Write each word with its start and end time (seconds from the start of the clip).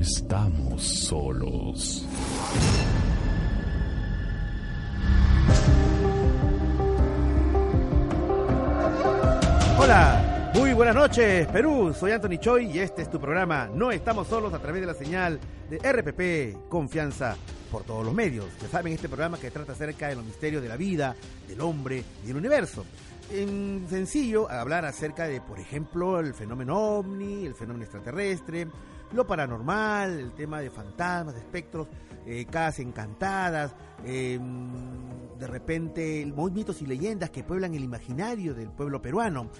estamos 0.00 0.82
solos. 0.82 2.06
Hola, 9.78 10.52
muy 10.54 10.72
buenas 10.72 10.94
noches, 10.94 11.46
Perú. 11.48 11.92
Soy 11.92 12.12
Anthony 12.12 12.38
Choi 12.38 12.70
y 12.70 12.78
este 12.78 13.02
es 13.02 13.10
tu 13.10 13.20
programa 13.20 13.68
No 13.74 13.90
estamos 13.90 14.26
solos 14.26 14.54
a 14.54 14.58
través 14.58 14.80
de 14.80 14.86
la 14.86 14.94
señal 14.94 15.38
de 15.68 15.76
RPP 15.78 16.70
Confianza 16.70 17.36
por 17.70 17.84
todos 17.84 18.02
los 18.02 18.14
medios. 18.14 18.46
Ya 18.62 18.68
saben, 18.68 18.94
este 18.94 19.08
programa 19.08 19.38
que 19.38 19.50
trata 19.50 19.72
acerca 19.72 20.08
de 20.08 20.16
los 20.16 20.24
misterios 20.24 20.62
de 20.62 20.68
la 20.70 20.78
vida, 20.78 21.14
del 21.46 21.60
hombre 21.60 22.02
y 22.24 22.28
del 22.28 22.38
universo. 22.38 22.86
En 23.30 23.86
sencillo, 23.90 24.50
hablar 24.50 24.86
acerca 24.86 25.24
de, 25.24 25.42
por 25.42 25.60
ejemplo, 25.60 26.18
el 26.18 26.32
fenómeno 26.32 26.96
ovni, 26.96 27.44
el 27.44 27.54
fenómeno 27.54 27.84
extraterrestre, 27.84 28.66
lo 29.12 29.26
paranormal, 29.26 30.18
el 30.18 30.32
tema 30.32 30.60
de 30.60 30.70
fantasmas, 30.70 31.34
espectros, 31.36 31.88
eh, 32.26 32.46
casas 32.50 32.80
encantadas, 32.80 33.74
eh, 34.04 34.38
de 35.38 35.46
repente 35.46 36.32
mitos 36.52 36.82
y 36.82 36.86
leyendas 36.86 37.30
que 37.30 37.42
pueblan 37.42 37.74
el 37.74 37.82
imaginario 37.82 38.54
del 38.54 38.68
pueblo 38.68 39.00
peruano. 39.00 39.50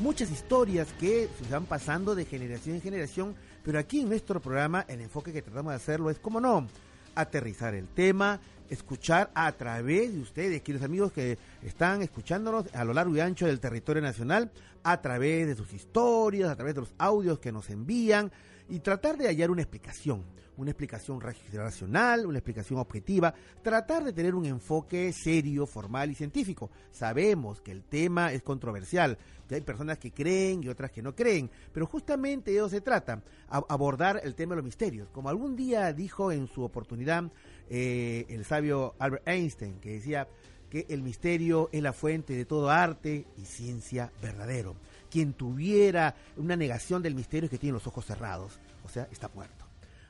Muchas 0.00 0.30
historias 0.30 0.88
que 0.98 1.28
se 1.38 1.52
van 1.52 1.64
pasando 1.64 2.14
de 2.14 2.24
generación 2.24 2.76
en 2.76 2.82
generación, 2.82 3.34
pero 3.62 3.78
aquí 3.78 4.00
en 4.00 4.08
nuestro 4.08 4.40
programa 4.40 4.84
el 4.88 5.00
enfoque 5.00 5.32
que 5.32 5.42
tratamos 5.42 5.72
de 5.72 5.76
hacerlo 5.76 6.10
es, 6.10 6.18
como 6.18 6.40
no, 6.40 6.66
aterrizar 7.14 7.74
el 7.74 7.88
tema, 7.88 8.40
escuchar 8.68 9.30
a 9.34 9.52
través 9.52 10.12
de 10.12 10.20
ustedes, 10.20 10.62
queridos 10.62 10.84
amigos 10.84 11.12
que 11.12 11.38
están 11.62 12.02
escuchándonos 12.02 12.66
a 12.74 12.84
lo 12.84 12.92
largo 12.92 13.14
y 13.16 13.20
ancho 13.20 13.46
del 13.46 13.60
territorio 13.60 14.02
nacional, 14.02 14.50
a 14.82 15.00
través 15.00 15.46
de 15.46 15.54
sus 15.54 15.72
historias, 15.72 16.50
a 16.50 16.56
través 16.56 16.74
de 16.74 16.80
los 16.82 16.94
audios 16.98 17.38
que 17.38 17.52
nos 17.52 17.70
envían 17.70 18.30
y 18.68 18.80
tratar 18.80 19.16
de 19.16 19.26
hallar 19.26 19.50
una 19.50 19.62
explicación, 19.62 20.24
una 20.56 20.70
explicación 20.70 21.20
racional, 21.20 22.26
una 22.26 22.38
explicación 22.38 22.78
objetiva, 22.78 23.34
tratar 23.62 24.04
de 24.04 24.12
tener 24.12 24.34
un 24.34 24.46
enfoque 24.46 25.12
serio, 25.12 25.66
formal 25.66 26.10
y 26.10 26.14
científico. 26.14 26.70
Sabemos 26.90 27.60
que 27.60 27.72
el 27.72 27.84
tema 27.84 28.32
es 28.32 28.42
controversial, 28.42 29.18
que 29.48 29.56
hay 29.56 29.60
personas 29.60 29.98
que 29.98 30.12
creen 30.12 30.62
y 30.62 30.68
otras 30.68 30.90
que 30.90 31.02
no 31.02 31.14
creen, 31.14 31.50
pero 31.72 31.86
justamente 31.86 32.50
de 32.50 32.58
eso 32.58 32.68
se 32.68 32.80
trata, 32.80 33.22
abordar 33.48 34.20
el 34.24 34.34
tema 34.34 34.54
de 34.54 34.56
los 34.56 34.64
misterios. 34.64 35.08
Como 35.10 35.28
algún 35.28 35.56
día 35.56 35.92
dijo 35.92 36.32
en 36.32 36.48
su 36.48 36.62
oportunidad 36.62 37.30
eh, 37.68 38.26
el 38.28 38.44
sabio 38.44 38.94
Albert 38.98 39.28
Einstein, 39.28 39.78
que 39.78 39.92
decía 39.92 40.28
que 40.70 40.86
el 40.88 41.02
misterio 41.02 41.68
es 41.70 41.82
la 41.82 41.92
fuente 41.92 42.34
de 42.34 42.44
todo 42.44 42.70
arte 42.70 43.26
y 43.36 43.44
ciencia 43.44 44.10
verdadero 44.20 44.74
quien 45.10 45.32
tuviera 45.32 46.14
una 46.36 46.56
negación 46.56 47.02
del 47.02 47.14
misterio 47.14 47.46
es 47.46 47.50
que 47.50 47.58
tiene 47.58 47.74
los 47.74 47.86
ojos 47.86 48.04
cerrados, 48.06 48.58
o 48.84 48.88
sea, 48.88 49.08
está 49.10 49.28
muerto. 49.34 49.66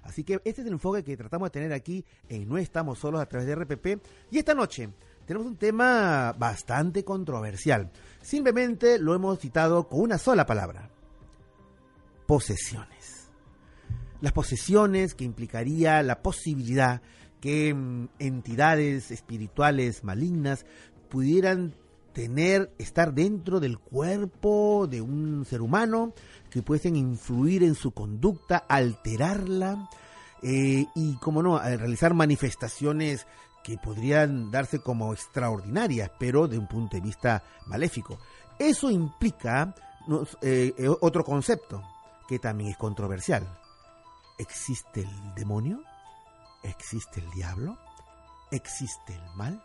Así 0.07 0.23
que 0.23 0.35
este 0.45 0.61
es 0.61 0.67
el 0.67 0.75
enfoque 0.75 1.03
que 1.03 1.17
tratamos 1.17 1.47
de 1.47 1.51
tener 1.51 1.73
aquí 1.73 2.05
en 2.29 2.49
No 2.49 2.59
Estamos 2.59 2.99
Solos 2.99 3.21
a 3.21 3.27
través 3.27 3.47
de 3.47 3.55
RPP. 3.57 4.03
Y 4.31 4.39
esta 4.39 4.55
noche 4.55 4.89
tenemos 5.27 5.47
un 5.49 5.57
tema 5.57 6.33
bastante 6.39 7.05
controversial. 7.05 7.91
Simplemente 8.23 8.99
lo 8.99 9.15
hemos 9.15 9.41
citado 9.41 9.89
con 9.89 10.01
una 10.01 10.19
sola 10.19 10.47
palabra. 10.47 10.89
Posesiones. 12.27 13.29
Las 14.21 14.33
posesiones 14.33 15.15
que 15.15 15.25
implicaría 15.25 16.03
la 16.03 16.23
posibilidad 16.23 17.03
que 17.41 17.75
mm, 17.75 18.09
entidades 18.19 19.11
espirituales 19.11 20.05
malignas 20.05 20.65
pudieran 21.09 21.75
tener, 22.17 22.75
estar 22.79 23.13
dentro 23.13 23.61
del 23.61 23.79
cuerpo 23.79 24.87
de 24.89 25.03
un 25.03 25.45
ser 25.45 25.61
humano, 25.61 26.15
que 26.49 26.63
pueden 26.63 26.97
influir 26.97 27.63
en 27.63 27.75
su 27.75 27.91
conducta, 27.91 28.57
alterarla 28.57 29.91
eh, 30.43 30.87
y, 30.95 31.17
como 31.17 31.43
no, 31.43 31.59
realizar 31.59 32.15
manifestaciones 32.15 33.27
que 33.63 33.77
podrían 33.77 34.51
darse 34.51 34.79
como 34.79 35.13
extraordinarias, 35.13 36.11
pero 36.19 36.49
de 36.49 36.57
un 36.57 36.67
punto 36.67 36.97
de 36.97 37.03
vista 37.03 37.45
maléfico. 37.67 38.19
Eso 38.59 38.91
implica 38.91 39.75
eh, 40.41 40.73
eh, 40.75 40.89
otro 41.03 41.23
concepto 41.23 41.83
que 42.27 42.39
también 42.39 42.71
es 42.71 42.79
controversial. 42.79 43.47
¿Existe 44.39 45.03
el 45.03 45.35
demonio? 45.35 45.83
¿Existe 46.63 47.21
el 47.21 47.31
diablo? 47.33 47.77
¿Existe 48.51 49.13
el 49.13 49.37
mal? 49.37 49.63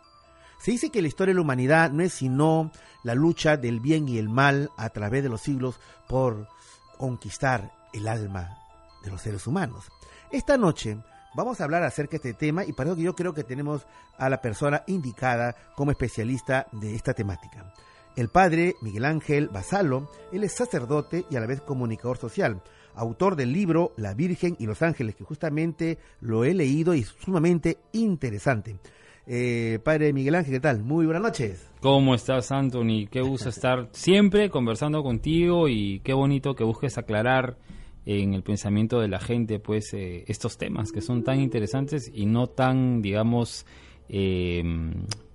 Se 0.62 0.70
dice 0.70 0.90
que 0.90 1.02
la 1.02 1.08
historia 1.08 1.32
de 1.32 1.36
la 1.36 1.42
humanidad 1.42 1.90
no 1.90 2.04
es 2.04 2.12
sino 2.12 2.70
la 3.02 3.16
lucha 3.16 3.56
del 3.56 3.80
bien 3.80 4.08
y 4.08 4.18
el 4.18 4.28
mal 4.28 4.70
a 4.76 4.90
través 4.90 5.24
de 5.24 5.28
los 5.28 5.40
siglos 5.40 5.80
por 6.06 6.46
conquistar 6.98 7.72
el 7.92 8.06
alma 8.06 8.58
de 9.02 9.10
los 9.10 9.20
seres 9.20 9.48
humanos. 9.48 9.90
Esta 10.30 10.56
noche 10.56 10.98
vamos 11.34 11.60
a 11.60 11.64
hablar 11.64 11.82
acerca 11.82 12.12
de 12.12 12.16
este 12.18 12.34
tema 12.34 12.64
y 12.64 12.74
para 12.74 12.92
eso 12.92 13.00
yo 13.00 13.16
creo 13.16 13.34
que 13.34 13.42
tenemos 13.42 13.88
a 14.18 14.28
la 14.28 14.40
persona 14.40 14.84
indicada 14.86 15.56
como 15.74 15.90
especialista 15.90 16.68
de 16.70 16.94
esta 16.94 17.12
temática. 17.12 17.74
El 18.14 18.28
padre 18.28 18.76
Miguel 18.82 19.06
Ángel 19.06 19.48
Basalo, 19.48 20.12
él 20.30 20.44
es 20.44 20.52
sacerdote 20.52 21.26
y 21.28 21.34
a 21.34 21.40
la 21.40 21.46
vez 21.46 21.60
comunicador 21.60 22.18
social, 22.18 22.62
autor 22.94 23.34
del 23.34 23.52
libro 23.52 23.94
La 23.96 24.14
Virgen 24.14 24.54
y 24.60 24.66
los 24.66 24.80
Ángeles, 24.82 25.16
que 25.16 25.24
justamente 25.24 25.98
lo 26.20 26.44
he 26.44 26.54
leído 26.54 26.94
y 26.94 27.00
es 27.00 27.16
sumamente 27.18 27.78
interesante. 27.90 28.78
Eh, 29.26 29.78
padre 29.84 30.12
Miguel 30.12 30.34
Ángel, 30.34 30.54
¿qué 30.54 30.60
tal? 30.60 30.82
Muy 30.82 31.04
buenas 31.04 31.22
noches. 31.22 31.70
¿Cómo 31.80 32.14
estás, 32.14 32.50
Anthony? 32.50 33.06
Qué 33.10 33.20
gusto 33.20 33.48
estar 33.50 33.88
siempre 33.92 34.50
conversando 34.50 35.02
contigo 35.02 35.68
y 35.68 36.00
qué 36.00 36.12
bonito 36.12 36.54
que 36.54 36.64
busques 36.64 36.98
aclarar 36.98 37.56
en 38.04 38.34
el 38.34 38.42
pensamiento 38.42 39.00
de 39.00 39.06
la 39.06 39.20
gente, 39.20 39.60
pues, 39.60 39.94
eh, 39.94 40.24
estos 40.26 40.58
temas 40.58 40.90
que 40.90 41.00
son 41.00 41.22
tan 41.22 41.40
interesantes 41.40 42.10
y 42.12 42.26
no 42.26 42.48
tan, 42.48 43.00
digamos, 43.00 43.64
eh, 44.08 44.62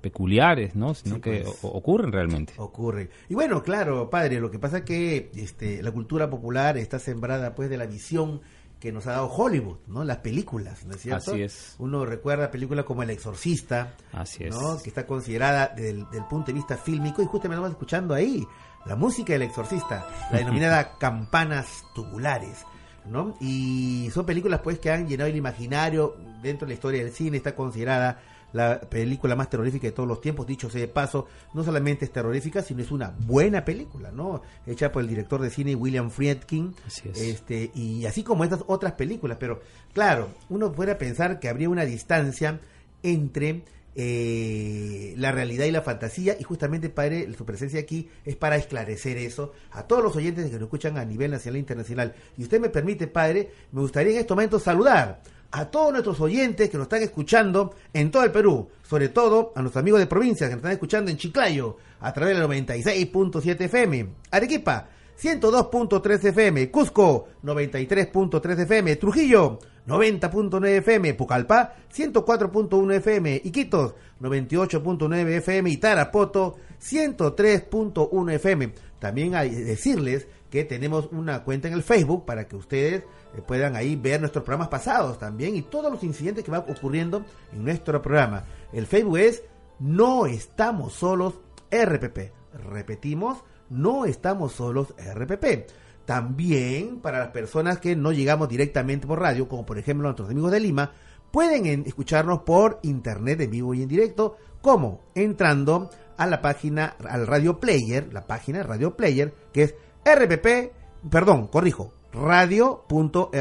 peculiares, 0.02 0.75
¿no? 0.75 0.94
Sino 0.94 1.22
que 1.22 1.44
pues. 1.46 1.59
ocurren 1.62 2.12
realmente. 2.12 2.54
Ocurren. 2.58 3.09
Y 3.30 3.36
bueno, 3.36 3.64
claro, 3.64 4.09
padre, 4.09 4.42
lo 4.42 4.52
que 4.52 4.59
pasa 4.59 4.80
es 4.80 4.84
que 4.84 5.31
este, 5.36 5.81
la 5.81 5.92
cultura 5.92 6.30
popular 6.30 6.78
está 6.78 7.00
sembrada, 7.00 7.56
pues, 7.56 7.69
de 7.69 7.78
la 7.78 7.86
visión 7.86 8.42
que 8.79 8.91
nos 8.91 9.07
ha 9.07 9.11
dado 9.11 9.27
Hollywood, 9.27 9.77
¿no? 9.88 10.03
Las 10.03 10.17
películas, 10.17 10.85
¿no 10.85 10.93
es 10.93 11.01
cierto? 11.01 11.31
Así 11.31 11.41
es. 11.41 11.75
Uno 11.79 12.05
recuerda 12.05 12.51
películas 12.51 12.85
como 12.85 13.03
El 13.03 13.09
Exorcista, 13.09 13.93
Así 14.13 14.43
es. 14.43 14.55
¿no? 14.55 14.81
Que 14.81 14.89
está 14.89 15.05
considerada 15.05 15.67
del, 15.67 16.05
punto 16.29 16.47
de 16.47 16.53
vista 16.53 16.77
fílmico 16.77 17.21
y 17.21 17.25
justamente 17.25 17.55
estamos 17.55 17.71
escuchando 17.71 18.13
ahí 18.13 18.45
la 18.85 18.95
música 18.95 19.33
del 19.33 19.43
Exorcista, 19.43 20.07
la 20.31 20.38
denominada 20.38 20.97
campanas 20.99 21.85
tubulares, 21.95 22.65
¿no? 23.05 23.35
Y 23.41 24.09
son 24.13 24.25
películas 24.25 24.61
pues 24.63 24.79
que 24.79 24.91
han 24.91 25.07
llenado 25.07 25.29
el 25.29 25.35
imaginario 25.35 26.15
dentro 26.41 26.65
de 26.67 26.71
la 26.71 26.75
historia 26.75 27.03
del 27.03 27.11
cine, 27.11 27.38
está 27.38 27.55
considerada 27.55 28.21
la 28.53 28.80
película 28.80 29.35
más 29.35 29.50
terrorífica 29.50 29.88
de 29.88 29.94
todos 29.94 30.08
los 30.08 30.22
tiempos, 30.22 30.47
dicho 30.47 30.69
sea 30.69 30.81
de 30.81 30.88
paso, 30.88 31.28
no 31.53 31.63
solamente 31.63 32.06
es 32.06 32.12
terrorífica, 32.12 32.62
sino 32.62 32.81
es 32.81 32.91
una 32.91 33.13
buena 33.25 33.66
película, 33.66 34.12
¿no? 34.12 34.41
Hecha 34.66 34.91
por 34.91 35.03
el 35.03 35.09
director 35.09 35.41
de 35.41 35.50
cine 35.50 35.75
William 35.75 36.09
Friedkin, 36.09 36.74
este 37.16 37.72
y 37.74 38.06
así 38.06 38.24
como 38.24 38.44
estas 38.44 38.63
otras 38.68 38.94
películas, 38.94 39.38
pero 39.40 39.62
claro, 39.94 40.30
uno 40.50 40.72
puede 40.72 40.96
pensar 40.96 41.40
que 41.40 41.50
habría 41.50 41.69
una 41.69 41.86
distancia 41.86 42.59
entre 43.03 43.63
eh, 44.00 45.16
la 45.18 45.31
realidad 45.31 45.66
y 45.66 45.72
la 45.72 45.81
fantasía 45.81 46.38
y 46.40 46.44
justamente 46.44 46.88
padre 46.90 47.28
su 47.36 47.46
presencia 47.46 47.80
aquí 47.80 48.07
es 48.25 48.36
para 48.36 48.56
esclarecer 48.56 49.18
eso 49.18 49.53
a 49.72 49.88
todos 49.88 50.03
los 50.03 50.16
oyentes 50.16 50.46
que 50.46 50.52
nos 50.52 50.62
escuchan 50.62 51.00
a 51.00 51.06
nivel 51.06 51.31
nacional 51.31 51.56
e 51.56 51.59
internacional. 51.59 52.16
Y 52.38 52.44
usted 52.44 52.59
me 52.59 52.69
permite 52.69 53.07
padre 53.07 53.50
me 53.72 53.81
gustaría 53.81 54.13
en 54.13 54.19
este 54.19 54.34
momento 54.34 54.59
saludar 54.59 55.24
a 55.52 55.66
todos 55.66 55.91
nuestros 55.91 56.19
oyentes 56.19 56.69
que 56.69 56.78
nos 56.78 56.85
están 56.85 57.03
escuchando 57.03 57.74
en 57.94 58.12
todo 58.12 58.24
el 58.24 58.31
Perú, 58.31 58.69
sobre 58.84 59.09
todo 59.09 59.53
a 59.56 59.62
nuestros 59.62 59.81
amigos 59.81 60.00
de 60.00 60.08
provincia 60.08 60.47
que 60.47 60.53
nos 60.53 60.59
están 60.59 60.74
escuchando 60.74 61.12
en 61.12 61.18
Chiclayo 61.18 61.78
a 62.00 62.13
través 62.13 62.38
del 62.38 62.47
96.7 62.47 63.62
FM, 63.62 64.09
Arequipa 64.31 64.90
102.3 65.19 66.25
FM, 66.25 66.69
Cusco 66.69 67.28
93.3 67.44 68.59
FM, 68.59 68.96
Trujillo 68.97 69.60
90.9 69.88 70.68
FM, 70.68 71.13
Pucallpa 71.13 71.74
104.1 71.94 72.94
FM, 72.95 73.42
Iquitos 73.44 73.95
98.9 74.21 75.27
FM 75.38 75.69
y 75.69 75.77
Tarapoto 75.77 76.57
103.1 76.81 78.31
FM. 78.33 78.74
También 79.00 79.36
hay 79.36 79.50
decirles 79.51 80.27
que 80.51 80.66
tenemos 80.66 81.10
una 81.12 81.44
cuenta 81.44 81.68
en 81.68 81.74
el 81.74 81.83
Facebook 81.83 82.25
para 82.25 82.48
que 82.48 82.56
ustedes 82.56 83.04
puedan 83.45 83.75
ahí 83.75 83.95
ver 83.95 84.19
nuestros 84.19 84.44
programas 84.44 84.69
pasados 84.69 85.19
también 85.19 85.56
y 85.56 85.62
todos 85.62 85.91
los 85.91 86.03
incidentes 86.03 86.44
que 86.44 86.51
van 86.51 86.65
ocurriendo 86.68 87.24
en 87.53 87.63
nuestro 87.63 88.01
programa. 88.01 88.44
El 88.74 88.88
Facebook 88.88 89.18
es 89.18 89.44
No 89.79 90.25
Estamos 90.25 90.94
Solos 90.94 91.35
RPP. 91.71 92.31
Repetimos, 92.53 93.44
No 93.69 94.06
Estamos 94.06 94.53
Solos 94.53 94.94
RPP. 94.97 95.69
También 96.06 97.00
para 97.00 97.19
las 97.19 97.29
personas 97.29 97.79
que 97.79 97.95
no 97.95 98.12
llegamos 98.12 98.47
directamente 98.47 99.06
por 99.06 99.19
radio, 99.19 99.47
como 99.47 99.65
por 99.65 99.77
ejemplo 99.77 100.07
nuestros 100.07 100.30
amigos 100.30 100.51
de 100.51 100.62
Lima, 100.62 100.91
pueden 101.31 101.83
escucharnos 101.85 102.44
por 102.44 102.80
internet 102.83 103.41
en 103.41 103.51
vivo 103.51 103.73
y 103.73 103.83
en 103.83 103.89
directo, 103.89 104.38
como 104.62 105.01
entrando 105.15 105.89
a 106.18 106.25
la 106.25 106.41
página, 106.41 106.95
al 107.07 107.27
Radio 107.27 107.59
Player, 107.59 108.12
la 108.12 108.25
página 108.25 108.63
Radio 108.63 108.95
Player, 108.95 109.33
que 109.53 109.63
es 109.63 109.75
RPP, 110.06 111.09
perdón, 111.09 111.47
corrijo, 111.47 111.94
radio.rpp.pe. 112.18 113.31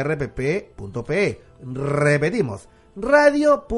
Repetimos, 1.63 2.69
radio.rpp.pe. 2.97 3.77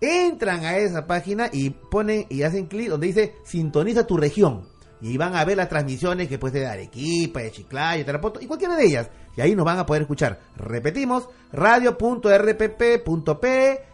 Entran 0.00 0.64
a 0.64 0.78
esa 0.78 1.06
página 1.06 1.50
y 1.52 1.70
ponen 1.70 2.26
y 2.28 2.42
hacen 2.42 2.66
clic 2.66 2.88
donde 2.88 3.08
dice 3.08 3.34
sintoniza 3.44 4.06
tu 4.06 4.16
región. 4.16 4.68
Y 5.02 5.16
van 5.16 5.34
a 5.34 5.44
ver 5.44 5.56
las 5.56 5.68
transmisiones 5.68 6.28
que 6.28 6.38
puede 6.38 6.52
ser 6.52 6.62
de 6.62 6.68
Arequipa, 6.68 7.40
de 7.40 7.50
Chiclayo, 7.50 8.04
Tarapoto 8.04 8.40
y 8.40 8.46
cualquiera 8.46 8.76
de 8.76 8.84
ellas. 8.84 9.08
Y 9.36 9.40
ahí 9.40 9.54
nos 9.54 9.64
van 9.64 9.78
a 9.78 9.86
poder 9.86 10.02
escuchar. 10.02 10.40
Repetimos, 10.56 11.28
radio.rpp.pe 11.52 13.00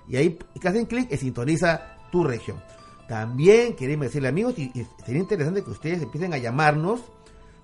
y 0.09 0.17
ahí 0.17 0.39
hacen 0.65 0.87
clic 0.87 1.13
y 1.13 1.17
sintoniza 1.17 1.99
tu 2.11 2.25
región. 2.25 2.61
También 3.09 3.77
queremos 3.77 4.07
decirle 4.07 4.29
amigos, 4.29 4.59
y 4.59 4.73
sería 5.05 5.21
interesante 5.21 5.63
que 5.63 5.71
ustedes 5.71 6.03
empiecen 6.03 6.35
a 6.35 6.39
llamarnos. 6.39 7.01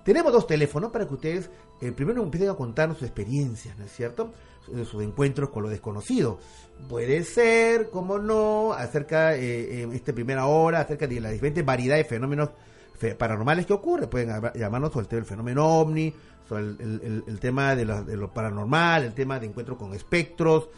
Tenemos 0.03 0.33
dos 0.33 0.45
teléfonos 0.47 0.91
para 0.91 1.07
que 1.07 1.13
ustedes 1.13 1.49
eh, 1.81 1.91
primero 1.91 2.21
empiecen 2.21 2.49
a 2.49 2.55
contarnos 2.55 2.97
su 2.97 3.05
experiencia, 3.05 3.73
¿no 3.77 3.85
es 3.85 3.91
cierto? 3.91 4.33
Sus, 4.65 4.87
sus 4.87 5.03
encuentros 5.03 5.49
con 5.49 5.63
lo 5.63 5.69
desconocido. 5.69 6.39
Puede 6.89 7.23
ser, 7.23 7.89
como 7.89 8.19
no, 8.19 8.73
acerca, 8.73 9.35
eh, 9.35 9.87
esta 9.93 10.13
primera 10.13 10.45
hora, 10.45 10.81
acerca 10.81 11.07
de 11.07 11.21
la 11.21 11.29
diferente 11.29 11.61
variedad 11.63 11.95
de 11.95 12.03
fenómenos 12.03 12.49
fe- 12.97 13.15
paranormales 13.15 13.65
que 13.65 13.73
ocurre. 13.73 14.07
Pueden 14.07 14.29
llamarnos 14.55 14.91
sobre 14.91 15.03
el 15.03 15.07
tema 15.09 15.19
del 15.21 15.29
fenómeno 15.29 15.65
ovni, 15.79 16.13
sobre 16.47 16.63
el, 16.63 17.39
tema 17.39 17.75
de 17.75 17.85
lo, 17.85 18.03
de 18.03 18.17
lo 18.17 18.33
paranormal, 18.33 19.03
el 19.03 19.13
tema 19.13 19.39
de 19.39 19.47
encuentro 19.47 19.77
con 19.77 19.93
espectros, 19.93 20.69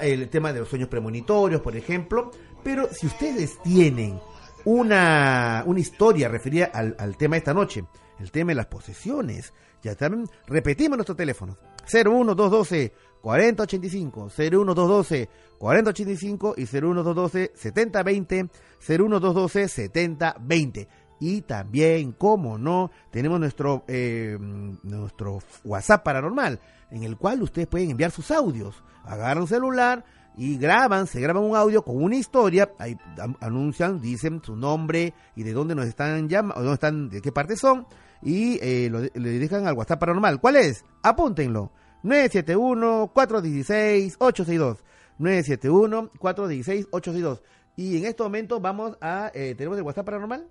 el 0.00 0.28
tema 0.28 0.52
de 0.52 0.60
los 0.60 0.68
sueños 0.68 0.88
premonitorios, 0.88 1.60
por 1.60 1.76
ejemplo. 1.76 2.30
Pero 2.62 2.88
si 2.92 3.06
ustedes 3.06 3.60
tienen 3.62 4.20
una, 4.64 5.62
una 5.66 5.80
historia 5.80 6.28
referida 6.28 6.66
al, 6.72 6.94
al 6.98 7.16
tema 7.16 7.34
de 7.34 7.38
esta 7.38 7.54
noche, 7.54 7.84
el 8.18 8.30
tema 8.30 8.50
de 8.50 8.56
las 8.56 8.66
posesiones, 8.66 9.52
ya 9.82 9.94
también 9.94 10.28
repetimos 10.46 10.96
nuestros 10.96 11.16
teléfonos. 11.16 11.56
01212 11.92 12.92
4085, 13.20 14.30
01212 14.36 15.28
4085 15.58 16.54
y 16.56 16.62
01212 16.62 17.52
7020, 17.54 18.48
01212 18.88 19.68
7020. 19.68 20.88
Y 21.18 21.42
también, 21.42 22.12
como 22.12 22.58
no, 22.58 22.90
tenemos 23.10 23.40
nuestro, 23.40 23.84
eh, 23.88 24.36
nuestro 24.38 25.38
WhatsApp 25.64 26.04
paranormal, 26.04 26.60
en 26.90 27.04
el 27.04 27.16
cual 27.16 27.42
ustedes 27.42 27.68
pueden 27.68 27.90
enviar 27.90 28.10
sus 28.10 28.30
audios. 28.30 28.82
Agarran 29.04 29.42
un 29.42 29.48
celular 29.48 30.04
y 30.36 30.58
graban, 30.58 31.06
se 31.06 31.20
graban 31.20 31.42
un 31.42 31.56
audio 31.56 31.82
con 31.82 32.02
una 32.02 32.16
historia, 32.16 32.70
ahí 32.78 32.98
anuncian, 33.40 34.00
dicen 34.00 34.42
su 34.44 34.54
nombre 34.54 35.14
y 35.34 35.42
de 35.42 35.52
dónde 35.52 35.74
nos 35.74 35.86
están 35.86 36.28
llamando, 36.28 36.76
de 37.08 37.22
qué 37.22 37.32
parte 37.32 37.56
son, 37.56 37.86
y 38.26 38.58
eh, 38.60 38.90
lo, 38.90 39.00
le 39.02 39.38
dejan 39.38 39.66
al 39.68 39.74
WhatsApp 39.74 40.00
paranormal. 40.00 40.40
¿Cuál 40.40 40.56
es? 40.56 40.84
Apúntenlo. 41.00 41.70
971-416-862. 42.02 44.78
971-416-862. 45.20 47.40
Y 47.76 47.98
en 47.98 48.06
este 48.06 48.24
momento 48.24 48.58
vamos 48.58 48.98
a, 49.00 49.30
eh, 49.32 49.54
tenemos 49.56 49.78
el 49.78 49.84
WhatsApp 49.84 50.06
paranormal, 50.06 50.48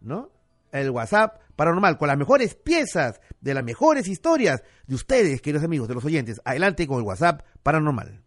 ¿no? 0.00 0.32
El 0.72 0.90
WhatsApp 0.90 1.38
paranormal 1.54 1.96
con 1.96 2.08
las 2.08 2.18
mejores 2.18 2.56
piezas 2.56 3.20
de 3.40 3.54
las 3.54 3.62
mejores 3.62 4.08
historias 4.08 4.64
de 4.88 4.96
ustedes, 4.96 5.40
queridos 5.40 5.64
amigos, 5.64 5.86
de 5.86 5.94
los 5.94 6.04
oyentes. 6.04 6.40
Adelante 6.44 6.88
con 6.88 6.98
el 6.98 7.04
WhatsApp 7.04 7.42
paranormal. 7.62 8.25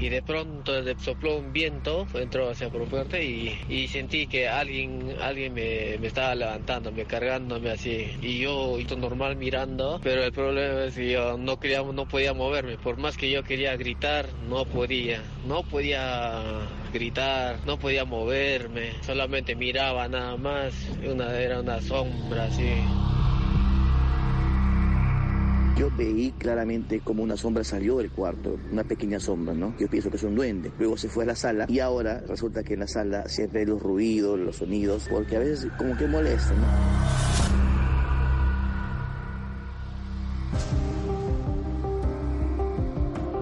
Y 0.00 0.08
de 0.08 0.22
pronto 0.22 0.72
sopló 0.98 1.38
un 1.38 1.52
viento, 1.52 2.06
entró 2.14 2.50
hacia 2.50 2.70
por 2.70 2.86
fuerte 2.88 3.24
y, 3.24 3.58
y 3.68 3.86
sentí 3.88 4.26
que 4.26 4.48
alguien 4.48 5.14
alguien 5.20 5.52
me, 5.54 5.98
me 5.98 6.06
estaba 6.06 6.34
levantándome, 6.34 7.04
cargándome 7.04 7.70
así. 7.70 8.10
Y 8.22 8.40
yo, 8.40 8.78
esto 8.78 8.96
normal 8.96 9.36
mirando, 9.36 10.00
pero 10.02 10.24
el 10.24 10.32
problema 10.32 10.84
es 10.84 10.94
que 10.94 11.10
yo 11.10 11.36
no, 11.36 11.58
quería, 11.58 11.82
no 11.82 12.06
podía 12.06 12.32
moverme. 12.32 12.78
Por 12.78 12.96
más 12.96 13.16
que 13.16 13.30
yo 13.30 13.42
quería 13.42 13.76
gritar, 13.76 14.26
no 14.48 14.64
podía. 14.64 15.22
No 15.46 15.62
podía 15.62 16.42
gritar, 16.92 17.58
no 17.66 17.78
podía 17.78 18.04
moverme. 18.04 18.92
Solamente 19.02 19.54
miraba 19.54 20.08
nada 20.08 20.36
más. 20.36 20.74
Una, 21.04 21.38
era 21.38 21.60
una 21.60 21.80
sombra 21.80 22.44
así. 22.44 22.72
Yo 25.80 25.90
veí 25.96 26.32
claramente 26.32 27.00
como 27.00 27.22
una 27.22 27.38
sombra 27.38 27.64
salió 27.64 27.96
del 27.96 28.10
cuarto, 28.10 28.58
una 28.70 28.84
pequeña 28.84 29.18
sombra, 29.18 29.54
¿no? 29.54 29.74
Yo 29.78 29.88
pienso 29.88 30.10
que 30.10 30.18
es 30.18 30.22
un 30.24 30.34
duende. 30.34 30.70
Luego 30.78 30.98
se 30.98 31.08
fue 31.08 31.24
a 31.24 31.28
la 31.28 31.34
sala 31.34 31.64
y 31.70 31.80
ahora 31.80 32.22
resulta 32.28 32.62
que 32.62 32.74
en 32.74 32.80
la 32.80 32.86
sala 32.86 33.26
siempre 33.30 33.60
hay 33.60 33.66
los 33.66 33.80
ruidos, 33.80 34.38
los 34.38 34.56
sonidos, 34.56 35.06
porque 35.08 35.36
a 35.36 35.38
veces 35.38 35.68
como 35.78 35.96
que 35.96 36.06
molesta, 36.06 36.52
¿no? 36.52 36.66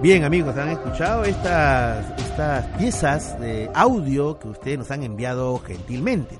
Bien 0.01 0.23
amigos, 0.23 0.55
han 0.55 0.69
escuchado 0.69 1.25
estas, 1.25 2.17
estas 2.21 2.65
piezas 2.77 3.37
de 3.41 3.69
audio 3.73 4.39
que 4.39 4.47
ustedes 4.47 4.77
nos 4.77 4.91
han 4.91 5.03
enviado 5.03 5.59
gentilmente. 5.59 6.39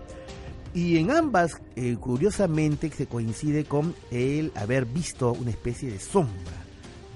Y 0.73 0.97
en 0.97 1.11
ambas, 1.11 1.61
eh, 1.75 1.97
curiosamente, 1.99 2.89
se 2.91 3.07
coincide 3.07 3.65
con 3.65 3.95
el 4.11 4.51
haber 4.55 4.85
visto 4.85 5.33
una 5.33 5.49
especie 5.49 5.91
de 5.91 5.99
sombra. 5.99 6.57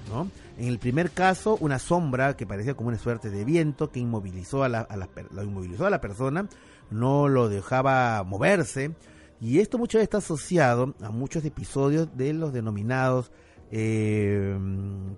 ¿no? 0.08 0.28
En 0.58 0.68
el 0.68 0.78
primer 0.78 1.10
caso, 1.10 1.56
una 1.60 1.78
sombra 1.78 2.36
que 2.36 2.46
parecía 2.46 2.74
como 2.74 2.88
una 2.88 2.98
suerte 2.98 3.30
de 3.30 3.44
viento 3.44 3.90
que 3.90 4.00
inmovilizó 4.00 4.64
a 4.64 4.68
la, 4.68 4.80
a 4.80 4.96
la 4.96 5.08
lo 5.30 5.42
inmovilizó 5.42 5.86
a 5.86 5.90
la 5.90 6.00
persona, 6.00 6.48
no 6.90 7.28
lo 7.28 7.48
dejaba 7.48 8.22
moverse. 8.24 8.92
Y 9.40 9.58
esto 9.58 9.78
muchas 9.78 10.00
veces 10.00 10.04
está 10.04 10.18
asociado 10.18 10.94
a 11.00 11.10
muchos 11.10 11.44
episodios 11.44 12.16
de 12.16 12.32
los 12.32 12.52
denominados 12.52 13.30
eh, 13.70 14.56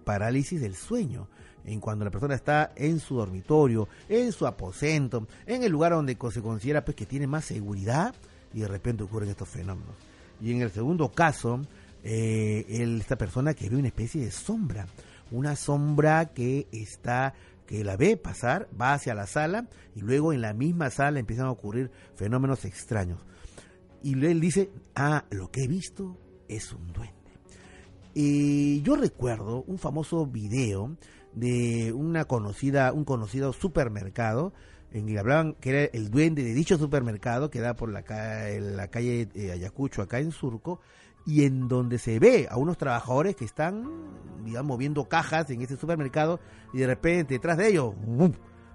parálisis 0.05 0.61
del 0.61 0.75
sueño, 0.75 1.29
en 1.67 1.81
cuando 1.81 2.05
la 2.05 2.11
persona 2.11 2.35
está 2.35 2.73
en 2.77 3.01
su 3.01 3.17
dormitorio, 3.17 3.89
en 4.09 4.33
su 4.33 4.47
aposento, 4.47 5.27
en 5.45 5.63
el 5.65 5.73
lugar 5.73 5.93
donde 5.93 6.17
se 6.31 6.41
considera 6.41 6.85
pues 6.85 6.97
que 6.97 7.07
tiene 7.07 7.27
más 7.27 7.45
seguridad 7.45 8.15
y 8.55 8.61
de 8.61 8.69
repente 8.69 9.03
ocurren 9.03 9.29
estos 9.29 9.49
fenómenos. 9.49 9.95
Y 10.41 10.53
en 10.53 10.63
el 10.63 10.71
segundo 10.71 11.11
caso, 11.11 11.61
eh, 12.05 12.65
esta 12.69 13.17
persona 13.17 13.53
que 13.53 13.69
ve 13.69 13.77
una 13.77 13.89
especie 13.89 14.25
de 14.25 14.31
sombra, 14.31 14.87
una 15.31 15.57
sombra 15.57 16.27
que 16.27 16.69
está 16.71 17.35
que 17.67 17.83
la 17.83 17.97
ve 17.97 18.17
pasar, 18.17 18.69
va 18.81 18.95
hacia 18.95 19.13
la 19.13 19.27
sala 19.27 19.69
y 19.97 20.01
luego 20.01 20.33
en 20.33 20.41
la 20.41 20.53
misma 20.53 20.89
sala 20.91 21.19
empiezan 21.19 21.47
a 21.47 21.51
ocurrir 21.51 21.91
fenómenos 22.15 22.65
extraños. 22.65 23.19
Y 24.05 24.13
él 24.25 24.41
dice, 24.41 24.71
ah, 24.95 25.25
lo 25.31 25.51
que 25.51 25.65
he 25.65 25.67
visto 25.67 26.17
es 26.49 26.73
un 26.73 26.93
duende. 26.93 27.13
Y 28.15 28.81
yo 28.82 28.94
recuerdo 28.96 29.65
un 29.67 29.79
famoso 29.79 30.25
video 30.27 30.96
de 31.36 31.93
una 31.93 32.24
conocida, 32.24 32.93
un 32.93 33.05
conocido 33.05 33.52
supermercado 33.52 34.52
en 34.90 35.06
que 35.06 35.19
hablaban 35.19 35.55
que 35.60 35.70
era 35.70 35.90
el 35.93 36.10
duende 36.10 36.43
de 36.43 36.55
dicho 36.55 36.78
supermercado 36.78 37.50
que 37.50 37.60
da 37.60 37.74
por 37.74 37.90
la, 37.93 38.02
ca- 38.02 38.48
en 38.50 38.76
la 38.76 38.88
calle 38.88 39.28
eh, 39.34 39.52
Ayacucho, 39.52 40.02
acá 40.02 40.19
en 40.19 40.32
Surco, 40.32 40.81
y 41.26 41.44
en 41.44 41.69
donde 41.69 41.98
se 41.98 42.19
ve 42.19 42.46
a 42.50 42.56
unos 42.56 42.78
trabajadores 42.78 43.36
que 43.36 43.44
están, 43.44 43.84
digamos, 44.44 44.69
moviendo 44.76 45.05
cajas 45.08 45.50
en 45.50 45.60
ese 45.60 45.76
supermercado 45.76 46.40
y 46.72 46.78
de 46.78 46.86
repente 46.86 47.34
detrás 47.34 47.58
de 47.58 47.69
ellos 47.69 47.94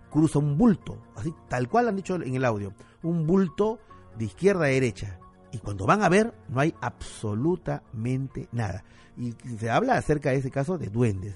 cruza 0.09 0.39
un 0.39 0.57
bulto, 0.57 1.01
así 1.15 1.33
tal 1.49 1.67
cual 1.69 1.87
han 1.87 1.95
dicho 1.95 2.15
en 2.15 2.35
el 2.35 2.43
audio, 2.45 2.73
un 3.03 3.25
bulto 3.25 3.79
de 4.17 4.25
izquierda 4.25 4.65
a 4.65 4.67
derecha. 4.67 5.17
Y 5.53 5.57
cuando 5.59 5.85
van 5.85 6.03
a 6.03 6.09
ver, 6.09 6.33
no 6.49 6.59
hay 6.59 6.73
absolutamente 6.81 8.47
nada. 8.51 8.83
Y 9.17 9.33
se 9.57 9.69
habla 9.69 9.95
acerca 9.97 10.29
de 10.31 10.37
ese 10.37 10.51
caso 10.51 10.77
de 10.77 10.87
duendes. 10.87 11.35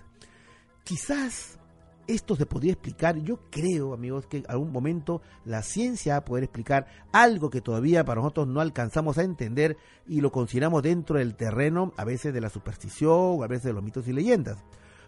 Quizás 0.86 1.58
esto 2.06 2.36
se 2.36 2.46
podría 2.46 2.74
explicar, 2.74 3.18
yo 3.18 3.40
creo, 3.50 3.92
amigos, 3.96 4.28
que 4.28 4.38
en 4.38 4.46
algún 4.48 4.72
momento 4.72 5.24
la 5.44 5.64
ciencia 5.64 6.14
va 6.14 6.18
a 6.18 6.26
poder 6.26 6.44
explicar 6.44 6.86
algo 7.12 7.50
que 7.50 7.60
todavía 7.60 8.06
para 8.06 8.22
nosotros 8.22 8.48
no 8.48 8.62
alcanzamos 8.62 9.18
a 9.18 9.24
entender 9.24 9.78
y 10.08 10.22
lo 10.22 10.32
consideramos 10.32 10.84
dentro 10.84 11.18
del 11.18 11.34
terreno, 11.34 11.92
a 11.98 12.06
veces 12.06 12.36
de 12.36 12.42
la 12.42 12.52
superstición, 12.52 13.44
a 13.44 13.48
veces 13.48 13.64
de 13.64 13.74
los 13.74 13.84
mitos 13.84 14.08
y 14.08 14.14
leyendas. 14.14 14.60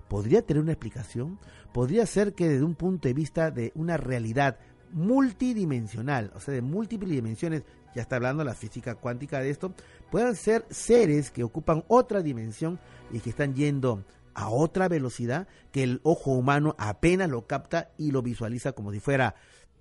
¿Podría 0.08 0.42
tener 0.42 0.64
una 0.64 0.72
explicación? 0.72 1.38
Podría 1.76 2.08
ser 2.08 2.34
que 2.34 2.50
desde 2.50 2.66
un 2.66 2.74
punto 2.74 3.08
de 3.08 3.14
vista 3.14 3.52
de 3.52 3.72
una 3.76 3.98
realidad 3.98 4.58
multidimensional, 4.92 6.32
o 6.36 6.40
sea, 6.40 6.56
de 6.56 6.64
múltiples 6.64 7.12
dimensiones, 7.12 7.66
ya 7.94 8.02
está 8.02 8.16
hablando 8.16 8.44
la 8.44 8.56
física 8.56 8.96
cuántica 8.96 9.42
de 9.42 9.52
esto, 9.52 9.76
puedan 10.10 10.36
ser 10.36 10.66
seres 10.72 11.30
que 11.30 11.44
ocupan 11.44 11.84
otra 11.88 12.24
dimensión 12.24 12.80
y 13.12 13.20
que 13.20 13.30
están 13.30 13.54
yendo 13.54 14.04
a 14.38 14.50
otra 14.50 14.88
velocidad 14.88 15.48
que 15.72 15.84
el 15.84 16.00
ojo 16.04 16.32
humano 16.32 16.76
apenas 16.78 17.28
lo 17.28 17.48
capta 17.48 17.90
y 17.98 18.12
lo 18.12 18.22
visualiza 18.22 18.72
como 18.74 18.92
si 18.92 19.00
fuera 19.00 19.36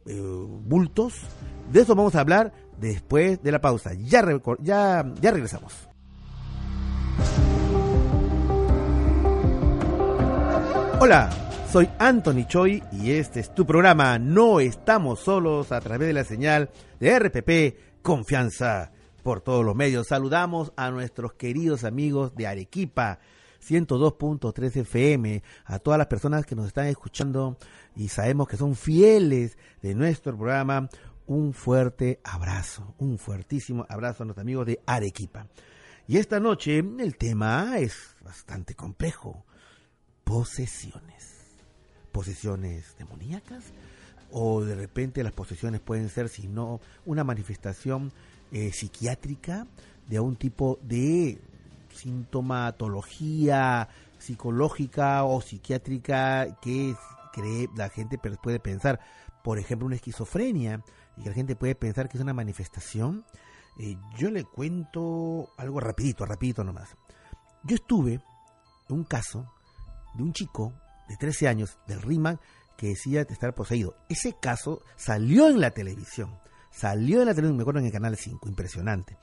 eh, 0.07 0.19
bultos. 0.19 1.15
De 1.71 1.83
eso 1.83 1.95
vamos 1.95 2.15
a 2.15 2.21
hablar 2.21 2.53
después 2.81 3.43
de 3.43 3.53
la 3.53 3.61
pausa. 3.61 3.93
Ya, 3.95 4.25
ya 4.63 5.31
regresamos. 5.31 5.89
Hola, 10.99 11.31
soy 11.71 11.91
Anthony 11.99 12.47
Choi 12.49 12.83
y 12.93 13.11
este 13.11 13.41
es 13.41 13.55
tu 13.55 13.67
programa 13.67 14.19
No 14.19 14.61
estamos 14.61 15.21
solos 15.21 15.71
a 15.71 15.83
través 15.83 16.09
de 16.09 16.15
la 16.15 16.25
señal 16.25 16.71
de 16.99 17.19
RPP 17.19 18.01
Confianza 18.01 18.93
por 19.23 19.43
todos 19.43 19.65
los 19.65 19.77
medios. 19.77 20.07
Saludamos 20.07 20.73
a 20.77 20.91
nuestros 20.91 21.35
queridos 21.35 21.85
amigos 21.85 22.35
de 22.35 22.47
Arequipa, 22.47 23.19
102.3 23.69 24.77
FM, 24.77 25.43
a 25.65 25.79
todas 25.79 25.99
las 25.99 26.07
personas 26.07 26.47
que 26.47 26.55
nos 26.55 26.67
están 26.67 26.87
escuchando 26.87 27.57
y 27.95 28.09
sabemos 28.09 28.49
que 28.49 28.57
son 28.57 28.77
fieles 28.77 29.59
de 29.83 29.95
nuestro 29.95 30.37
programa. 30.37 30.89
Un 31.27 31.53
fuerte 31.53 32.21
abrazo, 32.23 32.95
un 32.99 33.19
fuertísimo 33.19 33.85
abrazo 33.89 34.23
a 34.23 34.27
nuestros 34.27 34.45
amigos 34.45 34.67
de 34.67 34.81
Arequipa. 34.87 35.49
Y 36.07 36.19
esta 36.19 36.39
noche 36.39 36.79
el 36.79 37.17
tema 37.17 37.79
es 37.79 38.15
bastante 38.23 38.75
complejo. 38.75 39.45
Posesiones. 40.23 41.35
Posesiones 42.13 42.95
demoníacas 42.99 43.65
o 44.31 44.65
de 44.65 44.75
repente 44.75 45.23
las 45.23 45.33
posesiones 45.33 45.81
pueden 45.81 46.09
ser, 46.09 46.29
si 46.29 46.47
no, 46.49 46.81
una 47.05 47.25
manifestación 47.25 48.13
eh, 48.53 48.71
psiquiátrica 48.73 49.67
de 50.09 50.21
un 50.21 50.37
tipo 50.37 50.79
de 50.83 51.39
sintomatología 51.97 53.89
psicológica 54.19 55.25
o 55.25 55.41
psiquiátrica 55.41 56.59
que 56.61 56.95
cree 57.33 57.69
la 57.77 57.89
gente 57.89 58.19
puede 58.19 58.61
pensar, 58.61 59.01
por 59.43 59.59
ejemplo, 59.59 59.87
una 59.87 59.97
esquizofrenia 59.97 60.83
y 61.17 61.23
que 61.23 61.29
la 61.29 61.35
gente 61.35 61.57
puede 61.57 61.75
pensar 61.75 62.09
que 62.09 62.17
es 62.17 62.23
una 62.23 62.33
manifestación. 62.33 63.25
Eh, 63.79 63.97
yo 64.17 64.31
le 64.31 64.45
cuento 64.45 65.51
algo 65.59 65.81
rapidito, 65.81 66.25
rapidito 66.25 66.65
nomás. 66.65 66.97
Yo 67.65 67.75
estuve 67.77 68.15
en 68.89 68.97
un 68.97 69.05
caso 69.05 69.53
de 70.15 70.23
un 70.23 70.33
chico 70.33 70.73
de 71.09 71.17
13 71.17 71.49
años 71.49 71.79
del 71.87 72.01
Riemann 72.03 72.41
que 72.77 72.89
decía 72.89 73.23
estar 73.23 73.55
poseído. 73.55 73.97
Ese 74.09 74.35
caso 74.41 74.83
salió 74.97 75.49
en 75.49 75.61
la 75.61 75.71
televisión. 75.71 76.39
Salió 76.71 77.21
en 77.21 77.27
la 77.27 77.35
televisión, 77.35 77.57
me 77.57 77.63
acuerdo 77.63 77.81
en 77.81 77.87
el 77.87 77.93
canal 77.93 78.17
5, 78.17 78.49
impresionante. 78.49 79.17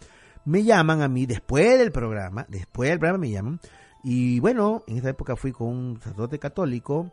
Me 0.45 0.63
llaman 0.63 1.01
a 1.01 1.07
mí 1.07 1.25
después 1.25 1.79
del 1.79 1.91
programa, 1.91 2.45
después 2.49 2.89
del 2.89 2.99
programa 2.99 3.19
me 3.19 3.31
llaman. 3.31 3.59
Y 4.03 4.39
bueno, 4.39 4.83
en 4.87 4.97
esa 4.97 5.09
época 5.09 5.35
fui 5.35 5.51
con 5.51 5.67
un 5.67 5.99
sacerdote 6.01 6.37
católico, 6.39 7.11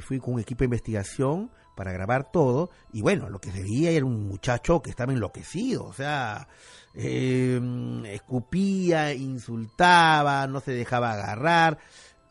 fui 0.00 0.18
con 0.18 0.34
un 0.34 0.40
equipo 0.40 0.60
de 0.60 0.66
investigación 0.66 1.50
para 1.74 1.92
grabar 1.92 2.30
todo. 2.30 2.70
Y 2.92 3.02
bueno, 3.02 3.28
lo 3.28 3.40
que 3.40 3.50
se 3.50 3.62
veía 3.62 3.90
era 3.90 4.06
un 4.06 4.28
muchacho 4.28 4.82
que 4.82 4.90
estaba 4.90 5.12
enloquecido, 5.12 5.84
o 5.84 5.92
sea, 5.92 6.46
em, 6.94 8.04
escupía, 8.06 9.14
insultaba, 9.14 10.46
no 10.46 10.60
se 10.60 10.72
dejaba 10.72 11.12
agarrar 11.12 11.78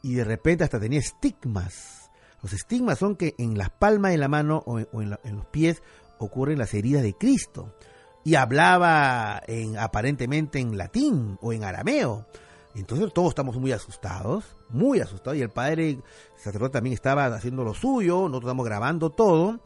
y 0.02 0.14
de 0.16 0.24
repente 0.24 0.64
hasta 0.64 0.80
tenía 0.80 1.00
estigmas. 1.00 2.10
Los 2.42 2.54
estigmas 2.54 3.00
son 3.00 3.16
que 3.16 3.36
en 3.38 3.58
las 3.58 3.70
palmas 3.70 4.12
de 4.12 4.18
la 4.18 4.28
mano 4.28 4.64
o 4.66 4.80
en, 4.80 5.10
los 5.10 5.46
pies 5.52 5.82
ocurren 6.20 6.58
las 6.58 6.74
heridas 6.74 7.04
de 7.04 7.14
Cristo. 7.14 7.74
Y 8.30 8.36
hablaba 8.36 9.42
en, 9.48 9.76
aparentemente 9.80 10.60
en 10.60 10.78
latín 10.78 11.40
o 11.42 11.52
en 11.52 11.64
arameo. 11.64 12.28
Entonces 12.76 13.12
todos 13.12 13.30
estamos 13.30 13.58
muy 13.58 13.72
asustados, 13.72 14.56
muy 14.70 15.00
asustados. 15.00 15.40
Y 15.40 15.42
el 15.42 15.50
padre 15.50 15.98
sacerdote 16.36 16.74
también 16.74 16.94
estaba 16.94 17.26
haciendo 17.26 17.64
lo 17.64 17.74
suyo, 17.74 18.28
nosotros 18.28 18.44
estamos 18.44 18.68
grabando 18.68 19.10
todo. 19.10 19.60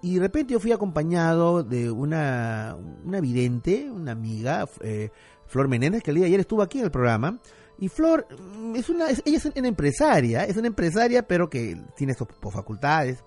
Y 0.00 0.14
de 0.14 0.20
repente 0.20 0.54
yo 0.54 0.60
fui 0.60 0.72
acompañado 0.72 1.62
de 1.62 1.90
una, 1.90 2.74
una 3.04 3.20
vidente, 3.20 3.90
una 3.90 4.12
amiga, 4.12 4.66
eh, 4.80 5.10
Flor 5.44 5.68
Menéndez, 5.68 6.02
que 6.02 6.12
el 6.12 6.14
día 6.14 6.24
de 6.24 6.28
ayer 6.28 6.40
estuvo 6.40 6.62
aquí 6.62 6.78
en 6.78 6.86
el 6.86 6.90
programa. 6.90 7.38
Y 7.78 7.88
Flor 7.88 8.26
mm, 8.30 8.76
es 8.76 8.88
una, 8.88 9.10
ella 9.10 9.36
es 9.36 9.44
una 9.44 9.68
empresaria, 9.68 10.44
es 10.44 10.56
una 10.56 10.68
empresaria, 10.68 11.28
pero 11.28 11.50
que 11.50 11.78
tiene 11.96 12.14
sus 12.14 12.28
facultades. 12.50 13.22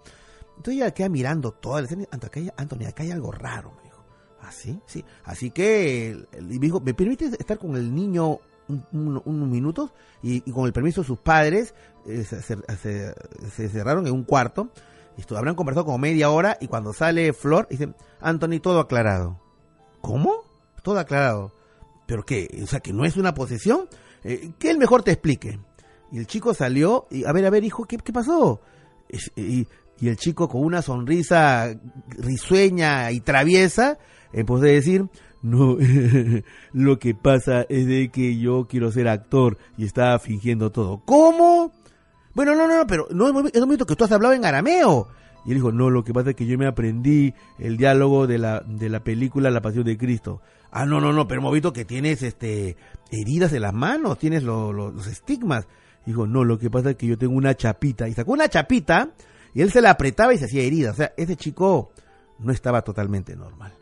Entonces 0.58 0.82
ella 0.82 0.92
queda 0.96 1.10
mirando 1.10 1.52
toda 1.52 1.82
la 1.82 1.86
escena. 1.86 2.08
Antonio, 2.58 2.88
acá 2.88 3.04
hay 3.04 3.12
algo 3.12 3.32
raro, 3.32 3.83
dijo. 4.44 4.50
¿Ah, 4.50 4.52
sí? 4.52 4.80
Sí. 4.86 5.06
Así 5.24 5.52
que 5.52 6.26
me 6.40 6.60
dijo, 6.60 6.80
¿me 6.80 6.94
permite 6.94 7.26
estar 7.26 7.58
con 7.58 7.76
el 7.76 7.94
niño 7.94 8.40
unos 8.92 9.26
minutos? 9.26 9.92
Y, 10.22 10.40
con 10.52 10.66
el 10.66 10.74
permiso 10.74 11.02
de 11.02 11.08
sus 11.08 11.20
padres, 11.20 11.74
eh, 12.06 12.24
se, 12.24 13.70
cerraron 13.70 14.08
en 14.08 14.14
un 14.14 14.24
cuarto. 14.24 14.70
Y 15.16 15.34
habrán 15.36 15.56
conversado 15.56 15.86
como 15.86 15.98
media 15.98 16.30
hora. 16.30 16.58
Y 16.60 16.68
cuando 16.68 16.94
sale 16.94 17.34
Flor, 17.34 17.68
dice, 17.70 17.94
Anthony, 18.20 18.60
todo 18.62 18.80
aclarado. 18.80 19.40
¿Cómo? 20.02 20.44
Todo 20.82 21.00
aclarado. 21.00 21.54
¿Pero 22.08 22.24
qué? 22.26 22.48
O 22.64 22.68
sea, 22.68 22.80
que 22.80 22.94
no 22.94 23.06
es 23.06 23.16
una 23.16 23.34
posesión 23.34 23.88
eh, 24.24 24.52
que 24.58 24.70
él 24.70 24.78
mejor 24.78 25.04
te 25.04 25.12
explique. 25.12 25.60
Y 26.12 26.20
el 26.20 26.28
chico 26.28 26.54
salió 26.54 27.08
y, 27.10 27.26
a 27.26 27.32
ver, 27.32 27.46
a 27.46 27.50
ver, 27.50 27.64
hijo, 27.64 27.86
¿qué, 27.86 27.98
qué 27.98 28.14
pasó? 28.14 28.62
Y, 29.36 29.68
el 30.02 30.18
chico 30.18 30.50
con 30.50 30.66
una 30.66 30.82
sonrisa 30.82 31.74
risueña 32.10 33.10
y 33.12 33.22
traviesa, 33.22 33.98
empezó 34.34 34.64
a 34.64 34.68
decir, 34.68 35.08
no, 35.42 35.78
lo 36.74 37.00
que 37.00 37.16
pasa 37.16 37.66
es 37.70 37.86
de 37.86 38.10
que 38.10 38.38
yo 38.38 38.68
quiero 38.68 38.92
ser 38.92 39.08
actor 39.08 39.58
y 39.78 39.86
estaba 39.86 40.20
fingiendo 40.20 40.72
todo. 40.72 41.02
¿Cómo? 41.06 41.72
Bueno, 42.34 42.56
no, 42.56 42.68
no, 42.68 42.78
no, 42.78 42.88
pero 42.88 43.08
no 43.12 43.28
es 43.28 43.54
un 43.54 43.62
momento 43.62 43.86
que 43.86 43.96
tú 43.96 44.06
has 44.06 44.12
hablado 44.12 44.34
en 44.34 44.46
arameo. 44.46 45.08
Y 45.46 45.50
él 45.50 45.56
dijo, 45.56 45.72
no, 45.72 45.90
lo 45.90 46.04
que 46.04 46.14
pasa 46.14 46.32
es 46.32 46.36
que 46.36 46.46
yo 46.46 46.58
me 46.58 46.66
aprendí 46.66 47.34
el 47.60 47.78
diálogo 47.78 48.28
de 48.28 48.38
la, 48.38 48.62
de 48.62 48.90
la 48.90 49.04
película 49.04 49.52
La 49.52 49.62
Pasión 49.62 49.84
de 49.84 49.98
Cristo. 49.98 50.42
Ah, 50.72 50.86
no, 50.86 51.02
no, 51.02 51.12
no, 51.12 51.28
pero 51.28 51.42
hemos 51.42 51.54
visto 51.54 51.74
que 51.74 51.86
tienes 51.86 52.24
este 52.24 52.78
heridas 53.12 53.54
en 53.54 53.62
las 53.62 53.74
manos, 53.74 54.18
tienes 54.18 54.44
los 54.44 55.08
estigmas. 55.08 55.68
Dijo, 56.06 56.26
no, 56.26 56.44
lo 56.44 56.58
que 56.58 56.70
pasa 56.70 56.92
es 56.92 56.96
que 56.96 57.08
yo 57.08 57.18
tengo 57.18 57.36
una 57.36 57.56
chapita. 57.56 58.08
Y 58.08 58.14
sacó 58.14 58.32
una 58.32 58.48
chapita 58.48 59.10
y 59.54 59.62
él 59.62 59.72
se 59.72 59.82
la 59.82 59.92
apretaba 59.92 60.34
y 60.34 60.38
se 60.38 60.46
hacía 60.46 60.64
herida. 60.64 60.92
O 60.92 60.96
sea, 60.96 61.14
ese 61.18 61.36
chico 61.36 61.92
no 62.40 62.52
estaba 62.52 62.82
totalmente 62.82 63.36
normal. 63.36 63.74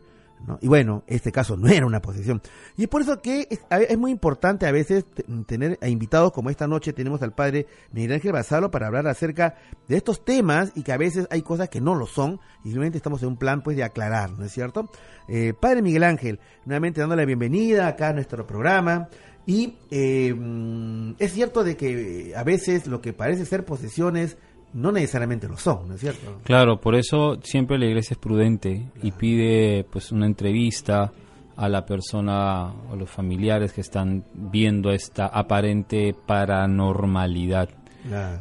Y 0.60 0.68
bueno, 0.68 1.04
este 1.06 1.32
caso 1.32 1.56
no 1.56 1.68
era 1.68 1.86
una 1.86 2.00
posesión. 2.00 2.42
Y 2.76 2.84
es 2.84 2.88
por 2.88 3.02
eso 3.02 3.20
que 3.20 3.48
es, 3.50 3.98
muy 3.98 4.10
importante 4.10 4.66
a 4.66 4.72
veces 4.72 5.04
tener 5.46 5.78
a 5.80 5.88
invitados 5.88 6.32
como 6.32 6.50
esta 6.50 6.66
noche 6.66 6.92
tenemos 6.92 7.22
al 7.22 7.32
padre 7.32 7.66
Miguel 7.92 8.12
Ángel 8.12 8.32
Basalo 8.32 8.70
para 8.70 8.86
hablar 8.86 9.06
acerca 9.06 9.54
de 9.88 9.96
estos 9.96 10.24
temas 10.24 10.72
y 10.74 10.82
que 10.82 10.92
a 10.92 10.96
veces 10.96 11.26
hay 11.30 11.42
cosas 11.42 11.68
que 11.68 11.80
no 11.80 11.94
lo 11.94 12.06
son 12.06 12.40
y 12.60 12.68
simplemente 12.68 12.98
estamos 12.98 13.22
en 13.22 13.28
un 13.28 13.36
plan 13.36 13.62
pues 13.62 13.76
de 13.76 13.84
aclarar, 13.84 14.30
¿no 14.30 14.44
es 14.44 14.52
cierto? 14.52 14.90
Eh, 15.28 15.54
padre 15.58 15.82
Miguel 15.82 16.04
Ángel, 16.04 16.40
nuevamente 16.64 17.00
dándole 17.00 17.22
la 17.22 17.26
bienvenida 17.26 17.86
acá 17.86 18.08
a 18.08 18.12
nuestro 18.12 18.46
programa. 18.46 19.08
Y 19.44 19.74
eh, 19.90 20.32
mm, 20.34 21.14
es 21.18 21.32
cierto 21.32 21.64
de 21.64 21.76
que 21.76 22.32
a 22.36 22.44
veces 22.44 22.86
lo 22.86 23.00
que 23.00 23.12
parece 23.12 23.44
ser 23.44 23.64
posesiones 23.64 24.36
no 24.74 24.92
necesariamente 24.92 25.48
lo 25.48 25.56
son, 25.56 25.88
¿no 25.88 25.94
es 25.94 26.00
cierto? 26.00 26.40
Claro, 26.44 26.80
por 26.80 26.94
eso 26.94 27.38
siempre 27.42 27.78
la 27.78 27.86
iglesia 27.86 28.14
es 28.14 28.18
prudente 28.18 28.86
y 29.02 29.10
pide 29.12 29.84
pues 29.90 30.12
una 30.12 30.26
entrevista 30.26 31.12
a 31.56 31.68
la 31.68 31.84
persona 31.84 32.72
o 32.90 32.96
los 32.96 33.10
familiares 33.10 33.72
que 33.72 33.82
están 33.82 34.24
viendo 34.34 34.90
esta 34.90 35.26
aparente 35.26 36.14
paranormalidad. 36.26 37.68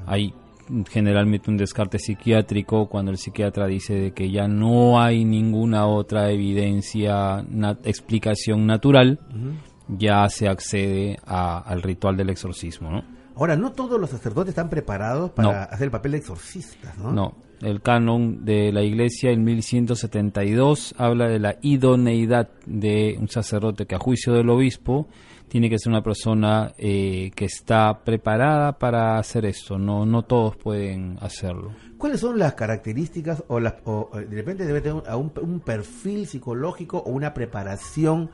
Hay 0.06 0.34
generalmente 0.90 1.52
un 1.52 1.58
descarte 1.58 2.00
psiquiátrico 2.00 2.88
cuando 2.88 3.12
el 3.12 3.18
psiquiatra 3.18 3.68
dice 3.68 3.94
de 3.96 4.12
que 4.14 4.32
ya 4.32 4.48
no 4.48 5.02
hay 5.02 5.26
ninguna 5.26 5.86
otra 5.86 6.32
evidencia, 6.32 7.46
explicación 7.84 8.66
natural, 8.66 9.20
ya 9.90 10.30
se 10.30 10.48
accede 10.48 11.20
al 11.26 11.82
ritual 11.82 12.16
del 12.16 12.30
exorcismo, 12.30 12.90
¿no? 12.90 13.04
Ahora, 13.42 13.58
no 13.58 13.72
todos 13.72 14.00
los 14.00 14.12
sacerdotes 14.12 14.50
están 14.50 14.70
preparados 14.70 15.32
para 15.32 15.64
hacer 15.64 15.86
el 15.86 15.92
papel 15.92 16.12
de 16.12 16.20
exorcistas, 16.20 16.96
¿no? 17.00 17.12
No, 17.12 17.34
el 17.62 17.82
canon 17.82 18.46
de 18.46 18.72
la 18.72 18.84
iglesia 18.84 19.32
en 19.32 19.44
1172 19.44 20.94
habla 20.96 21.28
de 21.28 21.40
la 21.40 21.58
idoneidad 21.64 22.50
de 22.68 23.18
un 23.20 23.28
sacerdote 23.30 23.88
que 23.88 23.96
a 23.96 23.98
juicio 23.98 24.34
del 24.34 24.48
obispo 24.48 25.08
tiene 25.48 25.72
que 25.72 25.80
ser 25.80 25.90
una 25.90 26.04
persona 26.04 26.72
eh, 26.78 27.32
que 27.34 27.46
está 27.46 28.04
preparada 28.04 28.74
para 28.78 29.18
hacer 29.18 29.48
esto. 29.48 29.80
No, 29.80 30.06
no 30.06 30.22
todos 30.22 30.56
pueden 30.58 31.18
hacerlo. 31.20 31.72
¿Cuáles 31.98 32.20
son 32.20 32.38
las 32.38 32.54
características 32.54 33.44
o, 33.48 33.60
las, 33.60 33.74
de 33.84 34.36
repente 34.36 34.68
debe 34.68 34.82
tener 34.82 35.02
un 35.16 35.62
perfil 35.62 36.28
psicológico 36.28 37.00
o 37.00 37.10
una 37.10 37.34
preparación 37.34 38.30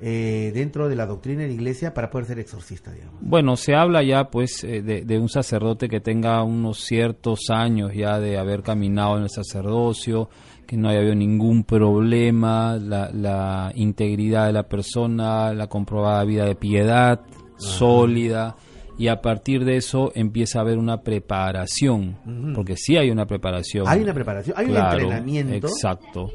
eh, 0.00 0.50
dentro 0.54 0.88
de 0.88 0.96
la 0.96 1.06
doctrina 1.06 1.42
de 1.42 1.48
la 1.48 1.54
iglesia 1.54 1.92
para 1.92 2.10
poder 2.10 2.26
ser 2.26 2.38
exorcista, 2.38 2.92
digamos? 2.92 3.16
Bueno, 3.20 3.56
se 3.56 3.74
habla 3.74 4.02
ya 4.02 4.30
pues 4.30 4.64
eh, 4.64 4.82
de, 4.82 5.18
un 5.18 5.28
sacerdote 5.28 5.88
que 5.88 6.00
tenga 6.00 6.42
unos 6.42 6.80
ciertos 6.80 7.50
años 7.50 7.92
ya 7.94 8.18
de 8.18 8.38
haber 8.38 8.62
caminado 8.62 9.16
en 9.16 9.24
el 9.24 9.30
sacerdocio, 9.30 10.30
que 10.66 10.76
no 10.76 10.88
haya 10.88 11.00
habido 11.00 11.14
ningún 11.14 11.64
problema, 11.64 12.76
la, 12.76 13.72
integridad 13.74 14.46
de 14.46 14.52
la 14.52 14.68
persona, 14.68 15.52
la 15.52 15.66
comprobada 15.66 16.24
vida 16.24 16.44
de 16.44 16.54
piedad 16.54 17.20
sólida 17.58 18.56
y 19.00 19.08
a 19.08 19.22
partir 19.22 19.64
de 19.64 19.78
eso 19.78 20.12
empieza 20.14 20.58
a 20.58 20.60
haber 20.60 20.76
una 20.76 21.00
preparación, 21.00 22.18
porque 22.54 22.76
sí 22.76 22.98
hay 22.98 23.10
una 23.10 23.24
preparación. 23.24 23.88
Hay 23.88 24.02
una 24.02 24.12
preparación, 24.12 24.54
hay 24.58 24.66
un 24.66 24.76
entrenamiento. 24.76 25.68
Exacto. 25.68 26.30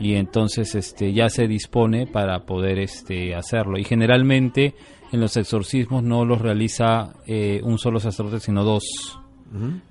Y 0.00 0.14
entonces 0.14 0.74
este 0.74 1.12
ya 1.12 1.28
se 1.28 1.46
dispone 1.46 2.08
para 2.08 2.40
poder 2.40 2.80
este 2.80 3.36
hacerlo 3.36 3.78
y 3.78 3.84
generalmente 3.84 4.74
en 5.12 5.20
los 5.20 5.36
exorcismos 5.36 6.02
no 6.02 6.24
los 6.24 6.42
realiza 6.42 7.12
eh, 7.24 7.60
un 7.62 7.78
solo 7.78 8.00
sacerdote, 8.00 8.40
sino 8.40 8.64
dos. 8.64 9.20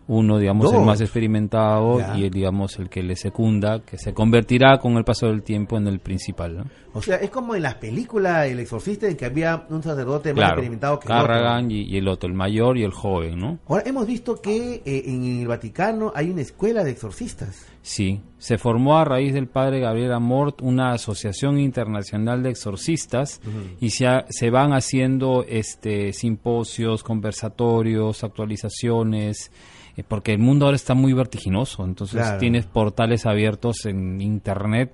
Uno, 0.07 0.37
digamos, 0.39 0.65
el 0.71 0.77
Dos. 0.77 0.85
más 0.85 1.01
experimentado 1.01 1.99
Ya. 1.99 2.17
y, 2.17 2.29
digamos, 2.29 2.77
el 2.79 2.89
que 2.89 3.03
le 3.03 3.15
secunda, 3.15 3.81
que 3.81 3.97
se 3.97 4.13
convertirá 4.13 4.77
con 4.79 4.97
el 4.97 5.03
paso 5.03 5.27
del 5.27 5.43
tiempo 5.43 5.77
en 5.77 5.87
el 5.87 5.99
principal, 5.99 6.57
¿no? 6.57 6.63
O 6.93 7.01
sea, 7.01 7.15
es 7.17 7.29
como 7.29 7.55
en 7.55 7.61
las 7.63 7.75
películas 7.75 8.47
El 8.47 8.59
Exorcista 8.59 9.07
en 9.07 9.15
que 9.15 9.25
había 9.25 9.65
un 9.69 9.81
sacerdote 9.81 10.29
más 10.33 10.39
Claro, 10.39 10.53
experimentado 10.53 10.99
que 10.99 11.07
el 11.07 11.13
otro. 11.13 11.27
Carragan 11.27 11.71
y, 11.71 11.83
y 11.83 11.97
el 11.97 12.07
otro, 12.07 12.27
el 12.27 12.35
mayor 12.35 12.77
y 12.77 12.83
el 12.83 12.91
joven, 12.91 13.39
¿no? 13.39 13.59
Ahora, 13.67 13.83
hemos 13.85 14.05
visto 14.07 14.41
que 14.41 14.81
eh, 14.85 15.03
en 15.05 15.23
el 15.41 15.47
Vaticano 15.47 16.11
hay 16.15 16.29
una 16.29 16.41
escuela 16.41 16.83
de 16.83 16.91
exorcistas. 16.91 17.65
Sí, 17.83 18.21
se 18.38 18.59
formó 18.59 19.00
a 19.00 19.05
raíz 19.05 19.33
del 19.33 19.47
padre 19.47 19.79
Gabriel 19.79 20.11
Amort 20.13 20.61
una 20.61 20.93
asociación 20.93 21.57
internacional 21.59 22.43
de 22.43 22.51
exorcistas 22.51 23.41
y 23.79 23.89
se, 23.89 24.05
ha- 24.07 24.25
se 24.29 24.51
van 24.51 24.73
haciendo 24.73 25.43
este 25.50 26.13
simposios, 26.13 27.01
conversatorios, 27.03 28.23
actualizaciones, 28.23 29.51
eh, 29.97 30.03
porque 30.07 30.33
el 30.33 30.39
mundo 30.39 30.65
ahora 30.65 30.75
está 30.75 30.93
muy 30.93 31.13
vertiginoso, 31.13 31.83
entonces 31.83 32.21
Claro. 32.21 32.38
tienes 32.39 32.65
portales 32.67 33.25
abiertos 33.25 33.85
en 33.88 34.21
internet 34.21 34.93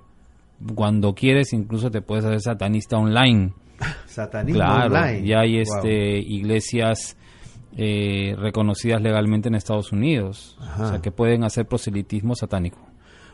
cuando 0.73 1.13
quieres, 1.13 1.51
incluso 1.53 1.91
te 1.91 2.01
puedes 2.01 2.23
hacer 2.25 2.41
satanista 2.41 2.97
online. 2.97 3.53
Satanismo 4.07 4.59
Claro, 4.61 4.95
online. 4.95 5.27
y 5.27 5.33
hay 5.33 5.53
Wow. 5.55 5.61
este 5.61 6.19
iglesias 6.19 7.17
eh, 7.77 8.35
reconocidas 8.37 9.01
legalmente 9.01 9.47
en 9.47 9.55
Estados 9.55 9.91
Unidos, 9.91 10.57
Ajá. 10.59 10.83
o 10.85 10.89
sea 10.89 11.01
que 11.01 11.11
pueden 11.11 11.43
hacer 11.43 11.67
proselitismo 11.67 12.35
satánico. 12.35 12.79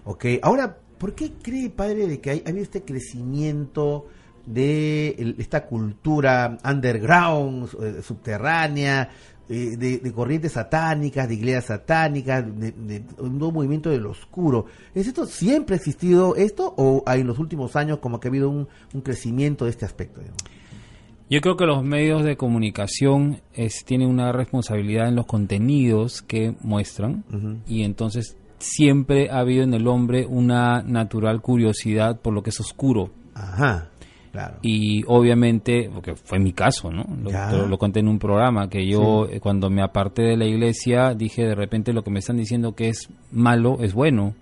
Ok, 0.05 0.25
ahora, 0.41 0.77
¿por 0.97 1.15
qué 1.15 1.31
cree, 1.41 1.69
padre, 1.69 2.07
de 2.07 2.19
que 2.19 2.29
hay, 2.29 2.43
ha 2.45 2.49
habido 2.49 2.63
este 2.63 2.83
crecimiento 2.83 4.05
de 4.45 5.15
el- 5.17 5.35
esta 5.39 5.65
cultura 5.65 6.57
underground, 6.65 7.69
eh, 7.81 8.01
subterránea, 8.03 9.09
eh, 9.49 9.75
de, 9.77 9.97
de 9.99 10.11
corrientes 10.13 10.53
satánicas, 10.53 11.27
de 11.27 11.33
iglesias 11.35 11.65
satánicas, 11.65 12.45
de, 12.59 12.71
de 12.71 13.03
un 13.19 13.37
nuevo 13.37 13.53
movimiento 13.53 13.89
del 13.89 14.05
oscuro? 14.05 14.65
¿Es 14.93 15.07
esto 15.07 15.25
siempre 15.25 15.75
ha 15.75 15.77
existido 15.77 16.35
esto 16.35 16.73
o 16.77 17.03
hay 17.05 17.21
en 17.21 17.27
los 17.27 17.39
últimos 17.39 17.75
años 17.77 17.99
como 17.99 18.19
que 18.19 18.27
ha 18.27 18.31
habido 18.31 18.49
un, 18.49 18.67
un 18.93 19.01
crecimiento 19.01 19.63
de 19.65 19.71
este 19.71 19.85
aspecto? 19.85 20.19
digamos? 20.19 20.41
Yo 21.33 21.41
creo 21.41 21.57
que 21.57 21.65
los 21.65 21.83
medios 21.83 22.23
de 22.23 22.37
comunicación 22.37 23.41
es, 23.53 23.83
tienen 23.85 24.07
una 24.07 24.31
responsabilidad 24.31 25.07
en 25.07 25.15
los 25.15 25.25
contenidos 25.25 26.21
que 26.21 26.53
muestran 26.61 27.23
y 27.67 27.83
entonces 27.83 28.37
siempre 28.59 29.29
ha 29.31 29.39
habido 29.39 29.63
en 29.63 29.73
el 29.73 29.87
hombre 29.87 30.25
una 30.27 30.83
natural 30.83 31.41
curiosidad 31.41 32.19
por 32.21 32.33
lo 32.33 32.43
que 32.43 32.51
es 32.51 32.59
oscuro 32.59 33.09
Ajá, 33.33 33.89
claro. 34.31 34.55
y 34.61 35.03
obviamente, 35.07 35.89
porque 35.93 36.15
fue 36.15 36.39
mi 36.39 36.53
caso, 36.53 36.91
¿no? 36.91 37.03
Lo, 37.23 37.31
Ya. 37.31 37.49
te 37.49 37.57
lo- 37.57 37.67
lo 37.67 37.77
conté 37.77 37.99
en 38.01 38.07
un 38.09 38.19
programa, 38.19 38.69
que 38.69 38.85
yo 38.87 39.27
eh, 39.29 39.39
cuando 39.39 39.69
me 39.69 39.81
aparté 39.81 40.21
de 40.21 40.37
la 40.37 40.45
iglesia 40.45 41.13
dije 41.15 41.43
de 41.47 41.55
repente 41.55 41.93
lo 41.93 42.03
que 42.03 42.11
me 42.11 42.19
están 42.19 42.37
diciendo 42.37 42.73
que 42.75 42.89
es 42.89 43.09
malo 43.31 43.77
es 43.81 43.93
bueno 43.93 44.35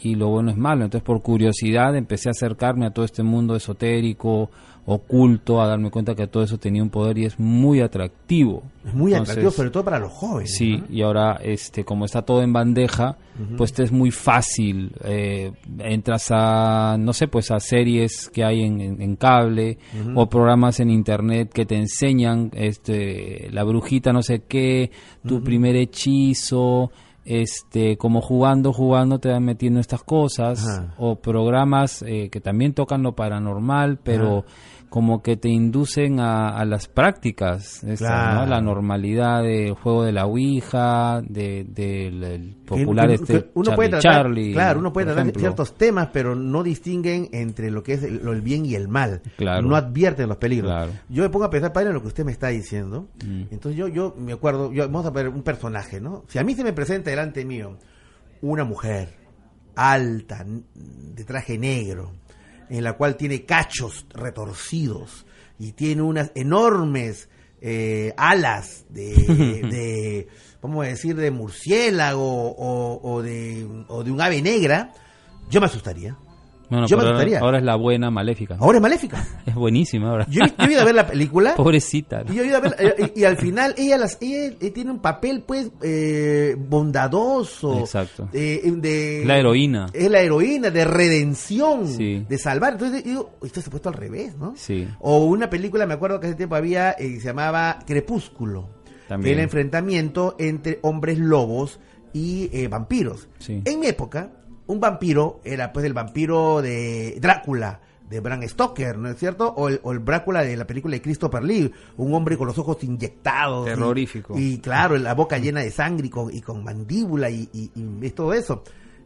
y 0.00 0.14
lo 0.14 0.28
bueno 0.28 0.50
es 0.52 0.56
malo. 0.56 0.84
Entonces 0.84 1.04
por 1.04 1.20
curiosidad 1.22 1.96
empecé 1.96 2.28
a 2.28 2.30
acercarme 2.30 2.86
a 2.86 2.90
todo 2.90 3.04
este 3.04 3.22
mundo 3.24 3.56
esotérico, 3.56 4.50
oculto, 4.90 5.60
a 5.60 5.66
darme 5.66 5.90
cuenta 5.90 6.14
que 6.14 6.26
todo 6.26 6.42
eso 6.42 6.56
tenía 6.56 6.82
un 6.82 6.88
poder 6.88 7.18
y 7.18 7.26
es 7.26 7.38
muy 7.38 7.80
atractivo. 7.80 8.62
es 8.86 8.94
muy 8.94 9.12
Entonces, 9.12 9.32
atractivo, 9.34 9.50
sobre 9.50 9.70
todo 9.70 9.84
para 9.84 9.98
los 9.98 10.10
jóvenes. 10.10 10.54
Sí, 10.56 10.78
¿no? 10.78 10.84
y 10.88 11.02
ahora, 11.02 11.38
este, 11.42 11.84
como 11.84 12.06
está 12.06 12.22
todo 12.22 12.40
en 12.42 12.54
bandeja, 12.54 13.18
pues 13.58 13.74
te 13.74 13.82
es 13.82 13.92
muy 13.92 14.10
fácil. 14.10 14.92
eh, 15.04 15.52
entras 15.78 16.28
a, 16.30 16.96
no 16.98 17.12
sé, 17.12 17.28
pues 17.28 17.50
a 17.50 17.60
series 17.60 18.30
que 18.30 18.42
hay 18.44 18.62
en, 18.62 18.80
en- 18.80 19.02
en 19.02 19.16
cable 19.16 19.76
o 20.14 20.26
programas 20.26 20.80
en 20.80 20.88
internet 20.90 21.50
que 21.52 21.66
te 21.66 21.76
enseñan, 21.76 22.50
este, 22.54 23.48
la 23.52 23.64
brujita 23.64 24.12
no 24.14 24.22
sé 24.22 24.42
qué, 24.48 24.90
tu 25.26 25.42
primer 25.42 25.76
hechizo, 25.76 26.90
este, 27.24 27.98
como 27.98 28.22
jugando, 28.22 28.72
jugando 28.72 29.18
te 29.18 29.28
van 29.28 29.44
metiendo 29.44 29.80
estas 29.80 30.02
cosas 30.02 30.66
Ajá. 30.66 30.94
o 30.96 31.16
programas 31.16 32.02
eh, 32.02 32.30
que 32.32 32.40
también 32.40 32.72
tocan 32.72 33.02
lo 33.02 33.12
paranormal, 33.14 33.98
pero 34.02 34.46
como 34.88 35.22
que 35.22 35.36
te 35.36 35.48
inducen 35.48 36.18
a, 36.20 36.48
a 36.58 36.64
las 36.64 36.88
prácticas, 36.88 37.82
Claro. 37.98 38.40
¿no? 38.40 38.46
la 38.46 38.60
normalidad 38.60 39.42
del 39.42 39.72
juego 39.74 40.04
de 40.04 40.12
la 40.12 40.24
Ouija, 40.26 41.20
de- 41.28 41.64
del 41.68 42.22
el 42.24 42.54
popular 42.66 43.08
Que- 43.08 43.14
este 43.14 43.32
que 43.44 43.50
uno 43.54 43.64
Charlie 43.64 43.76
puede 43.76 43.88
tratar, 43.90 44.12
Charlie, 44.12 44.52
claro, 44.52 44.80
uno 44.80 44.92
puede 44.92 45.06
tratar 45.06 45.22
ejemplo. 45.24 45.40
ciertos 45.40 45.74
temas, 45.76 46.08
pero 46.12 46.34
no 46.34 46.62
distinguen 46.62 47.28
entre 47.32 47.70
lo 47.70 47.82
que 47.82 47.92
es 47.94 48.02
el, 48.02 48.24
lo- 48.24 48.32
el 48.32 48.40
bien 48.40 48.64
y 48.64 48.74
el 48.74 48.88
mal. 48.88 49.20
Claro. 49.36 49.66
No 49.68 49.76
advierten 49.76 50.28
los 50.28 50.38
peligros. 50.38 50.70
Claro. 50.70 50.92
Yo 51.08 51.22
me 51.22 51.28
pongo 51.28 51.44
a 51.44 51.50
pensar, 51.50 51.72
padre, 51.72 51.88
en 51.88 51.94
lo 51.94 52.00
que 52.00 52.08
usted 52.08 52.24
me 52.24 52.32
está 52.32 52.48
diciendo. 52.48 53.08
Mm. 53.24 53.42
Entonces 53.50 53.76
yo, 53.76 53.88
yo 53.88 54.14
me 54.18 54.32
acuerdo, 54.32 54.72
yo, 54.72 54.84
vamos 54.86 55.04
a 55.06 55.10
ver 55.10 55.28
un 55.28 55.42
personaje, 55.42 56.00
¿no? 56.00 56.24
Si 56.28 56.38
a 56.38 56.44
mí 56.44 56.54
se 56.54 56.64
me 56.64 56.72
presenta 56.72 57.10
delante 57.10 57.44
mío 57.44 57.76
una 58.40 58.64
mujer 58.64 59.08
alta, 59.76 60.44
de 60.74 61.24
traje 61.24 61.58
negro, 61.58 62.12
en 62.70 62.84
la 62.84 62.94
cual 62.94 63.16
tiene 63.16 63.44
cachos 63.44 64.06
retorcidos 64.10 65.26
y 65.58 65.72
tiene 65.72 66.02
unas 66.02 66.30
enormes 66.34 67.28
eh, 67.60 68.14
alas 68.16 68.84
de, 68.88 69.14
de, 69.70 70.28
vamos 70.62 70.86
a 70.86 70.88
decir, 70.88 71.16
de 71.16 71.30
murciélago 71.30 72.50
o, 72.52 73.00
o 73.02 73.22
de, 73.22 73.66
o 73.88 74.04
de 74.04 74.10
un 74.10 74.20
ave 74.20 74.42
negra, 74.42 74.92
yo 75.50 75.60
me 75.60 75.66
asustaría. 75.66 76.16
Bueno, 76.70 76.86
Yo 76.86 76.96
me 76.98 77.04
ahora, 77.04 77.38
ahora 77.40 77.58
es 77.58 77.64
la 77.64 77.76
buena 77.76 78.10
maléfica. 78.10 78.56
Ahora 78.60 78.78
es 78.78 78.82
maléfica. 78.82 79.26
Es 79.46 79.54
buenísima 79.54 80.10
ahora. 80.10 80.26
Yo, 80.28 80.42
he- 80.44 80.48
yo 80.58 80.64
he 80.68 80.72
ido 80.72 80.82
a 80.82 80.84
ver 80.84 80.94
la 80.94 81.06
película. 81.06 81.54
Pobrecita. 81.56 82.22
¿no? 82.24 82.32
Y, 82.32 82.36
yo 82.36 82.42
he 82.42 82.46
ido 82.48 82.56
a 82.58 82.60
ver- 82.60 82.76
eh, 82.78 83.12
y- 83.16 83.20
y 83.20 83.24
al 83.24 83.36
final 83.38 83.74
ella 83.78 83.96
las 83.96 84.18
ella 84.20 84.54
eh, 84.60 84.70
tiene 84.70 84.90
un 84.90 84.98
papel 85.00 85.42
pues 85.46 85.70
eh, 85.82 86.54
bondadoso 86.58 87.78
Exacto. 87.80 88.28
eh, 88.32 88.60
de 88.76 89.22
La 89.26 89.38
heroína. 89.38 89.86
es 89.92 90.10
la 90.10 90.20
heroína 90.20 90.70
de 90.70 90.84
redención 90.84 91.86
Sí. 91.88 92.24
de 92.28 92.38
salvar 92.38 92.74
entonces 92.74 93.04
digo 93.04 93.30
esto 93.42 93.60
se 93.60 93.68
ha 93.68 93.70
puesto 93.70 93.88
al 93.88 93.94
revés 93.94 94.36
no 94.36 94.54
Sí. 94.56 94.86
o 95.00 95.24
una 95.24 95.48
película 95.48 95.86
me 95.86 95.94
acuerdo 95.94 96.20
que 96.20 96.26
hace 96.28 96.36
tiempo 96.36 96.54
había 96.56 96.92
eh, 96.92 97.18
se 97.20 97.28
llamaba 97.28 97.78
Crepúsculo 97.86 98.68
También. 99.08 99.38
el 99.38 99.44
enfrentamiento 99.44 100.36
entre 100.38 100.78
hombres 100.82 101.18
lobos 101.18 101.78
y 102.12 102.48
eh, 102.52 102.68
vampiros 102.68 103.28
Sí. 103.38 103.62
en 103.64 103.80
mi 103.80 103.86
época 103.86 104.32
un 104.68 104.78
vampiro 104.80 105.40
era 105.44 105.72
pues 105.72 105.84
el 105.84 105.92
vampiro 105.92 106.62
de 106.62 107.18
Drácula 107.20 107.80
de 108.08 108.20
Bram 108.20 108.42
Stoker, 108.48 108.96
¿no 108.96 109.10
es 109.10 109.18
cierto? 109.18 109.48
O 109.54 109.68
el, 109.68 109.80
o 109.82 109.92
el 109.92 110.02
Drácula 110.02 110.42
de 110.42 110.56
la 110.56 110.66
película 110.66 110.94
de 110.94 111.02
Christopher 111.02 111.42
Lee, 111.44 111.70
un 111.98 112.14
hombre 112.14 112.38
con 112.38 112.46
los 112.46 112.56
ojos 112.56 112.82
inyectados. 112.82 113.66
Terrorífico. 113.66 114.34
Y, 114.38 114.58
claro, 114.58 114.96
la 114.96 115.12
boca 115.14 115.36
llena 115.36 115.60
de 115.60 115.70
sangre 115.70 116.06
y 116.06 116.10
con, 116.10 116.34
y 116.34 116.40
con 116.40 116.64
mandíbula 116.64 117.28
y, 117.28 117.48
y- 117.52 117.70
y 117.74 118.06
es 118.06 118.14
todo 118.14 118.32
eso. 118.32 118.62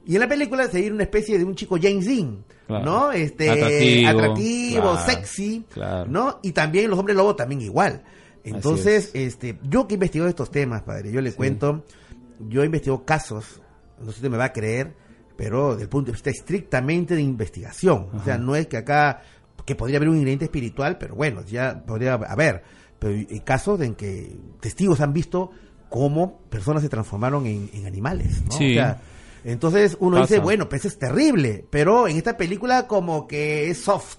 Y 0.06 0.14
en 0.14 0.20
la 0.20 0.28
película 0.28 0.68
se 0.68 0.80
viene 0.80 0.94
una 0.94 1.02
especie 1.04 1.36
de 1.38 1.44
un 1.44 1.54
chico 1.56 1.78
James 1.82 2.06
Dean, 2.06 2.44
Claro. 2.68 2.84
¿no? 2.84 3.12
Este, 3.12 3.50
Atractivo, 3.50 4.08
atractivo, 4.08 4.80
claro, 4.92 4.98
sexy, 5.04 5.64
claro. 5.72 6.10
¿no? 6.10 6.38
Y 6.42 6.52
también 6.52 6.88
los 6.88 6.98
hombres 6.98 7.16
lobos 7.16 7.34
también 7.36 7.60
igual. 7.60 8.02
Entonces, 8.44 9.10
es. 9.14 9.34
este, 9.34 9.58
yo 9.68 9.86
que 9.86 9.94
he 9.94 9.96
investigado 9.96 10.28
estos 10.28 10.50
temas, 10.50 10.82
padre, 10.82 11.10
yo 11.12 11.20
le 11.20 11.32
cuento, 11.32 11.84
yo 12.48 12.62
he 12.62 12.66
investigado 12.66 13.04
casos, 13.04 13.60
no 13.98 14.06
sé 14.06 14.12
si 14.12 14.18
usted 14.18 14.30
me 14.30 14.36
va 14.38 14.46
a 14.46 14.52
creer, 14.52 14.94
pero 15.36 15.72
desde 15.72 15.84
el 15.84 15.88
punto 15.88 16.06
de 16.06 16.12
vista 16.12 16.30
estrictamente 16.30 17.14
de 17.14 17.22
investigación. 17.22 18.08
O 18.14 18.22
sea, 18.24 18.38
no 18.38 18.54
es 18.56 18.66
que 18.66 18.76
acá, 18.78 19.22
que 19.64 19.74
podría 19.74 19.98
haber 19.98 20.08
un 20.08 20.16
ingrediente 20.16 20.46
espiritual, 20.46 20.98
pero 20.98 21.14
bueno, 21.14 21.42
ya 21.44 21.82
podría 21.84 22.14
haber. 22.14 22.62
Pero 22.98 23.14
hay 23.14 23.40
casos 23.40 23.80
en 23.80 23.94
que 23.94 24.36
testigos 24.60 25.00
han 25.00 25.12
visto 25.12 25.50
cómo 25.88 26.40
personas 26.48 26.82
se 26.82 26.88
transformaron 26.88 27.46
en, 27.46 27.68
en 27.72 27.86
animales, 27.86 28.42
¿no? 28.44 28.52
Sí. 28.52 28.70
O 28.72 28.74
sea, 28.74 29.00
entonces 29.44 29.96
uno 30.00 30.18
Pasa. 30.18 30.34
dice, 30.34 30.42
bueno, 30.42 30.68
pues 30.68 30.84
es 30.84 30.98
terrible, 30.98 31.64
pero 31.68 32.06
en 32.06 32.16
esta 32.16 32.36
película 32.36 32.86
como 32.86 33.26
que 33.26 33.68
es 33.70 33.78
soft, 33.82 34.18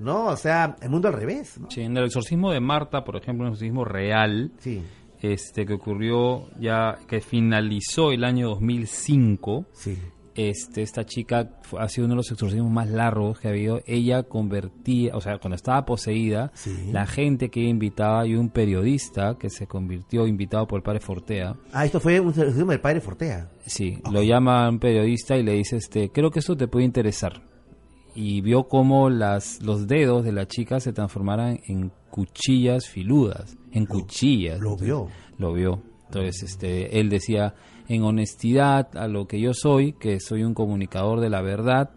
¿no? 0.00 0.26
O 0.26 0.36
sea, 0.36 0.76
el 0.82 0.90
mundo 0.90 1.06
al 1.08 1.14
revés, 1.14 1.58
¿no? 1.60 1.70
Sí, 1.70 1.82
en 1.82 1.96
el 1.96 2.06
exorcismo 2.06 2.50
de 2.50 2.60
Marta, 2.60 3.04
por 3.04 3.16
ejemplo, 3.16 3.46
un 3.46 3.52
exorcismo 3.52 3.84
real, 3.84 4.52
Sí, 4.58 4.82
este 5.20 5.64
que 5.64 5.72
ocurrió 5.74 6.48
ya, 6.60 6.98
que 7.06 7.20
finalizó 7.20 8.10
el 8.10 8.24
año 8.24 8.48
2005, 8.48 9.66
sí. 9.72 9.96
Este, 10.36 10.82
esta 10.82 11.04
chica 11.04 11.50
ha 11.78 11.88
sido 11.88 12.06
uno 12.06 12.14
de 12.14 12.18
los 12.18 12.30
exorcismos 12.30 12.70
más 12.70 12.88
largos 12.90 13.38
que 13.38 13.48
ha 13.48 13.50
habido. 13.50 13.80
Ella 13.86 14.22
convertía, 14.24 15.16
o 15.16 15.20
sea, 15.20 15.38
cuando 15.38 15.56
estaba 15.56 15.84
poseída, 15.84 16.50
Sí. 16.54 16.88
la 16.92 17.06
gente 17.06 17.50
que 17.50 17.60
ella 17.60 17.70
invitaba 17.70 18.26
y 18.26 18.34
un 18.34 18.50
periodista 18.50 19.36
que 19.38 19.50
se 19.50 19.66
convirtió 19.66 20.26
invitado 20.26 20.66
por 20.66 20.78
el 20.78 20.82
padre 20.82 21.00
Fortea. 21.00 21.56
Ah, 21.72 21.84
esto 21.84 22.00
fue 22.00 22.20
un 22.20 22.32
resumen 22.34 22.68
del 22.68 22.80
padre 22.80 23.00
Fortea. 23.00 23.50
Sí, 23.66 23.98
lo 24.12 24.22
llama 24.22 24.68
un 24.68 24.78
periodista 24.78 25.36
y 25.36 25.42
le 25.42 25.52
dice, 25.52 25.76
este, 25.76 26.10
creo 26.10 26.30
que 26.30 26.40
esto 26.40 26.56
te 26.56 26.68
puede 26.68 26.84
interesar. 26.84 27.42
Y 28.16 28.40
vio 28.42 28.68
cómo 28.68 29.10
las, 29.10 29.60
los 29.62 29.88
dedos 29.88 30.24
de 30.24 30.32
la 30.32 30.46
chica 30.46 30.78
se 30.78 30.92
transformaran 30.92 31.58
en 31.66 31.90
cuchillas 32.10 32.88
filudas, 32.88 33.56
en 33.72 33.86
cuchillas. 33.86 34.60
lo 34.60 34.72
Entonces, 34.76 34.86
vio. 34.86 35.08
Lo 35.38 35.52
vio. 35.52 35.82
Entonces, 36.06 36.42
este, 36.44 37.00
él 37.00 37.08
decía, 37.08 37.54
en 37.88 38.02
honestidad 38.02 38.96
a 38.96 39.08
lo 39.08 39.26
que 39.26 39.40
yo 39.40 39.52
soy, 39.54 39.92
que 39.92 40.20
soy 40.20 40.42
un 40.42 40.54
comunicador 40.54 41.20
de 41.20 41.30
la 41.30 41.42
verdad, 41.42 41.90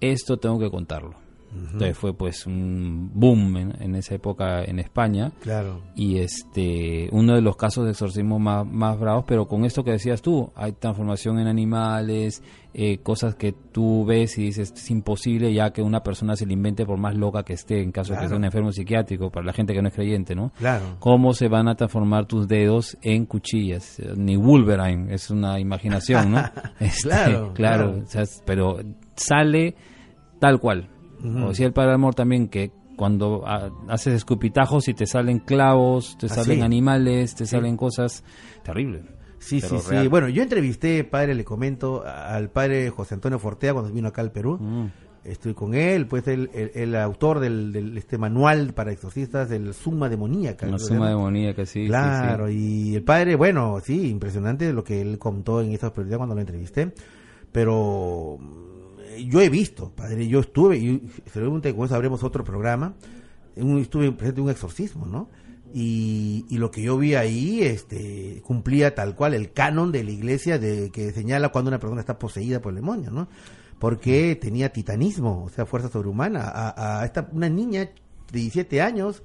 esto 0.00 0.38
tengo 0.38 0.58
que 0.58 0.70
contarlo. 0.70 1.14
Entonces 1.54 1.96
fue 1.96 2.14
pues 2.14 2.46
un 2.46 3.10
boom 3.14 3.56
en, 3.56 3.82
en 3.82 3.94
esa 3.94 4.14
época 4.14 4.62
en 4.64 4.78
España. 4.78 5.32
Claro. 5.40 5.80
y 5.94 6.18
este 6.18 7.08
uno 7.12 7.34
de 7.34 7.40
los 7.40 7.56
casos 7.56 7.84
de 7.84 7.90
exorcismo 7.92 8.38
más, 8.38 8.66
más 8.66 8.98
bravos, 8.98 9.24
pero 9.26 9.46
con 9.46 9.64
esto 9.64 9.84
que 9.84 9.92
decías 9.92 10.22
tú, 10.22 10.50
hay 10.54 10.72
transformación 10.72 11.38
en 11.38 11.46
animales, 11.46 12.42
eh, 12.72 12.98
cosas 12.98 13.36
que 13.36 13.52
tú 13.52 14.04
ves 14.04 14.36
y 14.38 14.42
dices 14.44 14.72
es 14.74 14.90
imposible 14.90 15.52
ya 15.54 15.72
que 15.72 15.82
una 15.82 16.02
persona 16.02 16.34
se 16.36 16.44
le 16.46 16.52
invente 16.54 16.84
por 16.84 16.98
más 16.98 17.14
loca 17.16 17.44
que 17.44 17.52
esté, 17.52 17.82
en 17.82 17.92
caso 17.92 18.14
de 18.14 18.20
que 18.20 18.28
sea 18.28 18.36
un 18.36 18.44
enfermo 18.44 18.72
psiquiátrico, 18.72 19.30
para 19.30 19.46
la 19.46 19.52
gente 19.52 19.72
que 19.74 19.80
no 19.82 19.88
es 19.88 19.94
creyente, 19.94 20.34
¿no? 20.34 20.50
Claro. 20.58 20.96
¿Cómo 20.98 21.32
se 21.34 21.48
van 21.48 21.68
a 21.68 21.76
transformar 21.76 22.26
tus 22.26 22.48
dedos 22.48 22.96
en 23.02 23.26
cuchillas? 23.26 24.00
Ni 24.16 24.36
Wolverine, 24.36 25.14
es 25.14 25.30
una 25.30 25.60
imaginación, 25.60 26.32
¿no? 26.32 26.42
Este, 26.80 27.08
Claro, 27.08 27.52
claro, 27.54 27.54
claro. 27.54 28.02
o 28.02 28.06
sea, 28.06 28.22
es- 28.22 28.42
pero 28.44 28.78
sale 29.14 29.74
tal 30.40 30.58
cual. 30.58 30.88
Como 31.32 31.48
decía 31.48 31.66
el 31.66 31.72
Padre 31.72 31.94
Amor 31.94 32.14
también, 32.14 32.48
que 32.48 32.70
cuando 32.96 33.42
ah, 33.46 33.70
haces 33.88 34.14
escupitajos 34.14 34.86
y 34.88 34.94
te 34.94 35.06
salen 35.06 35.40
clavos, 35.40 36.16
te 36.18 36.26
Ah, 36.26 36.28
salen 36.28 36.58
sí. 36.58 36.62
animales, 36.62 37.34
te 37.34 37.46
salen 37.46 37.76
cosas 37.76 38.22
terribles. 38.62 39.02
Sí, 39.38 39.60
sí, 39.60 39.76
real. 39.88 40.02
sí. 40.04 40.08
Bueno, 40.08 40.28
yo 40.28 40.42
entrevisté, 40.42 41.04
padre, 41.04 41.34
le 41.34 41.44
comento, 41.44 42.02
al 42.06 42.50
padre 42.50 42.88
José 42.90 43.14
Antonio 43.14 43.38
Fortea 43.38 43.72
cuando 43.74 43.92
vino 43.92 44.08
acá 44.08 44.22
al 44.22 44.30
Perú. 44.32 44.58
Mm. 44.60 44.86
Estoy 45.24 45.54
con 45.54 45.74
él, 45.74 46.06
pues 46.06 46.28
el, 46.28 46.50
el- 46.52 46.70
el 46.74 46.96
autor 46.96 47.40
del, 47.40 47.72
del- 47.72 47.96
este 47.96 48.18
manual 48.18 48.74
para 48.74 48.92
exorcistas 48.92 49.48
del 49.48 49.72
Suma 49.74 50.08
Demoníaca. 50.10 50.66
Que 50.70 50.78
suma 50.78 51.08
demoníaca, 51.08 51.64
sí. 51.64 51.86
Claro, 51.86 52.48
sí. 52.48 52.90
y 52.90 52.94
el 52.94 53.02
padre, 53.04 53.34
bueno, 53.34 53.80
sí, 53.82 54.08
impresionante 54.08 54.70
lo 54.74 54.84
que 54.84 55.00
él 55.00 55.18
contó 55.18 55.62
en 55.62 55.72
esa 55.72 55.92
prioridad 55.94 56.18
cuando 56.18 56.34
lo 56.34 56.42
entrevisté, 56.42 56.92
pero 57.52 58.38
yo 59.18 59.40
he 59.40 59.48
visto, 59.48 59.90
padre, 59.90 60.26
yo 60.28 60.40
estuve, 60.40 60.78
y 60.78 61.10
seguramente 61.32 61.74
con 61.74 61.86
eso 61.86 61.94
habremos 61.94 62.22
otro 62.24 62.44
programa, 62.44 62.94
un- 63.56 63.78
estuve 63.78 64.10
presente 64.12 64.40
en 64.40 64.44
un 64.46 64.50
exorcismo, 64.50 65.06
¿no? 65.06 65.28
Y, 65.72 66.46
y 66.50 66.58
lo 66.58 66.70
que 66.70 66.82
yo 66.82 66.96
vi 66.96 67.14
ahí 67.16 67.62
este, 67.62 68.40
cumplía 68.46 68.94
tal 68.94 69.16
cual 69.16 69.34
el 69.34 69.52
canon 69.52 69.90
de 69.90 70.04
la 70.04 70.10
iglesia 70.12 70.58
de 70.58 70.90
que 70.90 71.10
señala 71.12 71.48
cuando 71.50 71.68
una 71.68 71.80
persona 71.80 72.00
está 72.00 72.18
poseída 72.18 72.60
por 72.60 72.70
el 72.70 72.76
demonio, 72.76 73.10
¿no? 73.10 73.28
Porque 73.80 74.36
tenía 74.36 74.72
titanismo, 74.72 75.42
o 75.44 75.48
sea, 75.48 75.66
fuerza 75.66 75.88
sobrehumana. 75.88 76.42
A, 76.44 77.00
a 77.00 77.04
esta, 77.04 77.28
una 77.32 77.48
niña 77.48 77.80
de 77.80 77.90
17 78.38 78.80
años, 78.82 79.22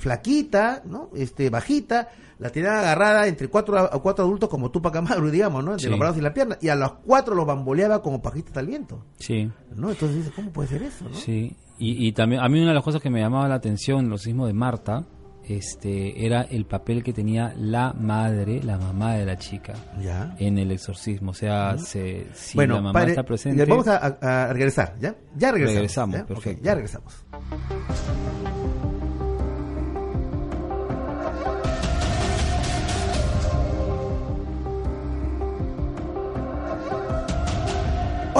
flaquita, 0.00 0.82
¿no? 0.86 1.10
Este, 1.14 1.50
bajita, 1.50 2.08
la 2.38 2.50
tenían 2.50 2.74
agarrada 2.74 3.26
entre 3.26 3.48
cuatro, 3.48 3.78
a 3.78 3.90
cuatro 4.02 4.24
adultos 4.24 4.48
como 4.48 4.70
Tupac 4.70 4.96
Amaru, 4.96 5.30
digamos, 5.30 5.62
¿no? 5.62 5.72
Entre 5.72 5.84
Sí. 5.84 5.90
los 5.90 5.98
brazos 5.98 6.18
y 6.18 6.20
la 6.22 6.32
pierna. 6.32 6.56
Y 6.60 6.68
a 6.68 6.74
los 6.74 6.92
cuatro 7.04 7.34
los 7.34 7.46
bamboleaba 7.46 8.02
como 8.02 8.20
pajitas 8.22 8.56
al 8.56 8.66
viento, 8.66 9.04
Sí, 9.18 9.50
¿no? 9.76 9.90
Entonces 9.90 10.16
dices, 10.16 10.32
¿cómo 10.34 10.50
puede 10.50 10.68
ser 10.70 10.82
eso, 10.82 11.04
no? 11.08 11.14
sí. 11.14 11.54
Y, 11.78 12.06
y 12.08 12.12
también, 12.12 12.42
a 12.42 12.48
mí 12.48 12.58
una 12.60 12.68
de 12.70 12.74
las 12.74 12.84
cosas 12.84 13.00
que 13.00 13.08
me 13.08 13.20
llamaba 13.20 13.48
la 13.48 13.54
atención, 13.54 14.00
el 14.00 14.06
exorcismo 14.06 14.46
de 14.46 14.52
Marta, 14.52 15.04
este, 15.48 16.26
era 16.26 16.42
el 16.42 16.66
papel 16.66 17.02
que 17.02 17.12
tenía 17.14 17.54
la 17.56 17.94
madre, 17.94 18.62
la 18.62 18.76
mamá 18.78 19.14
de 19.14 19.24
la 19.24 19.36
chica, 19.38 19.72
Ya. 20.00 20.34
en 20.38 20.58
el 20.58 20.70
exorcismo. 20.72 21.30
O 21.30 21.34
sea, 21.34 21.78
se, 21.78 22.26
si 22.34 22.56
bueno, 22.56 22.74
la 22.74 22.80
mamá 22.82 22.92
padre, 22.92 23.10
está 23.12 23.22
presente... 23.22 23.64
Vamos 23.64 23.88
a, 23.88 24.52
regresar, 24.52 24.94
¿ya? 25.00 25.14
Ya 25.36 25.52
regresamos. 25.52 25.74
Regresamos, 25.74 26.16
¿ya? 26.16 26.22
Ok, 26.22 26.28
perfecto. 26.28 26.62
ya 26.64 26.74
regresamos. 26.74 27.24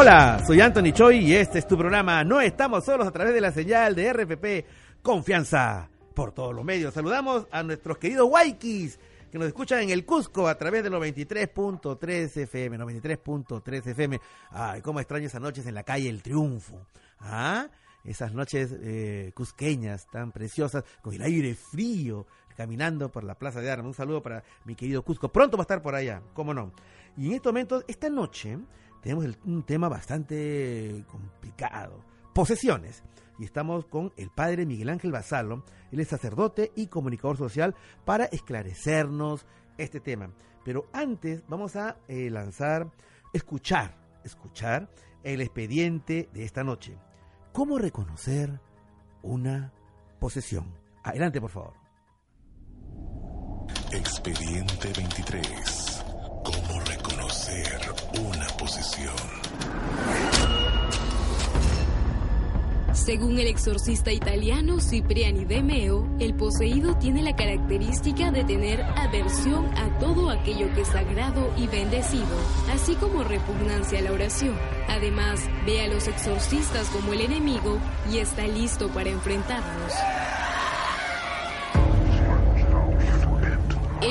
Hola, 0.01 0.43
soy 0.47 0.59
Anthony 0.63 0.93
Choi 0.95 1.19
y 1.19 1.35
este 1.35 1.59
es 1.59 1.69
tu 1.69 1.77
programa 1.77 2.25
No 2.25 2.41
estamos 2.41 2.87
solos 2.87 3.07
a 3.07 3.11
través 3.11 3.35
de 3.35 3.41
la 3.43 3.53
señal 3.53 3.95
de 3.95 4.11
RPP 4.11 5.03
Confianza 5.03 5.91
por 6.15 6.33
todos 6.33 6.55
los 6.55 6.65
medios. 6.65 6.95
Saludamos 6.95 7.47
a 7.51 7.63
nuestros 7.63 7.99
queridos 7.99 8.27
Waikis 8.31 8.99
que 9.31 9.39
nos 9.39 9.49
escuchan 9.49 9.81
en 9.81 9.91
el 9.91 10.07
Cusco 10.07 10.49
a 10.49 10.55
través 10.55 10.85
de 10.85 10.89
los 10.89 11.03
23.3 11.03 12.35
FM, 12.35 12.79
93.3 12.79 13.87
FM. 13.89 14.21
Ay, 14.53 14.81
cómo 14.81 15.01
extraño 15.01 15.27
esas 15.27 15.43
noches 15.43 15.67
en 15.67 15.75
la 15.75 15.83
calle 15.83 16.09
El 16.09 16.23
Triunfo. 16.23 16.87
¿Ah? 17.19 17.69
Esas 18.03 18.33
noches 18.33 18.75
eh, 18.81 19.33
cusqueñas 19.35 20.07
tan 20.11 20.33
preciosas, 20.33 20.83
con 21.03 21.13
el 21.13 21.21
aire 21.21 21.55
frío, 21.55 22.27
caminando 22.57 23.13
por 23.13 23.23
la 23.23 23.35
Plaza 23.35 23.61
de 23.61 23.71
Armas. 23.71 23.89
Un 23.89 23.95
saludo 23.95 24.23
para 24.23 24.45
mi 24.65 24.75
querido 24.75 25.03
Cusco. 25.03 25.31
Pronto 25.31 25.59
va 25.59 25.61
a 25.61 25.65
estar 25.65 25.83
por 25.83 25.95
allá, 25.95 26.23
cómo 26.33 26.55
no. 26.55 26.73
Y 27.19 27.27
en 27.27 27.33
estos 27.35 27.53
momentos, 27.53 27.85
esta 27.87 28.09
noche, 28.09 28.57
tenemos 29.01 29.27
un 29.45 29.63
tema 29.63 29.89
bastante 29.89 31.05
complicado. 31.09 32.05
Posesiones. 32.35 33.03
Y 33.39 33.45
estamos 33.45 33.87
con 33.87 34.13
el 34.17 34.31
padre 34.31 34.67
Miguel 34.67 34.91
Ángel 34.91 35.13
Basalo. 35.13 35.65
Él 35.91 36.01
es 36.01 36.09
sacerdote 36.09 36.73
y 36.77 36.89
comunicador 36.89 37.39
social 37.39 37.75
para 38.05 38.27
esclarecernos 38.27 39.47
este 39.79 40.01
tema. 40.01 40.31
Pero 40.65 40.87
antes 40.93 41.43
vamos 41.49 41.75
a 41.77 41.97
eh, 42.07 42.29
lanzar, 42.29 42.91
escuchar, 43.33 43.97
escuchar 44.25 44.91
el 45.23 45.41
expediente 45.41 46.29
de 46.35 46.45
esta 46.45 46.63
noche. 46.63 46.99
¿Cómo 47.53 47.79
reconocer 47.79 48.61
una 49.23 49.73
posesión? 50.19 50.67
Adelante, 51.03 51.41
por 51.41 51.51
favor. 51.51 51.73
Expediente 53.91 54.93
23. 54.95 56.05
¿Cómo 56.45 56.81
reconocer 56.85 57.90
Según 62.93 63.39
el 63.39 63.49
exorcista 63.49 64.13
italiano 64.13 64.79
Cipriani 64.79 65.45
de 65.45 65.63
Meo, 65.63 66.07
el 66.21 66.35
poseído 66.35 66.95
tiene 66.97 67.23
la 67.23 67.35
característica 67.35 68.31
de 68.31 68.45
tener 68.45 68.83
aversión 68.83 69.67
a 69.77 69.99
todo 69.99 70.31
aquello 70.31 70.73
que 70.75 70.83
es 70.83 70.89
sagrado 70.89 71.53
y 71.57 71.67
bendecido, 71.67 72.37
así 72.73 72.95
como 72.95 73.25
repugnancia 73.25 73.99
a 73.99 74.03
la 74.03 74.13
oración. 74.13 74.57
Además, 74.89 75.41
ve 75.67 75.83
a 75.83 75.89
los 75.89 76.07
exorcistas 76.07 76.87
como 76.91 77.13
el 77.13 77.23
enemigo 77.23 77.79
y 78.13 78.19
está 78.19 78.47
listo 78.47 78.89
para 78.89 79.11
enfrentarlos. 79.11 79.93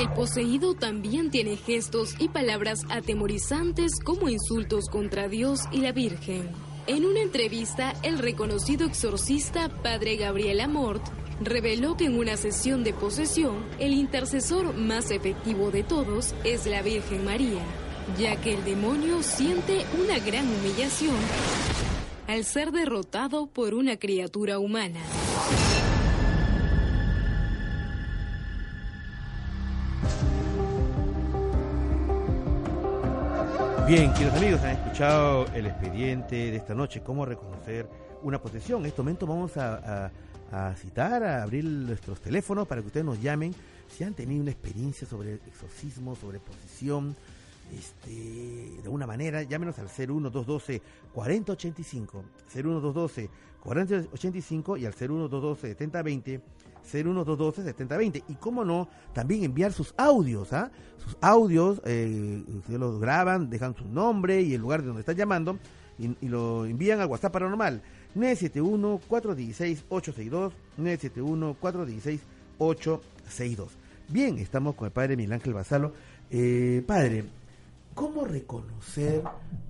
El 0.00 0.08
poseído 0.14 0.72
también 0.72 1.30
tiene 1.30 1.58
gestos 1.58 2.14
y 2.18 2.28
palabras 2.28 2.86
atemorizantes 2.88 4.00
como 4.02 4.30
insultos 4.30 4.88
contra 4.88 5.28
Dios 5.28 5.64
y 5.72 5.82
la 5.82 5.92
Virgen. 5.92 6.48
En 6.86 7.04
una 7.04 7.20
entrevista, 7.20 7.92
el 8.02 8.18
reconocido 8.18 8.86
exorcista 8.86 9.68
Padre 9.68 10.16
Gabriel 10.16 10.60
Amort 10.60 11.02
reveló 11.42 11.98
que 11.98 12.06
en 12.06 12.18
una 12.18 12.38
sesión 12.38 12.82
de 12.82 12.94
posesión, 12.94 13.62
el 13.78 13.92
intercesor 13.92 14.74
más 14.74 15.10
efectivo 15.10 15.70
de 15.70 15.82
todos 15.82 16.34
es 16.44 16.64
la 16.64 16.80
Virgen 16.80 17.26
María, 17.26 17.60
ya 18.18 18.40
que 18.40 18.54
el 18.54 18.64
demonio 18.64 19.22
siente 19.22 19.84
una 20.02 20.18
gran 20.18 20.46
humillación 20.48 21.16
al 22.26 22.46
ser 22.46 22.72
derrotado 22.72 23.48
por 23.48 23.74
una 23.74 23.98
criatura 23.98 24.60
humana. 24.60 25.00
Bien, 33.90 34.12
queridos 34.12 34.36
amigos, 34.36 34.60
han 34.62 34.76
escuchado 34.76 35.46
el 35.52 35.66
expediente 35.66 36.36
de 36.36 36.56
esta 36.56 36.76
noche, 36.76 37.02
cómo 37.02 37.26
reconocer 37.26 37.88
una 38.22 38.40
posesión. 38.40 38.82
En 38.82 38.86
este 38.86 39.02
momento 39.02 39.26
vamos 39.26 39.56
a, 39.56 40.12
citar, 40.76 41.24
a 41.24 41.42
abrir 41.42 41.64
nuestros 41.64 42.20
teléfonos 42.20 42.68
para 42.68 42.82
que 42.82 42.86
ustedes 42.86 43.04
nos 43.04 43.20
llamen 43.20 43.52
si 43.88 44.04
han 44.04 44.14
tenido 44.14 44.42
una 44.42 44.52
experiencia 44.52 45.08
sobre 45.08 45.40
exorcismo, 45.44 46.14
sobre 46.14 46.38
posesión. 46.38 47.16
Este, 47.76 48.10
de 48.76 48.82
alguna 48.84 49.08
manera, 49.08 49.42
llámenos 49.42 49.76
al 49.80 49.86
01212 49.86 50.80
4085, 51.12 52.24
01212 52.54 53.28
4085 53.60 54.76
y 54.76 54.86
al 54.86 54.92
01212 54.92 55.66
7020 55.66 56.40
01212 56.84 57.64
7020 57.64 58.24
y 58.28 58.34
cómo 58.34 58.64
no 58.64 58.88
también 59.12 59.44
enviar 59.44 59.72
sus 59.72 59.94
audios 59.96 60.52
¿ah? 60.52 60.70
sus 60.98 61.16
audios 61.20 61.80
eh, 61.84 62.42
ustedes 62.48 62.80
los 62.80 63.00
graban 63.00 63.50
dejan 63.50 63.74
su 63.74 63.86
nombre 63.86 64.40
y 64.42 64.54
el 64.54 64.60
lugar 64.60 64.80
de 64.80 64.88
donde 64.88 65.00
están 65.00 65.16
llamando 65.16 65.58
y, 65.98 66.28
lo 66.28 66.64
envían 66.64 67.00
al 67.00 67.08
WhatsApp 67.08 67.30
paranormal. 67.34 67.82
971 68.14 69.02
416 69.06 69.84
862 69.90 70.54
971 70.78 71.56
416 71.60 72.20
862 72.56 73.76
bien 74.08 74.38
estamos 74.38 74.74
con 74.74 74.86
el 74.86 74.92
padre 74.92 75.16
Miguel 75.16 75.34
Ángel 75.34 75.52
Basalo. 75.52 75.92
Eh, 76.30 76.82
padre 76.86 77.24
¿Cómo 77.94 78.24
reconocer 78.24 79.22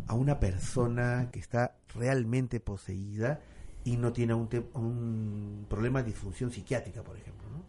a 0.07 0.15
una 0.15 0.39
persona 0.39 1.31
que 1.33 1.41
está 1.41 1.75
realmente 1.95 2.61
poseída 2.61 3.41
y 3.85 3.97
no 3.97 4.13
tiene 4.13 4.35
un, 4.35 4.49
un 4.75 5.67
problema 5.69 6.03
de 6.03 6.09
disfunción 6.11 6.51
psiquiátrica, 6.51 7.03
por 7.03 7.17
ejemplo? 7.17 7.49
¿no? 7.51 7.61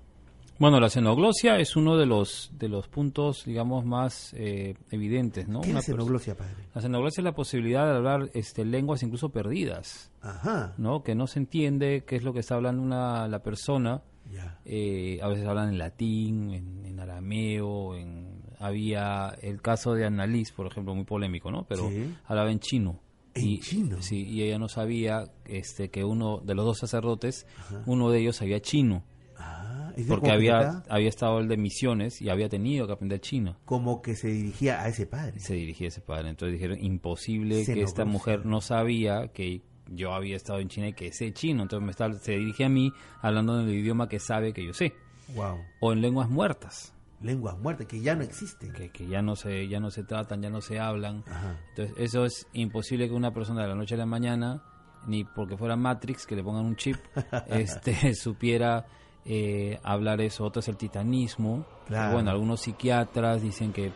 Bueno, 0.60 0.80
la 0.80 0.90
xenoglosia 0.90 1.58
es 1.58 1.76
uno 1.76 1.98
de 1.98 2.06
los 2.06 2.52
de 2.58 2.70
los 2.70 2.88
puntos, 2.88 3.46
digamos, 3.46 3.84
más 3.84 4.32
eh, 4.38 4.76
evidentes, 4.92 5.48
¿no? 5.48 5.62
¿Qué 5.62 5.68
es 5.70 5.74
Una 5.74 5.82
xenoglosia, 5.82 6.38
padre? 6.38 6.54
La 6.76 6.82
xenoglosia 6.82 7.22
es 7.22 7.26
la 7.26 7.34
posibilidad 7.34 7.86
de 7.90 7.98
hablar 7.98 8.30
este, 8.34 8.64
lenguas 8.64 9.02
incluso 9.02 9.30
perdidas, 9.30 10.12
Ajá. 10.22 10.76
¿no? 10.78 11.02
Que 11.04 11.16
no 11.16 11.26
se 11.26 11.40
entiende 11.40 12.04
qué 12.06 12.16
es 12.16 12.24
lo 12.24 12.34
que 12.34 12.42
está 12.42 12.56
hablando 12.56 12.84
una, 12.84 13.28
la 13.28 13.42
persona. 13.42 14.04
Ya. 14.32 14.60
Eh, 14.66 15.20
a 15.24 15.28
veces 15.28 15.48
hablan 15.48 15.70
en 15.70 15.80
latín, 15.80 16.52
en, 16.52 16.86
en 16.86 17.00
arameo, 17.00 17.96
en, 17.96 18.44
había 18.60 19.30
el 19.42 19.62
caso 19.64 19.94
de 19.96 20.06
Annalise, 20.06 20.54
por 20.54 20.68
ejemplo, 20.68 20.94
muy 20.94 21.06
polémico, 21.06 21.50
¿no? 21.52 21.66
Pero 21.68 21.90
Sí. 21.90 22.16
hablaba 22.26 22.52
en 22.52 22.60
chino. 22.60 23.00
¿En 23.34 23.48
y, 23.48 23.60
chino? 23.60 24.02
Sí, 24.02 24.24
y 24.24 24.44
ella 24.44 24.60
no 24.60 24.68
sabía 24.68 25.32
este, 25.46 25.90
que 25.90 26.04
uno 26.04 26.42
de 26.44 26.56
los 26.56 26.66
dos 26.66 26.80
sacerdotes, 26.80 27.48
uno 27.86 28.10
de 28.10 28.20
ellos 28.20 28.36
sabía 28.36 28.62
chino, 28.62 29.04
Ah, 29.44 29.92
¿y 29.98 30.04
porque 30.04 30.32
había, 30.32 30.84
había 30.88 31.10
estado 31.10 31.40
el 31.40 31.48
de 31.48 31.58
misiones 31.58 32.22
y 32.22 32.30
había 32.30 32.48
tenido 32.50 32.86
que 32.88 32.94
aprender 32.94 33.20
chino. 33.20 33.58
como 33.66 34.02
que 34.02 34.16
se 34.16 34.28
dirigía 34.30 34.82
a 34.82 34.88
ese 34.90 35.06
padre. 35.06 35.40
Se 35.40 35.54
dirigía 35.56 35.88
a 35.88 35.90
ese 35.90 36.02
padre. 36.02 36.30
Entonces 36.30 36.54
dijeron, 36.54 36.84
imposible 36.84 37.66
que 37.66 37.82
esta 37.82 38.06
mujer 38.06 38.46
no 38.46 38.62
sabía 38.62 39.30
que 39.30 39.62
yo 39.88 40.14
había 40.14 40.36
estado 40.36 40.60
en 40.60 40.70
China 40.70 40.90
y 40.90 40.94
que 40.94 41.12
sé 41.12 41.34
chino. 41.34 41.64
Entonces 41.64 41.86
me 41.86 41.92
está, 41.92 42.14
se 42.14 42.34
dirige 42.34 42.66
a 42.66 42.70
mí 42.70 42.94
hablando 43.22 43.60
en 43.60 43.68
el 43.68 43.76
idioma 43.76 44.08
que 44.08 44.20
sabe 44.20 44.54
que 44.54 44.66
yo 44.66 44.74
sé. 44.74 44.94
Wow. 45.36 45.58
O 45.80 45.94
en 45.94 46.02
lenguas 46.02 46.30
muertas. 46.30 46.94
Lenguas 47.22 47.58
muertas 47.58 47.88
que 47.88 48.02
ya 48.02 48.16
no 48.16 48.24
existen. 48.24 48.74
que, 48.74 48.90
que 48.90 49.08
ya 49.08 49.22
no 49.22 49.36
se 49.36 49.68
ya 49.68 49.80
no 49.80 49.92
se 49.92 50.04
tratan, 50.04 50.42
ya 50.42 50.50
no 50.50 50.62
se 50.62 50.80
hablan. 50.80 51.24
Ajá. 51.28 51.60
Entonces, 51.70 51.96
eso 51.98 52.26
es 52.26 52.48
imposible 52.54 53.08
que 53.08 53.14
una 53.14 53.34
persona 53.34 53.62
de 53.62 53.68
la 53.68 53.76
noche 53.76 53.96
a 53.96 53.98
la 53.98 54.06
mañana, 54.06 54.64
ni 55.08 55.24
porque 55.24 55.58
fuera 55.58 55.76
Matrix, 55.76 56.26
que 56.26 56.36
le 56.36 56.44
pongan 56.44 56.66
un 56.66 56.76
chip, 56.76 56.98
este 57.48 58.16
supiera 58.16 58.86
eh, 59.26 59.80
hablar 59.84 60.22
eso. 60.22 60.46
Otro 60.46 60.62
es 60.62 60.68
el 60.68 60.78
titanismo. 60.78 61.66
Claro. 61.88 62.14
Bueno, 62.14 62.32
algunos 62.32 62.62
psiquiatras 62.62 63.42
dicen 63.42 63.72
que 63.72 63.92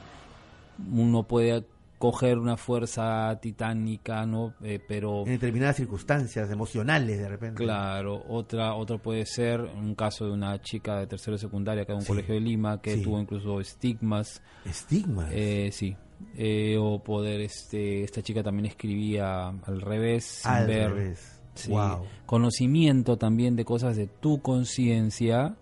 uno 0.92 1.24
puede 1.24 1.66
coger 1.98 2.38
una 2.38 2.58
fuerza 2.58 3.38
titánica, 3.42 4.26
¿no? 4.26 4.54
Eh, 4.62 4.80
pero 4.88 5.22
En 5.26 5.32
determinadas 5.34 5.78
circunstancias 5.78 6.50
emocionales, 6.52 7.18
de 7.20 7.30
repente. 7.30 7.64
Claro, 7.64 8.24
otra 8.28 8.74
otra 8.76 8.98
puede 8.98 9.26
ser 9.26 9.62
un 9.62 9.96
caso 9.96 10.26
de 10.26 10.32
una 10.32 10.62
chica 10.62 11.00
de 11.00 11.08
tercero 11.08 11.34
de 11.38 11.40
secundaria 11.40 11.86
que 11.86 11.92
en 11.94 11.98
un 12.00 12.02
Sí. 12.04 12.08
colegio 12.10 12.34
de 12.36 12.42
Lima 12.42 12.82
que 12.82 12.96
Sí. 12.96 13.02
tuvo 13.04 13.20
incluso 13.20 13.60
estigmas 13.60 14.42
Estigmas. 14.66 15.30
eh, 15.32 15.70
sí. 15.72 15.96
Eh, 16.38 16.78
o 16.80 17.04
poder, 17.04 17.42
este, 17.42 18.04
esta 18.04 18.22
chica 18.22 18.42
también 18.44 18.66
escribía 18.68 19.48
al 19.50 19.82
revés, 19.82 20.24
sin 20.44 20.52
Al 20.52 20.68
ver. 20.68 20.92
revés. 20.94 21.42
Sí. 21.56 21.72
Wow. 21.72 22.06
Conocimiento 22.26 23.18
también 23.18 23.56
de 23.56 23.64
cosas 23.66 23.96
de 23.96 24.08
tu 24.08 24.42
conciencia, 24.42 25.56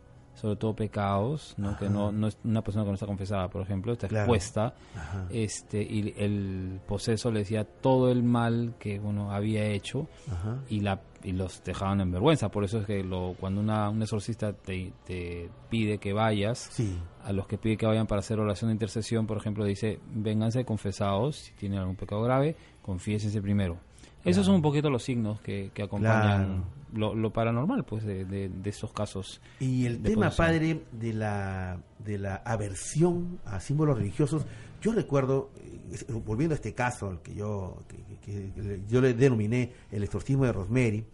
sobre 0.44 0.58
todo 0.58 0.76
pecados, 0.76 1.54
¿no? 1.58 1.78
que 1.78 1.88
no, 1.90 2.12
no 2.12 2.28
es 2.28 2.38
una 2.44 2.62
persona 2.62 2.84
que 2.84 2.90
no 2.90 2.96
está 2.96 3.06
confesada, 3.06 3.48
por 3.48 3.62
ejemplo, 3.62 3.94
está 3.94 4.10
Claro. 4.10 4.26
expuesta, 4.26 4.74
Ajá. 4.94 5.26
este, 5.30 5.82
y 5.82 6.14
el 6.18 6.82
poseso 6.86 7.32
le 7.32 7.40
decía 7.40 7.64
todo 7.64 8.12
el 8.12 8.24
mal 8.24 8.74
que 8.78 9.00
uno 9.00 9.32
había 9.32 9.64
hecho 9.68 10.10
Ajá. 10.30 10.58
y 10.70 10.82
la 10.82 11.00
y 11.24 11.32
los 11.32 11.64
dejaban 11.64 12.02
en 12.02 12.12
vergüenza 12.12 12.50
por 12.50 12.66
eso 12.66 12.80
es 12.82 12.86
que 12.86 13.02
lo, 13.06 13.36
cuando 13.40 13.62
una, 13.62 13.90
un 13.90 14.02
exorcista 14.02 14.52
te, 14.52 14.92
te 15.06 15.50
pide 15.70 15.98
que 15.98 16.12
vayas 16.12 16.68
Sí. 16.72 16.98
a 17.24 17.32
los 17.32 17.48
que 17.48 17.58
pide 17.58 17.78
que 17.78 17.86
vayan 17.86 18.06
para 18.08 18.20
hacer 18.20 18.38
oración 18.42 18.68
de 18.68 18.74
intercesión, 18.74 19.26
por 19.26 19.38
ejemplo, 19.38 19.64
dice, 19.64 20.02
vénganse 20.14 20.66
confesados, 20.66 21.38
si 21.38 21.54
tienen 21.54 21.80
algún 21.80 21.96
pecado 21.96 22.22
grave, 22.24 22.58
confiésense 22.82 23.42
primero. 23.42 23.78
Esos 24.26 24.46
son 24.46 24.56
un 24.56 24.62
poquito 24.62 24.90
los 24.90 25.04
signos 25.04 25.40
que, 25.40 25.72
que 25.74 25.84
acompañan 25.84 26.66
lo, 26.94 27.14
lo 27.16 27.32
paranormal, 27.34 27.84
pues, 27.86 28.04
de, 28.04 28.26
de, 28.26 28.50
de 28.50 28.70
estos 28.70 28.92
casos. 28.94 29.42
Y 29.60 29.86
el 29.86 30.02
de 30.04 30.10
tema, 30.12 30.28
posesión. 30.30 30.48
padre, 30.48 30.82
de 30.92 31.14
la, 31.14 31.80
de 32.00 32.18
la 32.18 32.36
aversión 32.38 33.40
a 33.46 33.60
símbolos 33.60 33.98
religiosos, 33.98 34.46
yo 34.82 34.92
recuerdo, 34.94 35.50
eh, 35.92 36.12
volviendo 36.26 36.54
a 36.54 36.58
este 36.58 36.74
caso, 36.74 37.08
al 37.10 37.22
que 37.22 37.34
yo, 37.36 37.78
que, 37.88 37.98
que- 38.22 38.52
que 38.54 38.82
yo 38.88 39.02
le 39.02 39.14
denominé 39.14 39.72
el 39.92 40.04
exorcismo 40.04 40.46
de 40.46 40.52
Rosemary, 40.54 41.06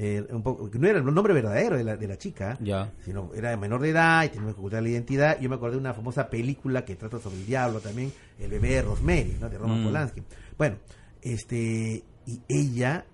eh, 0.00 0.24
un 0.30 0.42
poco, 0.44 0.70
que 0.70 0.78
no 0.78 0.86
era 0.86 0.98
el 1.00 1.04
nombre 1.12 1.34
verdadero 1.34 1.76
de 1.76 1.82
la, 1.82 1.96
de 1.96 2.06
la 2.06 2.16
chica, 2.16 2.56
Ya. 2.60 2.92
sino 3.04 3.30
era 3.34 3.56
menor 3.56 3.80
de 3.80 3.90
edad 3.90 4.22
y 4.24 4.28
tenía 4.28 4.46
que 4.46 4.52
ocultar 4.60 4.80
la 4.80 4.88
identidad. 4.90 5.40
Yo 5.40 5.48
me 5.48 5.56
acordé 5.56 5.72
de 5.72 5.80
una 5.80 5.92
famosa 5.92 6.30
película 6.30 6.84
que 6.84 6.94
trata 6.94 7.18
sobre 7.18 7.38
el 7.38 7.46
diablo 7.46 7.80
también, 7.80 8.12
El 8.38 8.48
bebé 8.50 8.68
de 8.74 8.82
Rosemary, 8.82 9.36
¿no? 9.40 9.48
de 9.48 9.58
Roman 9.58 9.80
Mm. 9.82 9.84
Polanski. 9.86 10.22
Bueno, 10.56 10.76
este, 11.20 12.04
y 12.26 12.40
ella, 12.48 13.04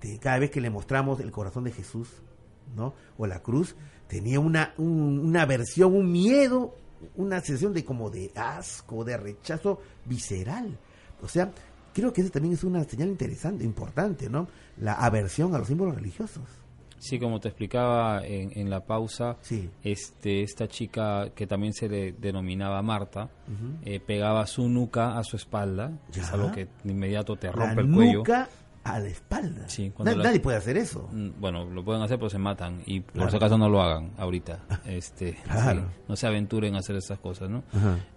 de- 0.00 0.18
cada 0.18 0.38
vez 0.38 0.50
que 0.50 0.60
le 0.60 0.70
mostramos 0.70 1.20
el 1.20 1.30
corazón 1.30 1.64
de 1.64 1.72
Jesús, 1.72 2.08
¿no? 2.76 2.94
O 3.16 3.26
la 3.26 3.40
cruz, 3.40 3.74
tenía 4.08 4.40
una, 4.40 4.74
un- 4.78 5.18
una 5.20 5.42
aversión, 5.42 5.94
un 5.94 6.10
miedo, 6.12 6.74
una 7.16 7.40
sensación 7.40 7.72
de 7.72 7.84
como 7.84 8.10
de 8.10 8.30
asco, 8.34 9.04
de 9.04 9.16
rechazo 9.16 9.80
visceral. 10.04 10.78
O 11.22 11.28
sea, 11.28 11.50
creo 11.94 12.12
que 12.12 12.20
eso 12.22 12.30
también 12.30 12.54
es 12.54 12.64
una 12.64 12.84
señal 12.84 13.08
interesante, 13.08 13.64
importante, 13.64 14.28
¿no? 14.28 14.48
La 14.78 14.94
aversión 14.94 15.54
a 15.54 15.58
los 15.58 15.68
símbolos 15.68 15.94
religiosos. 15.96 16.44
Sí, 17.00 17.20
como 17.20 17.38
te 17.38 17.46
explicaba 17.48 18.26
en, 18.26 18.50
en 18.58 18.68
la 18.70 18.84
pausa, 18.84 19.36
Sí. 19.40 19.70
este, 19.84 20.42
esta 20.42 20.66
chica 20.66 21.30
que 21.32 21.46
también 21.46 21.72
se 21.72 21.88
le 21.88 22.10
denominaba 22.12 22.82
Marta, 22.82 23.30
eh, 23.84 24.00
pegaba 24.00 24.44
su 24.48 24.68
nuca 24.68 25.16
a 25.16 25.22
su 25.22 25.36
espalda, 25.36 25.92
es 26.12 26.32
algo 26.32 26.50
que 26.50 26.66
de 26.82 26.90
inmediato 26.92 27.36
te 27.36 27.46
La 27.46 27.52
rompe 27.52 27.82
el 27.82 27.94
cuello. 27.94 28.22
A 28.84 28.98
la 29.00 29.08
espalda. 29.08 29.68
Sí, 29.68 29.92
la- 29.98 30.14
Nadie 30.14 30.40
puede 30.40 30.56
hacer 30.56 30.76
eso. 30.78 31.08
Mm, 31.12 31.30
Bueno, 31.40 31.64
lo 31.66 31.84
pueden 31.84 32.00
hacer, 32.02 32.16
pero 32.18 32.30
se 32.30 32.38
matan. 32.38 32.80
Y 32.86 33.00
por 33.00 33.12
Claro. 33.14 33.30
si 33.30 33.36
acaso 33.36 33.58
no 33.58 33.68
lo 33.68 33.82
hagan 33.82 34.12
ahorita. 34.16 34.60
Este, 34.86 35.34
Claro. 35.44 35.80
sí, 35.82 35.86
no 36.08 36.16
se 36.16 36.26
aventuren 36.26 36.74
a 36.74 36.78
hacer 36.78 36.96
esas 36.96 37.18
cosas, 37.18 37.50
¿no? 37.50 37.62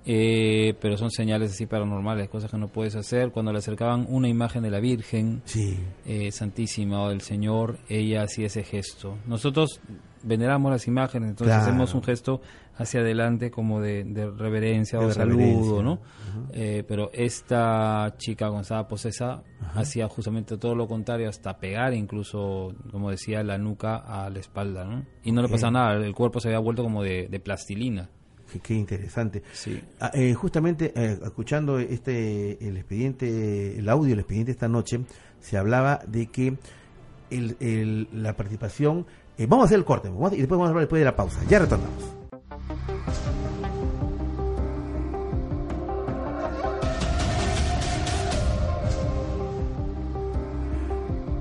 Eh, 0.06 0.74
pero 0.82 0.98
son 0.98 1.12
señales 1.12 1.52
así 1.52 1.66
paranormales, 1.66 2.30
cosas 2.30 2.50
que 2.50 2.58
no 2.58 2.68
puedes 2.68 2.96
hacer. 2.96 3.32
Cuando 3.32 3.52
le 3.52 3.60
acercaban 3.60 4.06
una 4.10 4.28
imagen 4.28 4.64
de 4.64 4.72
la 4.72 4.80
Virgen 4.80 5.42
Sí. 5.46 5.78
eh, 6.06 6.32
Santísima 6.32 7.02
o 7.04 7.10
del 7.10 7.22
Señor, 7.22 7.78
ella 7.90 8.24
hacía 8.24 8.48
ese 8.48 8.64
gesto. 8.64 9.18
Nosotros 9.28 9.80
veneramos 10.24 10.72
las 10.72 10.88
imágenes, 10.88 11.30
entonces 11.32 11.56
Claro. 11.56 11.64
hacemos 11.70 11.94
un 11.96 12.04
gesto 12.04 12.42
hacia 12.82 13.00
adelante 13.02 13.52
como 13.52 13.80
de, 13.82 14.04
de 14.04 14.30
reverencia 14.30 15.00
o 15.00 15.08
De 15.08 15.14
saludo. 15.14 15.82
¿no? 15.84 16.00
Eh, 16.54 16.84
pero 16.88 17.10
esta 17.14 18.14
chica 18.18 18.52
estaba 18.60 18.88
posesa 18.88 19.44
hacía 19.76 20.08
justamente 20.10 20.58
todo 20.58 20.76
lo 20.76 20.88
contrario, 20.88 21.30
hasta 21.30 21.58
pegar 21.60 21.94
incluso, 21.94 22.74
como 22.92 23.10
decía, 23.12 23.44
la 23.44 23.58
nuca 23.58 23.96
a 23.98 24.30
la 24.30 24.40
espalda, 24.40 24.84
¿no? 24.86 25.06
Y 25.24 25.32
no 25.32 25.42
le 25.42 25.48
pasaba 25.48 25.72
nada, 25.72 25.94
el 26.06 26.14
cuerpo 26.14 26.40
se 26.40 26.50
había 26.50 26.60
vuelto 26.60 26.84
como 26.84 27.04
de, 27.04 27.28
de 27.30 27.40
plastilina. 27.40 28.10
Qué, 28.52 28.60
qué 28.60 28.74
interesante. 28.74 29.44
Sí. 29.54 29.82
Ah, 30.02 30.12
eh, 30.14 30.34
justamente 30.34 30.92
eh, 30.94 31.18
escuchando 31.24 31.80
este 31.80 32.68
el 32.68 32.76
expediente, 32.76 33.80
el 33.80 33.88
audio 33.88 34.10
del 34.10 34.20
expediente 34.20 34.52
esta 34.52 34.68
noche, 34.68 35.00
se 35.40 35.58
hablaba 35.58 36.02
de 36.06 36.28
que 36.28 36.58
el, 37.30 37.56
el- 37.62 38.10
la 38.12 38.36
participación. 38.36 39.06
eh, 39.38 39.46
vamos 39.48 39.64
a 39.64 39.66
hacer 39.68 39.78
el 39.80 39.86
corte 39.86 40.10
vamos 40.10 40.34
a- 40.34 40.36
y 40.36 40.40
después 40.40 40.58
vamos 40.58 40.68
a 40.68 40.72
hablar 40.72 40.84
después 40.84 41.00
de 41.00 41.06
la 41.06 41.16
pausa. 41.16 41.40
Ya 41.50 41.60
retornamos. 41.60 42.21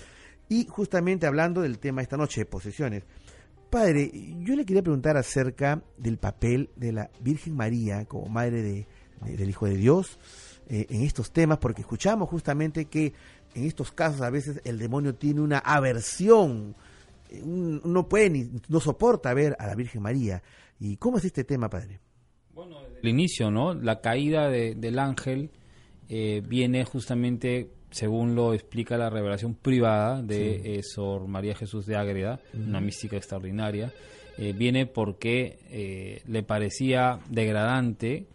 Y 0.50 0.68
justamente 0.70 1.26
hablando 1.26 1.62
del 1.62 1.80
tema 1.80 2.02
esta 2.02 2.18
noche 2.18 2.46
posesiones, 2.46 3.04
padre, 3.70 4.12
yo 4.42 4.56
le 4.56 4.66
quería 4.66 4.84
preguntar 4.84 5.18
acerca 5.18 5.82
del 5.98 6.18
papel 6.18 6.70
de 6.76 6.92
la 6.92 7.10
Virgen 7.22 7.56
María 7.56 8.06
como 8.06 8.28
madre 8.28 8.62
de- 8.62 8.88
del 9.38 9.50
Hijo 9.50 9.66
de 9.66 9.78
Dios 9.78 10.20
eh, 10.70 10.86
en 10.90 11.04
estos 11.04 11.32
temas, 11.32 11.58
porque 11.58 11.82
escuchamos 11.82 12.30
justamente 12.30 12.86
que 12.86 13.14
en 13.56 13.66
estos 13.66 13.92
casos 13.92 14.22
a 14.22 14.30
veces 14.30 14.62
el 14.66 14.78
demonio 14.80 15.16
tiene 15.16 15.42
una 15.42 15.60
aversión, 15.60 16.76
eh, 17.30 17.42
no 17.44 18.08
puede 18.08 18.30
ni, 18.30 18.50
no 18.70 18.80
soporta 18.80 19.34
ver 19.34 19.56
a 19.60 19.68
la 19.68 19.76
Virgen 19.76 20.02
María. 20.02 20.42
¿Y 20.80 20.98
cómo 20.98 21.18
es 21.18 21.26
este 21.26 21.44
tema, 21.44 21.70
padre? 21.70 22.00
Bueno, 22.54 22.82
desde 22.82 23.00
el 23.02 23.10
inicio, 23.10 23.50
¿no? 23.52 23.74
La 23.74 24.02
caída 24.02 24.50
de- 24.50 24.76
del 24.76 25.00
ángel 25.00 25.50
eh, 26.10 26.42
viene 26.48 26.84
justamente, 26.86 27.70
según 27.92 28.36
lo 28.36 28.54
explica 28.54 28.98
la 28.98 29.10
revelación 29.10 29.56
privada 29.56 30.22
de 30.22 30.76
eh, 30.78 30.84
Sor 30.84 31.28
María 31.28 31.56
Jesús 31.56 31.86
de 31.86 31.96
Ágreda, 31.96 32.40
una 32.54 32.82
mística 32.82 33.16
extraordinaria, 33.18 33.92
eh, 34.38 34.52
viene 34.54 34.86
porque 34.88 36.22
le 36.28 36.44
parecía 36.44 37.20
degradante 37.30 38.26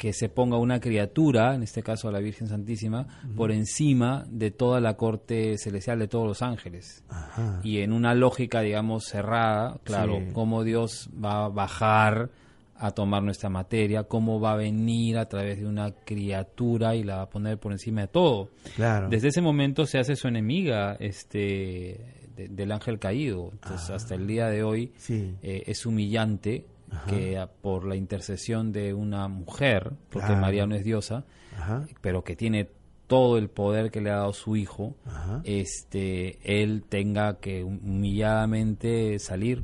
que 0.00 0.14
se 0.14 0.30
ponga 0.30 0.56
una 0.56 0.80
criatura, 0.80 1.54
en 1.54 1.62
este 1.62 1.82
caso 1.82 2.08
a 2.08 2.12
la 2.12 2.20
Virgen 2.20 2.48
Santísima, 2.48 3.06
por 3.36 3.52
encima 3.52 4.24
de 4.30 4.50
toda 4.50 4.80
la 4.80 4.94
corte 4.96 5.58
celestial 5.58 5.98
de 5.98 6.08
todos 6.08 6.26
los 6.26 6.40
ángeles. 6.40 7.04
Ajá. 7.10 7.60
Y 7.62 7.80
en 7.80 7.92
una 7.92 8.14
lógica, 8.14 8.62
digamos, 8.62 9.04
cerrada, 9.04 9.78
claro, 9.84 10.16
Sí. 10.20 10.32
cómo 10.32 10.64
Dios 10.64 11.10
va 11.22 11.44
a 11.44 11.48
bajar 11.50 12.30
a 12.76 12.92
tomar 12.92 13.22
nuestra 13.22 13.50
materia, 13.50 14.04
cómo 14.04 14.40
va 14.40 14.52
a 14.52 14.56
venir 14.56 15.18
a 15.18 15.28
través 15.28 15.60
de 15.60 15.66
una 15.66 15.90
criatura 15.92 16.94
y 16.96 17.02
la 17.02 17.16
va 17.16 17.22
a 17.24 17.28
poner 17.28 17.58
por 17.58 17.72
encima 17.72 18.00
de 18.00 18.08
todo. 18.08 18.48
Claro. 18.76 19.10
Desde 19.10 19.28
ese 19.28 19.42
momento 19.42 19.84
se 19.84 19.98
hace 19.98 20.16
su 20.16 20.28
enemiga 20.28 20.96
este 20.98 22.06
de- 22.36 22.48
del 22.48 22.72
ángel 22.72 22.98
caído. 22.98 23.50
Entonces, 23.52 23.90
hasta 23.90 24.14
el 24.14 24.26
día 24.26 24.46
de 24.48 24.62
hoy 24.62 24.92
Sí. 24.96 25.34
eh, 25.42 25.64
es 25.66 25.84
humillante 25.84 26.64
que 27.08 27.44
por 27.62 27.86
la 27.86 27.96
intercesión 27.96 28.72
de 28.72 28.92
una 28.94 29.28
mujer, 29.28 29.92
porque 30.10 30.26
Claro. 30.28 30.40
María 30.40 30.66
no 30.66 30.74
es 30.74 30.84
diosa, 30.84 31.24
Ajá. 31.58 31.86
pero 32.00 32.22
que 32.24 32.36
tiene 32.36 32.68
todo 33.06 33.38
el 33.38 33.48
poder 33.50 33.90
que 33.90 34.00
le 34.00 34.10
ha 34.10 34.16
dado 34.18 34.32
su 34.32 34.54
hijo, 34.54 34.94
Ajá. 35.04 35.40
este 35.44 36.38
él 36.62 36.84
tenga 36.88 37.38
que 37.40 37.64
humilladamente 37.64 39.18
salir. 39.18 39.62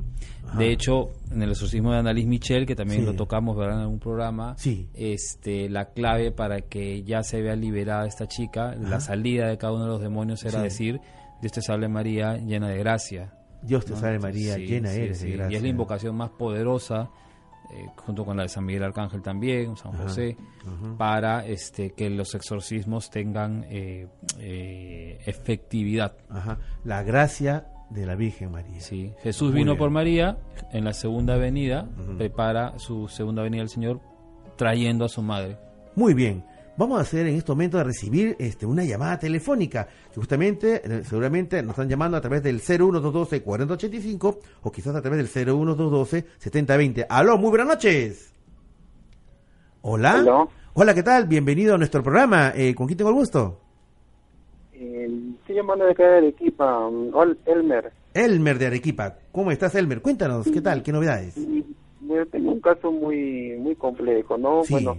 De 0.57 0.71
hecho, 0.71 1.09
en 1.31 1.41
el 1.43 1.51
exorcismo 1.51 1.91
de 1.91 1.99
Annalise 1.99 2.27
Michel, 2.27 2.65
que 2.65 2.75
también 2.75 3.01
Sí. 3.01 3.05
lo 3.05 3.13
tocamos 3.15 3.55
¿verdad? 3.57 3.75
en 3.75 3.81
algún 3.83 3.99
programa, 3.99 4.55
Sí. 4.57 4.89
este 4.93 5.69
la 5.69 5.85
clave 5.91 6.31
para 6.31 6.61
que 6.61 7.03
ya 7.03 7.23
se 7.23 7.41
vea 7.41 7.55
liberada 7.55 8.05
esta 8.07 8.27
chica, 8.27 8.75
la 8.75 8.99
salida 8.99 9.47
de 9.47 9.57
cada 9.57 9.73
uno 9.73 9.83
de 9.83 9.89
los 9.91 10.01
demonios 10.01 10.43
era 10.43 10.59
Sí. 10.59 10.63
decir, 10.63 11.01
Dios 11.41 11.51
te 11.53 11.61
salve 11.61 11.87
María, 11.87 12.37
llena 12.37 12.69
de 12.69 12.77
gracia. 12.79 13.33
Dios 13.61 13.85
te 13.85 13.91
¿no? 13.91 13.97
salve 13.99 14.19
María, 14.19 14.55
Sí, 14.55 14.65
llena 14.67 14.89
sí, 14.89 14.99
eres 15.01 15.21
de 15.21 15.31
gracia. 15.31 15.53
Y 15.53 15.55
es 15.55 15.61
la 15.61 15.67
invocación 15.67 16.15
más 16.15 16.29
poderosa, 16.31 17.09
eh, 17.73 17.85
junto 17.97 18.23
con 18.25 18.37
la 18.37 18.43
de 18.43 18.49
San 18.49 18.65
Miguel 18.65 18.83
Arcángel 18.83 19.21
también, 19.21 19.75
San 19.77 19.93
Ajá, 19.93 20.03
José, 20.03 20.37
ajá. 20.61 20.97
para 20.97 21.45
este 21.45 21.91
que 21.91 22.09
los 22.09 22.33
exorcismos 22.35 23.09
tengan 23.09 23.65
eh, 23.69 24.07
eh, 24.39 25.19
efectividad. 25.25 26.15
Ajá. 26.29 26.57
La 26.83 27.03
gracia 27.03 27.67
de 27.89 28.05
la 28.05 28.15
Virgen 28.15 28.51
María. 28.51 28.79
Sí. 28.81 29.13
Jesús 29.23 29.49
Muy 29.51 29.59
vino 29.61 29.71
bien. 29.73 29.79
por 29.79 29.89
María, 29.89 30.37
en 30.71 30.83
la 30.85 30.93
segunda 30.93 31.37
venida, 31.37 31.87
prepara 32.17 32.77
su 32.79 33.07
segunda 33.07 33.43
venida 33.43 33.61
del 33.61 33.69
Señor 33.69 34.01
trayendo 34.57 35.05
a 35.05 35.09
su 35.09 35.21
madre. 35.21 35.57
Muy 35.95 36.13
bien. 36.13 36.43
Vamos 36.77 36.99
a 36.99 37.01
hacer 37.01 37.25
en 37.25 37.35
este 37.35 37.51
momento 37.51 37.79
a 37.79 37.83
recibir 37.83 38.35
este, 38.37 38.67
una 38.67 38.83
llamada 38.85 39.17
telefónica, 39.17 39.87
que 40.13 40.19
justamente, 40.19 40.81
eh, 40.85 41.03
seguramente 41.03 41.63
nos 41.63 41.71
están 41.71 41.89
llamando 41.89 42.17
a 42.17 42.21
través 42.21 42.43
del 42.43 42.61
01212-4085 42.61 44.37
o 44.61 44.71
quizás 44.71 44.95
a 44.95 45.01
través 45.01 45.33
del 45.33 45.47
01212-7020. 45.47 47.07
Aló, 47.09 47.39
muy 47.39 47.49
buenas 47.49 47.67
noches. 47.67 48.31
Hola. 49.81 50.47
Hola, 50.73 50.93
¿qué 50.93 51.01
tal? 51.01 51.25
Bienvenido 51.25 51.73
a 51.73 51.77
nuestro 51.79 52.03
programa. 52.03 52.53
Eh, 52.55 52.75
¿Con 52.75 52.85
quién 52.85 52.97
tengo 52.97 53.09
el 53.09 53.15
gusto? 53.15 53.59
Eh, 54.73 55.09
estoy 55.39 55.55
llamando 55.55 55.85
de 55.85 55.91
acá 55.93 56.03
de 56.03 56.17
Arequipa, 56.17 56.91
Elmer. 57.47 57.91
Elmer 58.13 58.59
de 58.59 58.67
Arequipa. 58.67 59.17
¿Cómo 59.31 59.49
estás, 59.49 59.73
Elmer? 59.73 60.03
Cuéntanos, 60.03 60.45
¿qué 60.51 60.61
tal? 60.61 60.83
¿Qué 60.83 60.91
novedades? 60.91 61.35
Bueno, 62.01 62.25
tengo 62.27 62.51
un 62.51 62.61
caso 62.61 62.91
muy 62.91 63.57
muy 63.57 63.75
complejo, 63.75 64.37
¿no? 64.37 64.63
Sí. 64.63 64.73
Bueno, 64.73 64.97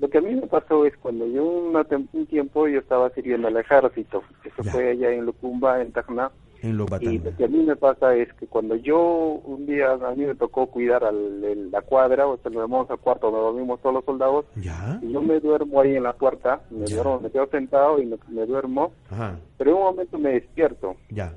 lo 0.00 0.08
que 0.08 0.18
a 0.18 0.20
mí 0.22 0.34
me 0.34 0.46
pasó 0.46 0.84
es 0.86 0.96
cuando 0.96 1.26
yo 1.26 1.44
una 1.44 1.86
un 2.12 2.26
tiempo 2.26 2.66
yo 2.66 2.78
estaba 2.80 3.10
sirviendo 3.10 3.48
al 3.48 3.56
ejército, 3.56 4.22
eso 4.44 4.62
Ya. 4.62 4.72
fue 4.72 4.90
allá 4.90 5.10
en 5.12 5.26
Lucumba, 5.26 5.80
en 5.82 5.92
Tacna, 5.92 6.30
En 6.62 6.70
y 6.70 6.72
lo 6.74 6.86
que 6.86 7.44
a 7.44 7.48
mí 7.48 7.62
me 7.64 7.74
pasa 7.76 8.14
es 8.14 8.30
que 8.34 8.46
cuando 8.46 8.76
yo 8.76 8.98
un 9.44 9.64
día 9.66 9.92
a 9.92 10.14
mí 10.14 10.24
me 10.26 10.34
tocó 10.34 10.66
cuidar 10.66 11.04
al, 11.04 11.42
el- 11.44 11.70
la 11.70 11.80
cuadra, 11.82 12.26
o 12.26 12.36
sea, 12.38 12.50
nos 12.50 12.62
vamos 12.68 12.90
al 12.90 12.98
cuarto 12.98 13.30
donde 13.30 13.40
dormimos 13.46 13.80
todos 13.80 13.94
los 13.94 14.04
soldados, 14.04 14.44
¿Ya? 14.56 14.98
y 15.02 15.10
yo 15.12 15.22
me 15.22 15.40
duermo 15.40 15.80
ahí 15.80 15.96
en 15.96 16.02
la 16.02 16.12
puerta, 16.12 16.60
me 16.70 16.86
Ya. 16.86 16.96
duermo, 16.96 17.20
me 17.20 17.30
quedo 17.30 17.46
sentado 17.46 17.98
y 18.00 18.06
me, 18.06 18.16
me 18.28 18.44
duermo, 18.46 18.92
Ajá. 19.10 19.38
pero 19.56 19.70
en 19.70 19.76
un 19.78 19.82
momento 19.84 20.18
me 20.18 20.30
despierto, 20.32 20.96
Ya. 21.10 21.32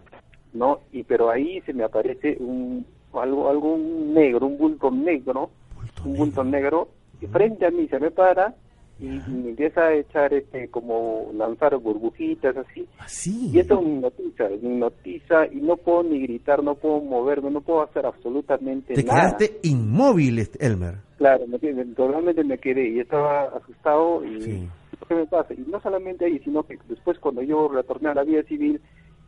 ¿no? 0.54 0.80
Y 0.92 1.04
pero 1.04 1.30
ahí 1.30 1.62
se 1.62 1.74
me 1.74 1.84
aparece 1.84 2.38
un 2.40 2.86
algo 3.14 3.50
algo 3.50 3.78
negro, 3.78 4.48
un 4.48 4.58
bulto 4.58 4.90
negro, 4.92 5.50
Bulto 5.76 6.04
un 6.06 6.16
bulto 6.18 6.44
negro. 6.44 6.60
negro, 6.60 6.88
y 7.24 7.28
frente 7.28 7.66
a 7.66 7.72
mí 7.72 7.88
se 7.88 8.00
me 8.00 8.12
para 8.12 8.54
y, 9.00 9.06
y 9.08 9.32
me 9.32 9.50
empieza 9.50 9.82
a 9.88 9.94
echar 9.96 10.34
este 10.34 10.70
como 10.70 11.32
lanzar 11.34 11.76
burbujitas 11.78 12.56
así 12.56 12.86
Así. 13.00 13.50
y 13.52 13.60
eso 13.60 13.82
me 13.82 13.90
hipnotiza, 13.96 14.50
me 14.50 14.56
hipnotiza 14.56 15.48
y 15.52 15.56
no 15.58 15.78
puedo 15.78 16.04
ni 16.04 16.22
gritar, 16.22 16.64
no 16.64 16.76
puedo 16.76 17.00
moverme, 17.02 17.50
no 17.50 17.62
puedo 17.62 17.82
hacer 17.82 18.06
absolutamente 18.06 18.94
Te 18.94 19.04
nada. 19.04 19.36
quedaste 19.38 19.60
inmóvil, 19.64 20.40
este, 20.40 20.66
Elmer. 20.66 20.96
Claro, 21.18 21.46
me 21.48 21.58
totalmente 21.58 22.44
me 22.44 22.58
quedé 22.58 22.90
y 22.90 23.00
estaba 23.00 23.44
asustado 23.46 24.24
y 24.26 24.42
Sí. 24.42 24.68
¿qué 25.08 25.16
me 25.16 25.26
pasa? 25.26 25.54
Y 25.54 25.66
no 25.70 25.82
solamente 25.82 26.26
ahí, 26.26 26.40
sino 26.40 26.64
que 26.64 26.78
después 26.88 27.18
cuando 27.20 27.42
yo 27.42 27.68
retorné 27.68 28.10
a 28.10 28.14
la 28.14 28.24
vida 28.24 28.44
civil 28.44 28.80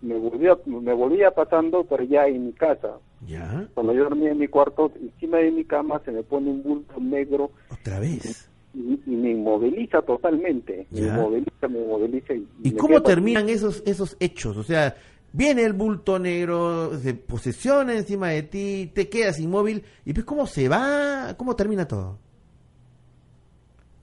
me 0.02 0.16
volvía 0.16 0.56
me 0.66 0.94
volvía 0.94 1.32
pasando, 1.32 1.84
pero 1.86 2.04
ya 2.04 2.28
en 2.28 2.46
mi 2.48 2.54
casa. 2.54 2.98
¿Ya? 3.28 3.68
Cuando 3.74 3.94
yo 3.94 4.04
dormía 4.04 4.32
en 4.32 4.40
mi 4.40 4.48
cuarto, 4.48 4.92
encima 5.02 5.38
de 5.38 5.52
mi 5.52 5.64
cama 5.66 6.02
se 6.06 6.12
me 6.12 6.24
pone 6.24 6.50
un 6.50 6.62
bulto 6.64 7.00
negro 7.00 7.52
Otra 7.72 8.00
vez. 8.00 8.50
y, 8.74 9.00
y 9.06 9.16
me 9.16 9.32
inmoviliza 9.32 10.02
totalmente. 10.02 10.86
Me 10.92 11.00
inmoviliza, 11.02 11.68
me 11.68 11.80
inmoviliza. 11.80 12.34
¿Y, 12.34 12.46
¿Y 12.64 12.72
me 12.72 12.78
cómo 12.78 13.02
terminan 13.02 13.50
esos, 13.50 13.82
esos 13.86 14.16
hechos? 14.20 14.58
O 14.58 14.64
sea, 14.64 14.96
viene 15.34 15.64
el 15.64 15.74
bulto 15.74 16.20
negro, 16.20 16.98
se 17.00 17.14
posesiona 17.14 17.94
encima 17.96 18.30
de 18.30 18.44
ti, 18.44 18.92
te 18.94 19.10
quedas 19.10 19.40
inmóvil, 19.40 19.84
y 20.06 20.14
pues 20.14 20.26
cómo 20.26 20.46
se 20.46 20.68
va, 20.70 21.34
cómo 21.38 21.56
termina 21.56 21.88
todo. 21.88 22.20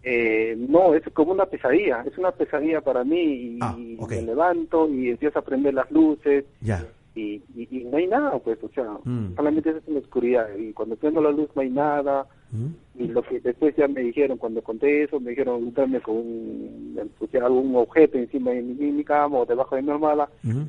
Eh, 0.05 0.57
no, 0.69 0.95
es 0.95 1.03
como 1.15 1.31
una 1.31 1.47
pesadilla, 1.47 2.03
es 2.05 2.19
una 2.19 2.33
pesadilla 2.33 2.81
para 2.81 3.05
mí 3.05 3.21
y 3.23 3.59
Ah, 3.61 3.77
me 3.77 4.23
levanto 4.23 4.89
y 4.89 5.11
empiezo 5.11 5.39
a 5.39 5.43
prender 5.43 5.75
las 5.75 5.89
luces 5.93 6.45
Ya. 6.61 6.85
Y, 7.15 7.43
y, 7.55 7.69
y 7.71 7.85
no 7.85 7.97
hay 7.99 8.07
nada, 8.07 8.39
pues, 8.39 8.59
o 8.63 8.69
sea, 8.71 8.87
Mm. 9.05 9.35
solamente 9.37 9.71
es 9.71 9.77
en 9.87 9.95
la 9.95 10.01
oscuridad 10.01 10.49
y 10.57 10.73
cuando 10.73 10.97
prendo 10.97 11.21
la 11.21 11.31
luz 11.31 11.49
no 11.55 11.63
hay 11.63 11.71
nada 11.71 12.27
¿Mm? 12.51 13.03
y 13.03 13.09
lo 13.09 13.23
que 13.23 13.41
después 13.41 13.75
ya 13.77 13.87
me 13.89 14.01
dijeron, 14.01 14.39
cuando 14.39 14.63
conté 14.63 15.03
eso, 15.05 15.21
me 15.21 15.31
dijeron 15.31 15.63
untarme 15.63 16.01
con 16.01 16.17
un, 16.17 17.11
algún 17.43 17.77
objeto 17.77 18.19
encima 18.19 18.51
de 18.53 18.63
mi, 18.63 18.93
mi 18.93 19.05
cama 19.05 19.39
o 19.39 19.47
debajo 19.47 19.77
de 19.77 19.83
mi 19.83 19.91
almohada 19.91 20.29
¿Mm? 20.43 20.63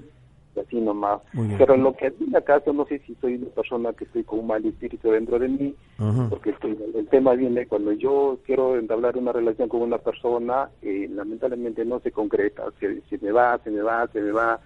y 0.56 0.60
así 0.60 0.76
nomás. 0.82 1.22
Pero 1.58 1.76
lo 1.78 1.96
que 1.96 2.08
a 2.08 2.10
mí 2.12 2.28
me 2.28 2.38
acaso, 2.38 2.72
no 2.74 2.86
sé 2.86 3.00
si 3.00 3.16
soy 3.16 3.36
una 3.36 3.48
persona 3.48 3.94
que 3.94 4.04
estoy 4.04 4.24
con 4.24 4.40
un 4.40 4.48
mal 4.48 4.64
espíritu 4.66 5.10
dentro 5.12 5.40
de 5.40 5.48
mí, 5.48 5.74
Ajá. 5.98 6.28
porque 6.30 6.52
estoy- 6.52 6.78
el 6.96 7.08
tema 7.08 7.34
viene 7.34 7.66
cuando 7.68 7.92
yo 7.94 8.38
quiero 8.46 8.78
entablar 8.78 9.18
una 9.18 9.32
relación 9.32 9.68
con 9.70 9.82
una 9.82 9.98
persona, 9.98 10.70
eh, 10.82 11.10
lamentablemente 11.12 11.84
no 11.86 12.00
se 12.02 12.12
concreta, 12.12 12.66
se, 12.80 13.02
se 13.10 13.18
me 13.20 13.32
va, 13.32 13.58
se 13.64 13.72
me 13.72 13.82
va, 13.82 14.08
se 14.08 14.22
me 14.22 14.32
va, 14.32 14.60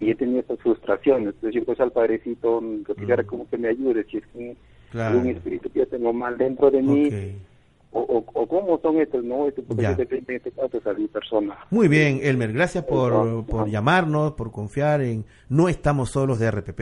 Y 0.00 0.10
he 0.10 0.14
tenido 0.14 0.40
esas 0.40 0.58
frustraciones. 0.60 1.28
Entonces 1.34 1.54
yo 1.54 1.64
pues 1.64 1.78
al 1.80 1.92
padrecito 1.92 2.62
quisiera 2.96 3.24
como 3.24 3.48
que 3.48 3.58
me 3.58 3.68
ayude, 3.68 4.04
si 4.10 4.18
es 4.18 4.24
que 4.32 4.56
Claro. 4.90 5.18
algún 5.18 5.30
espíritu 5.36 5.70
que 5.70 5.78
yo 5.80 5.86
tengo 5.88 6.12
mal 6.12 6.36
dentro 6.36 6.68
de 6.70 6.82
mí, 6.82 7.06
Ok. 7.06 7.14
o, 7.92 8.00
o, 8.00 8.24
o 8.42 8.46
cómo 8.48 8.78
son 8.80 8.98
estos, 9.00 9.22
¿no? 9.24 9.46
Este, 9.46 9.62
porque 9.62 9.84
en 9.86 10.24
este 10.36 10.50
caso 10.50 10.78
es 10.78 10.86
a 10.86 10.92
mi 10.94 11.06
persona. 11.06 11.56
Muy 11.70 11.86
bien, 11.88 12.18
Elmer, 12.22 12.52
gracias 12.52 12.84
por, 12.84 13.44
por 13.46 13.68
llamarnos, 13.68 14.32
por 14.32 14.50
confiar 14.50 15.00
en 15.00 15.24
No 15.48 15.68
estamos 15.68 16.10
solos 16.10 16.38
de 16.40 16.50
RPP. 16.50 16.80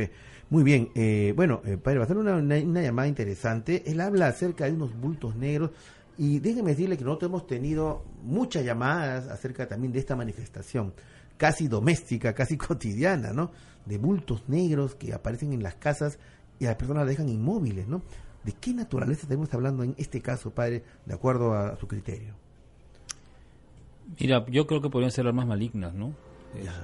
Muy 0.51 0.63
bien, 0.65 0.89
eh, 0.95 1.35
bueno, 1.37 1.61
eh, 1.67 1.77
padre, 1.77 1.99
va 1.99 2.05
a 2.05 2.09
ser 2.09 2.17
una, 2.17 2.37
una- 2.37 2.57
una 2.57 2.81
llamada 2.81 3.07
interesante. 3.09 3.83
Él 3.87 4.01
habla 4.01 4.29
acerca 4.29 4.65
de 4.65 4.73
unos 4.73 4.99
bultos 4.99 5.37
negros 5.37 5.71
y 6.17 6.39
déjeme 6.39 6.71
decirle 6.71 6.97
que 6.97 7.05
nosotros 7.05 7.29
hemos 7.29 7.47
tenido 7.47 8.03
muchas 8.25 8.65
llamadas 8.65 9.29
acerca 9.29 9.69
también 9.69 9.93
de 9.93 9.99
esta 9.99 10.17
manifestación, 10.17 10.95
casi 11.39 11.67
doméstica, 11.69 12.35
casi 12.35 12.57
cotidiana, 12.59 13.33
¿no? 13.33 13.51
De 13.87 13.97
bultos 13.97 14.43
negros 14.49 14.95
que 14.95 15.15
aparecen 15.15 15.55
en 15.55 15.63
las 15.63 15.77
casas 15.77 16.19
y 16.61 16.67
a 16.67 16.69
las 16.69 16.77
personas 16.77 17.03
las 17.07 17.11
dejan 17.17 17.31
inmóviles, 17.31 17.89
¿no? 17.89 18.03
¿De 18.45 18.53
qué 18.53 18.75
naturaleza 18.75 19.23
estamos 19.23 19.53
hablando 19.55 19.83
en 19.83 19.95
este 19.97 20.21
caso, 20.21 20.51
padre, 20.51 20.85
de 21.07 21.15
acuerdo 21.15 21.55
a 21.55 21.77
su 21.77 21.89
criterio? 21.89 22.35
Mira, 24.21 24.45
yo 24.51 24.67
creo 24.67 24.81
que 24.81 24.89
podrían 24.91 25.11
ser 25.13 25.27
armas 25.27 25.47
malignas, 25.47 25.95
¿no? 25.95 26.15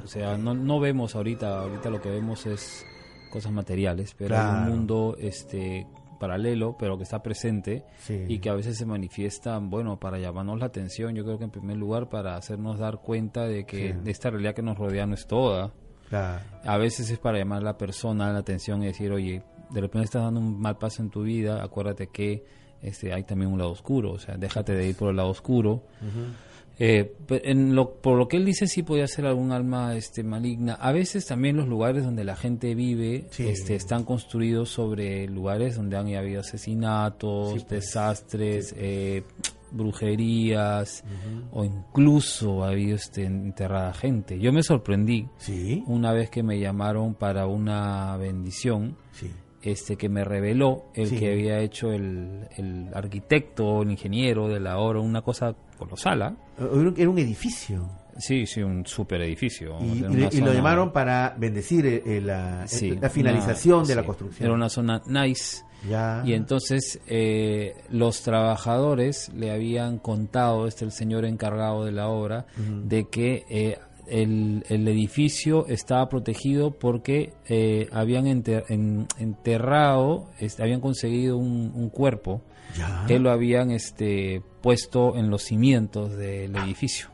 O 0.05 0.07
sea, 0.07 0.37
no, 0.37 0.55
no 0.55 0.79
vemos 0.79 1.15
ahorita, 1.15 1.63
ahorita 1.63 1.89
lo 1.91 2.01
que 2.03 2.11
vemos 2.11 2.45
es 2.47 2.85
cosas 3.33 3.51
materiales, 3.51 4.15
pero 4.17 4.37
hay 4.37 4.43
Claro. 4.43 4.63
un 4.63 4.69
mundo 4.79 5.17
este 5.19 5.87
paralelo, 6.29 6.77
pero 6.79 6.97
que 6.97 7.03
está 7.05 7.23
presente 7.23 7.85
Sí. 7.99 8.25
y 8.29 8.39
que 8.39 8.49
a 8.51 8.55
veces 8.55 8.77
se 8.79 8.87
manifiesta, 8.87 9.59
bueno, 9.59 9.99
para 9.99 10.19
llamarnos 10.19 10.59
la 10.59 10.67
atención, 10.67 11.15
yo 11.15 11.25
creo 11.25 11.39
que 11.39 11.45
en 11.45 11.51
primer 11.51 11.77
lugar 11.77 12.09
para 12.09 12.37
hacernos 12.37 12.79
dar 12.79 12.99
cuenta 13.01 13.47
de 13.47 13.65
que 13.67 13.93
Sí. 13.93 13.99
de 14.05 14.11
esta 14.11 14.31
realidad 14.31 14.55
que 14.55 14.63
nos 14.63 14.79
rodea 14.79 15.07
no 15.07 15.15
es 15.15 15.27
toda. 15.27 15.73
Claro. 16.09 16.41
A 16.65 16.77
veces 16.79 17.11
es 17.11 17.19
para 17.19 17.39
llamar 17.39 17.59
a 17.59 17.65
la 17.65 17.77
persona 17.79 18.33
la 18.33 18.39
atención 18.39 18.83
y 18.83 18.87
decir, 18.87 19.11
oye, 19.13 19.43
de 19.71 19.81
repente 19.81 20.05
estás 20.05 20.23
dando 20.23 20.41
un 20.41 20.61
mal 20.61 20.77
paso 20.79 21.03
en 21.03 21.11
tu 21.11 21.23
vida, 21.23 21.63
acuérdate 21.63 22.07
que 22.09 22.45
este, 22.83 23.13
hay 23.15 23.25
también 23.25 23.51
un 23.51 23.59
lado 23.59 23.71
oscuro, 23.71 24.13
o 24.13 24.19
sea, 24.19 24.37
déjate 24.37 24.75
de 24.75 24.89
ir 24.89 24.95
por 24.97 25.09
el 25.11 25.17
lado 25.17 25.31
oscuro. 25.31 25.83
Eh, 26.79 27.15
en 27.29 27.75
lo, 27.77 27.95
por 27.95 28.19
lo 28.19 28.27
que 28.27 28.37
él 28.37 28.45
dice, 28.45 28.67
sí 28.67 28.83
podía 28.83 29.07
ser 29.07 29.27
algún 29.27 29.53
alma 29.53 29.95
este, 29.97 30.25
maligna. 30.25 30.75
A 30.75 30.91
veces 30.93 31.25
también 31.27 31.57
los 31.57 31.69
lugares 31.69 32.05
donde 32.05 32.25
la 32.25 32.35
gente 32.37 32.75
vive 32.75 33.27
Sí. 33.31 33.47
este, 33.49 33.77
están 33.77 34.05
construidos 34.05 34.71
sobre 34.71 35.29
lugares 35.29 35.77
donde 35.77 35.97
han 35.97 36.13
habido 36.15 36.41
asesinatos, 36.41 37.51
Sí, 37.53 37.59
pues. 37.61 37.69
desastres, 37.69 38.75
eh, 38.77 39.23
brujerías, 39.71 41.05
o 41.53 41.65
incluso 41.65 42.65
ha 42.65 42.69
habido 42.69 42.97
este, 42.97 43.25
enterrada 43.25 43.93
gente. 43.95 44.39
Yo 44.39 44.53
me 44.53 44.63
sorprendí 44.63 45.27
una 45.87 46.13
vez 46.13 46.31
que 46.31 46.43
me 46.43 46.59
llamaron 46.59 47.15
para 47.15 47.47
una 47.47 48.17
bendición 48.17 48.97
Sí. 49.13 49.31
Este 49.73 49.97
que 49.97 50.09
me 50.09 50.25
reveló 50.25 50.85
el 50.95 51.09
Sí. 51.09 51.19
que 51.19 51.33
había 51.33 51.59
hecho 51.61 51.93
el, 51.93 52.49
el 52.57 52.89
arquitecto, 52.95 53.83
el 53.83 53.91
ingeniero 53.91 54.49
de 54.49 54.61
la 54.61 54.79
obra, 54.79 55.01
una 55.01 55.23
cosa 55.23 55.55
colosal, 55.79 56.23
¿ah? 56.23 56.35
Era 56.59 56.69
un- 56.71 56.95
era 56.97 57.11
un 57.11 57.19
edificio. 57.19 57.89
Sí, 58.17 58.47
sí, 58.47 58.63
un 58.63 58.87
super 58.87 59.21
edificio. 59.23 59.77
Y, 59.83 59.99
lo 60.41 60.53
llamaron 60.53 60.93
para 60.93 61.35
bendecir 61.37 61.85
eh, 61.87 62.03
eh, 62.07 62.21
la, 62.21 62.67
Sí, 62.69 62.93
la 63.01 63.11
finalización 63.11 63.81
una- 63.81 63.89
de 63.89 63.95
la 63.97 64.05
construcción. 64.05 64.47
Era 64.47 64.55
una 64.55 64.69
zona 64.69 65.03
nice. 65.07 65.63
Ya. 65.91 66.23
Y 66.25 66.33
entonces 66.33 67.01
eh, 67.09 67.75
los 67.91 68.23
trabajadores 68.23 69.31
le 69.35 69.51
habían 69.51 69.99
contado, 69.99 70.67
este 70.67 70.85
el 70.85 70.93
señor 70.93 71.25
encargado 71.25 71.85
de 71.85 71.93
la 71.93 72.09
obra, 72.09 72.47
de 72.57 73.09
que 73.09 73.45
eh, 73.51 73.79
el, 74.09 74.65
el 74.69 74.87
edificio 74.89 75.67
estaba 75.69 76.09
protegido 76.09 76.71
porque 76.73 77.33
eh, 77.49 77.89
habían 77.93 78.27
enter- 78.27 78.65
en- 78.69 79.07
enterrado, 79.19 80.31
este, 80.41 80.63
habían 80.63 80.81
conseguido 80.81 81.37
un, 81.37 81.73
un 81.75 81.89
cuerpo 81.91 82.43
Ya. 82.77 83.05
que 83.07 83.19
lo 83.19 83.31
habían 83.31 83.71
este, 83.71 84.43
puesto 84.63 85.17
en 85.17 85.31
los 85.31 85.43
cimientos 85.43 86.17
del 86.17 86.57
edificio. 86.57 87.09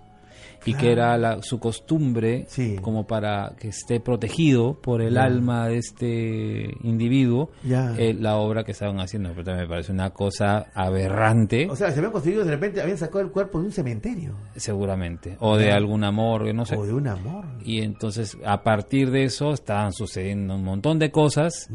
Y 0.65 0.75
que 0.75 0.93
era 0.93 1.17
la, 1.19 1.43
su 1.43 1.59
costumbre, 1.59 2.45
Sí. 2.49 2.77
como 2.83 3.07
para 3.07 3.55
que 3.59 3.69
esté 3.69 4.01
protegido 4.01 4.75
por 4.81 5.01
el 5.03 5.17
alma 5.19 5.69
de 5.69 5.79
este 5.79 6.71
individuo, 6.83 7.51
eh, 7.65 8.15
la 8.19 8.37
obra 8.37 8.65
que 8.65 8.73
estaban 8.73 9.01
haciendo. 9.01 9.33
Pero 9.35 9.57
me 9.57 9.67
parece 9.67 9.93
una 9.93 10.11
cosa 10.11 10.67
aberrante, 10.75 11.69
O 11.71 11.77
sea, 11.77 11.91
se 11.91 11.99
habían 11.99 12.13
construido 12.13 12.45
de 12.45 12.51
repente, 12.51 12.81
habían 12.81 12.99
sacado 12.99 13.21
el 13.21 13.31
cuerpo 13.31 13.59
de 13.61 13.67
un 13.67 13.73
cementerio. 13.73 14.35
seguramente. 14.57 15.37
O 15.41 15.57
de 15.57 15.73
algún 15.73 16.05
amor, 16.05 16.53
no 16.55 16.65
sé. 16.65 16.77
O 16.77 16.85
de 16.87 16.93
un 16.93 17.09
amor. 17.09 17.45
Y 17.65 17.81
entonces, 17.83 18.37
a 18.45 18.63
partir 18.63 19.11
de 19.11 19.25
eso, 19.25 19.53
estaban 19.53 19.93
sucediendo 19.93 20.55
un 20.55 20.65
montón 20.65 20.99
de 20.99 21.11
cosas. 21.11 21.69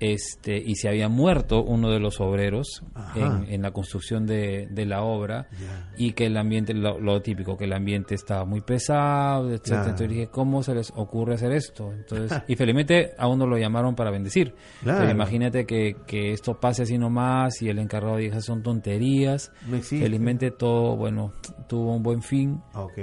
Este, 0.00 0.56
y 0.58 0.74
se 0.76 0.88
había 0.88 1.08
muerto 1.08 1.62
uno 1.62 1.90
de 1.90 2.00
los 2.00 2.20
obreros 2.20 2.82
en, 3.14 3.52
en 3.52 3.62
la 3.62 3.70
construcción 3.72 4.26
de, 4.26 4.66
de 4.70 4.86
la 4.86 5.02
obra 5.02 5.48
y 5.96 6.12
que 6.12 6.26
el 6.26 6.36
ambiente, 6.36 6.74
lo, 6.74 6.98
lo 6.98 7.22
típico, 7.22 7.56
que 7.56 7.64
el 7.64 7.72
ambiente 7.72 8.14
estaba 8.24 8.44
muy 8.44 8.60
pesado, 8.60 9.48
etcétera. 9.50 9.76
Claro. 9.76 9.90
Entonces 9.90 10.08
dije, 10.08 10.26
¿cómo 10.28 10.62
se 10.62 10.74
les 10.74 10.92
ocurre 10.96 11.34
hacer 11.34 11.52
esto? 11.52 11.92
Entonces, 11.92 12.42
y 12.48 12.56
felizmente 12.56 13.12
a 13.18 13.28
uno 13.28 13.46
lo 13.46 13.56
llamaron 13.58 13.94
para 13.94 14.10
bendecir. 14.10 14.54
Claro. 14.82 15.00
Pero 15.00 15.10
imagínate 15.12 15.66
que, 15.66 15.96
que 16.06 16.32
esto 16.32 16.58
pase 16.58 16.82
así 16.82 16.98
nomás 16.98 17.60
y 17.62 17.68
el 17.68 17.78
encargado 17.78 18.16
dice, 18.16 18.40
son 18.40 18.62
tonterías. 18.62 19.52
No. 19.66 19.80
Felizmente 19.80 20.50
todo, 20.50 20.96
bueno, 20.96 21.32
tuvo 21.68 21.94
un 21.94 22.02
buen 22.02 22.22
fin, 22.22 22.60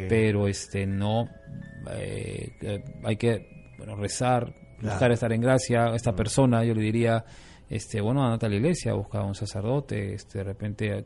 pero 0.09 0.47
este 0.47 0.85
no, 0.85 1.27
eh, 1.91 2.49
eh, 2.61 2.83
hay 3.03 3.15
que 3.15 3.73
bueno, 3.77 3.95
rezar, 3.95 4.53
Claro. 4.81 4.81
Mm. 4.81 4.85
buscar 4.95 5.11
estar 5.11 5.31
en 5.31 5.41
gracia. 5.41 5.95
Esta 5.95 6.15
persona 6.15 6.63
yo 6.63 6.73
le 6.73 6.81
diría, 6.81 7.23
este 7.73 8.01
bueno, 8.01 8.23
andate 8.23 8.47
a 8.47 8.49
la 8.49 8.55
iglesia, 8.55 8.93
busca 8.93 9.19
a 9.19 9.23
un 9.23 9.33
sacerdote, 9.33 10.13
este, 10.13 10.39
de 10.39 10.43
repente 10.43 11.05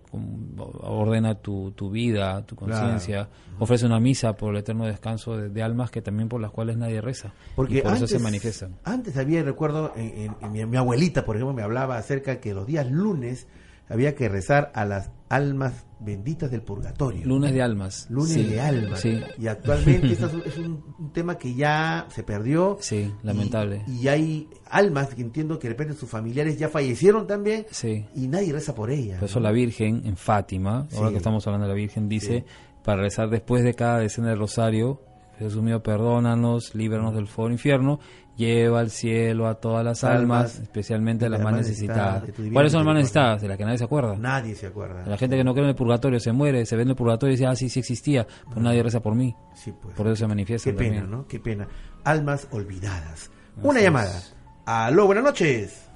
ordena 0.82 1.36
tu, 1.36 1.72
tu 1.72 1.89
vida, 1.89 2.45
tu 2.45 2.55
conciencia, 2.55 3.30
ofrece 3.59 3.86
una 3.86 3.99
misa 3.99 4.34
por 4.36 4.51
el 4.53 4.59
eterno 4.61 4.86
descanso 4.86 5.38
de, 5.38 5.49
de 5.49 5.63
almas 5.63 5.91
que 5.91 6.01
también 6.01 6.28
por 6.28 6.41
las 6.41 6.51
cuales 6.51 6.78
nadie 6.78 7.01
reza. 7.01 7.34
Porque 7.55 7.78
y 7.78 7.82
por 7.82 7.91
antes, 7.91 8.09
eso 8.09 8.18
se 8.18 8.24
manifiestan. 8.24 8.76
Antes 8.84 9.16
había, 9.18 9.43
recuerdo, 9.43 9.93
en, 9.95 10.05
en- 10.22 10.36
en 10.41 10.51
mi, 10.51 10.66
mi 10.66 10.78
abuelita, 10.78 11.24
por 11.24 11.36
ejemplo, 11.36 11.53
me 11.53 11.61
hablaba 11.61 11.97
acerca 11.97 12.39
que 12.39 12.53
los 12.53 12.66
días 12.66 12.89
lunes 12.89 13.47
había 13.88 14.15
que 14.15 14.29
rezar 14.29 14.71
a 14.73 14.86
las 14.86 15.11
almas 15.29 15.86
benditas 15.99 16.51
del 16.51 16.61
purgatorio. 16.61 17.25
Lunes 17.25 17.53
de 17.53 17.61
almas. 17.61 18.07
Lunes 18.09 18.33
sí, 18.33 18.43
de 18.43 18.59
almas. 18.59 18.99
Sí, 18.99 19.19
Y 19.38 19.47
actualmente 19.47 20.13
es, 20.45 20.57
un, 20.57 21.11
tema 21.13 21.38
que 21.38 21.55
ya 21.55 22.05
se 22.09 22.23
perdió. 22.23 22.77
sí, 22.79 23.11
lamentable. 23.23 23.83
Y, 23.88 24.03
y 24.03 24.07
hay 24.07 24.49
almas 24.69 25.13
que 25.15 25.21
entiendo 25.21 25.57
que 25.57 25.67
de 25.67 25.73
repente 25.73 25.93
sus 25.93 26.09
familiares 26.09 26.57
ya 26.57 26.69
fallecieron 26.69 27.27
también 27.27 27.65
sí. 27.71 28.05
y 28.15 28.27
nadie 28.27 28.53
reza 28.53 28.75
por 28.75 28.91
ellas. 28.91 29.19
Por 29.19 29.29
eso 29.29 29.39
¿no? 29.39 29.45
la 29.45 29.51
Virgen 29.51 30.03
en 30.05 30.17
Fátima, 30.17 30.88
ahora 30.95 31.11
que 31.11 31.17
estamos 31.17 31.45
hablando 31.47 31.67
de 31.67 31.73
la 31.73 31.77
Virgen, 31.77 32.07
dice 32.07 32.45
para 32.86 33.01
rezar 33.01 33.29
después 33.29 33.63
de 33.63 33.73
cada 33.73 33.97
decena 33.97 34.29
del 34.29 34.38
rosario, 34.38 35.01
Jesús 35.39 35.61
mío, 35.61 35.81
perdónanos, 35.81 36.75
líbranos 36.75 37.15
del 37.15 37.27
fuego 37.27 37.47
del 37.47 37.53
infierno, 37.53 37.99
lleva 38.36 38.79
al 38.79 38.89
cielo 38.89 39.47
a 39.47 39.55
todas 39.55 39.83
las 39.83 40.03
Almas, 40.03 40.19
almas, 40.21 40.59
especialmente 40.59 41.25
a 41.25 41.29
las 41.29 41.39
más 41.39 41.53
las 41.53 41.61
más 41.61 41.67
necesitadas. 41.67 42.23
¿Cuáles 42.51 42.71
son 42.71 42.79
las 42.79 42.86
más 42.86 42.95
necesitadas? 42.95 43.41
De 43.41 43.47
las 43.47 43.57
que 43.57 43.65
nadie 43.65 43.77
se 43.77 43.83
acuerda. 43.83 44.15
Nadie 44.17 44.55
se 44.55 44.67
acuerda. 44.67 45.05
La 45.05 45.17
gente 45.17 45.38
que 45.38 45.43
no 45.43 45.53
cree 45.53 45.63
en 45.63 45.69
el 45.69 45.75
purgatorio 45.75 46.19
se 46.19 46.31
muere, 46.31 46.65
se 46.65 46.75
ve 46.75 46.83
en 46.83 46.89
el 46.89 46.95
purgatorio 46.95 47.33
y 47.33 47.38
dice, 47.38 47.47
ah, 47.47 47.55
sí, 47.55 47.69
sí 47.69 47.79
existía, 47.79 48.27
pues 48.45 48.57
nadie 48.57 48.83
reza 48.83 48.99
por 48.99 49.15
mí. 49.15 49.36
Sí, 49.53 49.73
pues. 49.81 49.95
Por 49.95 50.07
eso 50.07 50.15
se 50.15 50.27
manifiesta. 50.27 50.69
Qué 50.69 50.75
pena, 50.75 51.01
también. 51.01 51.11
¿no? 51.11 51.27
Qué 51.27 51.39
pena. 51.39 51.67
Almas 52.03 52.47
olvidadas. 52.51 53.31
Una 53.61 53.79
llamada. 53.79 54.21
Aló, 54.65 55.05
buenas 55.05 55.23
noches. 55.23 55.89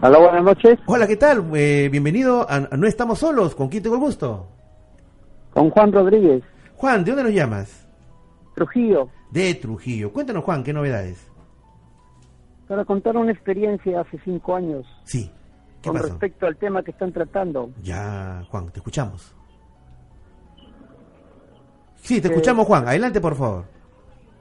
Hola, 0.00 0.18
buenas 0.18 0.44
noches. 0.44 0.78
Hola, 0.86 1.06
¿qué 1.06 1.16
tal? 1.16 1.44
Eh, 1.54 1.88
bienvenido 1.90 2.46
a 2.48 2.60
No 2.60 2.86
Estamos 2.86 3.18
Solos. 3.18 3.54
¿Con 3.54 3.68
quién 3.68 3.82
tengo 3.82 3.96
el 3.96 4.02
gusto? 4.02 4.48
Con 5.52 5.70
Juan 5.70 5.90
Rodríguez, 5.90 6.42
Juan, 6.74 7.02
¿de 7.02 7.12
dónde 7.12 7.24
nos 7.24 7.32
llamas? 7.32 7.86
Trujillo, 8.54 9.08
De 9.30 9.54
Trujillo. 9.54 10.12
Cuéntanos, 10.12 10.44
Juan, 10.44 10.62
¿qué 10.64 10.72
novedades? 10.72 11.30
para 12.68 12.84
contar 12.84 13.16
una 13.16 13.30
experiencia 13.30 14.00
hace 14.00 14.18
cinco 14.24 14.56
años 14.56 14.84
Sí. 15.04 15.30
¿Qué 15.80 15.88
con 15.88 15.98
pasó? 15.98 16.08
respecto 16.08 16.46
al 16.46 16.56
tema 16.56 16.82
que 16.82 16.90
están 16.90 17.12
tratando. 17.12 17.70
Ya, 17.80 18.44
Juan, 18.50 18.70
te 18.70 18.80
escuchamos. 18.80 19.36
Sí, 21.96 22.20
te 22.20 22.26
Eh, 22.26 22.30
escuchamos, 22.32 22.66
Juan. 22.66 22.88
Adelante, 22.88 23.20
por 23.20 23.36
favor. 23.36 23.64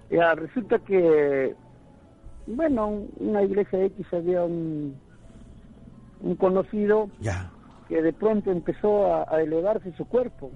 Ya, 0.09 0.33
resulta 0.33 0.79
que, 0.79 1.55
bueno, 2.47 3.03
una 3.19 3.43
iglesia 3.43 3.83
X 3.85 4.07
había 4.11 4.43
un, 4.43 4.99
un 6.21 6.35
conocido 6.35 7.09
Ya. 7.19 7.51
que 7.87 8.01
de 8.01 8.13
pronto 8.13 8.49
empezó 8.51 9.13
a, 9.13 9.25
a 9.29 9.41
elevarse 9.41 9.91
su 9.93 10.05
cuerpo. 10.05 10.51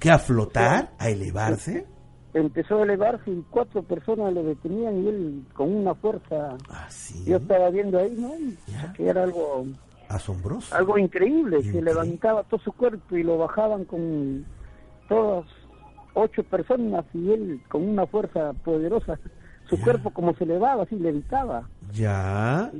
¿Qué 0.00 0.10
a 0.10 0.18
flotar? 0.18 0.90
¿A 0.98 1.08
elevarse? 1.08 1.86
Empezó 2.34 2.78
a 2.78 2.84
elevarse 2.84 3.30
y 3.30 3.44
cuatro 3.50 3.82
personas 3.82 4.32
lo 4.32 4.42
detenían 4.42 5.04
y 5.04 5.08
él 5.08 5.44
con 5.52 5.74
una 5.74 5.94
fuerza, 5.94 6.56
Así. 6.70 7.24
yo 7.26 7.36
estaba 7.36 7.68
viendo 7.68 7.98
ahí, 7.98 8.14
¿no? 8.18 8.30
Ya. 8.72 8.92
Que 8.94 9.06
era 9.08 9.24
algo 9.24 9.66
Asombroso. 10.08 10.74
algo 10.74 10.96
increíble, 10.96 11.62
se 11.62 11.82
levantaba 11.82 12.42
todo 12.44 12.58
su 12.60 12.72
cuerpo 12.72 13.16
y 13.16 13.22
lo 13.22 13.36
bajaban 13.36 13.84
con 13.84 14.46
todas 15.10 15.44
ocho 16.14 16.42
personas 16.44 17.04
y 17.12 17.32
él 17.32 17.60
con 17.68 17.86
una 17.86 18.06
fuerza 18.06 18.54
poderosa, 18.64 19.18
su 19.68 19.76
Ya. 19.76 19.84
cuerpo 19.84 20.10
como 20.10 20.34
se 20.34 20.44
elevaba, 20.44 20.84
así 20.84 20.96
levitaba. 20.96 21.68
Ya. 21.92 22.70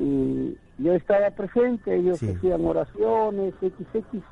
Y 0.00 0.56
yo 0.78 0.92
estaba 0.94 1.30
presente, 1.30 1.94
ellos 1.96 2.18
Sí. 2.18 2.30
hacían 2.30 2.64
oraciones, 2.64 3.54
XX, 3.60 4.24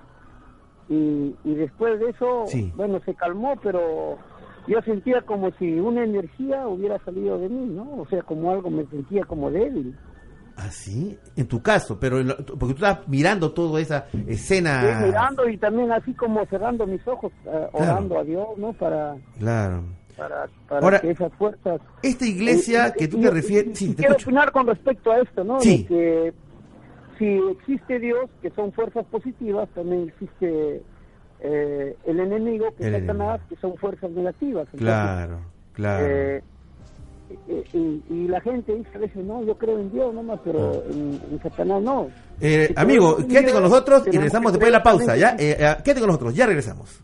y, 0.88 1.36
y 1.44 1.54
después 1.54 2.00
de 2.00 2.10
eso, 2.10 2.44
Sí. 2.48 2.72
bueno, 2.74 3.00
se 3.04 3.14
calmó, 3.14 3.54
pero 3.62 4.18
yo 4.66 4.80
sentía 4.82 5.20
como 5.22 5.50
si 5.58 5.80
una 5.80 6.04
energía 6.04 6.66
hubiera 6.68 6.98
salido 7.04 7.38
de 7.38 7.48
mí, 7.48 7.66
¿no? 7.66 7.82
O 8.00 8.06
sea, 8.08 8.22
como 8.22 8.50
algo 8.50 8.70
me 8.70 8.84
sentía 8.86 9.24
como 9.24 9.50
débil. 9.50 9.94
Así, 10.56 11.18
en 11.36 11.46
tu 11.48 11.62
caso, 11.62 11.98
pero 11.98 12.20
en 12.20 12.28
lo- 12.28 12.36
porque 12.36 12.74
tú 12.74 12.84
estás 12.84 13.08
mirando 13.08 13.52
toda 13.52 13.80
esa 13.80 14.06
escena. 14.26 14.98
Sí, 15.00 15.06
mirando 15.06 15.48
y 15.48 15.56
también 15.56 15.90
así 15.90 16.12
como 16.12 16.44
cerrando 16.46 16.86
mis 16.86 17.06
ojos, 17.08 17.32
eh, 17.46 17.68
orando 17.72 18.18
a 18.18 18.24
Dios, 18.24 18.46
¿no? 18.58 18.72
Para, 18.74 19.16
Claro. 19.38 19.84
para, 20.18 20.48
para 20.68 20.80
Ahora, 20.82 21.00
que 21.00 21.12
esas 21.12 21.32
fuerzas... 21.34 21.80
Esta 22.02 22.26
iglesia 22.26 22.88
Eh, 22.88 22.92
que 22.98 23.08
tú 23.08 23.18
y- 23.18 23.22
te 23.22 23.30
refieres. 23.30 23.78
Sí, 23.78 23.94
quiero 23.94 24.12
escucho. 24.12 24.28
opinar 24.28 24.52
con 24.52 24.66
respecto 24.66 25.10
a 25.12 25.20
esto, 25.20 25.44
¿no? 25.44 25.60
Sí. 25.60 25.78
De 25.78 25.86
que 25.86 26.34
si 27.18 27.38
existe 27.52 27.98
Dios, 27.98 28.28
que 28.42 28.50
son 28.50 28.70
fuerzas 28.72 29.06
positivas, 29.06 29.66
también 29.74 30.08
existe 30.08 30.82
eh, 31.42 31.96
el 32.06 32.20
enemigo, 32.20 32.66
que 32.76 32.86
El 32.88 32.94
es 32.94 33.00
Satanás, 33.02 33.40
que 33.48 33.56
son 33.56 33.76
fuerzas 33.76 34.10
negativas. 34.10 34.64
Entonces, 34.72 34.80
Claro, 34.80 35.38
claro. 35.72 36.06
eh, 36.06 36.42
y, 37.48 37.78
y- 37.78 38.02
y 38.10 38.28
la 38.28 38.40
gente 38.40 38.74
dice 38.74 38.90
a 38.94 38.98
veces, 38.98 39.24
no, 39.24 39.44
yo 39.44 39.56
creo 39.56 39.78
en 39.78 39.90
Dios 39.92 40.12
nomás, 40.12 40.40
pero 40.44 40.82
en, 40.90 41.20
en 41.30 41.40
Satanás 41.42 41.80
no. 41.82 42.08
Eh, 42.40 42.66
Si 42.68 42.74
amigo, 42.76 43.16
quédate 43.18 43.40
Dios, 43.42 43.52
con 43.52 43.62
nosotros 43.62 44.02
y 44.06 44.10
regresamos 44.10 44.52
después 44.52 44.66
de 44.68 44.72
la 44.78 44.82
pausa, 44.82 45.16
¿ya? 45.16 45.36
Eh, 45.38 45.56
eh, 45.58 45.76
quédate 45.84 46.00
con 46.00 46.08
nosotros, 46.08 46.34
ya 46.34 46.46
regresamos. 46.46 47.00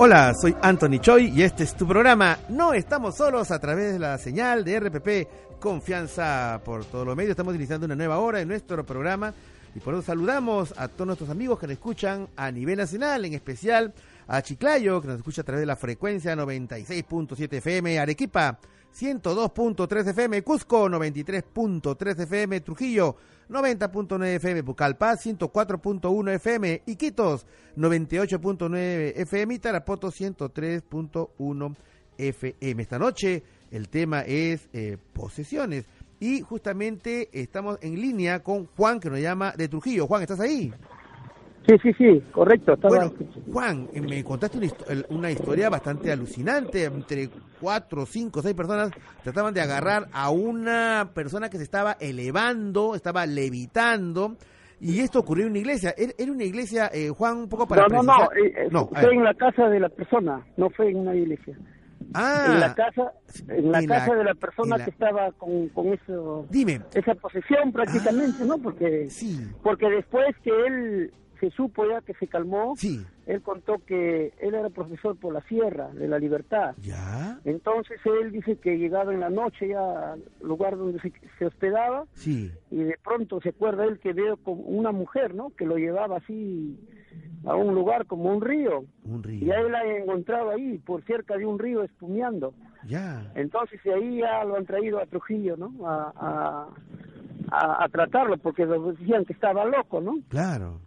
Hola, 0.00 0.32
soy 0.40 0.54
Anthony 0.62 1.00
Choi 1.00 1.32
y 1.34 1.42
este 1.42 1.64
es 1.64 1.74
tu 1.74 1.84
programa 1.84 2.38
No 2.48 2.72
estamos 2.72 3.16
solos 3.16 3.50
a 3.50 3.58
través 3.58 3.94
de 3.94 3.98
la 3.98 4.16
señal 4.16 4.64
de 4.64 4.78
RPP 4.78 5.58
Confianza 5.58 6.60
por 6.64 6.84
todos 6.84 7.04
los 7.04 7.16
medios. 7.16 7.32
Estamos 7.32 7.52
iniciando 7.56 7.84
una 7.84 7.96
nueva 7.96 8.18
hora 8.18 8.40
en 8.40 8.46
nuestro 8.46 8.86
programa 8.86 9.34
y 9.74 9.80
por 9.80 9.94
eso 9.94 10.04
saludamos 10.04 10.72
a 10.76 10.86
todos 10.86 11.08
nuestros 11.08 11.30
amigos 11.30 11.58
que 11.58 11.66
nos 11.66 11.74
escuchan 11.74 12.28
a 12.36 12.48
nivel 12.52 12.76
nacional, 12.76 13.24
en 13.24 13.34
especial 13.34 13.92
a 14.28 14.40
Chiclayo, 14.40 15.00
que 15.02 15.08
nos 15.08 15.16
escucha 15.16 15.42
a 15.42 15.44
través 15.44 15.62
de 15.62 15.66
la 15.66 15.74
frecuencia 15.74 16.36
96.7 16.36 17.54
FM, 17.54 17.98
Arequipa 17.98 18.60
102.3 18.94 20.08
FM, 20.08 20.42
Cusco 20.42 20.88
93.3 20.88 22.20
FM, 22.22 22.60
Trujillo 22.60 23.16
90.9 23.48 24.24
FM, 24.36 24.62
Pucallpa 24.62 25.14
104.1 25.14 26.34
FM, 26.34 26.82
Iquitos 26.86 27.46
98.9 27.76 29.12
FM 29.16 29.54
y 29.54 29.58
Tarapoto 29.58 30.10
103.1 30.10 31.76
FM. 32.18 32.82
Esta 32.82 32.98
noche 32.98 33.42
el 33.70 33.88
tema 33.88 34.22
es 34.22 34.68
eh, 34.72 34.98
posesiones 35.12 35.86
y 36.20 36.40
justamente 36.40 37.28
estamos 37.32 37.78
en 37.80 38.00
línea 38.00 38.42
con 38.42 38.66
Juan 38.66 39.00
que 39.00 39.10
nos 39.10 39.20
llama 39.20 39.52
de 39.56 39.68
Trujillo. 39.68 40.06
Juan, 40.06 40.22
¿estás 40.22 40.40
ahí? 40.40 40.72
Sí, 41.68 41.74
sí, 41.82 41.92
sí, 41.98 42.22
correcto. 42.32 42.72
Estaba, 42.72 42.96
Bueno, 42.96 43.12
Juan, 43.52 43.88
eh, 43.92 44.00
me 44.00 44.24
contaste 44.24 44.56
una, 44.56 44.66
histo- 44.66 45.06
una 45.10 45.30
historia 45.30 45.68
bastante 45.68 46.10
alucinante. 46.10 46.84
Entre 46.84 47.28
cuatro, 47.60 48.06
cinco, 48.06 48.40
seis 48.40 48.54
personas 48.54 48.90
trataban 49.22 49.52
de 49.52 49.60
agarrar 49.60 50.06
a 50.12 50.30
una 50.30 51.10
persona 51.12 51.50
que 51.50 51.58
se 51.58 51.64
estaba 51.64 51.96
elevando, 52.00 52.94
estaba 52.94 53.26
levitando. 53.26 54.36
Y 54.80 55.00
esto 55.00 55.18
ocurrió 55.18 55.44
en 55.44 55.50
una 55.50 55.58
iglesia. 55.58 55.92
Era 55.98 56.12
era 56.16 56.32
una 56.32 56.44
iglesia, 56.44 56.88
eh, 56.94 57.10
Juan, 57.10 57.36
un 57.36 57.48
poco 57.50 57.66
para 57.68 57.82
no, 57.88 58.02
no, 58.02 58.02
no, 58.02 58.24
eh, 58.32 58.52
eh, 58.56 58.68
No, 58.70 58.86
fue 58.88 59.12
en 59.12 59.24
la 59.24 59.34
casa 59.34 59.68
de 59.68 59.80
la 59.80 59.88
persona, 59.90 60.46
no 60.56 60.70
fue 60.70 60.88
en 60.90 60.98
una 60.98 61.14
iglesia. 61.14 61.58
Ah, 62.14 62.44
en 62.46 62.60
la 62.60 62.74
casa, 62.74 63.12
en 63.48 63.72
la 63.72 63.78
en 63.80 63.88
la- 63.88 63.98
casa 63.98 64.14
de 64.14 64.24
la 64.24 64.34
persona 64.34 64.78
la- 64.78 64.84
que 64.84 64.90
estaba 64.90 65.32
con, 65.32 65.68
con 65.70 65.88
eso, 65.92 66.46
Dime. 66.48 66.80
esa 66.94 67.14
posesión 67.16 67.72
prácticamente, 67.72 68.44
Ah, 68.44 68.46
¿no? 68.46 68.58
Porque, 68.58 69.10
Sí, 69.10 69.46
porque 69.62 69.90
después 69.90 70.34
que 70.42 70.50
él 70.50 71.12
se 71.40 71.50
supo 71.50 71.86
ya 71.86 72.00
que 72.00 72.14
se 72.14 72.26
calmó, 72.26 72.74
sí. 72.76 73.04
él 73.26 73.40
contó 73.42 73.78
que 73.86 74.32
él 74.40 74.54
era 74.54 74.68
profesor 74.70 75.16
por 75.16 75.32
la 75.34 75.40
Sierra 75.42 75.88
de 75.88 76.08
la 76.08 76.18
Libertad. 76.18 76.74
¿Ya? 76.82 77.38
Entonces 77.44 78.00
él 78.04 78.32
dice 78.32 78.56
que 78.56 78.76
llegaba 78.78 79.12
en 79.12 79.20
la 79.20 79.30
noche 79.30 79.68
ya 79.68 80.12
al 80.14 80.22
lugar 80.42 80.76
donde 80.76 81.00
se, 81.00 81.12
se 81.38 81.46
hospedaba 81.46 82.04
Sí. 82.14 82.50
y 82.70 82.76
de 82.84 82.96
pronto 83.02 83.40
se 83.40 83.50
acuerda 83.50 83.84
él 83.84 83.98
que 83.98 84.12
veo 84.12 84.36
como 84.38 84.62
una 84.62 84.92
mujer, 84.92 85.34
¿no? 85.34 85.50
Que 85.50 85.64
lo 85.66 85.76
llevaba 85.76 86.16
así 86.18 86.78
a 87.44 87.54
un 87.54 87.74
lugar 87.74 88.06
como 88.06 88.32
un 88.34 88.40
río. 88.40 88.84
Un 89.04 89.22
río. 89.22 89.44
Y 89.46 89.50
a 89.50 89.60
él 89.60 89.72
la 89.72 89.80
han 89.80 89.88
encontrado 89.90 90.50
ahí, 90.50 90.78
por 90.78 91.02
cerca 91.04 91.36
de 91.36 91.46
un 91.46 91.58
río 91.58 91.82
espumeando. 91.84 92.52
Ya. 92.86 93.30
Entonces 93.34 93.82
de 93.84 93.94
ahí 93.94 94.18
ya 94.18 94.44
lo 94.44 94.56
han 94.56 94.66
traído 94.66 94.98
a 95.00 95.06
Trujillo, 95.06 95.56
¿no? 95.56 95.72
A, 95.86 96.12
a, 96.16 96.68
a- 97.50 97.84
a 97.84 97.88
tratarlo, 97.88 98.36
porque 98.38 98.66
decían 98.66 99.24
que 99.24 99.32
estaba 99.32 99.64
loco, 99.64 100.00
¿no? 100.00 100.16
Claro. 100.28 100.80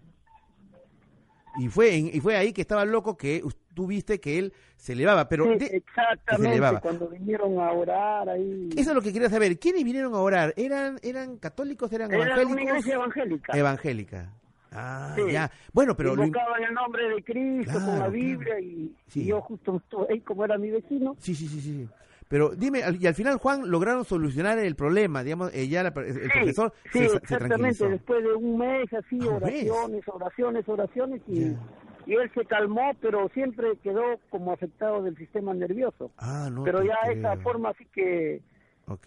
Y 1.57 1.67
fue, 1.67 1.95
en- 1.95 2.07
y 2.13 2.19
fue 2.21 2.35
ahí 2.37 2.53
que 2.53 2.61
estaba 2.61 2.85
loco 2.85 3.17
que 3.17 3.43
tú 3.73 3.87
viste 3.87 4.19
que 4.19 4.39
él 4.39 4.53
se 4.77 4.93
elevaba. 4.93 5.27
Pero 5.29 5.45
Sí, 5.45 5.51
de- 5.51 5.57
que 5.59 5.65
se 5.67 5.75
exactamente, 5.77 6.51
elevaba. 6.51 6.79
cuando 6.79 7.07
vinieron 7.09 7.59
a 7.59 7.71
orar 7.71 8.29
ahí. 8.29 8.69
Eso 8.75 8.89
es 8.91 8.95
lo 8.95 9.01
que 9.01 9.11
quería 9.13 9.29
saber. 9.29 9.59
¿Quiénes 9.59 9.83
vinieron 9.83 10.13
a 10.13 10.19
orar? 10.19 10.53
¿Eran, 10.57 10.97
eran 11.03 11.37
católicos? 11.37 11.91
¿Eran 11.91 12.11
Era 12.11 12.23
evangélicos? 12.23 12.51
una 12.53 12.61
iglesia 12.63 12.93
evangélica. 12.95 13.57
Evangélica. 13.57 14.33
Ah, 14.73 15.13
Sí. 15.17 15.23
ya. 15.33 15.51
Bueno, 15.73 15.97
pero... 15.97 16.13
Invocaban 16.13 16.63
el 16.63 16.73
nombre 16.73 17.09
de 17.09 17.21
Cristo 17.23 17.73
con 17.73 17.85
la 17.87 17.95
Claro, 17.97 18.11
Biblia 18.11 18.59
y, 18.61 18.95
Sí. 19.07 19.23
y 19.23 19.25
yo 19.25 19.41
justo 19.41 19.75
estuve 19.77 20.05
ahí 20.09 20.21
como 20.21 20.45
era 20.45 20.57
mi 20.57 20.71
vecino. 20.71 21.17
Sí, 21.19 21.35
sí, 21.35 21.47
sí, 21.49 21.59
sí. 21.59 21.89
Pero 22.31 22.51
dime, 22.55 22.79
y 22.97 23.05
al 23.07 23.13
final, 23.13 23.35
Juan, 23.39 23.69
lograron 23.69 24.05
solucionar 24.05 24.57
el 24.57 24.77
problema. 24.77 25.21
Digamos, 25.21 25.53
eh, 25.53 25.67
ya 25.67 25.83
la- 25.83 25.89
el 25.89 26.31
profesor 26.31 26.71
sí, 26.93 26.99
se, 26.99 27.17
exactamente, 27.17 27.89
después 27.89 28.23
de 28.23 28.33
un 28.33 28.57
mes 28.57 28.91
así, 28.93 29.19
Ah, 29.27 29.33
oraciones, 29.35 30.07
oraciones, 30.07 30.69
oraciones, 30.69 31.21
y, 31.27 31.41
y 32.05 32.13
él 32.15 32.31
se 32.33 32.45
calmó, 32.45 32.93
pero 33.01 33.27
siempre 33.33 33.75
quedó 33.83 34.01
como 34.29 34.53
afectado 34.53 35.03
del 35.03 35.17
sistema 35.17 35.53
nervioso. 35.53 36.09
Ah, 36.17 36.49
no 36.49 36.63
pero 36.63 36.81
ya 36.83 36.95
esa 37.11 37.31
creo. 37.31 37.41
forma 37.41 37.71
así 37.71 37.85
que, 37.93 38.41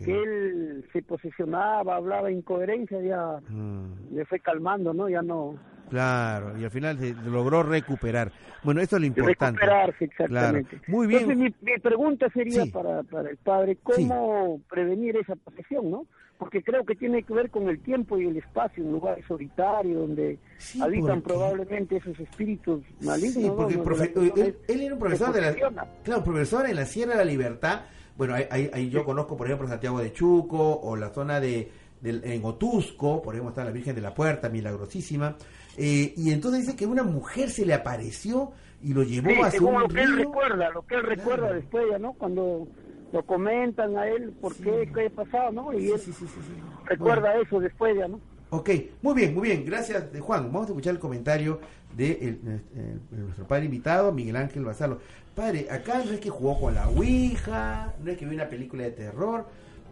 que 0.04 0.22
él 0.22 0.84
se 0.92 1.02
posicionaba, 1.02 1.96
hablaba 1.96 2.30
incoherencia, 2.30 3.00
ya 3.00 3.40
Mm, 3.48 4.14
le 4.16 4.26
fue 4.26 4.38
calmando, 4.40 4.92
¿no? 4.92 5.08
Ya 5.08 5.22
no... 5.22 5.56
claro, 5.90 6.58
y 6.58 6.64
al 6.64 6.70
final 6.70 6.98
se 6.98 7.14
logró 7.14 7.62
recuperar. 7.62 8.32
Bueno, 8.62 8.80
eso 8.80 8.96
es 8.96 9.00
lo 9.02 9.06
importante. 9.06 9.60
Recuperarse, 9.60 10.04
exactamente. 10.06 10.78
Claro. 10.78 10.84
Muy 10.88 11.06
bien. 11.06 11.30
Entonces, 11.30 11.54
mi, 11.62 11.72
mi 11.72 11.78
pregunta 11.80 12.28
sería 12.30 12.64
Sí. 12.64 12.70
para, 12.70 13.02
para 13.02 13.30
el 13.30 13.36
padre, 13.36 13.76
¿cómo 13.82 14.60
prevenir 14.70 15.16
esa 15.16 15.36
posesión, 15.36 15.90
no? 15.90 16.06
Porque 16.38 16.62
creo 16.62 16.84
que 16.84 16.96
tiene 16.96 17.22
que 17.22 17.32
ver 17.32 17.50
con 17.50 17.68
el 17.68 17.78
tiempo 17.80 18.18
y 18.18 18.26
el 18.26 18.36
espacio, 18.38 18.82
un 18.84 18.92
lugar 18.92 19.18
solitario 19.28 20.00
donde 20.00 20.38
Sí, 20.58 20.80
habitan 20.80 21.20
porque- 21.20 21.34
probablemente 21.34 21.96
esos 21.98 22.18
espíritus 22.18 22.82
malignos. 23.02 23.54
Porque 23.54 23.78
profe- 23.78 24.12
él, 24.36 24.56
él 24.66 24.80
era 24.80 24.94
un 24.94 25.00
profesor 25.00 25.32
de 25.32 25.40
la, 25.42 25.54
claro, 26.02 26.24
profesor 26.24 26.68
en 26.68 26.76
la 26.76 26.86
Sierra 26.86 27.12
de 27.12 27.18
la 27.18 27.24
Libertad. 27.24 27.82
Bueno, 28.16 28.34
ahí, 28.34 28.46
ahí- 28.50 28.70
ahí 28.72 28.90
yo 28.90 29.04
conozco, 29.04 29.36
por 29.36 29.46
ejemplo, 29.46 29.68
Santiago 29.68 30.00
de 30.00 30.12
Chuco 30.12 30.80
o 30.80 30.96
la 30.96 31.10
zona 31.10 31.38
de 31.40 31.70
del- 32.00 32.22
en 32.24 32.44
Otusco, 32.44 33.22
por 33.22 33.34
ejemplo, 33.34 33.50
está 33.50 33.64
la 33.64 33.70
Virgen 33.70 33.94
de 33.94 34.02
la 34.02 34.12
Puerta, 34.14 34.50
milagrosísima. 34.50 35.36
Eh, 35.76 36.14
y 36.16 36.30
entonces 36.32 36.60
dice 36.66 36.76
que 36.76 36.86
una 36.86 37.02
mujer 37.02 37.50
se 37.50 37.66
le 37.66 37.74
apareció 37.74 38.52
y 38.82 38.92
lo 38.94 39.02
llevó 39.02 39.30
Sí, 39.30 39.40
hacia 39.42 39.60
un 39.62 39.80
lo 39.80 39.88
que 39.88 40.00
él 40.02 40.16
río. 40.16 40.28
recuerda, 40.28 40.70
lo 40.70 40.86
que 40.86 40.94
él 40.96 41.02
recuerda 41.02 41.52
después 41.52 41.84
ya, 41.90 41.98
¿no? 41.98 42.12
Cuando 42.14 42.68
lo 43.12 43.22
comentan 43.24 43.96
a 43.96 44.06
él 44.08 44.32
por 44.40 44.54
qué, 44.56 44.88
qué 44.94 45.06
ha 45.06 45.10
pasado, 45.10 45.52
¿no? 45.52 45.72
Y 45.72 45.90
él 45.90 45.98
Sí, 45.98 46.12
sí, 46.12 46.18
sí, 46.20 46.26
sí, 46.26 46.40
sí. 46.46 46.52
recuerda 46.86 47.34
eso 47.40 47.60
después 47.60 47.96
ya, 47.96 48.08
¿no? 48.08 48.20
Ok, 48.50 48.70
muy 49.02 49.14
bien, 49.14 49.34
muy 49.34 49.48
bien. 49.48 49.64
Gracias, 49.64 50.12
de 50.12 50.20
Juan. 50.20 50.44
Vamos 50.52 50.66
a 50.66 50.70
escuchar 50.70 50.94
el 50.94 51.00
comentario 51.00 51.58
de 51.96 52.10
el- 52.12 52.60
eh, 52.76 52.96
nuestro 53.10 53.46
padre 53.48 53.64
invitado, 53.64 54.12
Miguel 54.12 54.36
Ángel 54.36 54.64
Basalo. 54.64 54.98
Padre, 55.34 55.66
acá 55.70 56.02
no 56.04 56.12
es 56.12 56.20
que 56.20 56.30
jugó 56.30 56.60
con 56.60 56.74
la 56.74 56.88
Ouija, 56.88 57.94
no 58.04 58.10
es 58.12 58.16
que 58.18 58.24
vio 58.26 58.34
una 58.34 58.48
película 58.48 58.84
de 58.84 58.90
terror, 58.92 59.46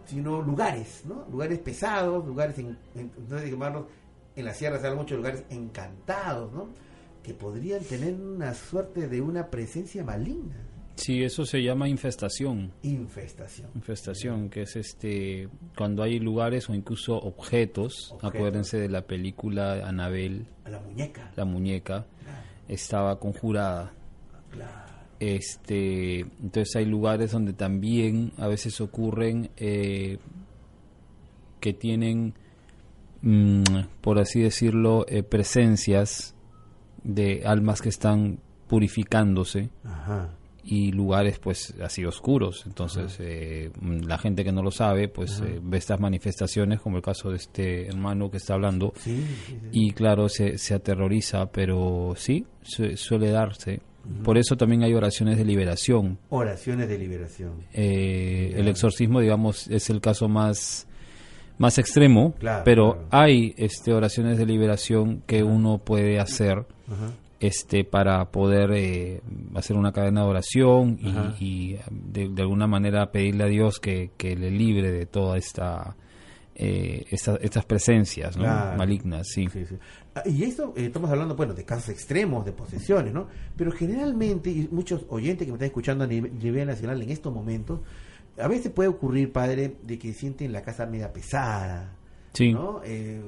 sino 0.05 0.41
lugares, 0.41 1.03
¿no? 1.05 1.25
Lugares 1.31 1.59
pesados, 1.59 2.25
lugares, 2.25 2.57
en, 2.59 2.77
en- 2.95 3.11
entonces 3.17 3.49
llamarlos, 3.51 3.85
en 4.35 4.45
la 4.45 4.53
sierra 4.53 4.79
se 4.79 4.87
hablan 4.87 4.99
muchos 5.03 5.17
lugares 5.17 5.43
encantados, 5.49 6.51
¿no? 6.53 6.69
Que 7.23 7.33
podrían 7.33 7.83
tener 7.83 8.13
una 8.15 8.53
suerte 8.53 9.07
de 9.07 9.21
una 9.21 9.49
presencia 9.49 10.03
maligna. 10.03 10.55
Sí, 10.95 11.23
eso 11.23 11.43
se 11.45 11.63
llama 11.63 11.87
infestación. 11.89 12.71
Infestación. 12.83 13.69
Infestación, 13.73 14.49
que 14.49 14.61
es 14.63 14.75
este 14.75 15.49
cuando 15.75 16.03
hay 16.03 16.19
lugares 16.19 16.69
o 16.69 16.75
incluso 16.75 17.15
objetos. 17.17 18.11
Objetos. 18.11 18.35
Acuérdense 18.35 18.77
de 18.77 18.89
la 18.89 19.01
película 19.07 19.87
Anabel, 19.87 20.45
la 20.65 20.79
muñeca. 20.79 21.31
la 21.35 21.45
muñeca, 21.45 22.05
Claro, 22.23 22.37
estaba 22.67 23.19
conjurada. 23.19 23.91
claro. 24.51 24.83
Este, 25.19 26.19
entonces 26.19 26.75
hay 26.75 26.85
lugares 26.85 27.31
donde 27.31 27.53
también 27.53 28.33
a 28.37 28.47
veces 28.47 28.79
ocurren 28.81 29.49
eh, 29.57 30.19
que 31.61 31.73
tienen, 31.73 32.33
mm, 33.23 33.63
por 34.01 34.19
así 34.19 34.39
decirlo, 34.41 35.05
eh, 35.09 35.23
presencias 35.23 36.35
de 37.03 37.41
almas 37.45 37.81
que 37.81 37.89
están 37.89 38.37
purificándose 38.67 39.69
Ajá. 39.83 40.29
y 40.63 40.91
lugares 40.93 41.39
pues 41.39 41.73
así 41.83 42.05
oscuros. 42.05 42.63
Entonces 42.65 43.17
eh, 43.19 43.71
mm, 43.79 44.01
la 44.05 44.17
gente 44.17 44.43
que 44.43 44.51
no 44.51 44.61
lo 44.63 44.71
sabe 44.71 45.07
pues 45.09 45.41
eh, 45.41 45.59
ve 45.61 45.77
estas 45.77 45.99
manifestaciones 45.99 46.79
como 46.79 46.97
el 46.97 47.03
caso 47.03 47.29
de 47.29 47.37
este 47.37 47.87
hermano 47.87 48.29
que 48.31 48.37
está 48.37 48.53
hablando 48.53 48.93
Sí, 48.97 49.17
sí, 49.45 49.57
sí. 49.61 49.67
y 49.71 49.91
claro 49.91 50.29
se, 50.29 50.57
se 50.57 50.73
aterroriza 50.73 51.51
pero 51.51 52.13
sí 52.17 52.45
su- 52.61 52.95
suele 52.97 53.29
darse. 53.31 53.81
Por 54.23 54.37
eso 54.37 54.57
también 54.57 54.83
hay 54.83 54.93
oraciones 54.93 55.37
de 55.37 55.45
liberación. 55.45 56.17
Oraciones 56.29 56.89
de 56.89 56.97
liberación. 56.97 57.53
Eh, 57.71 58.53
el 58.57 58.67
exorcismo 58.67 59.21
digamos 59.21 59.67
es 59.69 59.89
el 59.89 60.01
caso 60.01 60.27
más 60.27 60.87
más 61.57 61.77
extremo, 61.77 62.33
Claro, 62.39 62.63
pero 62.65 62.93
claro. 62.93 63.07
hay 63.11 63.53
este 63.57 63.93
oraciones 63.93 64.37
de 64.37 64.45
liberación 64.45 65.21
que 65.27 65.43
uno 65.43 65.77
puede 65.79 66.19
hacer 66.19 66.65
Ajá. 66.87 67.11
este 67.39 67.83
para 67.83 68.25
poder 68.31 68.71
eh, 68.73 69.21
hacer 69.55 69.75
una 69.77 69.91
cadena 69.91 70.21
de 70.23 70.27
oración 70.27 70.97
y, 71.39 71.43
y, 71.43 71.79
de, 71.91 72.29
de 72.29 72.41
alguna 72.41 72.67
manera 72.67 73.11
pedirle 73.11 73.43
a 73.43 73.47
Dios 73.47 73.79
que, 73.79 74.11
que 74.17 74.35
le 74.35 74.49
libre 74.51 74.91
de 74.91 75.05
toda 75.05 75.37
esta, 75.37 75.95
eh, 76.55 77.05
esta- 77.11 77.37
estas 77.41 77.65
presencias 77.65 78.35
¿no? 78.37 78.43
Claro. 78.43 78.77
malignas 78.77 79.27
sí. 79.33 79.47
Sí, 79.51 79.65
sí. 79.65 79.75
Ah, 80.15 80.21
Y 80.25 80.43
esto, 80.43 80.73
eh, 80.77 80.85
estamos 80.85 81.09
hablando, 81.09 81.35
bueno, 81.35 81.53
de 81.53 81.65
casos 81.65 81.89
extremos, 81.89 82.45
de 82.45 82.51
posesiones, 82.51 83.13
¿no? 83.13 83.27
Pero 83.57 83.71
generalmente, 83.71 84.49
y 84.51 84.67
muchos 84.71 85.05
oyentes 85.09 85.45
que 85.45 85.51
me 85.51 85.55
están 85.55 85.67
escuchando 85.67 86.03
a 86.03 86.07
nivel 86.07 86.67
nacional 86.67 87.01
en 87.01 87.09
estos 87.09 87.33
momentos, 87.33 87.79
a 88.41 88.47
veces 88.47 88.71
puede 88.71 88.89
ocurrir, 88.89 89.31
padre, 89.31 89.75
de 89.83 89.99
que 89.99 90.13
sienten 90.13 90.51
la 90.51 90.61
casa 90.61 90.85
media 90.85 91.11
pesada, 91.13 91.91
Sí. 92.33 92.51
¿no? 92.51 92.81
Eh, 92.83 93.21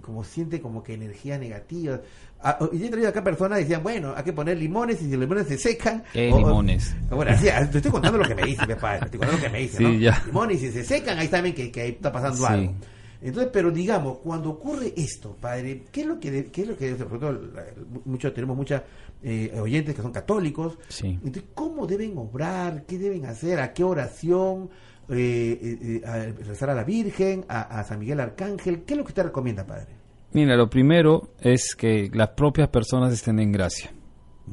como 0.00 0.24
siente 0.24 0.60
como 0.60 0.82
que 0.82 0.94
energía 0.94 1.38
negativa. 1.38 2.00
Ah, 2.42 2.58
y 2.72 2.78
yo 2.78 2.86
he 2.86 2.88
traído 2.88 3.10
acá 3.10 3.22
personas 3.22 3.58
que 3.58 3.64
decían, 3.64 3.82
bueno, 3.82 4.14
hay 4.16 4.24
que 4.24 4.32
poner 4.32 4.56
limones 4.56 4.96
y 5.02 5.04
si 5.04 5.10
los 5.10 5.20
limones 5.20 5.46
se 5.46 5.58
secan... 5.58 6.02
¿Qué 6.12 6.30
o- 6.32 6.36
o- 6.36 6.38
limones? 6.38 6.96
Bueno, 7.10 7.32
así, 7.32 7.50
ah, 7.50 7.68
te 7.70 7.76
estoy 7.78 7.92
contando 7.92 8.16
lo 8.16 8.24
que 8.26 8.34
me 8.34 8.44
dice, 8.44 8.66
mi 8.66 8.74
padre, 8.76 9.00
te 9.00 9.04
estoy 9.04 9.18
contando 9.20 9.36
lo 9.42 9.42
que 9.46 9.50
me 9.52 9.58
dice, 9.60 9.76
Sí, 9.78 9.84
¿no? 9.84 9.92
ya. 9.92 10.22
Limones 10.24 10.62
y 10.62 10.66
si 10.68 10.72
se 10.72 10.84
secan, 10.84 11.18
ahí 11.18 11.28
saben 11.28 11.54
que, 11.54 11.70
que 11.70 11.80
ahí 11.82 11.90
está 11.90 12.10
pasando 12.10 12.38
Sí. 12.38 12.44
algo. 12.46 12.74
Entonces, 13.22 13.50
pero 13.52 13.70
digamos, 13.70 14.18
cuando 14.18 14.50
ocurre 14.50 14.92
esto, 14.96 15.36
padre, 15.40 15.84
¿qué 15.92 16.00
es 16.02 16.06
lo 16.06 16.18
que, 16.18 16.46
qué 16.50 16.62
es 16.62 16.68
lo 16.68 16.76
que, 16.76 16.96
sobre 16.96 17.18
todo, 17.18 17.32
la- 17.32 17.64
mucho, 18.04 18.32
tenemos 18.32 18.56
muchos 18.56 18.80
oyentes 19.60 19.94
que 19.94 20.00
son 20.02 20.12
católicos, 20.12 20.78
Sí. 20.88 21.08
entonces, 21.08 21.44
¿cómo 21.54 21.86
deben 21.86 22.16
obrar? 22.16 22.84
¿Qué 22.86 22.98
deben 22.98 23.26
hacer? 23.26 23.60
¿A 23.60 23.72
qué 23.72 23.84
oración? 23.84 24.70
Eh, 25.12 25.58
eh, 25.60 26.00
eh, 26.04 26.06
a 26.06 26.18
rezar 26.46 26.70
a 26.70 26.74
la 26.74 26.84
Virgen, 26.84 27.44
a, 27.48 27.80
a 27.80 27.84
San 27.84 27.98
Miguel 27.98 28.20
Arcángel, 28.20 28.82
¿qué 28.84 28.94
es 28.94 28.98
lo 28.98 29.04
que 29.04 29.08
usted 29.10 29.24
recomienda, 29.24 29.66
padre? 29.66 29.88
Mira, 30.32 30.56
lo 30.56 30.70
primero 30.70 31.30
es 31.40 31.74
que 31.74 32.08
las 32.14 32.28
propias 32.30 32.68
personas 32.68 33.12
estén 33.12 33.40
en 33.40 33.50
gracia. 33.50 33.90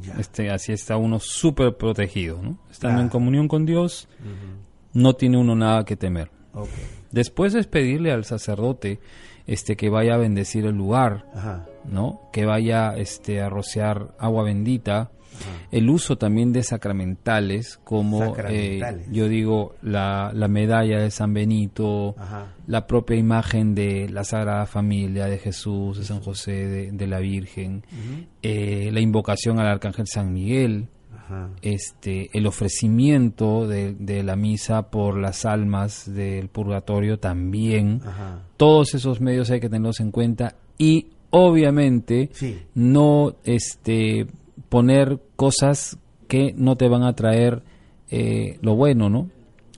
Ya. 0.02 0.16
Este, 0.20 0.50
así 0.50 0.74
está 0.74 0.98
uno 0.98 1.20
súper 1.20 1.78
protegido, 1.78 2.42
¿no? 2.42 2.58
Estando 2.72 3.02
en 3.02 3.10
comunión 3.10 3.48
con 3.48 3.66
Dios, 3.68 4.08
no 4.94 5.14
tiene 5.16 5.38
uno 5.38 5.56
nada 5.56 5.86
que 5.86 5.96
temer. 5.96 6.32
Ok. 6.54 6.70
Después 7.12 7.56
es 7.56 7.68
pedirle 7.68 8.12
al 8.12 8.26
sacerdote 8.26 9.00
este 9.46 9.76
que 9.78 9.90
vaya 9.90 10.16
a 10.16 10.18
bendecir 10.18 10.66
el 10.66 10.76
lugar, 10.76 11.26
Ajá. 11.34 11.66
¿no? 11.86 12.22
Que 12.34 12.46
vaya 12.46 12.96
este 12.98 13.42
a 13.42 13.50
rociar 13.50 14.14
agua 14.20 14.44
bendita. 14.44 15.12
El 15.72 15.90
uso 15.92 16.18
también 16.18 16.52
de 16.52 16.64
sacramentales, 16.64 17.80
como 17.84 18.36
eh, 18.50 18.82
yo 19.12 19.28
digo, 19.28 19.76
la, 19.84 20.32
la 20.34 20.48
medalla 20.48 21.00
de 21.00 21.12
San 21.12 21.32
Benito, 21.34 22.16
Ajá. 22.18 22.48
la 22.66 22.88
propia 22.88 23.18
imagen 23.18 23.76
de 23.76 24.10
la 24.10 24.24
Sagrada 24.24 24.66
Familia, 24.66 25.28
de 25.28 25.38
Jesús, 25.38 26.00
de 26.00 26.06
San 26.06 26.22
José, 26.22 26.52
de, 26.68 26.92
de 26.92 27.08
la 27.08 27.20
Virgen, 27.20 27.84
eh, 28.42 28.90
la 28.92 29.00
invocación 29.00 29.60
al 29.60 29.68
Arcángel 29.68 30.08
San 30.08 30.34
Miguel, 30.34 30.88
Ajá. 31.30 31.50
este, 31.62 32.30
el 32.32 32.48
ofrecimiento 32.48 33.68
de, 33.68 33.94
de 33.94 34.24
la 34.24 34.36
misa 34.38 34.90
por 34.90 35.18
las 35.18 35.46
almas 35.46 36.14
del 36.14 36.48
purgatorio 36.48 37.20
también. 37.20 38.02
Ajá. 38.06 38.44
Todos 38.56 38.94
esos 38.94 39.20
medios 39.20 39.52
hay 39.52 39.60
que 39.60 39.68
tenerlos 39.70 40.00
en 40.00 40.12
cuenta 40.12 40.56
y 40.78 41.08
obviamente 41.30 42.30
Sí. 42.34 42.60
no 42.76 43.36
este, 43.44 44.28
poner 44.70 45.20
cosas 45.36 45.98
que 46.28 46.54
no 46.56 46.76
te 46.78 46.88
van 46.88 47.04
a 47.04 47.14
traer 47.14 47.62
eh, 48.10 48.58
lo 48.62 48.76
bueno, 48.76 49.10
¿no? 49.10 49.30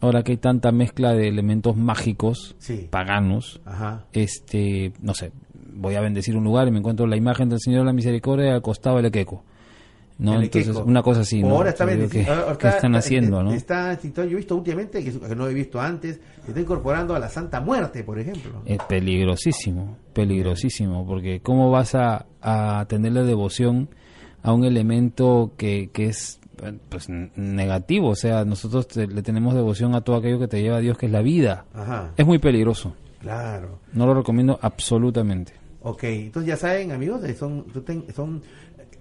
Ahora 0.01 0.23
que 0.23 0.33
hay 0.33 0.37
tanta 0.37 0.71
mezcla 0.71 1.13
de 1.13 1.27
elementos 1.27 1.75
mágicos, 1.75 2.55
Sí. 2.59 2.87
paganos, 2.89 3.59
Ajá. 3.65 4.05
este, 4.13 4.93
no 5.01 5.13
sé, 5.15 5.31
voy 5.73 5.95
a 5.95 6.01
bendecir 6.01 6.37
un 6.37 6.43
lugar 6.43 6.67
y 6.67 6.71
me 6.71 6.77
encuentro 6.79 7.07
la 7.07 7.17
imagen 7.17 7.49
del 7.49 7.59
Señor 7.59 7.81
de 7.81 7.85
la 7.87 7.93
Misericordia 7.93 8.53
al 8.53 8.61
costado 8.61 8.97
del 8.97 9.05
Equeco. 9.07 9.43
¿No? 10.19 10.39
Entonces, 10.39 10.75
una 10.75 11.01
cosa 11.01 11.21
así, 11.21 11.41
¿no? 11.41 11.49
Ahora 11.55 11.69
está. 11.71 11.85
¿qué- 11.87 11.93
Ahora 11.93 12.07
¿Qué 12.09 12.51
está- 12.51 12.69
están 12.69 12.95
está- 12.95 12.99
haciendo, 12.99 13.41
no? 13.41 13.51
Está, 13.53 13.99
yo 13.99 14.23
he 14.23 14.35
visto 14.35 14.55
últimamente, 14.55 15.03
que, 15.03 15.11
que 15.19 15.35
no 15.35 15.47
he 15.47 15.53
visto 15.53 15.81
antes, 15.81 16.19
se 16.43 16.51
está 16.51 16.59
incorporando 16.61 17.15
a 17.15 17.19
la 17.19 17.29
Santa 17.29 17.59
Muerte, 17.61 18.03
por 18.03 18.19
ejemplo. 18.19 18.61
Es 18.65 18.77
peligrosísimo, 18.83 19.97
peligrosísimo, 20.13 21.05
porque 21.07 21.39
¿cómo 21.41 21.71
vas 21.71 21.95
a, 21.95 22.27
a 22.41 22.85
tenerle 22.87 23.23
devoción 23.23 23.89
a 24.43 24.53
un 24.53 24.63
elemento 24.65 25.53
que, 25.57 25.89
que 25.91 26.05
es 26.07 26.39
pues, 26.89 27.07
negativo? 27.35 28.09
O 28.09 28.15
sea, 28.15 28.45
nosotros 28.45 28.87
te- 28.87 29.07
le 29.07 29.21
tenemos 29.21 29.53
devoción 29.55 29.95
a 29.95 30.01
todo 30.01 30.17
aquello 30.17 30.39
que 30.39 30.47
te 30.47 30.61
lleva 30.61 30.77
a 30.77 30.81
Dios, 30.81 30.97
que 30.97 31.05
es 31.07 31.11
la 31.11 31.21
vida. 31.21 31.65
Ajá. 31.73 32.11
Es 32.17 32.25
muy 32.25 32.39
peligroso. 32.39 32.93
Claro. 33.21 33.79
No 33.93 34.05
lo 34.05 34.13
recomiendo 34.13 34.57
absolutamente. 34.61 35.53
Ok, 35.81 36.03
entonces 36.03 36.47
ya 36.49 36.57
saben, 36.57 36.91
amigos, 36.91 37.23
eh, 37.23 37.33
son, 37.33 37.65
son 38.13 38.41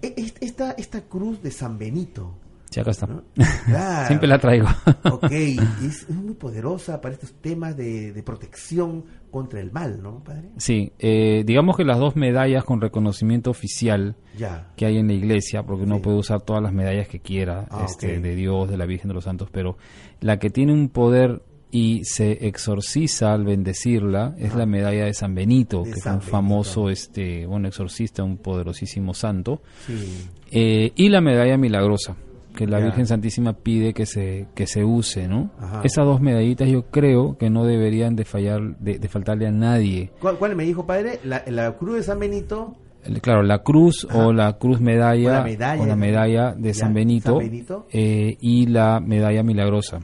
esta, 0.01 0.71
esta 0.71 1.01
cruz 1.01 1.41
de 1.41 1.51
San 1.51 1.77
Benito. 1.77 2.35
Sí, 2.69 2.79
acá 2.79 2.91
está. 2.91 3.07
¿no? 3.07 3.23
Claro. 3.65 4.07
Siempre 4.07 4.27
la 4.27 4.37
traigo. 4.37 4.67
Ok, 5.11 5.23
es, 5.31 6.03
es 6.07 6.09
muy 6.11 6.35
poderosa 6.35 7.01
para 7.01 7.15
estos 7.15 7.33
temas 7.41 7.75
de, 7.75 8.13
de 8.13 8.23
protección 8.23 9.05
contra 9.31 9.59
el 9.59 9.71
mal, 9.71 10.01
¿no, 10.03 10.23
padre? 10.23 10.49
Sí, 10.57 10.91
eh, 10.99 11.43
digamos 11.45 11.75
que 11.77 11.83
las 11.83 11.97
dos 11.99 12.15
medallas 12.15 12.63
con 12.63 12.79
reconocimiento 12.81 13.49
oficial 13.49 14.15
Ya. 14.37 14.71
que 14.75 14.85
hay 14.85 14.97
en 14.97 15.07
la 15.07 15.13
iglesia, 15.13 15.63
porque 15.63 15.83
uno 15.83 15.95
Sí. 15.95 16.01
puede 16.03 16.17
usar 16.17 16.41
todas 16.41 16.61
las 16.63 16.71
medallas 16.73 17.07
que 17.07 17.19
quiera, 17.19 17.67
Ah, 17.71 17.85
este, 17.87 18.17
ok. 18.17 18.23
de 18.23 18.35
Dios, 18.35 18.69
de 18.69 18.77
la 18.77 18.85
Virgen 18.85 19.07
de 19.09 19.13
los 19.15 19.23
Santos, 19.23 19.49
pero 19.51 19.77
la 20.21 20.37
que 20.37 20.49
tiene 20.51 20.71
un 20.73 20.89
poder 20.89 21.41
y 21.71 22.03
se 22.03 22.47
exorciza 22.47 23.33
al 23.33 23.43
bendecirla 23.45 24.33
es 24.39 24.55
la 24.55 24.65
medalla 24.65 25.05
de 25.05 25.13
San 25.13 25.35
Benito, 25.35 25.83
De 25.83 25.91
que 25.93 25.99
San 25.99 26.21
fue 26.21 26.25
un 26.25 26.31
famoso, 26.31 26.89
este, 26.89 27.45
bueno, 27.45 27.67
exorcista, 27.67 28.23
un 28.23 28.37
poderosísimo 28.37 29.13
santo, 29.13 29.61
Sí. 29.85 30.27
Eh, 30.51 30.91
y 30.95 31.09
la 31.09 31.21
medalla 31.21 31.57
milagrosa 31.57 32.15
que 32.55 32.65
la 32.65 32.79
Ya. 32.79 32.85
Virgen 32.85 33.05
Santísima 33.05 33.53
pide 33.53 33.93
que 33.93 34.05
se 34.07 34.47
que 34.55 34.65
se 34.65 34.83
use, 34.83 35.27
¿no? 35.27 35.51
Ajá. 35.59 35.81
Esas 35.83 36.03
dos 36.05 36.19
medallitas 36.19 36.67
yo 36.67 36.87
creo 36.89 37.37
que 37.37 37.49
no 37.51 37.63
deberían 37.65 38.15
de 38.15 38.25
fallar, 38.25 38.77
de, 38.79 38.97
de 38.97 39.07
faltarle 39.07 39.45
a 39.47 39.51
nadie. 39.51 40.11
¿Cuál, 40.19 40.37
cuál 40.37 40.55
me 40.55 40.63
dijo, 40.65 40.85
padre? 40.87 41.19
La, 41.23 41.43
la 41.47 41.71
cruz 41.77 41.97
de 41.97 42.03
San 42.03 42.19
Benito. 42.19 42.75
Claro, 43.21 43.43
la 43.43 43.59
cruz 43.59 44.05
Ajá. 44.09 44.25
o 44.27 44.33
la 44.33 44.57
cruz 44.57 44.81
medalla 44.81 45.29
O 45.29 45.33
la 45.35 45.43
medalla 45.43 45.81
o 45.81 45.85
la 45.85 45.93
de- 45.95 45.99
medalla 46.01 46.51
de 46.53 46.69
Ya, 46.69 46.73
San 46.73 46.93
Benito, 46.93 47.29
San 47.39 47.49
Benito. 47.49 47.87
eh, 47.93 48.35
y 48.41 48.65
la 48.65 48.99
medalla 48.99 49.41
milagrosa, 49.43 49.99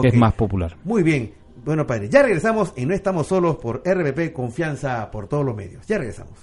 Que 0.00 0.08
es 0.08 0.14
más 0.14 0.34
popular. 0.34 0.76
Muy 0.84 1.02
bien. 1.02 1.32
Bueno, 1.64 1.86
padre, 1.86 2.08
ya 2.10 2.22
regresamos 2.22 2.72
y 2.76 2.84
no 2.84 2.94
estamos 2.94 3.26
solos 3.26 3.56
por 3.56 3.82
RBP 3.86 4.32
Confianza 4.32 5.10
por 5.10 5.28
todos 5.28 5.44
los 5.44 5.56
medios. 5.56 5.86
Ya 5.86 5.98
regresamos. 5.98 6.38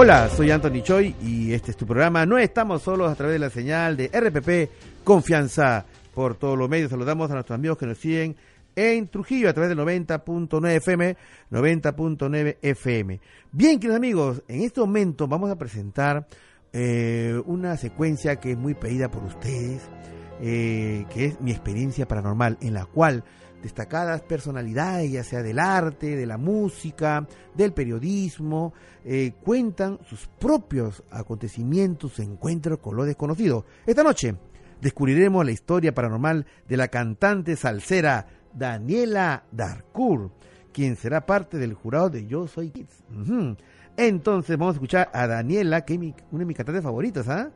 Hola, 0.00 0.28
soy 0.28 0.52
Anthony 0.52 0.80
Choi 0.84 1.16
y 1.20 1.52
este 1.52 1.72
es 1.72 1.76
tu 1.76 1.84
programa. 1.84 2.24
No 2.24 2.38
estamos 2.38 2.82
solos 2.82 3.10
a 3.10 3.16
través 3.16 3.32
de 3.32 3.38
la 3.40 3.50
señal 3.50 3.96
de 3.96 4.06
RPP 4.06 5.02
Confianza 5.02 5.86
por 6.18 6.34
todos 6.34 6.58
los 6.58 6.68
medios. 6.68 6.90
Saludamos 6.90 7.30
a 7.30 7.34
nuestros 7.34 7.54
amigos 7.54 7.78
que 7.78 7.86
nos 7.86 7.96
siguen 7.96 8.34
en 8.74 9.06
Trujillo 9.06 9.48
a 9.48 9.52
través 9.52 9.68
del 9.68 9.78
90.9 9.78 10.68
FM, 10.78 11.16
90.9 11.52 12.56
FM. 12.60 13.20
Bien, 13.52 13.78
queridos 13.78 13.98
amigos, 13.98 14.42
en 14.48 14.62
este 14.62 14.80
momento 14.80 15.28
vamos 15.28 15.48
a 15.48 15.56
presentar 15.56 16.26
eh, 16.72 17.40
una 17.46 17.76
secuencia 17.76 18.34
que 18.34 18.50
es 18.50 18.58
muy 18.58 18.74
pedida 18.74 19.08
por 19.12 19.22
ustedes, 19.22 19.88
eh, 20.42 21.06
que 21.14 21.26
es 21.26 21.40
mi 21.40 21.52
experiencia 21.52 22.08
paranormal, 22.08 22.58
en 22.62 22.74
la 22.74 22.86
cual 22.86 23.22
destacadas 23.62 24.22
personalidades, 24.22 25.12
ya 25.12 25.22
sea 25.22 25.44
del 25.44 25.60
arte, 25.60 26.16
de 26.16 26.26
la 26.26 26.36
música, 26.36 27.28
del 27.54 27.72
periodismo, 27.72 28.72
eh, 29.04 29.34
cuentan 29.40 30.00
sus 30.08 30.26
propios 30.26 31.04
acontecimientos, 31.12 32.18
encuentros 32.18 32.80
con 32.80 32.96
lo 32.96 33.04
desconocido. 33.04 33.64
Esta 33.86 34.02
noche 34.02 34.34
descubriremos 34.80 35.44
la 35.44 35.52
historia 35.52 35.94
paranormal 35.94 36.46
de 36.68 36.76
la 36.76 36.88
cantante 36.88 37.56
salsera 37.56 38.26
Daniela 38.54 39.44
Darcourt, 39.52 40.32
quien 40.72 40.96
será 40.96 41.26
parte 41.26 41.58
del 41.58 41.74
jurado 41.74 42.10
de 42.10 42.26
Yo 42.26 42.46
Soy 42.46 42.70
Kids. 42.70 43.04
Entonces 43.96 44.56
vamos 44.56 44.74
a 44.74 44.76
escuchar 44.76 45.10
a 45.12 45.26
Daniela, 45.26 45.84
que 45.84 45.94
es 45.94 45.98
mi- 46.00 46.14
una 46.30 46.40
de 46.40 46.46
mis 46.46 46.56
cantantes 46.56 46.82
favoritas, 46.84 47.28
¿ah? 47.28 47.50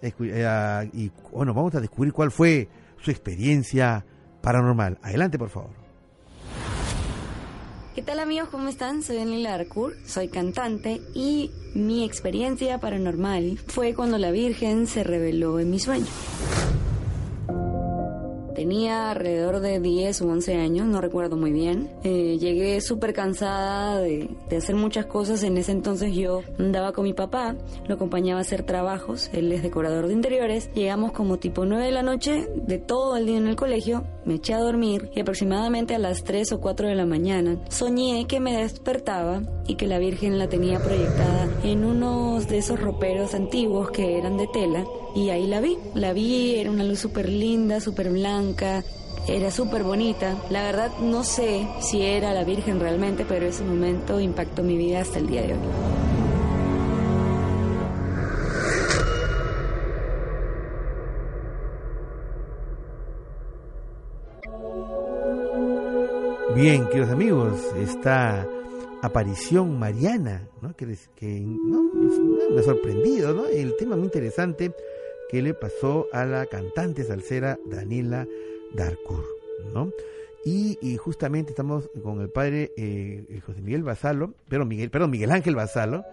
Eh, 0.00 0.44
ah, 0.46 0.84
y 0.92 1.10
bueno, 1.30 1.54
vamos 1.54 1.74
a 1.74 1.80
descubrir 1.80 2.12
cuál 2.12 2.30
fue 2.30 2.68
su 2.98 3.10
experiencia 3.10 4.04
paranormal. 4.40 4.98
Adelante, 5.02 5.38
por 5.38 5.50
favor. 5.50 5.81
¿Qué 7.94 8.00
tal 8.00 8.20
amigos? 8.20 8.48
¿Cómo 8.48 8.68
están? 8.68 9.02
Soy 9.02 9.16
Daniela 9.16 9.52
Arcourt, 9.52 10.02
soy 10.06 10.28
cantante 10.28 11.02
y 11.12 11.50
mi 11.74 12.04
experiencia 12.04 12.80
paranormal 12.80 13.58
fue 13.66 13.92
cuando 13.92 14.16
la 14.16 14.30
Virgen 14.30 14.86
se 14.86 15.04
reveló 15.04 15.60
en 15.60 15.70
mi 15.70 15.78
sueño. 15.78 16.06
Tenía 18.54 19.10
alrededor 19.10 19.60
de 19.60 19.80
10 19.80 20.22
o 20.22 20.28
11 20.28 20.56
años, 20.56 20.86
no 20.86 21.00
recuerdo 21.00 21.36
muy 21.36 21.52
bien. 21.52 21.90
Eh, 22.04 22.38
llegué 22.38 22.80
súper 22.80 23.12
cansada 23.12 23.98
de, 24.00 24.28
de, 24.48 24.56
hacer 24.56 24.74
muchas 24.74 25.06
cosas. 25.06 25.42
En 25.42 25.56
ese 25.56 25.72
entonces 25.72 26.14
yo 26.14 26.42
andaba 26.58 26.92
con 26.92 27.04
mi 27.04 27.14
papá, 27.14 27.56
lo 27.86 27.94
acompañaba 27.94 28.38
a 28.38 28.42
hacer 28.42 28.62
trabajos. 28.64 29.30
Él 29.32 29.52
es 29.52 29.62
decorador 29.62 30.06
de 30.06 30.14
interiores. 30.14 30.70
Llegamos 30.74 31.12
como 31.12 31.38
tipo 31.38 31.64
9 31.64 31.84
de 31.84 31.92
la 31.92 32.02
noche, 32.02 32.48
de 32.54 32.78
todo 32.78 33.16
el 33.16 33.26
día 33.26 33.38
en 33.38 33.48
el 33.48 33.56
colegio. 33.56 34.04
Me 34.24 34.34
eché 34.34 34.54
a 34.54 34.58
dormir 34.58 35.10
y 35.14 35.20
aproximadamente 35.20 35.94
a 35.94 35.98
las 35.98 36.22
3 36.24 36.52
o 36.52 36.60
4 36.60 36.88
de 36.88 36.94
la 36.94 37.06
mañana 37.06 37.58
soñé 37.68 38.26
que 38.26 38.40
me 38.40 38.56
despertaba 38.56 39.42
y 39.66 39.76
que 39.76 39.86
la 39.86 39.98
Virgen 39.98 40.38
la 40.38 40.48
tenía 40.48 40.78
proyectada 40.80 41.48
en 41.64 41.84
unos 41.84 42.48
de 42.48 42.58
esos 42.58 42.80
roperos 42.80 43.34
antiguos 43.34 43.90
que 43.90 44.18
eran 44.18 44.36
de 44.36 44.46
tela. 44.48 44.84
Y 45.14 45.30
ahí 45.30 45.46
la 45.46 45.60
vi. 45.60 45.76
La 45.94 46.12
vi, 46.12 46.56
era 46.56 46.70
una 46.70 46.84
luz 46.84 47.00
súper 47.00 47.28
linda, 47.28 47.80
súper 47.80 48.10
blanca, 48.10 48.82
era 49.28 49.50
súper 49.50 49.82
bonita. 49.82 50.36
La 50.50 50.62
verdad 50.62 50.90
no 51.00 51.22
sé 51.22 51.68
si 51.80 52.02
era 52.02 52.32
la 52.32 52.44
Virgen 52.44 52.80
realmente, 52.80 53.24
pero 53.28 53.46
ese 53.46 53.62
momento 53.62 54.18
impactó 54.20 54.62
mi 54.62 54.76
vida 54.76 55.00
hasta 55.00 55.18
el 55.18 55.26
día 55.26 55.42
de 55.42 55.52
hoy. 55.52 55.58
Bien, 66.54 66.86
queridos 66.86 67.10
amigos, 67.10 67.52
esta 67.78 68.46
aparición 69.02 69.78
mariana, 69.78 70.48
¿no? 70.60 70.76
que, 70.76 70.96
que 71.16 71.40
me 71.40 72.60
ha 72.60 72.62
sorprendido, 72.62 73.34
¿no? 73.34 73.46
el 73.46 73.74
tema 73.76 73.96
muy 73.96 74.04
interesante 74.04 74.72
que 75.32 75.40
le 75.40 75.54
pasó 75.54 76.08
a 76.12 76.26
la 76.26 76.44
cantante 76.44 77.04
salsera 77.04 77.58
Daniela 77.64 78.28
Darcourt, 78.74 79.24
¿no? 79.72 79.90
Y, 80.44 80.78
y, 80.82 80.98
justamente 80.98 81.52
estamos 81.52 81.88
con 82.02 82.20
el 82.20 82.28
padre 82.28 82.72
eh, 82.76 83.40
José 83.46 83.62
Miguel 83.62 83.82
Basalo, 83.82 84.34
pero 84.48 84.66
Miguel, 84.66 84.90
perdón, 84.90 85.10
Miguel 85.10 85.30
Ángel 85.30 85.54
Basalo, 85.54 86.04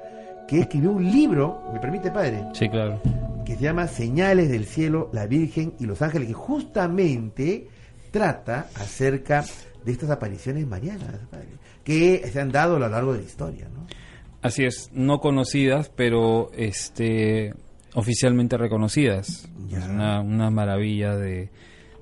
que 0.47 0.59
escribió 0.59 0.91
un 0.91 1.11
libro, 1.11 1.61
¿me 1.73 1.81
permite, 1.81 2.11
padre? 2.11 2.45
Sí, 2.53 2.69
claro. 2.69 3.01
Que 3.45 3.55
se 3.55 3.63
llama 3.63 3.87
Señales 3.87 4.49
del 4.49 4.65
Cielo, 4.65 5.09
la 5.11 5.27
Virgen 5.27 5.73
y 5.79 5.85
los 5.85 6.01
Ángeles, 6.01 6.29
que 6.29 6.33
justamente 6.33 7.67
trata 8.11 8.69
acerca 8.75 9.43
de 9.83 9.91
estas 9.91 10.11
apariciones 10.11 10.65
marianas, 10.65 11.09
padre, 11.29 11.47
que 11.83 12.25
se 12.31 12.39
han 12.39 12.53
dado 12.53 12.77
a 12.77 12.79
lo 12.79 12.87
largo 12.87 13.11
de 13.11 13.19
la 13.19 13.25
historia, 13.25 13.67
¿no? 13.67 13.85
Así 14.41 14.63
es, 14.63 14.89
no 14.93 15.19
conocidas, 15.19 15.91
pero 15.93 16.51
este 16.53 17.53
oficialmente 17.95 18.57
reconocidas. 18.57 19.49
Es 19.71 19.85
una, 19.87 20.19
una 20.21 20.49
maravilla 20.49 21.15
de, 21.15 21.49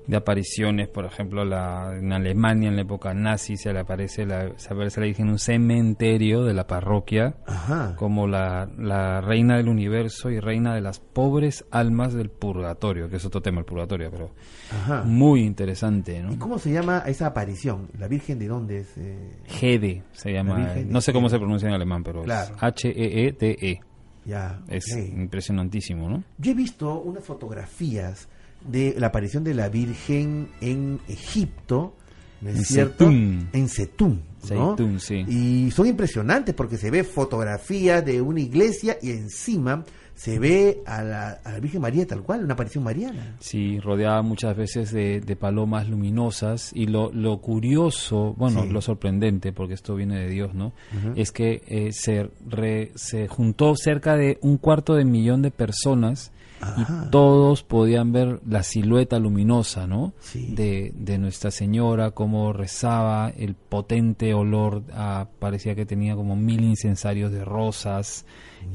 de 0.06 0.16
apariciones, 0.16 0.88
por 0.88 1.04
ejemplo, 1.04 1.44
la, 1.44 1.94
en 1.98 2.12
Alemania 2.14 2.68
en 2.70 2.76
la 2.76 2.82
época 2.82 3.12
nazi 3.12 3.56
se 3.58 3.72
le 3.74 3.80
aparece 3.80 4.24
la, 4.24 4.52
se 4.56 4.72
aparece 4.72 5.00
la 5.00 5.06
Virgen 5.06 5.26
en 5.26 5.32
un 5.32 5.38
cementerio 5.38 6.44
de 6.44 6.54
la 6.54 6.66
parroquia 6.66 7.34
Ajá. 7.46 7.94
como 7.96 8.26
la, 8.26 8.70
la 8.78 9.20
reina 9.20 9.58
del 9.58 9.68
universo 9.68 10.30
y 10.30 10.40
reina 10.40 10.74
de 10.74 10.80
las 10.80 10.98
pobres 11.00 11.66
almas 11.70 12.14
del 12.14 12.30
purgatorio, 12.30 13.10
que 13.10 13.16
es 13.16 13.24
otro 13.26 13.42
tema 13.42 13.58
el 13.60 13.66
purgatorio, 13.66 14.10
pero 14.10 14.30
Ajá. 14.72 15.02
muy 15.04 15.42
interesante, 15.42 16.22
¿no? 16.22 16.32
¿Y 16.32 16.36
cómo 16.36 16.58
se 16.58 16.72
llama 16.72 17.02
esa 17.06 17.26
aparición? 17.26 17.88
¿La 17.98 18.08
Virgen 18.08 18.38
de 18.38 18.48
dónde 18.48 18.78
es? 18.78 18.96
Eh, 18.96 19.36
Hede 19.60 20.04
se 20.12 20.32
llama, 20.32 20.72
no 20.86 21.00
sé 21.02 21.12
cómo 21.12 21.28
se 21.28 21.36
pronuncia 21.38 21.68
en 21.68 21.74
alemán, 21.74 22.02
pero 22.02 22.22
Claro. 22.22 22.54
es 22.56 22.62
H-E-E-T-E. 22.62 23.80
Ya, 24.24 24.60
Es 24.68 24.84
ok. 24.92 24.98
impresionantísimo, 25.16 26.08
¿no? 26.08 26.24
Yo 26.38 26.50
he 26.52 26.54
visto 26.54 27.00
unas 27.00 27.24
fotografías 27.24 28.28
de 28.66 28.94
la 28.98 29.08
aparición 29.08 29.44
de 29.44 29.54
la 29.54 29.68
Virgen 29.68 30.48
en 30.60 31.00
Egipto, 31.08 31.94
¿no 32.40 32.50
es 32.50 32.56
En 32.56 32.64
cierto? 32.64 33.04
Setún. 33.04 33.48
En 33.52 33.68
Setún. 33.68 34.22
¿no? 34.50 34.76
Sí. 34.98 35.24
Y 35.28 35.70
son 35.72 35.86
impresionantes 35.86 36.54
porque 36.54 36.76
se 36.76 36.90
ve 36.90 37.02
fotografía 37.04 38.02
de 38.02 38.20
una 38.20 38.40
iglesia 38.40 38.96
y 39.02 39.10
encima 39.10 39.84
se 40.18 40.40
ve 40.40 40.82
a 40.84 41.02
la, 41.04 41.30
a 41.44 41.52
la 41.52 41.60
Virgen 41.60 41.80
María 41.80 42.04
tal 42.04 42.22
cual, 42.22 42.42
una 42.42 42.54
aparición 42.54 42.82
mariana. 42.82 43.36
Sí, 43.38 43.78
rodeada 43.78 44.20
muchas 44.22 44.56
veces 44.56 44.90
de, 44.92 45.20
de 45.20 45.36
palomas 45.36 45.88
luminosas 45.88 46.72
y 46.74 46.86
lo, 46.86 47.12
lo 47.12 47.38
curioso, 47.40 48.34
bueno, 48.36 48.62
Sí. 48.64 48.68
lo 48.70 48.80
sorprendente, 48.80 49.52
porque 49.52 49.74
esto 49.74 49.94
viene 49.94 50.18
de 50.18 50.28
Dios, 50.28 50.54
¿no? 50.54 50.72
Es 51.14 51.30
que 51.30 51.62
eh, 51.68 51.92
se, 51.92 52.30
re- 52.48 52.90
se 52.96 53.28
juntó 53.28 53.76
cerca 53.76 54.16
de 54.16 54.38
un 54.42 54.56
cuarto 54.58 54.94
de 54.96 55.04
millón 55.04 55.40
de 55.42 55.52
personas 55.52 56.32
Ajá. 56.60 57.04
y 57.06 57.10
todos 57.10 57.62
podían 57.62 58.12
ver 58.12 58.40
la 58.48 58.62
silueta 58.62 59.18
luminosa, 59.18 59.86
¿no? 59.86 60.12
Sí. 60.20 60.52
De, 60.54 60.92
de 60.96 61.18
Nuestra 61.18 61.50
Señora, 61.50 62.10
cómo 62.10 62.52
rezaba, 62.52 63.30
el 63.30 63.54
potente 63.54 64.34
olor, 64.34 64.82
a- 64.92 65.26
parecía 65.38 65.74
que 65.74 65.86
tenía 65.86 66.14
como 66.16 66.34
mil 66.36 66.62
incensarios 66.64 67.30
de 67.32 67.44
rosas, 67.44 68.24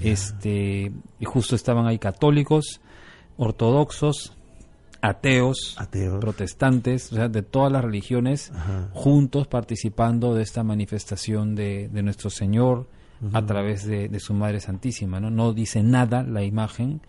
este, 0.02 0.92
y 1.20 1.26
justo 1.26 1.56
estaban 1.56 1.86
ahí 1.88 2.00
católicos, 2.00 2.82
ortodoxos, 3.38 4.34
ateos, 5.02 5.76
Ateos. 5.78 6.20
protestantes, 6.22 7.12
o 7.12 7.16
sea, 7.16 7.28
de 7.28 7.42
todas 7.42 7.72
las 7.72 7.84
religiones, 7.84 8.52
Ajá. 8.56 8.90
juntos 8.94 9.48
participando 9.48 10.34
de 10.34 10.44
esta 10.44 10.64
manifestación 10.64 11.56
de, 11.56 11.90
de 11.90 12.04
nuestro 12.04 12.30
Señor 12.30 12.88
a 13.32 13.46
través 13.46 13.86
de, 13.86 14.10
de 14.10 14.20
su 14.20 14.34
Madre 14.34 14.60
Santísima, 14.60 15.20
¿no? 15.20 15.30
No 15.30 15.54
dice 15.54 15.82
nada 15.84 16.24
la 16.24 16.44
imagen, 16.44 17.02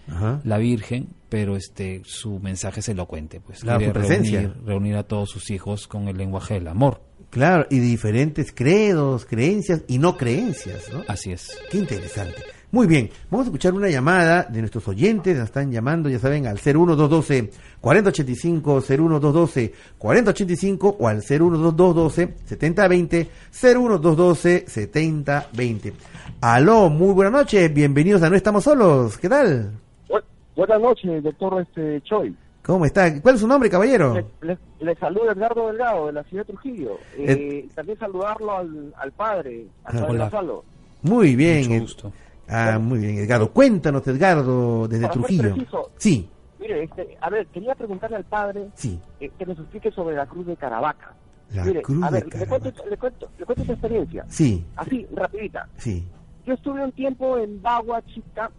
la 0.44 0.58
Virgen, 0.58 1.08
pero 1.28 1.56
este 1.56 2.02
su 2.04 2.38
mensaje 2.38 2.80
es 2.80 2.88
elocuente, 2.88 3.40
pues 3.40 3.60
Claro, 3.60 3.78
quiere 3.78 3.92
presencia. 3.92 4.40
reunir, 4.42 4.62
reunir 4.64 4.96
a 4.96 5.02
todos 5.02 5.30
sus 5.30 5.50
hijos 5.50 5.88
con 5.88 6.08
el 6.08 6.16
lenguaje 6.16 6.54
del 6.54 6.68
amor. 6.68 7.00
Claro, 7.30 7.66
y 7.68 7.80
de 7.80 7.86
diferentes 7.86 8.52
credos, 8.54 9.24
creencias 9.24 9.82
y 9.88 9.98
no 9.98 10.16
creencias, 10.16 10.84
¿no? 10.92 11.02
Así 11.08 11.32
es. 11.32 11.50
Qué 11.70 11.78
interesante. 11.78 12.36
Muy 12.74 12.88
bien, 12.88 13.08
vamos 13.30 13.46
a 13.46 13.50
escuchar 13.50 13.72
una 13.72 13.88
llamada 13.88 14.42
de 14.50 14.58
nuestros 14.58 14.88
oyentes, 14.88 15.36
nos 15.36 15.44
están 15.44 15.70
llamando, 15.70 16.08
ya 16.08 16.18
saben, 16.18 16.48
al 16.48 16.56
01212 16.56 17.52
4085, 17.80 18.80
01212 18.80 19.72
4085 19.96 20.96
o 20.98 21.06
al 21.06 21.18
01212 21.18 22.34
7020, 22.44 23.28
01212 23.62 24.64
7020. 24.66 25.92
Aló, 26.40 26.90
muy 26.90 27.14
buenas 27.14 27.32
noches, 27.32 27.72
bienvenidos 27.72 28.24
a 28.24 28.28
No 28.28 28.34
Estamos 28.34 28.64
Solos, 28.64 29.18
¿qué 29.18 29.28
tal? 29.28 29.70
Bu- 30.08 30.20
Buenas 30.56 30.80
noches, 30.80 31.22
doctor 31.22 31.62
este 31.62 32.00
Choi. 32.02 32.34
¿Cómo 32.64 32.86
está? 32.86 33.22
¿Cuál 33.22 33.36
es 33.36 33.40
su 33.40 33.46
nombre, 33.46 33.70
caballero? 33.70 34.14
Le, 34.40 34.48
le- 34.48 34.58
le 34.80 34.94
saluda 34.96 35.30
Edgardo 35.30 35.68
Delgado 35.68 36.06
de 36.08 36.12
la 36.14 36.24
ciudad 36.24 36.44
de 36.44 36.52
Trujillo. 36.54 36.98
Eh, 37.18 37.66
Ed- 37.68 37.74
también 37.76 37.96
saludarlo 38.00 38.50
al, 38.56 38.92
al 39.00 39.12
padre, 39.12 39.64
a 39.84 39.96
Ah. 39.96 40.06
Gonzalo. 40.08 40.64
Muy 41.02 41.36
bien. 41.36 41.58
Mucho 41.68 41.72
Ed- 41.74 41.80
gusto. 41.82 42.12
Ah, 42.48 42.78
muy 42.78 42.98
bien, 42.98 43.18
Edgardo. 43.18 43.50
Cuéntanos, 43.52 44.06
Edgardo, 44.06 44.86
desde 44.88 45.02
Para 45.02 45.12
Trujillo. 45.14 45.54
Sí, 45.96 46.28
Mire, 46.60 46.84
este, 46.84 47.16
a 47.20 47.28
ver, 47.30 47.46
quería 47.48 47.74
preguntarle 47.74 48.16
al 48.16 48.24
padre 48.24 48.68
sí. 48.74 48.98
eh, 49.20 49.30
que 49.38 49.44
nos 49.44 49.58
explique 49.58 49.90
sobre 49.90 50.16
la 50.16 50.26
cruz 50.26 50.46
de 50.46 50.56
Caravaca. 50.56 51.12
La 51.52 51.62
Mire, 51.64 51.82
cruz 51.82 52.02
a 52.02 52.10
ver, 52.10 52.24
de 52.26 52.38
le 52.38 52.46
cuento, 52.46 52.72
le, 52.88 52.96
cuento, 52.96 53.28
le 53.38 53.44
cuento 53.44 53.62
esta 53.62 53.72
experiencia. 53.74 54.24
Sí, 54.28 54.64
Así, 54.76 55.06
rapidita. 55.14 55.68
sí. 55.76 56.06
Yo 56.46 56.54
estuve 56.54 56.82
un 56.82 56.92
tiempo 56.92 57.36
en 57.38 57.60
Bagua, 57.60 58.00
Chica, 58.06 58.50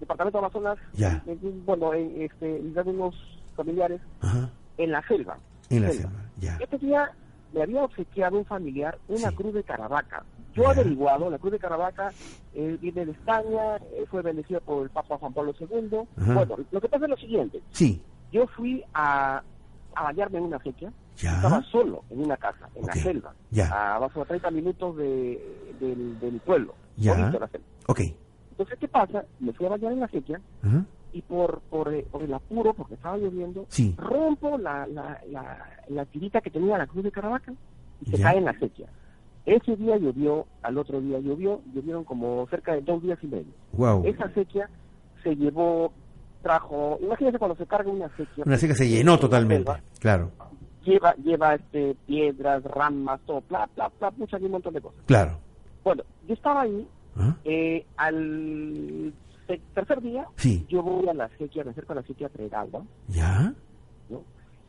departamento 0.00 0.38
de 0.38 0.44
Amazonas, 0.46 0.78
Ya. 0.94 1.22
en- 1.26 1.38
en- 1.42 1.66
bueno, 1.66 1.92
en, 1.92 2.22
este, 2.22 2.56
en 2.58 2.74
unos 2.88 3.14
familiares, 3.56 4.00
Ajá. 4.20 4.50
en 4.78 4.90
la 4.90 5.06
selva. 5.06 5.36
En 5.70 5.82
la 5.82 5.90
Selva. 5.90 6.10
selva, 6.10 6.24
ya. 6.38 6.56
Este 6.60 6.78
día 6.78 7.10
me 7.54 7.62
había 7.62 7.84
obsequiado 7.84 8.38
un 8.38 8.44
familiar 8.44 8.98
una 9.08 9.30
Sí. 9.30 9.36
cruz 9.36 9.54
de 9.54 9.62
Caravaca. 9.62 10.24
Yo 10.54 10.62
he 10.64 10.66
averiguado, 10.66 11.30
la 11.30 11.38
cruz 11.38 11.52
de 11.52 11.58
Caravaca 11.58 12.12
eh, 12.54 12.78
viene 12.80 13.06
de 13.06 13.12
España, 13.12 13.76
eh, 13.76 14.04
fue 14.10 14.22
bendecida 14.22 14.60
por 14.60 14.84
el 14.84 14.90
Papa 14.90 15.18
Juan 15.18 15.32
Pablo 15.32 15.52
II. 15.58 15.66
Bueno, 16.16 16.56
lo 16.70 16.80
que 16.80 16.88
pasa 16.88 17.04
es 17.04 17.10
lo 17.10 17.16
siguiente. 17.16 17.60
Sí, 17.70 18.02
Yo 18.32 18.46
fui 18.48 18.84
a, 18.94 19.42
a 19.94 20.02
bañarme 20.02 20.38
en 20.38 20.44
una 20.44 20.58
ya. 21.16 21.34
Estaba 21.36 21.62
solo 21.62 22.02
en 22.10 22.20
una 22.20 22.36
casa, 22.36 22.68
en 22.74 22.86
la 22.86 22.92
selva. 22.94 23.34
Ya. 23.50 23.96
A 23.96 24.00
más 24.00 24.16
o 24.16 24.24
30 24.24 24.50
minutos 24.50 24.96
de, 24.96 25.74
del, 25.80 26.18
del 26.20 26.40
pueblo. 26.40 26.74
Ya. 26.96 27.14
Bonito 27.14 27.38
la 27.38 27.48
selva. 27.48 27.66
Ok. 27.86 28.00
Entonces, 28.50 28.78
¿qué 28.78 28.88
pasa? 28.88 29.24
Me 29.40 29.52
fui 29.52 29.66
a 29.66 29.70
bañar 29.70 29.92
en 29.92 30.00
la 30.00 30.08
Ajá. 30.62 30.84
Y 31.14 31.22
por, 31.22 31.60
por, 31.70 31.94
eh, 31.94 32.04
por 32.10 32.22
el 32.22 32.34
apuro, 32.34 32.74
porque 32.74 32.94
estaba 32.94 33.16
lloviendo, 33.16 33.64
Sí. 33.68 33.94
rompo 33.96 34.58
la, 34.58 34.86
la, 34.86 35.18
la, 35.30 35.64
la 35.88 36.04
tirita 36.04 36.40
que 36.42 36.50
tenía 36.50 36.76
la 36.76 36.86
cruz 36.86 37.04
de 37.04 37.10
Caravaca 37.12 37.54
y 38.02 38.10
se 38.10 38.16
Ya. 38.18 38.24
cae 38.24 38.38
en 38.38 38.44
la 38.44 38.58
sequía. 38.58 38.88
Ese 39.46 39.76
día 39.76 39.96
llovió, 39.96 40.46
al 40.62 40.76
otro 40.78 41.00
día 41.00 41.18
llovió, 41.20 41.60
llovieron 41.72 42.04
como 42.04 42.46
cerca 42.50 42.74
de 42.74 42.80
dos 42.82 43.00
días 43.02 43.18
y 43.22 43.26
medio. 43.28 43.52
Wow. 43.72 44.02
Esa 44.06 44.28
sequía 44.34 44.68
se 45.22 45.36
llevó, 45.36 45.92
trajo, 46.42 46.98
imagínense 47.00 47.38
cuando 47.38 47.56
se 47.56 47.66
carga 47.66 47.90
una 47.90 48.08
sequía. 48.16 48.44
Una 48.46 48.56
seca 48.58 48.74
se 48.74 48.88
llenó 48.88 49.12
en 49.12 49.16
la 49.16 49.20
totalmente. 49.20 49.72
selva, 49.72 49.80
Claro, 50.00 50.30
Lleva, 50.84 51.14
lleva 51.14 51.54
este, 51.54 51.96
piedras, 52.06 52.62
ramas, 52.64 53.18
todo, 53.24 53.42
bla, 53.48 53.66
bla, 53.74 53.90
bla, 53.98 54.10
muchas, 54.18 54.42
un 54.42 54.50
montón 54.50 54.74
de 54.74 54.80
cosas. 54.82 55.00
claro. 55.06 55.38
Bueno, 55.82 56.02
yo 56.26 56.34
estaba 56.34 56.62
ahí, 56.62 56.86
eh, 57.44 57.86
al 57.96 59.12
te- 59.46 59.60
tercer 59.74 60.00
día, 60.00 60.26
Sí. 60.36 60.64
yo 60.68 60.82
voy 60.82 61.08
a 61.08 61.14
la 61.14 61.28
sequía, 61.38 61.64
me 61.64 61.70
acerco 61.70 61.92
a 61.92 61.96
la 61.96 62.02
sequía 62.02 62.26
a 62.28 62.30
traer 62.30 62.54
agua, 62.54 62.84
¿Ya? 63.08 63.52
¿no? 64.08 64.22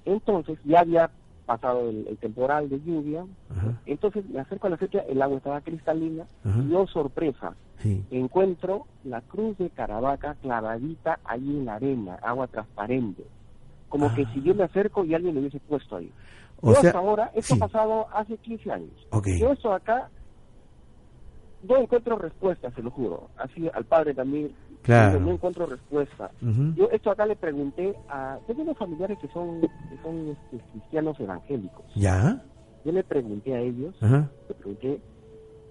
Entonces 0.05 0.57
ya 0.63 0.82
había 0.82 1.09
pasado 1.45 1.89
el, 1.89 2.07
el 2.07 2.17
temporal 2.17 2.69
de 2.69 2.80
lluvia, 2.82 3.26
Ajá. 3.49 3.80
entonces 3.86 4.28
me 4.30 4.39
acerco 4.39 4.67
a 4.67 4.71
la 4.71 4.78
sequía, 4.78 5.01
el 5.07 5.21
agua 5.21 5.38
estaba 5.38 5.61
cristalina, 5.61 6.26
Ajá. 6.43 6.59
y 6.59 6.69
yo 6.69 6.88
sorpresa, 6.88 7.55
Sí. 7.80 8.03
encuentro 8.09 8.88
la 9.03 9.21
cruz 9.21 9.57
de 9.57 9.69
Caravaca 9.69 10.36
clavadita 10.41 11.19
ahí 11.23 11.47
en 11.49 11.65
la 11.65 11.76
arena, 11.76 12.15
agua 12.23 12.47
transparente, 12.47 13.23
como 13.89 14.13
que 14.15 14.26
si 14.28 14.41
yo 14.41 14.55
me 14.55 14.63
acerco 14.63 15.05
y 15.05 15.13
alguien 15.13 15.36
le 15.36 15.41
hubiese 15.41 15.59
puesto 15.59 15.97
ahí. 15.97 16.11
Ah. 16.15 16.59
O 16.61 16.69
yo 16.73 16.76
sea, 16.82 16.89
hasta 16.89 16.99
ahora, 16.99 17.32
esto 17.36 17.53
sí. 17.55 17.61
ha 17.61 17.67
pasado 17.67 18.07
hace 18.13 18.38
15 18.38 18.71
años. 18.71 19.07
Ok. 19.11 19.28
Yo 19.39 19.51
esto 19.51 19.71
acá, 19.73 20.09
no 21.68 21.78
encuentro 21.78 22.18
respuesta, 22.18 22.72
se 22.72 22.82
lo 22.84 22.91
juro. 22.91 23.30
Así 23.38 23.70
al 23.74 23.86
padre 23.86 24.13
también, 24.13 24.51
Claro. 24.84 25.20
no 25.20 25.32
encuentro 25.32 25.66
respuesta. 25.66 26.30
Yo 26.76 26.89
esto 26.91 27.09
acá 27.11 27.26
le 27.26 27.36
pregunté 27.36 27.95
a... 28.07 28.38
Yo 28.47 28.55
tengo 28.55 28.74
familiares 28.76 29.18
que 29.20 29.28
son, 29.30 29.61
que 29.61 29.68
son 30.03 30.30
este, 30.30 30.63
cristianos 30.72 31.20
evangélicos. 31.20 31.86
¿Ya? 31.95 32.43
Yo 32.84 32.91
le 32.91 33.03
pregunté 33.03 33.55
a 33.55 33.61
ellos, 33.61 33.95
Ajá. 34.01 34.30
le 34.47 34.53
pregunté, 34.55 35.01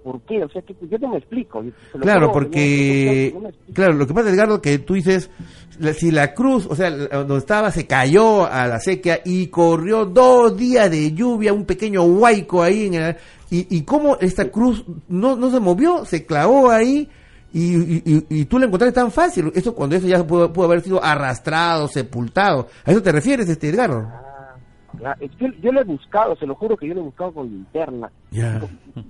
¿por 0.05 0.20
qué? 0.20 0.44
O 0.44 0.48
sea, 0.50 0.62
que 0.62 0.76
yo 0.88 0.98
no 0.98 1.09
me 1.09 1.18
explico. 1.18 1.64
Claro, 2.00 2.30
porque, 2.30 3.30
no- 3.32 3.38
no 3.38 3.42
me 3.44 3.48
explico. 3.48 3.74
claro, 3.74 3.92
lo 3.94 4.07
que 4.07 4.14
pasa, 4.14 4.30
Edgardo, 4.30 4.61
que 4.62 4.78
tú 4.78 4.94
dices, 4.94 5.30
si 5.96 6.11
la 6.12 6.32
cruz, 6.34 6.66
o 6.70 6.76
sea, 6.76 6.90
donde 6.90 7.38
estaba 7.38 7.72
se 7.72 7.86
cayó 7.86 8.44
a 8.46 8.68
la 8.68 8.78
sequía 8.78 9.20
y 9.24 9.48
corrió 9.48 10.05
dos 10.05 10.57
días 10.57 10.90
de 10.90 11.12
lluvia, 11.12 11.52
un 11.52 11.64
pequeño 11.64 12.02
huaico 12.05 12.62
ahí, 12.62 12.86
en 12.86 12.94
el, 12.94 13.16
y, 13.50 13.66
y 13.76 13.82
cómo 13.82 14.16
esta 14.20 14.48
cruz 14.50 14.84
no, 15.09 15.34
no 15.36 15.50
se 15.50 15.59
movió, 15.59 16.05
se 16.05 16.24
clavó 16.26 16.70
ahí, 16.70 17.09
y, 17.52 17.76
y, 17.76 18.02
y- 18.05 18.26
y 18.40 18.44
tú 18.46 18.59
la 18.59 18.66
encontraste 18.66 18.94
tan 19.00 19.11
fácil, 19.12 19.50
eso 19.55 19.74
cuando 19.74 19.96
eso 19.96 20.07
ya 20.07 20.24
pudo, 20.26 20.52
pudo 20.52 20.66
haber 20.66 20.80
sido 20.82 21.02
arrastrado, 21.02 21.88
sepultado, 21.88 22.68
¿a 22.84 22.90
eso 22.90 23.02
te 23.02 23.12
refieres, 23.12 23.48
este 23.48 23.68
Edgardo? 23.70 24.07
Ah, 25.05 25.16
es 25.20 25.30
que 25.32 25.53
yo 25.61 25.72
lo 25.72 25.80
he 25.80 25.84
buscado, 25.84 26.36
se 26.36 26.47
lo 26.47 26.55
juro 26.55 26.76
que 26.76 26.86
yo 26.86 26.95
lo 26.95 27.01
he 27.01 27.05
buscado 27.05 27.32
con 27.32 27.49
linterna. 27.49 28.11
Ya. 28.30 28.61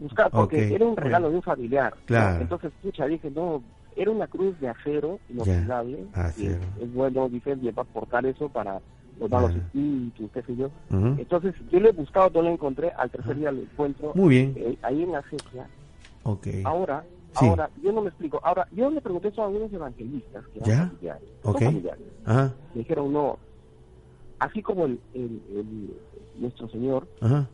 Buscar, 0.00 0.30
porque 0.30 0.74
era 0.74 0.84
un 0.86 0.96
regalo 0.96 1.30
de 1.30 1.36
un 1.36 1.42
familiar. 1.42 1.94
Claro. 2.06 2.40
Entonces, 2.42 2.72
pucha, 2.82 3.06
dije, 3.06 3.30
no, 3.30 3.62
era 3.96 4.10
una 4.10 4.26
cruz 4.26 4.58
de 4.60 4.68
acero 4.68 5.18
inoxidable. 5.28 6.06
Ya, 6.14 6.20
y 6.36 6.46
acero. 6.46 6.60
es 6.80 6.94
bueno, 6.94 7.28
dije, 7.28 7.56
llevar 7.56 7.86
portar 7.86 8.24
eso 8.26 8.48
para 8.48 8.80
los 9.20 9.30
malos 9.30 9.52
Ya. 9.52 9.58
espíritus, 9.58 10.30
qué 10.32 10.42
sé 10.42 10.56
yo. 10.56 10.70
Entonces, 10.90 11.54
yo 11.70 11.80
lo 11.80 11.88
he 11.88 11.92
buscado, 11.92 12.30
no 12.34 12.42
lo 12.42 12.50
encontré, 12.50 12.90
al 12.96 13.10
tercer 13.10 13.36
día 13.36 13.52
lo 13.52 13.62
encuentro. 13.62 14.12
Muy 14.14 14.28
bien. 14.30 14.52
eh, 14.56 14.78
ahí 14.82 15.02
en 15.02 15.12
la. 15.12 15.22
Ok. 16.24 16.46
Ahora, 16.64 17.04
Sí. 17.38 17.46
ahora, 17.46 17.68
yo 17.82 17.92
no 17.92 18.00
me 18.02 18.08
explico. 18.10 18.40
Ahora, 18.44 18.66
yo 18.70 18.88
le 18.90 19.00
pregunté 19.00 19.28
eso 19.28 19.42
a 19.42 19.46
algunos 19.46 19.72
evangelistas, 19.72 20.44
que 20.54 20.60
¿Ya? 20.60 20.86
familiares. 20.86 21.28
son 21.42 21.54
Ok. 21.56 21.62
familiares. 21.64 22.04
Ajá, 22.24 22.52
Me 22.74 22.78
dijeron, 22.80 23.12
no, 23.12 23.38
así 24.38 24.62
como 24.62 24.86
el, 24.86 24.98
el- 25.14 25.40
el- 25.54 25.90
nuestro 26.40 26.68
Señor 26.68 27.06
ajá. 27.20 27.48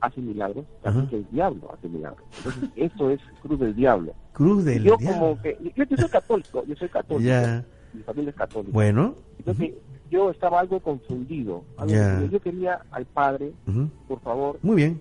hace 0.00 0.20
milagros, 0.20 0.64
así 0.82 1.06
que 1.08 1.16
el 1.16 1.26
diablo 1.30 1.70
hace 1.72 1.88
milagros. 1.88 2.22
Entonces, 2.38 2.70
esto 2.76 3.10
es 3.10 3.20
cruz 3.42 3.60
del 3.60 3.74
diablo. 3.76 4.12
Cruz 4.32 4.64
del 4.64 4.82
yo 4.82 4.96
diablo. 4.96 5.18
como 5.20 5.42
que, 5.42 5.56
yo, 5.76 5.84
yo 5.84 5.96
soy 5.96 6.08
católico, 6.08 6.64
yo 6.66 6.74
soy 6.76 6.88
católico, 6.88 7.28
Ya. 7.28 7.64
mi 7.92 8.02
familia 8.02 8.30
es 8.30 8.36
católica. 8.36 8.72
Bueno. 8.72 9.14
Entonces, 9.38 9.70
yo 10.10 10.30
estaba 10.30 10.60
algo 10.60 10.78
confundido. 10.80 11.62
algo 11.76 11.94
confundido. 11.94 12.30
Yo 12.30 12.40
quería 12.40 12.80
al 12.90 13.06
padre, 13.06 13.52
por 14.08 14.20
favor, 14.20 14.58
Muy 14.62 14.76
bien. 14.76 15.00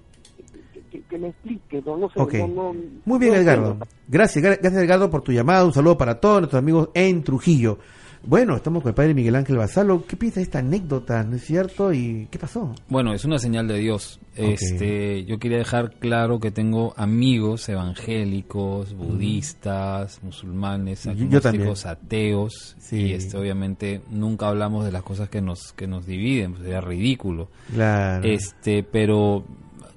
que, 1.10 1.18
me 1.18 1.30
explique, 1.30 1.82
no, 1.86 1.97
no 1.97 2.10
sé, 2.12 2.20
Ok. 2.22 2.34
no, 2.54 2.74
Muy 3.06 3.20
bien, 3.20 3.34
Edgardo. 3.36 3.78
Gracias, 4.08 4.43
gra- 4.43 4.60
gracias, 4.62 4.84
Edgardo, 4.84 5.10
por 5.10 5.22
tu 5.22 5.32
llamada. 5.32 5.66
Un 5.66 5.74
saludo 5.74 5.97
para 5.97 6.20
todos 6.20 6.41
nuestros 6.41 6.60
amigos 6.60 6.89
en 6.93 7.24
Trujillo. 7.24 7.80
Bueno, 8.24 8.56
estamos 8.56 8.84
con 8.84 8.90
el 8.90 8.96
padre 8.96 9.14
Miguel 9.16 9.36
Ángel 9.36 9.58
Basalo. 9.58 10.06
¿Qué 10.06 10.16
piensa 10.16 10.40
de 10.40 10.44
esta 10.44 10.60
anécdota, 10.60 11.24
no 11.24 11.38
es 11.38 11.44
cierto? 11.44 11.92
¿Y 11.92 12.28
qué 12.30 12.38
pasó? 12.38 12.76
Bueno, 12.88 13.14
es 13.14 13.26
una 13.26 13.40
señal 13.40 13.68
de 13.68 13.80
Dios. 13.80 14.20
Este, 14.36 15.26
yo 15.26 15.40
quería 15.40 15.58
dejar 15.58 15.96
claro 16.00 16.40
que 16.40 16.52
tengo 16.52 16.94
amigos 16.98 17.68
evangélicos, 17.68 18.94
budistas, 18.94 20.20
musulmanes, 20.24 21.08
agnósticos, 21.08 21.86
ateos, 21.88 22.76
Sí. 22.80 22.98
y 23.08 23.14
este, 23.14 23.38
obviamente 23.38 24.02
nunca 24.12 24.48
hablamos 24.50 24.86
de 24.86 24.92
las 24.92 25.04
cosas 25.04 25.28
que 25.30 25.42
nos 25.42 25.74
que 25.74 25.88
nos 25.88 26.06
dividen, 26.06 26.52
pues, 26.52 26.64
sería 26.64 26.82
ridículo. 26.82 27.50
Claro. 27.74 28.24
Este, 28.28 28.84
pero 28.84 29.44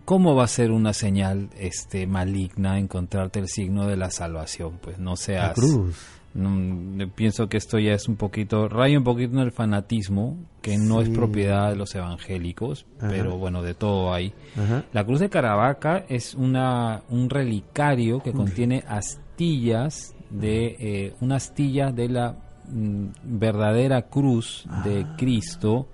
¿cómo 0.04 0.34
va 0.34 0.44
a 0.44 0.48
ser 0.48 0.70
una 0.70 0.92
señal 0.94 1.50
este 1.58 2.06
maligna 2.06 2.78
encontrarte 2.78 3.38
el 3.38 3.48
signo 3.48 3.86
de 3.86 3.96
la 3.96 4.10
salvación? 4.10 4.78
Pues 4.82 4.98
no 4.98 5.10
la 5.10 5.16
seas 5.16 5.54
cruz. 5.54 5.94
No, 6.34 7.08
pienso 7.14 7.48
que 7.48 7.56
esto 7.56 7.78
ya 7.78 7.92
es 7.92 8.08
un 8.08 8.16
poquito, 8.16 8.68
raya 8.68 8.98
un 8.98 9.04
poquito 9.04 9.34
en 9.34 9.38
el 9.38 9.52
fanatismo, 9.52 10.36
que 10.60 10.78
no 10.78 11.00
es 11.00 11.08
propiedad 11.08 11.70
de 11.70 11.76
los 11.76 11.94
evangélicos, 11.94 12.86
Ajá. 12.98 13.08
pero 13.08 13.38
bueno, 13.38 13.62
de 13.62 13.74
todo 13.74 14.12
hay. 14.12 14.34
Ajá. 14.56 14.84
La 14.92 15.04
cruz 15.04 15.20
de 15.20 15.30
Caravaca 15.30 16.04
es 16.08 16.34
una 16.34 17.02
un 17.08 17.30
relicario 17.30 18.20
que 18.20 18.32
contiene 18.32 18.82
astillas 18.88 20.14
de 20.30 20.76
eh, 20.80 21.14
una 21.20 21.36
astilla 21.36 21.92
de 21.92 22.08
la 22.08 22.36
mm, 22.68 23.06
verdadera 23.22 24.02
cruz 24.02 24.66
de 24.84 25.06
Cristo. 25.16 25.88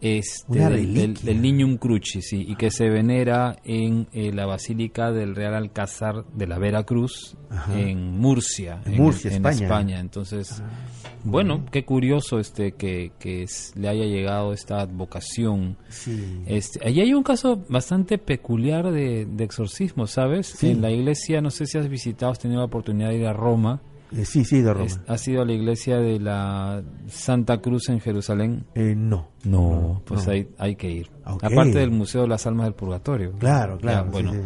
Este, 0.00 0.62
Ah. 0.64 0.70
Del, 0.70 0.94
del, 0.94 1.14
del 1.14 1.42
Niñum 1.42 1.76
Crucis, 1.76 2.26
sí, 2.28 2.44
y 2.48 2.56
que 2.56 2.70
se 2.70 2.88
venera 2.88 3.56
en 3.64 4.08
eh, 4.12 4.32
la 4.32 4.46
Basílica 4.46 5.12
del 5.12 5.36
Real 5.36 5.54
Alcázar 5.54 6.24
de 6.34 6.46
la 6.46 6.58
Veracruz, 6.58 7.36
Ajá. 7.50 7.78
en 7.78 8.18
Murcia, 8.18 8.80
En 8.86 8.96
Murcia, 8.96 9.30
en 9.34 9.44
España. 9.44 9.96
Ah. 9.98 10.00
Entonces, 10.00 10.62
bueno, 11.22 11.66
qué 11.70 11.84
curioso 11.84 12.38
este 12.38 12.72
que, 12.72 13.12
que 13.18 13.42
es- 13.42 13.74
le 13.76 13.88
haya 13.88 14.04
llegado 14.06 14.54
esta 14.54 14.80
advocación. 14.80 15.76
Sí. 15.90 16.40
Este, 16.46 16.80
allí 16.86 17.02
hay 17.02 17.12
un 17.12 17.22
caso 17.22 17.62
bastante 17.68 18.16
peculiar 18.16 18.90
de, 18.92 19.26
de 19.26 19.44
exorcismo, 19.44 20.06
¿sabes? 20.06 20.46
Sí. 20.46 20.70
En 20.70 20.80
la 20.80 20.90
iglesia, 20.90 21.42
no 21.42 21.50
sé 21.50 21.66
si 21.66 21.76
has 21.76 21.88
visitado, 21.88 22.32
has 22.32 22.38
tenido 22.38 22.60
la 22.60 22.66
oportunidad 22.66 23.10
de 23.10 23.16
ir 23.18 23.26
a 23.26 23.34
Roma. 23.34 23.82
Eh, 24.16 24.24
sí, 24.24 24.44
sí, 24.44 24.60
de 24.62 24.72
Roma. 24.72 24.86
Es- 24.86 25.00
¿Has 25.06 25.26
ido 25.28 25.42
a 25.42 25.44
la 25.44 25.52
iglesia 25.52 25.98
de 25.98 26.18
la 26.18 26.82
Santa 27.08 27.60
Cruz 27.60 27.88
en 27.88 28.00
Jerusalén? 28.00 28.64
Eh, 28.74 28.94
no. 28.96 29.28
No, 29.44 30.02
pues 30.04 30.26
no. 30.26 30.32
Hay, 30.32 30.48
hay 30.58 30.76
que 30.76 30.90
ir. 30.90 31.10
Aparte 31.24 31.78
del 31.78 31.90
Museo 31.90 32.22
de 32.22 32.28
las 32.28 32.46
Almas 32.46 32.66
del 32.66 32.74
Purgatorio. 32.74 33.32
Claro, 33.38 33.78
claro, 33.78 34.10
bueno, 34.10 34.32
sí. 34.32 34.38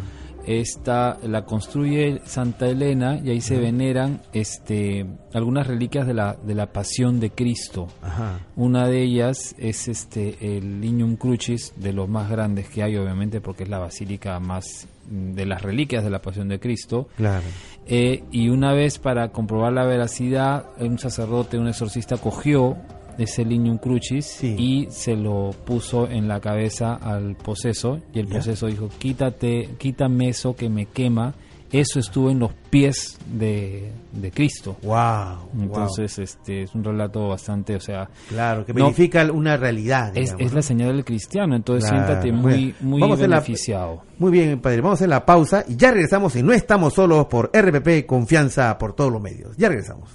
esta 0.45 1.17
la 1.23 1.43
construye 1.45 2.21
Santa 2.25 2.67
Elena 2.67 3.19
y 3.23 3.31
ahí 3.31 3.41
se 3.41 3.57
veneran 3.57 4.21
este 4.33 5.05
algunas 5.33 5.65
reliquias 5.67 6.05
de 6.07 6.13
la 6.13 6.33
de 6.35 6.53
la 6.55 6.71
Pasión 6.71 7.19
de 7.19 7.31
Cristo. 7.31 7.87
Ajá. 8.01 8.39
Una 8.55 8.87
de 8.87 9.01
ellas 9.01 9.55
es 9.57 9.87
este 9.87 10.57
el 10.57 10.79
Lignum 10.81 11.15
Crucis, 11.15 11.73
de 11.75 11.91
los 11.93 12.07
más 12.07 12.29
grandes 12.29 12.69
que 12.69 12.83
hay, 12.83 12.95
obviamente, 12.95 13.41
porque 13.41 13.63
es 13.63 13.69
la 13.69 13.79
basílica 13.79 14.39
más 14.39 14.87
mm, 15.09 15.31
de 15.33 15.45
las 15.45 15.61
reliquias 15.61 16.03
de 16.03 16.09
la 16.11 16.21
Pasión 16.21 16.47
de 16.47 16.59
Cristo. 16.59 17.09
Claro. 17.17 17.43
Eh, 17.87 18.23
y 18.31 18.49
una 18.49 18.73
vez 18.73 18.97
para 18.97 19.29
comprobar 19.29 19.73
la 19.73 19.85
veracidad, 19.85 20.65
un 20.79 20.97
sacerdote, 20.97 21.57
un 21.59 21.67
exorcista 21.67 22.17
cogió 22.17 22.77
ese 23.17 23.45
Lignum 23.45 23.77
Crucis 23.77 24.25
Sí. 24.25 24.55
y 24.57 24.87
se 24.89 25.15
lo 25.15 25.51
puso 25.65 26.09
en 26.09 26.27
la 26.27 26.39
cabeza 26.41 26.95
al 26.95 27.35
poseso 27.35 27.99
y 28.13 28.19
el 28.19 28.27
poseso 28.27 28.67
dijo, 28.67 28.89
quítate, 28.97 29.69
quítame 29.77 30.29
eso 30.29 30.55
que 30.55 30.67
me 30.69 30.87
quema. 30.87 31.33
Eso 31.79 31.99
estuvo 31.99 32.29
en 32.29 32.39
los 32.39 32.51
pies 32.69 33.17
de, 33.25 33.91
de 34.11 34.31
Cristo. 34.31 34.77
Wow. 34.83 35.49
Entonces, 35.61 36.17
este 36.19 36.63
es 36.63 36.73
un 36.75 36.83
relato 36.83 37.27
bastante, 37.29 37.75
o 37.75 37.79
sea, 37.79 38.09
Claro, 38.29 38.65
que 38.65 38.73
no- 38.73 38.85
verifica 38.85 39.23
una 39.31 39.57
realidad. 39.57 40.15
es, 40.15 40.33
es 40.39 40.51
¿no? 40.51 40.55
la 40.57 40.61
señal 40.61 40.95
del 40.95 41.03
cristiano. 41.05 41.55
Entonces, 41.55 41.89
Claro. 41.89 42.05
siéntate 42.05 42.31
Muy 42.31 42.73
muy, 42.81 43.01
Vamos 43.01 43.19
la- 43.19 43.27
beneficiado. 43.27 44.03
Muy 44.19 44.31
bien, 44.31 44.59
padre. 44.59 44.77
Vamos 44.81 44.93
a 44.93 44.99
hacer 44.99 45.09
la 45.09 45.25
pausa 45.25 45.65
y 45.67 45.75
ya 45.75 45.91
regresamos 45.91 46.35
y 46.35 46.43
no 46.43 46.53
estamos 46.53 46.93
solos 46.93 47.25
por 47.25 47.49
RPP 47.53 48.05
Confianza 48.05 48.77
por 48.77 48.93
todos 48.93 49.11
los 49.11 49.21
medios. 49.21 49.55
Ya 49.57 49.67
regresamos. 49.69 50.09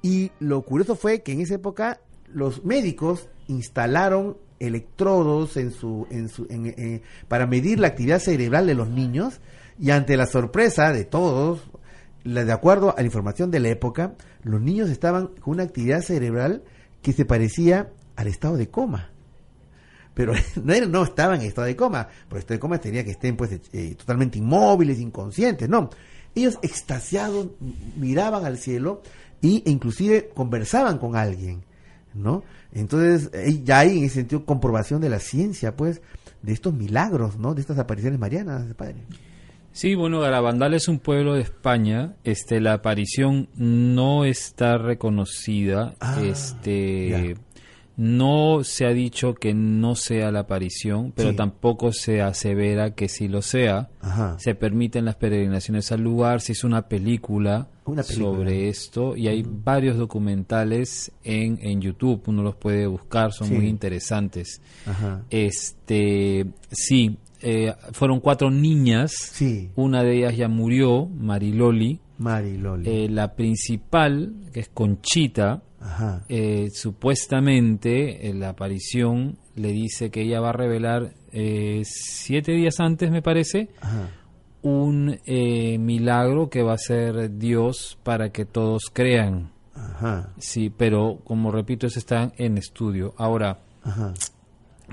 y 0.01 0.31
lo 0.39 0.61
curioso 0.61 0.95
fue 0.95 1.23
que 1.23 1.31
en 1.31 1.41
esa 1.41 1.55
época 1.55 1.99
los 2.27 2.63
médicos 2.63 3.29
instalaron 3.47 4.37
electrodos 4.59 5.57
en 5.57 5.71
su, 5.71 6.07
en 6.09 6.29
su, 6.29 6.47
en, 6.49 6.67
eh, 6.67 7.01
para 7.27 7.47
medir 7.47 7.79
la 7.79 7.87
actividad 7.87 8.19
cerebral 8.19 8.67
de 8.67 8.75
los 8.75 8.89
niños 8.89 9.39
y 9.79 9.91
ante 9.91 10.17
la 10.17 10.25
sorpresa 10.25 10.91
de 10.91 11.05
todos, 11.05 11.61
de 12.23 12.51
acuerdo 12.51 12.93
a 12.97 13.01
la 13.01 13.05
información 13.05 13.51
de 13.51 13.59
la 13.59 13.69
época, 13.69 14.15
los 14.43 14.61
niños 14.61 14.89
estaban 14.89 15.27
con 15.39 15.53
una 15.53 15.63
actividad 15.63 16.01
cerebral 16.01 16.63
que 17.01 17.13
se 17.13 17.25
parecía 17.25 17.91
al 18.15 18.27
estado 18.27 18.57
de 18.57 18.69
coma. 18.69 19.11
Pero 20.17 20.33
no, 20.63 20.73
era, 20.73 20.87
no 20.87 21.03
estaban 21.03 21.41
en 21.41 21.47
estado 21.47 21.67
de 21.67 21.75
coma, 21.75 22.07
porque 22.27 22.39
estado 22.39 22.55
de 22.55 22.59
coma 22.59 22.79
tenía 22.79 23.03
que 23.03 23.11
estén 23.11 23.37
pues 23.37 23.51
eh, 23.71 23.93
totalmente 23.95 24.39
inmóviles, 24.39 24.99
inconscientes, 24.99 25.69
no. 25.69 25.91
Ellos 26.33 26.57
extasiados 26.63 27.49
miraban 27.95 28.43
al 28.43 28.57
cielo 28.57 29.03
y, 29.41 29.61
e 29.63 29.69
inclusive 29.69 30.31
conversaban 30.33 30.97
con 30.97 31.15
alguien, 31.15 31.63
¿no? 32.15 32.43
Entonces, 32.73 33.29
ya 33.63 33.79
hay 33.79 33.99
en 33.99 34.05
ese 34.05 34.15
sentido 34.15 34.43
comprobación 34.43 35.01
de 35.01 35.09
la 35.09 35.19
ciencia, 35.19 35.75
pues, 35.75 36.01
de 36.41 36.51
estos 36.51 36.73
milagros, 36.73 37.37
¿no? 37.37 37.53
De 37.53 37.61
estas 37.61 37.77
apariciones 37.77 38.19
marianas, 38.19 38.65
padre. 38.73 38.95
Sí, 39.77 39.93
bueno, 39.93 40.19
Garabandal 40.19 40.73
es 40.73 40.87
un 40.87 40.97
pueblo 40.97 41.35
de 41.35 41.41
España. 41.41 42.15
Este, 42.23 42.59
la 42.59 42.73
aparición 42.73 43.49
no 43.55 44.25
está 44.25 44.79
reconocida. 44.79 45.93
Ah, 45.99 46.19
este, 46.23 47.35
no 47.97 48.63
se 48.63 48.85
ha 48.85 48.89
dicho 48.93 49.33
que 49.33 49.53
no 49.55 49.95
sea 49.95 50.31
la 50.31 50.41
aparición, 50.41 51.11
pero 51.15 51.31
Sí. 51.31 51.35
tampoco 51.35 51.91
se 51.91 52.21
asevera 52.21 52.93
que 52.93 53.09
sí 53.09 53.27
lo 53.27 53.41
sea. 53.41 53.89
Ajá. 54.01 54.37
Se 54.39 54.53
permiten 54.55 55.03
las 55.05 55.15
peregrinaciones 55.15 55.91
al 55.91 56.01
lugar. 56.01 56.39
Se 56.41 56.51
hizo 56.51 56.67
una 56.67 56.87
película, 56.87 57.67
Una 57.85 58.03
película. 58.03 58.37
sobre 58.37 58.69
esto 58.69 59.15
y 59.17 59.27
hay 59.27 59.43
varios 59.45 59.97
documentales 59.97 61.11
en, 61.23 61.57
en 61.61 61.81
YouTube. 61.81 62.21
Uno 62.27 62.43
los 62.43 62.55
puede 62.55 62.85
buscar, 62.85 63.33
son 63.33 63.47
Sí. 63.47 63.53
muy 63.55 63.67
interesantes. 63.67 64.61
Ajá. 64.85 65.23
Este, 65.31 66.45
sí, 66.71 67.17
eh, 67.41 67.73
fueron 67.93 68.19
cuatro 68.19 68.51
niñas. 68.51 69.11
Sí. 69.33 69.69
Una 69.75 70.03
de 70.03 70.17
ellas 70.17 70.37
ya 70.37 70.47
murió, 70.47 71.07
Mariloli. 71.07 71.99
Mariloli. 72.19 72.89
Eh, 72.89 73.09
la 73.09 73.35
principal, 73.35 74.33
que 74.53 74.59
es 74.61 74.69
Conchita. 74.69 75.63
Eh, 76.29 76.69
supuestamente 76.73 78.27
en 78.29 78.39
la 78.39 78.49
aparición 78.49 79.37
le 79.55 79.71
dice 79.71 80.09
que 80.11 80.21
ella 80.21 80.39
va 80.39 80.49
a 80.49 80.53
revelar 80.53 81.13
eh, 81.31 81.81
siete 81.85 82.51
días 82.53 82.79
antes, 82.79 83.11
me 83.11 83.21
parece, 83.21 83.69
Ajá. 83.81 84.09
un 84.61 85.19
eh, 85.25 85.77
milagro 85.77 86.49
que 86.49 86.61
va 86.63 86.73
a 86.73 86.77
ser 86.77 87.37
Dios 87.37 87.97
para 88.03 88.29
que 88.31 88.45
todos 88.45 88.83
crean. 88.93 89.51
Ajá. 89.75 90.33
Sí, 90.39 90.69
pero 90.75 91.19
como 91.23 91.51
repito, 91.51 91.87
eso 91.87 91.99
está 91.99 92.31
en 92.37 92.57
estudio. 92.57 93.13
Ahora, 93.17 93.59
Ajá. 93.83 94.13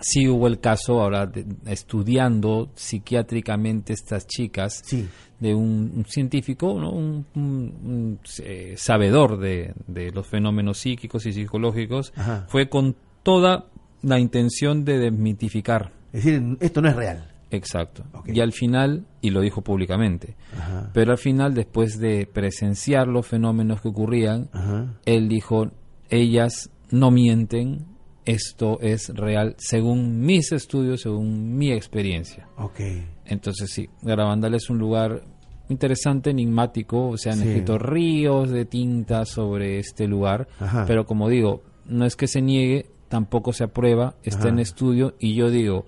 Sí 0.00 0.28
hubo 0.28 0.46
el 0.46 0.60
caso, 0.60 1.00
ahora 1.00 1.26
de- 1.26 1.46
estudiando 1.66 2.70
psiquiátricamente 2.74 3.92
estas 3.92 4.26
chicas, 4.26 4.82
Sí. 4.84 5.08
de 5.40 5.54
un, 5.54 5.92
un 5.96 6.04
científico, 6.06 6.78
¿no? 6.80 6.90
un, 6.90 7.26
un- 7.34 7.74
un, 7.84 8.18
eh, 8.42 8.74
sabedor 8.76 9.38
de, 9.38 9.74
de 9.86 10.10
los 10.10 10.26
fenómenos 10.26 10.78
psíquicos 10.78 11.26
y 11.26 11.32
psicológicos, 11.32 12.12
Ajá. 12.16 12.46
fue 12.48 12.68
con 12.68 12.96
toda 13.22 13.66
la 14.02 14.18
intención 14.18 14.84
de 14.84 14.98
desmitificar. 14.98 15.92
Es 16.12 16.24
decir, 16.24 16.56
esto 16.60 16.80
no 16.82 16.88
es 16.88 16.96
real. 16.96 17.30
Exacto. 17.50 18.04
Y 18.26 18.40
al 18.40 18.52
final, 18.52 19.06
y 19.20 19.30
lo 19.30 19.40
dijo 19.40 19.62
públicamente, 19.62 20.34
Ajá. 20.56 20.90
pero 20.92 21.12
al 21.12 21.18
final, 21.18 21.54
después 21.54 21.98
de 22.00 22.26
presenciar 22.26 23.06
los 23.06 23.26
fenómenos 23.26 23.80
que 23.80 23.88
ocurrían, 23.88 24.48
Ajá. 24.52 24.94
él 25.04 25.28
dijo, 25.28 25.70
ellas 26.10 26.70
no 26.90 27.10
mienten, 27.12 27.86
esto 28.24 28.78
es 28.80 29.08
real 29.14 29.54
según 29.58 30.20
mis 30.20 30.52
estudios, 30.52 31.02
según 31.02 31.56
mi 31.56 31.72
experiencia. 31.72 32.46
Ok. 32.58 32.80
Entonces 33.26 33.70
sí, 33.70 33.88
Garabandal 34.02 34.54
es 34.54 34.70
un 34.70 34.78
lugar 34.78 35.22
interesante, 35.68 36.30
enigmático, 36.30 37.16
se 37.16 37.30
han 37.30 37.38
Sí. 37.38 37.48
escrito 37.48 37.78
ríos 37.78 38.50
de 38.50 38.64
tinta 38.66 39.24
sobre 39.24 39.78
este 39.78 40.06
lugar, 40.06 40.46
Ajá. 40.60 40.84
pero 40.86 41.06
como 41.06 41.28
digo, 41.28 41.62
no 41.86 42.04
es 42.04 42.16
que 42.16 42.26
se 42.28 42.42
niegue, 42.42 42.86
tampoco 43.08 43.52
se 43.52 43.64
aprueba, 43.64 44.14
está 44.22 44.40
Ajá. 44.40 44.48
en 44.50 44.58
estudio 44.58 45.14
y 45.18 45.34
yo 45.34 45.50
digo, 45.50 45.86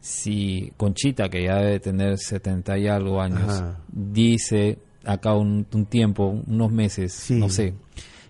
si 0.00 0.72
Conchita, 0.76 1.28
que 1.28 1.42
ya 1.44 1.56
debe 1.56 1.80
tener 1.80 2.18
70 2.18 2.78
y 2.78 2.86
algo 2.86 3.20
años, 3.20 3.48
Ajá. 3.48 3.80
dice 3.92 4.78
acá 5.04 5.34
un, 5.34 5.66
un 5.72 5.86
tiempo, 5.86 6.42
unos 6.46 6.70
meses, 6.70 7.12
Sí. 7.12 7.34
no 7.34 7.48
sé, 7.48 7.74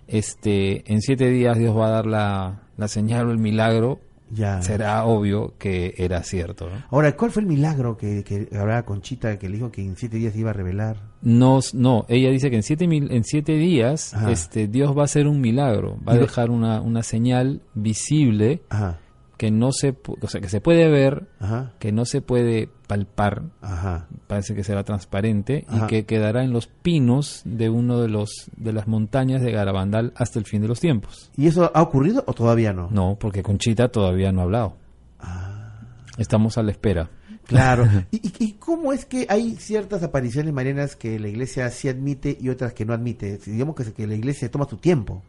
este, 0.08 0.90
en 0.92 1.00
siete 1.02 1.28
días 1.30 1.58
Dios 1.58 1.76
va 1.76 1.88
a 1.88 1.90
dar 1.90 2.06
la, 2.06 2.62
la 2.76 2.88
señal 2.88 3.28
o 3.28 3.32
el 3.32 3.38
milagro, 3.38 4.00
Ya. 4.30 4.60
será 4.62 5.04
obvio 5.04 5.54
que 5.58 5.94
era 5.98 6.22
cierto. 6.22 6.68
¿no? 6.68 6.84
Ahora, 6.90 7.16
¿cuál 7.16 7.30
fue 7.30 7.42
el 7.42 7.48
milagro 7.48 7.96
que, 7.96 8.24
que 8.24 8.48
hablaba 8.56 8.84
Conchita 8.84 9.38
que 9.38 9.48
le 9.48 9.56
dijo 9.56 9.70
que 9.70 9.82
en 9.82 9.96
siete 9.96 10.16
días 10.16 10.34
iba 10.36 10.50
a 10.50 10.52
revelar? 10.52 10.96
No, 11.22 11.60
no, 11.74 12.04
ella 12.08 12.30
dice 12.30 12.50
que 12.50 12.56
en 12.56 12.62
siete, 12.62 12.86
mil, 12.86 13.10
en 13.12 13.24
siete 13.24 13.52
días 13.56 14.14
Ajá. 14.14 14.30
este, 14.30 14.68
Dios 14.68 14.96
va 14.96 15.02
a 15.02 15.04
hacer 15.06 15.26
un 15.26 15.40
milagro, 15.40 15.98
va 16.06 16.12
a 16.14 16.18
dejar 16.18 16.50
una, 16.50 16.80
una 16.80 17.02
señal 17.02 17.62
visible 17.74 18.62
Ajá. 18.68 18.98
Que 19.36 19.50
no 19.50 19.70
se, 19.72 19.94
o 20.20 20.28
sea, 20.28 20.40
que 20.40 20.48
se 20.48 20.60
puede 20.60 20.88
ver, 20.88 21.28
Ajá. 21.40 21.72
que 21.78 21.92
no 21.92 22.04
se 22.06 22.22
puede 22.22 22.68
palpar, 22.86 23.42
Ajá. 23.60 24.06
parece 24.26 24.54
que 24.54 24.64
será 24.64 24.82
transparente 24.84 25.64
Ajá. 25.68 25.84
y 25.84 25.86
que 25.88 26.06
quedará 26.06 26.42
en 26.42 26.52
los 26.52 26.68
pinos 26.68 27.42
de 27.44 27.68
uno 27.68 28.00
de 28.00 28.08
los 28.08 28.50
de 28.56 28.72
las 28.72 28.86
montañas 28.88 29.42
de 29.42 29.52
Garabandal 29.52 30.12
hasta 30.16 30.38
el 30.38 30.46
fin 30.46 30.62
de 30.62 30.68
los 30.68 30.80
tiempos. 30.80 31.30
¿Y 31.36 31.46
eso 31.48 31.70
ha 31.74 31.82
ocurrido 31.82 32.24
o 32.26 32.32
todavía 32.32 32.72
no? 32.72 32.88
No, 32.90 33.16
porque 33.20 33.42
Conchita 33.42 33.88
todavía 33.88 34.32
no 34.32 34.40
ha 34.40 34.44
hablado. 34.44 34.76
Ah, 35.20 35.80
Estamos 36.18 36.56
a 36.58 36.62
la 36.62 36.70
espera. 36.70 37.10
claro. 37.44 37.86
¿Y, 38.10 38.16
y, 38.28 38.32
y 38.38 38.52
cómo 38.54 38.92
es 38.94 39.04
que 39.04 39.26
hay 39.28 39.56
ciertas 39.56 40.02
apariciones 40.02 40.52
marianas 40.54 40.96
que 40.96 41.18
la 41.18 41.28
iglesia 41.28 41.68
sí 41.70 41.88
admite 41.88 42.36
y 42.40 42.48
otras 42.48 42.72
que 42.72 42.84
no 42.86 42.94
admite? 42.94 43.38
Digamos 43.44 43.76
que, 43.76 43.92
que 43.92 44.06
la 44.06 44.14
iglesia 44.14 44.50
toma 44.50 44.66
su 44.68 44.78
tiempo. 44.78 45.22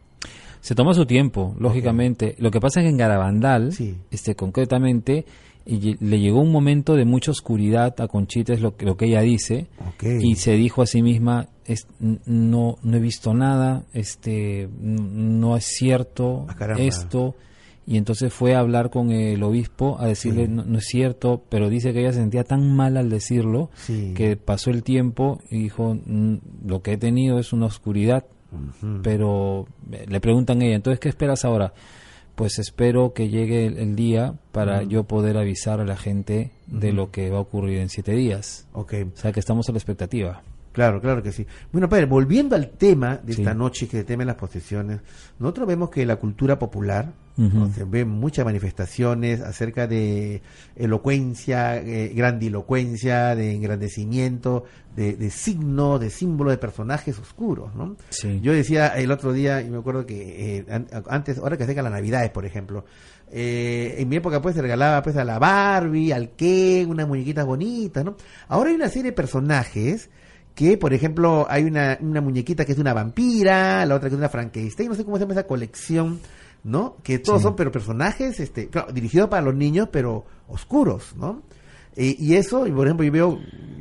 Se 0.60 0.74
toma 0.74 0.94
su 0.94 1.06
tiempo, 1.06 1.54
lógicamente. 1.58 2.34
Lo 2.38 2.50
que 2.50 2.60
pasa 2.60 2.80
es 2.80 2.84
que 2.84 2.90
en 2.90 2.96
Garabandal, 2.96 3.72
Sí. 3.72 3.96
este, 4.10 4.34
concretamente, 4.34 5.24
y 5.64 5.96
le 6.02 6.18
llegó 6.18 6.40
un 6.40 6.50
momento 6.50 6.94
de 6.96 7.04
mucha 7.04 7.30
oscuridad 7.30 7.94
a 8.00 8.08
Conchita, 8.08 8.54
es 8.54 8.60
lo 8.62 8.76
que, 8.76 8.86
lo 8.86 8.96
que 8.96 9.06
ella 9.06 9.20
dice, 9.20 9.66
y 10.20 10.34
se 10.36 10.52
dijo 10.52 10.80
a 10.82 10.86
sí 10.86 11.02
misma, 11.02 11.48
es, 11.66 11.86
no, 12.00 12.76
no 12.82 12.96
he 12.96 13.00
visto 13.00 13.34
nada, 13.34 13.84
este, 13.92 14.68
no 14.80 15.56
es 15.56 15.64
cierto 15.66 16.46
Ah, 16.48 16.74
esto, 16.78 17.34
y 17.86 17.98
entonces 17.98 18.32
fue 18.32 18.54
a 18.54 18.60
hablar 18.60 18.88
con 18.90 19.10
el 19.10 19.42
obispo 19.42 19.98
a 20.00 20.06
decirle, 20.06 20.46
Sí. 20.46 20.52
no, 20.52 20.64
no 20.64 20.78
es 20.78 20.84
cierto, 20.86 21.42
pero 21.50 21.68
dice 21.68 21.92
que 21.92 22.00
ella 22.00 22.12
se 22.12 22.20
sentía 22.20 22.44
tan 22.44 22.74
mal 22.74 22.96
al 22.96 23.10
decirlo, 23.10 23.68
Sí. 23.74 24.12
que 24.14 24.36
pasó 24.36 24.70
el 24.70 24.82
tiempo 24.82 25.38
y 25.50 25.58
dijo, 25.64 25.94
"Mm, 26.06 26.36
lo 26.66 26.80
que 26.80 26.92
he 26.92 26.96
tenido 26.96 27.38
es 27.38 27.52
una 27.52 27.66
oscuridad, 27.66 28.24
Pero 29.02 29.66
eh, 29.92 30.06
le 30.08 30.20
preguntan 30.20 30.60
a 30.60 30.64
ella, 30.64 30.76
entonces, 30.76 31.00
¿qué 31.00 31.08
esperas 31.08 31.44
ahora? 31.44 31.72
Pues 32.34 32.58
espero 32.58 33.12
que 33.14 33.28
llegue 33.28 33.66
el, 33.66 33.78
el 33.78 33.96
día 33.96 34.34
para 34.52 34.82
yo 34.84 35.04
poder 35.04 35.36
avisar 35.36 35.80
a 35.80 35.84
la 35.84 35.96
gente 35.96 36.52
de 36.66 36.92
lo 36.92 37.10
que 37.10 37.30
va 37.30 37.38
a 37.38 37.40
ocurrir 37.40 37.78
en 37.78 37.88
siete 37.88 38.12
días. 38.12 38.66
Ok. 38.72 38.94
O 39.14 39.16
sea, 39.16 39.32
que 39.32 39.40
estamos 39.40 39.68
a 39.68 39.72
la 39.72 39.78
expectativa. 39.78 40.42
Claro, 40.72 41.00
claro 41.00 41.22
que 41.22 41.32
sí. 41.32 41.44
Bueno, 41.72 41.88
padre, 41.88 42.04
volviendo 42.06 42.54
al 42.54 42.70
tema 42.70 43.16
de 43.16 43.32
Sí. 43.32 43.40
esta 43.42 43.54
noche, 43.54 43.88
que 43.88 43.96
es 43.96 44.00
el 44.02 44.06
tema 44.06 44.22
de 44.22 44.26
las 44.26 44.36
posesiones, 44.36 45.00
nosotros 45.40 45.66
vemos 45.66 45.90
que 45.90 46.06
la 46.06 46.16
cultura 46.16 46.58
popular 46.58 47.12
¿no? 47.38 47.72
se 47.72 47.84
ven 47.84 48.08
muchas 48.08 48.44
manifestaciones 48.44 49.40
acerca 49.40 49.86
de 49.86 50.42
elocuencia, 50.74 51.76
eh, 51.76 52.12
grandilocuencia, 52.14 53.34
de 53.36 53.54
engrandecimiento, 53.54 54.64
de, 54.96 55.14
de 55.14 55.30
signos, 55.30 56.00
de 56.00 56.10
símbolos 56.10 56.52
de 56.52 56.58
personajes 56.58 57.18
oscuros, 57.18 57.74
¿no? 57.74 57.96
Sí. 58.10 58.40
Yo 58.42 58.52
decía 58.52 58.88
el 58.88 59.10
otro 59.12 59.32
día, 59.32 59.60
y 59.62 59.70
me 59.70 59.78
acuerdo 59.78 60.04
que 60.04 60.58
eh, 60.58 60.64
an- 60.68 60.88
antes, 61.08 61.38
ahora 61.38 61.56
que 61.56 61.62
acerca 61.64 61.82
las 61.82 61.92
navidades, 61.92 62.30
por 62.30 62.44
ejemplo, 62.44 62.84
eh, 63.30 63.96
en 63.98 64.08
mi 64.08 64.16
época 64.16 64.40
pues 64.42 64.54
se 64.56 64.62
regalaba 64.62 65.02
pues 65.02 65.16
a 65.16 65.24
la 65.24 65.38
Barbie, 65.38 66.12
al 66.12 66.30
Ken, 66.30 66.90
unas 66.90 67.06
muñequitas 67.06 67.46
bonitas, 67.46 68.04
¿no? 68.04 68.16
Ahora 68.48 68.70
hay 68.70 68.76
una 68.76 68.88
serie 68.88 69.10
de 69.10 69.12
personajes 69.12 70.10
que, 70.54 70.76
por 70.76 70.92
ejemplo, 70.92 71.46
hay 71.48 71.62
una, 71.64 71.98
una 72.00 72.20
muñequita 72.20 72.64
que 72.64 72.72
es 72.72 72.78
una 72.78 72.92
vampira, 72.92 73.86
la 73.86 73.94
otra 73.94 74.08
que 74.08 74.14
es 74.16 74.18
una 74.18 74.28
Frankenstein, 74.28 74.88
no 74.88 74.96
sé 74.96 75.04
cómo 75.04 75.16
se 75.16 75.20
llama 75.22 75.34
esa 75.34 75.46
colección, 75.46 76.18
¿no? 76.64 76.96
Que 77.02 77.18
todos 77.18 77.40
Sí. 77.40 77.44
son 77.44 77.56
pero 77.56 77.70
personajes, 77.72 78.40
este, 78.40 78.68
claro, 78.68 78.92
dirigidos 78.92 79.28
para 79.28 79.42
los 79.42 79.54
niños, 79.54 79.88
pero 79.92 80.24
oscuros, 80.48 81.14
¿no? 81.16 81.42
Eh, 81.96 82.14
y 82.18 82.34
eso, 82.34 82.66
y 82.66 82.70
por 82.72 82.86
ejemplo, 82.86 83.04
yo 83.04 83.10
veo, 83.12 83.38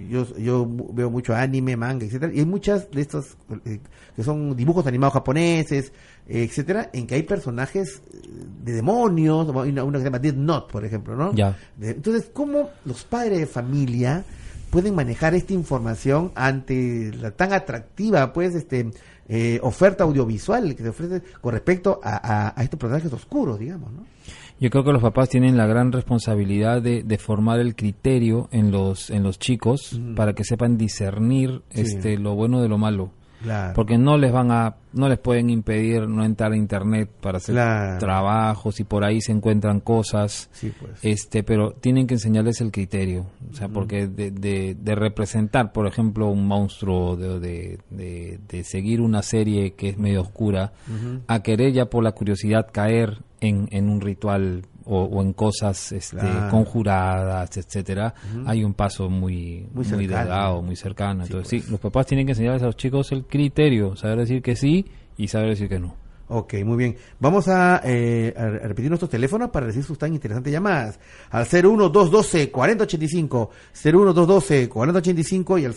yo, 0.10 0.26
yo 0.38 0.68
veo 0.94 1.10
mucho 1.12 1.36
anime, 1.36 1.76
manga, 1.78 2.06
etcétera, 2.06 2.34
y 2.34 2.40
hay 2.40 2.46
muchas 2.46 2.90
de 2.90 3.02
estos 3.02 3.38
eh, 3.66 3.80
que 4.16 4.24
son 4.24 4.56
dibujos 4.56 4.88
animados 4.88 5.14
japoneses, 5.14 5.92
eh, 6.28 6.44
etcétera, 6.44 6.90
en 6.94 7.06
que 7.06 7.14
hay 7.16 7.24
personajes 7.24 8.02
eh, 8.12 8.18
de 8.64 8.74
demonios, 8.74 9.48
una, 9.50 9.84
una 9.84 9.98
que 10.00 10.04
se 10.04 10.06
llama 10.06 10.20
Dead 10.20 10.34
Note, 10.34 10.72
por 10.72 10.84
ejemplo, 10.84 11.16
¿no? 11.16 11.34
Ya. 11.36 11.56
Entonces, 11.80 12.30
¿cómo 12.34 12.70
los 12.86 13.04
padres 13.04 13.38
de 13.40 13.46
familia 13.46 14.24
pueden 14.72 14.96
manejar 14.96 15.36
esta 15.36 15.54
información 15.54 16.32
ante 16.36 17.12
la 17.14 17.32
tan 17.32 17.54
atractiva, 17.54 18.34
pues, 18.34 18.56
este 18.56 18.92
eh, 19.30 19.60
oferta 19.64 20.04
audiovisual 20.04 20.76
que 20.76 20.84
se 20.84 20.90
ofrece 20.90 21.22
con 21.42 21.54
respecto 21.54 22.00
a, 22.04 22.16
a- 22.48 22.54
a 22.60 22.64
estos 22.64 22.80
personajes 22.80 23.12
oscuros, 23.14 23.60
digamos, 23.60 23.92
¿no? 23.92 24.06
Yo 24.60 24.72
creo 24.72 24.84
que 24.84 24.92
los 24.92 25.04
papás 25.04 25.30
tienen 25.30 25.56
la 25.56 25.68
gran 25.68 25.92
responsabilidad 25.92 26.82
de, 26.82 27.04
de 27.04 27.18
formar 27.20 27.60
el 27.60 27.76
criterio 27.76 28.50
en 28.52 28.72
los 28.72 29.12
en 29.12 29.22
los 29.22 29.38
chicos 29.38 30.02
para 30.16 30.34
que 30.34 30.44
sepan 30.44 30.78
discernir 30.80 31.62
Sí. 31.70 31.82
este 31.82 32.18
lo 32.18 32.34
bueno 32.34 32.62
de 32.62 32.68
lo 32.68 32.78
malo. 32.80 33.12
Claro. 33.42 33.74
Porque 33.76 33.98
no 33.98 34.18
les 34.18 34.32
van 34.32 34.52
a 34.52 34.76
no 34.94 35.08
les 35.10 35.20
pueden 35.20 35.52
impedir 35.52 36.08
no 36.08 36.26
entrar 36.26 36.54
a 36.54 36.58
internet 36.58 37.10
para 37.22 37.38
hacer 37.38 37.54
Claro. 37.54 38.00
trabajos 38.00 38.80
y 38.80 38.84
por 38.84 39.04
ahí 39.04 39.22
se 39.22 39.32
encuentran 39.32 39.80
cosas. 39.80 40.50
Sí, 40.54 40.74
pues. 40.80 40.94
Este, 41.04 41.44
pero 41.44 41.72
tienen 41.72 42.08
que 42.08 42.16
enseñarles 42.16 42.62
el 42.62 42.72
criterio, 42.72 43.28
o 43.52 43.54
sea, 43.54 43.68
porque 43.68 44.08
de, 44.08 44.32
de, 44.32 44.76
de 44.80 44.96
representar, 44.96 45.72
por 45.72 45.86
ejemplo, 45.86 46.30
un 46.30 46.48
monstruo, 46.48 47.16
de, 47.16 47.40
de, 47.92 48.40
de, 48.48 48.64
seguir 48.64 49.02
una 49.02 49.22
serie 49.22 49.74
que 49.74 49.90
es 49.90 49.98
medio 50.00 50.22
oscura, 50.22 50.74
a 51.28 51.44
querer 51.44 51.74
ya 51.74 51.86
por 51.86 52.04
la 52.04 52.14
curiosidad 52.14 52.68
caer 52.72 53.20
en, 53.40 53.68
en 53.72 53.90
un 53.90 54.02
ritual 54.02 54.64
o, 54.88 55.04
o 55.04 55.22
en 55.22 55.34
cosas 55.34 55.92
este, 55.92 56.18
Claro. 56.18 56.50
conjuradas, 56.52 57.58
etcétera, 57.58 58.14
hay 58.46 58.64
un 58.64 58.74
paso 58.74 59.10
muy 59.10 59.68
Muy 59.74 59.86
muy, 59.88 60.08
delgado, 60.08 60.62
muy 60.62 60.76
cercano. 60.76 61.26
Sí, 61.26 61.32
Entonces, 61.34 61.50
pues. 61.52 61.64
sí, 61.66 61.72
los 61.72 61.80
papás 61.80 62.06
tienen 62.08 62.26
que 62.26 62.32
enseñarles 62.32 62.64
a 62.64 62.68
los 62.68 62.78
chicos 62.78 63.12
el 63.12 63.26
criterio, 63.26 63.96
saber 63.96 64.20
decir 64.20 64.42
que 64.42 64.56
sí 64.56 64.86
y 65.18 65.28
saber 65.28 65.50
decir 65.50 65.70
que 65.70 65.80
no. 65.80 65.96
Ok, 66.30 66.56
muy 66.66 66.76
bien. 66.76 66.98
Vamos 67.22 67.48
a, 67.48 67.80
eh, 67.86 68.34
a 68.36 68.50
repetir 68.68 68.90
nuestros 68.90 69.10
teléfonos 69.10 69.50
para 69.50 69.68
recibir 69.68 69.86
sus 69.86 69.98
tan 69.98 70.14
interesantes 70.14 70.52
llamadas. 70.52 71.00
Al 71.30 71.46
01212-4085, 71.46 73.50
01212-4085 73.74 75.62
y 75.62 75.66
al 75.66 75.74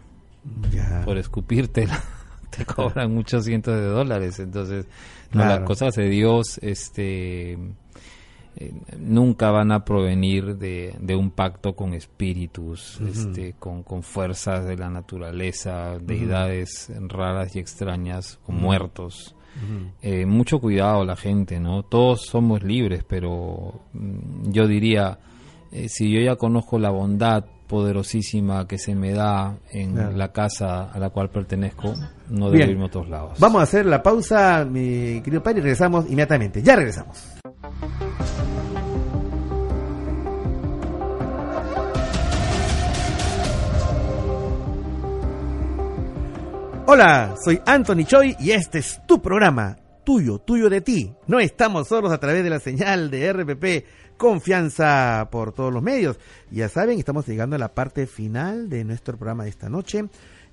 ya. 0.70 1.02
Por 1.04 1.18
escupirte 1.18 1.88
te 2.56 2.64
cobran 2.64 3.12
muchos 3.12 3.44
cientos 3.44 3.74
de 3.74 3.86
dólares. 3.86 4.38
Entonces 4.38 4.86
no, 5.32 5.44
las 5.44 5.60
cosas 5.60 5.94
de 5.94 6.08
Dios 6.08 6.58
este 6.62 7.58
eh, 8.56 8.72
nunca 8.98 9.50
van 9.50 9.72
a 9.72 9.84
provenir 9.84 10.56
de, 10.56 10.94
de 11.00 11.16
un 11.16 11.30
pacto 11.30 11.74
con 11.74 11.94
espíritus 11.94 13.00
este 13.08 13.54
con, 13.58 13.82
con 13.82 14.02
fuerzas 14.02 14.66
de 14.66 14.76
la 14.76 14.90
naturaleza 14.90 15.98
deidades 15.98 16.92
raras 17.08 17.56
y 17.56 17.58
extrañas 17.60 18.38
o 18.46 18.52
muertos 18.52 19.34
eh, 20.00 20.24
mucho 20.24 20.60
cuidado 20.60 21.04
la 21.04 21.14
gente, 21.14 21.60
¿no? 21.60 21.82
Todos 21.82 22.22
somos 22.22 22.62
libres, 22.62 23.04
pero 23.06 23.82
mm, 23.92 24.50
yo 24.50 24.66
diría, 24.66 25.18
eh, 25.70 25.90
si 25.90 26.10
yo 26.10 26.20
ya 26.22 26.36
conozco 26.36 26.78
la 26.78 26.88
bondad 26.88 27.44
poderosísima 27.66 28.66
que 28.66 28.78
se 28.78 28.94
me 28.94 29.12
da 29.12 29.58
en 29.70 29.92
Claro. 29.92 30.16
la 30.16 30.32
casa 30.32 30.84
a 30.90 30.98
la 30.98 31.10
cual 31.10 31.28
pertenezco, 31.28 31.92
no 32.30 32.46
Bien. 32.50 32.60
debo 32.60 32.70
irme 32.72 32.82
a 32.84 32.86
otros 32.86 33.08
lados. 33.10 33.38
Vamos 33.40 33.60
a 33.60 33.64
hacer 33.64 33.84
la 33.84 34.02
pausa, 34.02 34.64
mi 34.64 35.20
querido 35.20 35.42
padre, 35.42 35.58
y 35.58 35.62
regresamos 35.64 36.06
inmediatamente. 36.06 36.62
Ya 36.62 36.74
regresamos. 36.76 37.22
Hola, 46.84 47.36
soy 47.44 47.60
Anthony 47.64 48.04
Choi 48.04 48.34
y 48.40 48.50
este 48.50 48.80
es 48.80 49.00
tu 49.06 49.22
programa, 49.22 49.76
tuyo, 50.04 50.40
tuyo 50.40 50.68
de 50.68 50.80
ti. 50.80 51.14
No 51.28 51.38
estamos 51.38 51.86
solos 51.86 52.10
a 52.12 52.18
través 52.18 52.42
de 52.42 52.50
la 52.50 52.58
señal 52.58 53.08
de 53.08 53.32
RPP, 53.32 54.16
confianza 54.18 55.28
por 55.30 55.52
todos 55.52 55.72
los 55.72 55.80
medios. 55.80 56.18
Ya 56.50 56.68
saben, 56.68 56.98
estamos 56.98 57.24
llegando 57.28 57.54
a 57.54 57.60
la 57.60 57.72
parte 57.72 58.08
final 58.08 58.68
de 58.68 58.82
nuestro 58.82 59.16
programa 59.16 59.44
de 59.44 59.50
esta 59.50 59.68
noche 59.68 60.06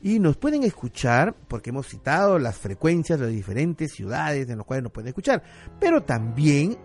y 0.03 0.19
nos 0.19 0.37
pueden 0.37 0.63
escuchar 0.63 1.33
porque 1.47 1.71
hemos 1.71 1.87
citado 1.87 2.37
las 2.37 2.57
frecuencias 2.57 3.19
de 3.19 3.25
las 3.25 3.33
diferentes 3.35 3.91
ciudades 3.91 4.47
en 4.47 4.57
las 4.57 4.67
cuales 4.67 4.83
nos 4.83 4.91
pueden 4.91 5.07
escuchar, 5.07 5.41
pero 5.79 6.03
también 6.03 6.77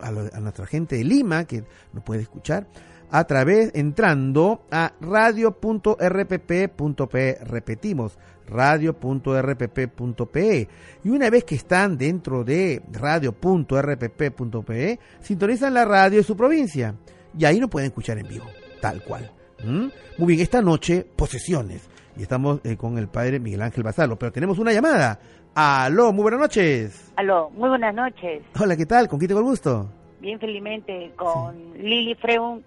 a, 0.00 0.08
a 0.08 0.40
nuestra 0.40 0.64
gente 0.66 0.96
de 0.96 1.04
Lima 1.04 1.44
que 1.44 1.64
nos 1.92 2.02
puede 2.02 2.22
escuchar 2.22 2.66
a 3.10 3.24
través 3.24 3.70
entrando 3.74 4.64
a 4.70 4.92
radio.rpp.pe. 5.00 5.98
Repetimos, 7.44 8.18
radio.rpp.pe. 8.46 9.88
Y 11.04 11.10
una 11.10 11.30
vez 11.30 11.44
que 11.44 11.54
están 11.54 11.96
dentro 11.98 12.44
de 12.44 12.82
radio.rpp.pe, 12.92 13.38
sintonizan 15.20 15.74
la 15.74 15.84
radio 15.84 16.18
de 16.18 16.24
su 16.24 16.36
provincia. 16.36 16.94
Y 17.38 17.44
ahí 17.44 17.60
nos 17.60 17.68
pueden 17.70 17.88
escuchar 17.88 18.18
en 18.18 18.28
vivo, 18.28 18.46
tal 18.80 19.02
cual. 19.02 19.30
¿Mm? 19.64 19.88
Muy 20.18 20.28
bien, 20.28 20.40
esta 20.40 20.62
noche, 20.62 21.04
posesiones. 21.16 21.88
Y 22.16 22.22
estamos 22.22 22.60
eh, 22.64 22.76
con 22.76 22.96
el 22.98 23.08
padre 23.08 23.38
Miguel 23.38 23.62
Ángel 23.62 23.82
Basalo. 23.82 24.18
Pero 24.18 24.32
tenemos 24.32 24.58
una 24.58 24.72
llamada. 24.72 25.20
Aló, 25.54 26.12
muy 26.12 26.22
buenas 26.22 26.40
noches. 26.40 27.12
Aló, 27.16 27.50
muy 27.50 27.68
buenas 27.68 27.94
noches. 27.94 28.42
Hola, 28.60 28.76
¿qué 28.76 28.86
tal? 28.86 29.08
¿Con 29.08 29.18
quién 29.18 29.28
tengo 29.28 29.40
el 29.40 29.46
gusto? 29.46 29.90
Bien 30.20 30.38
felizmente 30.38 31.12
con 31.16 31.74
Lili 31.74 32.14
Freun 32.14 32.64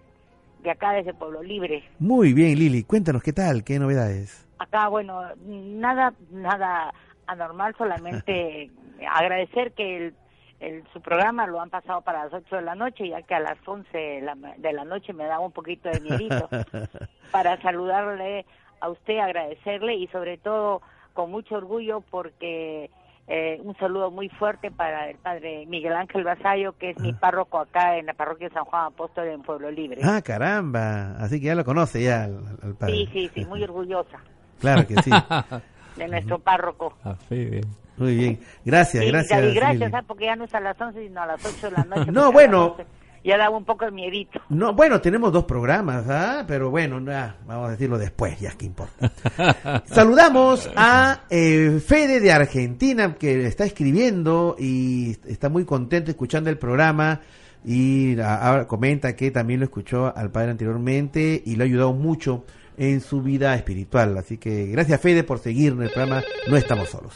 de 0.64 0.72
acá 0.72 0.94
desde 0.94 1.14
Pueblo 1.14 1.42
Libre. 1.42 1.84
Muy 2.00 2.34
bien, 2.34 2.58
Lili. 2.58 2.84
Cuéntanos, 2.84 3.24
¿qué 3.24 3.34
tal? 3.34 3.64
¿Qué 3.64 3.80
novedades? 3.80 4.49
Acá, 4.60 4.88
bueno, 4.90 5.22
nada, 5.46 6.14
nada 6.30 6.94
anormal, 7.28 7.74
solamente 7.78 8.70
agradecer 9.10 9.72
que 9.74 9.98
el, 9.98 10.16
el- 10.60 10.84
su 10.94 11.02
programa 11.02 11.48
lo 11.48 11.62
han 11.62 11.70
pasado 11.70 12.02
para 12.02 12.26
las 12.26 12.34
8 12.34 12.58
de 12.58 12.62
la 12.62 12.76
noche, 12.76 13.08
ya 13.10 13.22
que 13.22 13.36
a 13.36 13.40
las 13.40 13.58
11 13.66 13.98
de 13.98 14.22
la, 14.22 14.36
de 14.58 14.74
la 14.74 14.84
noche 14.86 15.14
me 15.14 15.26
daba 15.26 15.46
un 15.46 15.52
poquito 15.54 15.90
de 15.90 16.00
miedito. 16.02 16.50
para 17.32 17.62
saludarle 17.62 18.46
a 18.82 18.90
usted, 18.90 19.20
agradecerle 19.20 19.96
y 19.96 20.08
sobre 20.08 20.38
todo 20.38 20.82
con 21.14 21.30
mucho 21.32 21.56
orgullo 21.56 22.02
porque 22.10 22.90
eh, 23.28 23.60
un 23.64 23.76
saludo 23.78 24.10
muy 24.10 24.30
fuerte 24.30 24.72
para 24.72 25.10
el 25.10 25.18
padre 25.18 25.66
Miguel 25.68 25.94
Ángel 25.94 26.24
Basayo, 26.24 26.74
que 26.74 26.90
es 26.92 27.00
mi 27.00 27.14
párroco 27.14 27.60
acá 27.60 27.98
en 27.98 28.08
la 28.08 28.14
parroquia 28.16 28.48
de 28.48 28.54
San 28.56 28.66
Juan 28.66 28.86
Apóstol 28.86 29.28
en 29.28 29.44
Pueblo 29.44 29.70
Libre. 29.70 30.02
Ah, 30.04 30.22
caramba. 30.24 31.12
Así 31.20 31.40
que 31.40 31.48
ya 31.48 31.56
lo 31.56 31.64
conoce 31.66 32.02
ya 32.02 32.24
al, 32.24 32.40
al 32.64 32.76
padre. 32.76 32.96
sí, 32.96 33.10
sí, 33.14 33.32
sí, 33.36 33.46
muy 33.46 33.62
orgullosa 33.64 34.18
Claro 34.60 34.86
que 34.88 35.02
sí. 35.02 35.10
de 35.98 36.08
nuestro 36.08 36.40
párroco. 36.40 36.94
A 37.04 37.16
Fede. 37.16 37.62
Muy 37.98 38.16
bien. 38.16 38.40
Gracias, 38.64 39.04
Sí, 39.04 39.10
gracias. 39.12 39.44
y 39.44 39.54
gracias. 39.54 39.92
¿sabes? 39.92 40.06
porque 40.08 40.26
ya 40.26 40.36
no 40.38 40.46
es 40.46 40.54
a 40.56 40.60
las 40.62 40.80
11, 40.80 41.02
sino 41.08 41.22
a 41.22 41.26
las 41.26 41.46
8 41.46 41.70
de 41.70 41.72
la 41.72 41.84
noche. 41.84 42.12
No, 42.14 42.26
a 42.26 42.30
bueno. 42.32 42.62
las 42.78 42.80
11 42.80 42.86
Ya 43.26 43.38
daba 43.38 43.58
un 43.58 43.66
poco 43.66 43.84
de 43.84 43.92
miedito. 43.92 44.40
No, 44.48 44.74
bueno, 44.74 45.02
tenemos 45.02 45.34
dos 45.34 45.44
programas, 45.44 46.06
¿ah? 46.10 46.46
Pero 46.48 46.70
bueno, 46.70 47.02
vamos 47.46 47.68
a 47.68 47.72
decirlo 47.72 47.98
después, 47.98 48.40
ya 48.40 48.52
que 48.52 48.66
importa. 48.66 49.12
Saludamos 49.86 50.70
a 50.78 51.24
eh, 51.30 51.82
Fede 51.86 52.22
de 52.22 52.32
Argentina, 52.32 53.16
que 53.16 53.46
está 53.46 53.66
escribiendo 53.66 54.56
y 54.58 55.18
está 55.28 55.50
muy 55.50 55.66
contento 55.66 56.12
escuchando 56.12 56.50
el 56.50 56.58
programa 56.58 57.20
y 57.66 58.18
a- 58.22 58.36
ahora 58.48 58.66
comenta 58.68 59.14
que 59.18 59.32
también 59.32 59.60
lo 59.60 59.66
escuchó 59.66 60.16
al 60.16 60.32
padre 60.32 60.52
anteriormente 60.52 61.44
y 61.46 61.58
lo 61.58 61.64
ha 61.64 61.68
ayudado 61.68 61.92
mucho 61.92 62.46
en 62.80 63.02
su 63.02 63.22
vida 63.22 63.54
espiritual. 63.54 64.18
Así 64.18 64.38
que 64.40 64.66
gracias 64.68 65.00
Fede 65.02 65.24
por 65.24 65.38
seguir 65.38 65.74
en 65.74 65.84
el 65.84 65.90
programa 65.92 66.24
No 66.48 66.58
Estamos 66.58 66.90
Solos, 66.90 67.16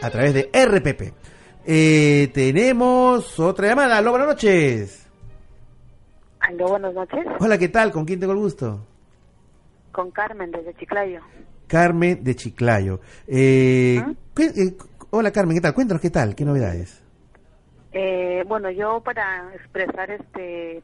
a 0.00 0.08
través 0.08 0.32
de 0.32 0.48
RPP. 0.52 1.12
Eh, 1.66 2.30
tenemos 2.32 3.38
otra 3.38 3.68
llamada. 3.68 3.98
Aló, 3.98 4.10
buenas 4.12 4.28
noches. 4.28 5.06
Aló, 6.40 6.68
buenas 6.68 6.94
noches. 6.94 7.24
Hola, 7.38 7.58
¿qué 7.58 7.68
tal? 7.68 7.92
¿Con 7.92 8.04
quién 8.04 8.18
tengo 8.18 8.32
el 8.32 8.38
gusto? 8.38 8.86
Con 9.92 10.10
Carmen 10.10 10.50
desde 10.50 10.74
Chiclayo. 10.74 11.20
Carmen 11.66 12.22
de 12.24 12.34
Chiclayo. 12.34 13.00
Eh, 13.26 14.02
¿Ah? 14.04 14.12
¿qué- 14.34 14.46
eh, 14.46 14.76
hola 15.10 15.30
Carmen, 15.30 15.56
¿qué 15.56 15.60
tal? 15.60 15.74
Cuéntanos 15.74 16.00
qué 16.00 16.10
tal, 16.10 16.34
qué 16.34 16.44
novedades. 16.44 17.02
Eh, 17.92 18.42
bueno, 18.48 18.70
yo 18.70 19.00
para 19.02 19.52
expresar 19.54 20.10
este 20.10 20.82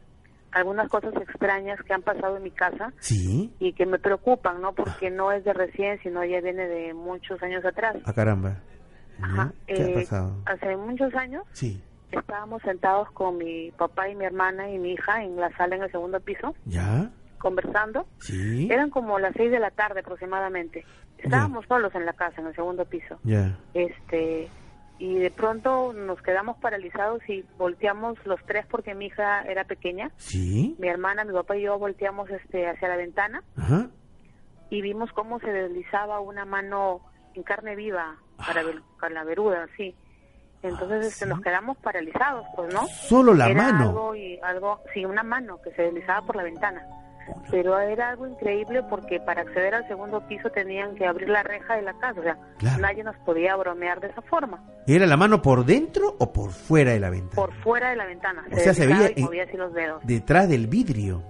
algunas 0.53 0.89
cosas 0.89 1.15
extrañas 1.17 1.81
que 1.83 1.93
han 1.93 2.03
pasado 2.03 2.37
en 2.37 2.43
mi 2.43 2.51
casa 2.51 2.93
Sí. 3.01 3.53
y 3.59 3.73
que 3.75 3.87
me 3.87 3.99
preocupan, 3.99 4.61
¿no? 4.61 4.73
Porque 4.73 5.11
no 5.11 5.31
es 5.33 5.45
de 5.45 5.53
recién, 5.53 5.99
sino 6.03 6.25
ya 6.25 6.41
viene 6.41 6.67
de 6.67 6.95
muchos 6.95 7.43
años 7.43 7.65
atrás. 7.65 7.97
Ah, 8.05 8.13
caramba. 8.13 8.57
Ajá. 9.21 9.53
¿Qué 9.67 9.75
ha 9.83 9.87
Eh, 9.87 9.95
pasado? 9.95 10.33
Hace 10.47 10.77
muchos 10.77 11.15
años 11.15 11.45
Sí. 11.53 11.83
estábamos 12.13 12.63
sentados 12.63 13.11
con 13.13 13.37
mi 13.37 13.71
papá 13.73 14.09
y 14.09 14.15
mi 14.15 14.25
hermana 14.25 14.71
y 14.71 14.79
mi 14.79 14.93
hija 14.93 15.23
en 15.25 15.37
la 15.37 15.51
sala 15.57 15.77
en 15.77 15.83
el 15.83 15.91
segundo 15.91 16.21
piso 16.21 16.55
¿Ya? 16.65 17.11
conversando. 17.39 18.07
Sí. 18.21 18.69
Eran 18.71 18.91
como 18.91 19.19
las 19.19 19.33
seis 19.37 19.51
de 19.51 19.59
la 19.59 19.71
tarde 19.71 20.01
aproximadamente. 20.01 20.85
Estábamos 21.19 21.67
solos 21.67 21.93
en 21.97 22.07
la 22.07 22.13
casa, 22.13 22.41
en 22.41 22.47
el 22.47 22.55
segundo 22.55 22.85
piso. 22.85 23.19
Ya. 23.25 23.59
este 23.75 24.49
y 24.99 25.15
de 25.19 25.31
pronto 25.31 25.93
nos 25.93 26.21
quedamos 26.23 26.57
paralizados 26.59 27.21
y 27.29 27.45
volteamos 27.57 28.19
los 28.27 28.41
tres 28.47 28.67
porque 28.67 28.95
mi 28.95 29.07
hija 29.07 29.43
era 29.43 29.65
pequeña 29.65 30.11
Sí. 30.17 30.75
mi 30.79 30.89
hermana 30.89 31.25
mi 31.25 31.33
papá 31.33 31.57
y 31.57 31.63
yo 31.63 31.79
volteamos 31.79 32.29
este 32.31 32.67
hacia 32.69 32.89
la 32.89 32.97
ventana 32.97 33.43
Ajá. 33.57 33.87
y 34.71 34.83
vimos 34.83 35.13
cómo 35.13 35.39
se 35.41 35.51
deslizaba 35.53 36.19
una 36.21 36.45
mano 36.45 37.01
en 37.35 37.43
carne 37.45 37.77
viva 37.77 38.17
para 38.39 38.63
ver, 38.65 38.81
calaveruda 38.99 39.69
sí 39.77 39.95
entonces 40.63 41.07
este, 41.07 41.27
nos 41.27 41.41
quedamos 41.41 41.77
paralizados 41.79 42.45
pues 42.57 42.75
no 42.75 42.87
Solo 42.89 43.33
la 43.35 43.49
Era 43.51 43.63
mano. 43.63 43.85
algo 43.91 44.15
y 44.17 44.41
algo 44.43 44.81
sí 44.93 45.05
una 45.05 45.23
mano 45.23 45.61
que 45.63 45.71
se 45.73 45.83
deslizaba 45.83 46.27
por 46.27 46.35
la 46.35 46.43
ventana 46.43 46.83
pero 47.51 47.79
era 47.79 48.11
algo 48.11 48.27
increíble 48.27 48.83
porque 48.91 49.21
para 49.21 49.43
acceder 49.43 49.75
al 49.75 49.87
segundo 49.89 50.21
piso 50.29 50.51
tenían 50.51 50.95
que 50.95 51.07
abrir 51.07 51.29
la 51.29 51.43
reja 51.43 51.77
de 51.77 51.83
la 51.83 51.93
casa 51.95 52.21
o 52.21 52.23
sea 52.23 52.37
Claro. 52.59 52.79
nadie 52.81 53.05
nos 53.05 53.17
podía 53.19 53.55
bromear 53.57 54.01
de 54.01 54.09
esa 54.09 54.23
forma 54.23 54.63
¿Era 54.87 55.07
la 55.07 55.17
mano 55.17 55.43
por 55.43 55.65
dentro 55.65 56.15
o 56.19 56.33
por 56.33 56.51
fuera 56.51 56.93
de 56.93 57.01
la 57.01 57.11
ventana? 57.11 57.35
por 57.37 57.53
fuera 57.63 57.91
de 57.91 57.97
la 57.97 58.07
ventana. 58.07 58.45
O 58.51 58.57
sea, 58.57 58.73
se 58.73 58.87
veía 58.87 59.11
y 59.15 59.23
movía 59.23 59.43
así 59.45 59.57
los 59.57 59.75
dedos. 59.75 60.01
Detrás 60.05 60.49
del 60.49 60.67
vidrio. 60.67 61.23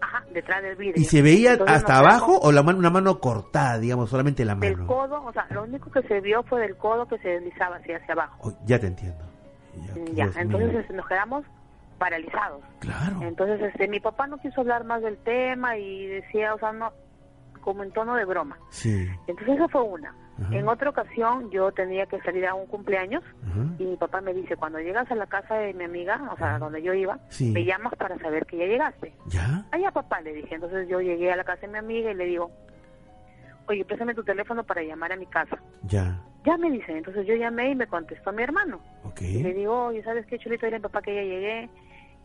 Ajá, 0.00 0.24
detrás 0.32 0.60
del 0.62 0.74
vidrio. 0.74 1.00
¿Y 1.00 1.04
se 1.04 1.22
veía 1.22 1.52
Entonces 1.52 1.76
hasta 1.76 1.98
abajo 1.98 2.38
o 2.42 2.50
la 2.50 2.64
mano, 2.64 2.78
una 2.80 2.90
mano 2.90 3.20
cortada, 3.20 3.78
digamos, 3.78 4.10
solamente 4.10 4.44
la 4.44 4.56
Del 4.56 4.76
mano? 4.76 4.88
codo, 4.88 5.22
o 5.24 5.32
sea, 5.32 5.46
lo 5.50 5.62
único 5.62 5.88
que 5.90 6.02
se 6.02 6.20
vio 6.20 6.42
fue 6.42 6.60
del 6.62 6.76
codo 6.76 7.06
que 7.06 7.16
se 7.18 7.28
deslizaba 7.28 7.76
hacia, 7.76 7.98
hacia 7.98 8.12
abajo. 8.14 8.36
Oh, 8.42 8.52
ya 8.64 8.78
te 8.80 8.88
entiendo. 8.88 9.24
ya, 10.12 10.24
Dios 10.24 10.36
entonces 10.36 10.70
mío. 10.72 10.80
este, 10.80 10.92
nos 10.94 11.06
quedamos 11.06 11.44
paralizados. 11.98 12.62
Claro. 12.80 13.20
Entonces 13.22 13.60
este, 13.62 13.88
mi 13.88 14.00
papá 14.00 14.26
no 14.26 14.38
quiso 14.38 14.60
hablar 14.60 14.84
más 14.84 15.02
del 15.02 15.16
tema 15.18 15.76
y 15.76 16.06
decía, 16.06 16.54
o 16.54 16.58
sea, 16.58 16.72
no, 16.72 16.92
como 17.60 17.82
en 17.82 17.90
tono 17.92 18.14
de 18.14 18.24
broma. 18.24 18.58
Sí. 18.70 19.06
Entonces 19.26 19.56
esa 19.56 19.68
fue 19.68 19.82
una. 19.82 20.14
Ajá. 20.38 20.54
En 20.54 20.68
otra 20.68 20.90
ocasión 20.90 21.50
yo 21.50 21.72
tenía 21.72 22.04
que 22.04 22.20
salir 22.20 22.46
a 22.46 22.54
un 22.54 22.66
cumpleaños 22.66 23.24
Ajá. 23.48 23.60
y 23.78 23.84
mi 23.84 23.96
papá 23.96 24.20
me 24.20 24.34
dice, 24.34 24.54
cuando 24.56 24.78
llegas 24.78 25.10
a 25.10 25.14
la 25.14 25.26
casa 25.26 25.54
de 25.54 25.72
mi 25.72 25.84
amiga, 25.84 26.20
o 26.30 26.36
sea, 26.36 26.58
donde 26.58 26.82
yo 26.82 26.92
iba, 26.92 27.18
Sí. 27.30 27.52
me 27.52 27.64
llamas 27.64 27.94
para 27.96 28.18
saber 28.18 28.44
que 28.44 28.58
ya 28.58 28.66
llegaste. 28.66 29.14
¿Ya? 29.28 29.64
Allá 29.72 29.90
papá, 29.92 30.20
le 30.20 30.34
dije. 30.34 30.54
Entonces 30.56 30.86
yo 30.88 31.00
llegué 31.00 31.32
a 31.32 31.36
la 31.36 31.44
casa 31.44 31.62
de 31.62 31.68
mi 31.68 31.78
amiga 31.78 32.10
y 32.10 32.14
le 32.14 32.26
digo, 32.26 32.50
oye, 33.68 33.84
préstame 33.86 34.14
tu 34.14 34.22
teléfono 34.24 34.62
para 34.62 34.82
llamar 34.82 35.12
a 35.12 35.16
mi 35.16 35.26
casa. 35.26 35.56
Ya. 35.84 36.20
Ya 36.44 36.56
me 36.58 36.70
dice. 36.70 36.96
Entonces 36.96 37.26
yo 37.26 37.34
llamé 37.34 37.70
y 37.70 37.74
me 37.74 37.86
contestó 37.86 38.30
mi 38.30 38.42
hermano. 38.42 38.78
Ok. 39.04 39.22
Y 39.22 39.42
le 39.42 39.54
digo, 39.54 39.86
oye, 39.86 40.02
¿sabes 40.04 40.26
qué, 40.26 40.38
Chulito? 40.38 40.66
Dile 40.66 40.76
a 40.76 40.78
mi 40.80 40.82
papá 40.84 41.00
que 41.02 41.14
ya 41.14 41.22
llegué. 41.22 41.68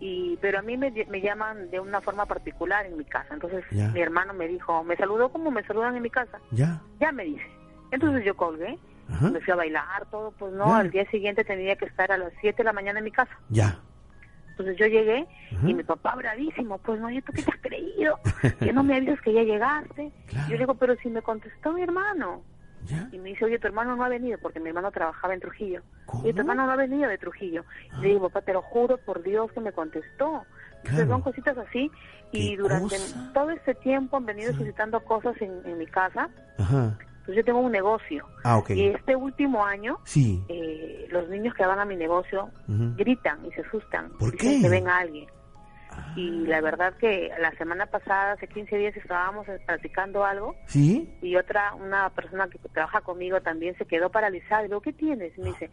Y, 0.03 0.35
pero 0.41 0.57
a 0.59 0.61
mí 0.63 0.77
me, 0.77 0.91
me 1.09 1.21
llaman 1.21 1.69
de 1.69 1.79
una 1.79 2.01
forma 2.01 2.25
particular 2.25 2.85
en 2.87 2.97
mi 2.97 3.05
casa. 3.05 3.33
Entonces 3.35 3.63
Ya. 3.71 3.87
mi 3.89 4.01
hermano 4.01 4.33
me 4.33 4.47
dijo, 4.47 4.83
me 4.83 4.95
saludó 4.97 5.29
como 5.31 5.51
me 5.51 5.63
saludan 5.63 5.95
en 5.95 6.01
mi 6.01 6.09
casa. 6.09 6.39
Ya. 6.49 6.81
Ya 6.99 7.11
me 7.11 7.23
dice. 7.23 7.45
Entonces 7.91 8.25
yo 8.25 8.35
colgué, 8.35 8.79
Ajá. 9.09 9.29
me 9.29 9.39
fui 9.41 9.53
a 9.53 9.57
bailar, 9.57 10.05
todo. 10.09 10.31
Pues 10.31 10.53
no, 10.53 10.65
Ya. 10.67 10.77
al 10.77 10.89
día 10.91 11.05
siguiente 11.11 11.43
tenía 11.43 11.75
que 11.75 11.85
estar 11.85 12.11
a 12.11 12.17
las 12.17 12.33
7 12.41 12.57
de 12.57 12.63
la 12.63 12.73
mañana 12.73 12.97
en 12.99 13.05
mi 13.05 13.11
casa. 13.11 13.31
Ya. 13.49 13.79
Entonces 14.49 14.75
yo 14.77 14.87
llegué 14.87 15.27
Ajá. 15.55 15.69
y 15.69 15.73
mi 15.73 15.83
papá 15.83 16.15
bravísimo, 16.15 16.77
pues 16.79 16.99
no, 16.99 17.09
¿y 17.11 17.21
tú 17.21 17.31
qué 17.31 17.43
te 17.43 17.51
has 17.51 17.61
creído? 17.61 18.19
Que 18.59 18.73
no 18.73 18.83
me 18.83 18.95
avisas 18.95 19.21
que 19.21 19.33
ya 19.33 19.43
llegaste. 19.43 20.11
Yo 20.49 20.53
le 20.53 20.57
digo, 20.57 20.73
pero 20.75 20.95
si 20.97 21.09
me 21.09 21.21
contestó 21.21 21.73
mi 21.73 21.83
hermano. 21.83 22.41
Y 23.11 23.17
me 23.19 23.29
dice, 23.29 23.45
oye, 23.45 23.59
tu 23.59 23.67
hermano 23.67 23.95
no 23.95 24.03
ha 24.03 24.09
venido, 24.09 24.37
porque 24.41 24.59
mi 24.59 24.69
hermano 24.69 24.91
trabajaba 24.91 25.33
en 25.33 25.39
Trujillo. 25.39 25.81
Oye, 26.07 26.33
tu 26.33 26.39
hermano 26.39 26.65
no 26.65 26.71
ha 26.71 26.75
venido 26.75 27.09
de 27.09 27.17
Trujillo. 27.17 27.63
Le 28.01 28.09
digo, 28.09 28.29
papá, 28.29 28.41
te 28.45 28.53
lo 28.53 28.61
juro 28.61 28.97
por 28.97 29.21
Dios 29.23 29.51
que 29.51 29.59
me 29.61 29.71
contestó. 29.71 30.43
Entonces 30.77 31.05
Claro. 31.05 31.09
son 31.11 31.21
cositas 31.21 31.57
así. 31.57 31.91
Y 32.31 32.51
¿Qué 32.55 32.57
durante 32.61 32.95
cosa? 32.97 33.31
todo 33.33 33.49
este 33.51 33.75
tiempo 33.75 34.17
han 34.17 34.25
venido 34.25 34.51
suscitando 34.53 34.99
cosas 35.03 35.39
en, 35.41 35.61
en 35.65 35.77
mi 35.77 35.85
casa. 35.85 36.29
Ajá. 36.57 36.97
Entonces 37.19 37.35
yo 37.35 37.45
tengo 37.45 37.59
un 37.59 37.71
negocio. 37.71 38.25
Ah. 38.43 38.61
Y 38.69 38.87
este 38.87 39.15
último 39.15 39.63
año, 39.63 39.99
Sí. 40.05 40.43
eh, 40.49 41.07
los 41.11 41.29
niños 41.29 41.53
que 41.53 41.65
van 41.65 41.77
a 41.79 41.85
mi 41.85 41.95
negocio 41.95 42.49
gritan 42.97 43.45
y 43.45 43.51
se 43.51 43.61
asustan. 43.61 44.09
¿Por 44.17 44.31
Dicen 44.31 44.55
qué? 44.57 44.61
que 44.63 44.69
ven 44.69 44.87
a 44.87 44.97
alguien. 44.97 45.27
Y 46.15 46.45
la 46.45 46.61
verdad 46.61 46.93
que 46.97 47.31
la 47.39 47.51
semana 47.51 47.85
pasada, 47.85 48.33
hace 48.33 48.47
15 48.47 48.77
días, 48.77 48.97
estábamos 48.97 49.47
eh, 49.47 49.59
practicando 49.65 50.25
algo 50.25 50.55
¿Sí? 50.65 51.09
y 51.21 51.35
otra, 51.35 51.73
una 51.75 52.09
persona 52.09 52.47
que 52.49 52.59
trabaja 52.69 53.01
conmigo 53.01 53.41
también 53.41 53.77
se 53.77 53.85
quedó 53.85 54.09
paralizada. 54.09 54.63
Y 54.63 54.67
digo, 54.67 54.81
¿qué 54.81 54.93
tienes? 54.93 55.37
Me 55.37 55.47
dice, 55.47 55.69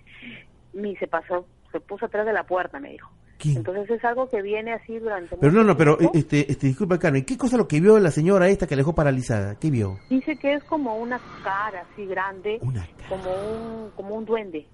me 0.73 0.95
se 0.97 1.07
pasó, 1.09 1.47
se 1.73 1.81
puso 1.81 2.07
atrás 2.07 2.27
de 2.27 2.33
la 2.33 2.45
puerta, 2.45 2.79
me 2.79 2.91
dijo. 2.91 3.11
Entonces 3.45 3.89
es 3.91 4.05
algo 4.05 4.29
que 4.29 4.43
viene 4.43 4.73
así 4.73 4.99
durante 4.99 5.37
Pero 5.37 5.53
no, 5.53 5.63
no, 5.63 5.77
pero 5.77 5.97
este, 6.13 6.51
este, 6.51 6.67
disculpa 6.67 6.99
Carmen, 6.99 7.25
¿qué 7.25 7.39
cosa 7.39 7.57
lo 7.57 7.69
que 7.69 7.81
vio 7.81 7.99
la 8.01 8.11
señora 8.11 8.49
esta 8.49 8.67
que 8.67 8.75
la 8.75 8.81
dejó 8.81 8.95
paralizada? 8.95 9.55
¿Qué 9.55 9.71
vio? 9.71 9.99
Dice 10.11 10.37
que 10.37 10.55
es 10.55 10.65
como 10.65 10.97
una 10.97 11.21
cara 11.45 11.87
así 11.93 12.05
grande, 12.07 12.59
como 13.09 13.31
un 13.31 13.91
como 13.95 14.15
un 14.17 14.25
duende. 14.25 14.67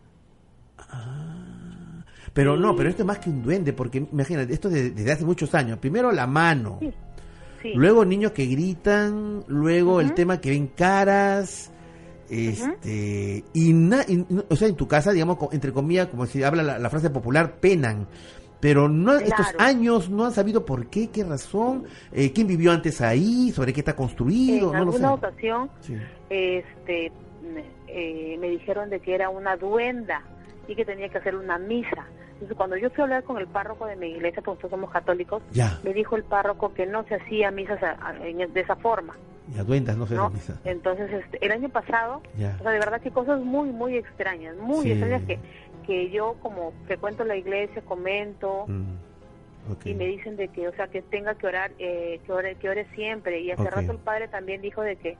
Pero 2.34 2.56
no, 2.56 2.74
pero 2.76 2.90
esto 2.90 3.02
es 3.02 3.06
más 3.06 3.18
que 3.20 3.30
un 3.30 3.42
duende, 3.42 3.72
porque 3.72 3.98
imagínate, 4.12 4.52
esto 4.52 4.68
es 4.68 4.74
de- 4.74 4.90
desde 4.90 5.12
hace 5.12 5.24
muchos 5.24 5.54
años. 5.54 5.78
Primero 5.78 6.12
la 6.12 6.26
mano, 6.26 6.80
Sí. 7.62 7.72
luego 7.74 8.04
niños 8.04 8.32
que 8.32 8.44
gritan, 8.46 9.42
luego 9.46 10.00
el 10.00 10.12
tema 10.14 10.40
que 10.40 10.50
ven 10.50 10.66
caras, 10.76 11.70
este, 12.28 13.44
y, 13.52 13.72
na- 13.72 14.04
y 14.08 14.24
o 14.48 14.56
sea, 14.56 14.68
en 14.68 14.74
tu 14.76 14.88
casa, 14.88 15.12
digamos, 15.12 15.38
entre 15.52 15.72
comillas, 15.72 16.08
como 16.08 16.26
se 16.26 16.44
habla 16.44 16.62
la, 16.62 16.78
la 16.78 16.90
frase 16.90 17.10
popular, 17.10 17.56
penan. 17.60 18.06
Pero 18.60 18.88
no, 18.88 19.16
estos 19.16 19.46
años 19.58 20.08
no 20.08 20.24
han 20.24 20.32
sabido 20.32 20.64
por 20.64 20.86
qué, 20.86 21.08
qué 21.08 21.22
razón, 21.22 21.84
eh, 22.12 22.32
quién 22.32 22.46
vivió 22.46 22.72
antes 22.72 23.00
ahí, 23.02 23.52
sobre 23.52 23.72
qué 23.74 23.80
está 23.80 23.94
construido, 23.94 24.72
en 24.72 24.78
no 24.78 24.84
lo 24.86 24.92
sé. 24.92 25.04
alguna 25.04 25.14
ocasión 25.14 25.70
Sí. 25.80 25.94
este 26.30 27.12
me- 27.42 27.64
eh, 27.88 28.38
me 28.40 28.48
dijeron 28.48 28.88
de 28.88 29.00
que 29.00 29.14
era 29.14 29.28
una 29.28 29.56
duenda 29.56 30.22
y 30.66 30.74
que 30.74 30.84
tenía 30.84 31.10
que 31.10 31.18
hacer 31.18 31.34
una 31.36 31.58
misa. 31.58 32.06
Entonces 32.44 32.56
cuando 32.58 32.76
yo 32.76 32.90
fui 32.90 33.00
a 33.00 33.04
hablar 33.04 33.24
con 33.24 33.38
el 33.38 33.46
párroco 33.46 33.86
de 33.86 33.96
mi 33.96 34.08
iglesia, 34.08 34.42
porque 34.42 34.56
nosotros 34.58 34.70
somos 34.72 34.90
católicos, 34.90 35.42
Ya. 35.52 35.78
me 35.82 35.94
dijo 35.94 36.14
el 36.16 36.24
párroco 36.24 36.74
que 36.74 36.84
no 36.86 37.02
se 37.04 37.14
hacía 37.14 37.50
misas 37.50 37.82
a- 37.82 37.96
a- 38.08 38.26
en- 38.26 38.52
de 38.52 38.60
esa 38.60 38.76
forma. 38.76 39.16
Y 39.54 39.58
a 39.58 39.64
duendas 39.64 39.96
no 39.96 40.06
se 40.06 40.14
¿no? 40.14 40.28
misa. 40.30 40.60
Entonces, 40.64 41.10
este, 41.12 41.44
el 41.44 41.52
año 41.52 41.68
pasado, 41.70 42.22
Ya. 42.36 42.56
o 42.60 42.62
sea, 42.62 42.72
de 42.72 42.78
verdad 42.78 43.00
que 43.00 43.10
cosas 43.10 43.40
muy, 43.40 43.70
muy 43.70 43.96
extrañas, 43.96 44.56
muy 44.56 44.84
Sí. 44.84 44.90
extrañas 44.92 45.22
que, 45.22 45.38
que 45.86 46.10
yo 46.10 46.36
como 46.42 46.72
frecuento 46.86 47.24
la 47.24 47.36
iglesia, 47.36 47.82
comento 47.82 48.64
Mm, 48.68 48.94
y 49.86 49.94
me 49.94 50.06
dicen 50.06 50.36
de 50.36 50.48
que, 50.48 50.68
o 50.68 50.72
sea, 50.74 50.88
que 50.88 51.00
tenga 51.02 51.34
que 51.34 51.46
orar, 51.46 51.70
eh, 51.78 52.20
que 52.26 52.32
ore, 52.32 52.54
que 52.56 52.68
ore 52.68 52.86
siempre. 52.94 53.40
Y 53.40 53.50
hace 53.50 53.68
rato 53.70 53.92
el 53.92 53.98
padre 53.98 54.28
también 54.28 54.60
dijo 54.60 54.82
de 54.82 54.96
que 54.96 55.16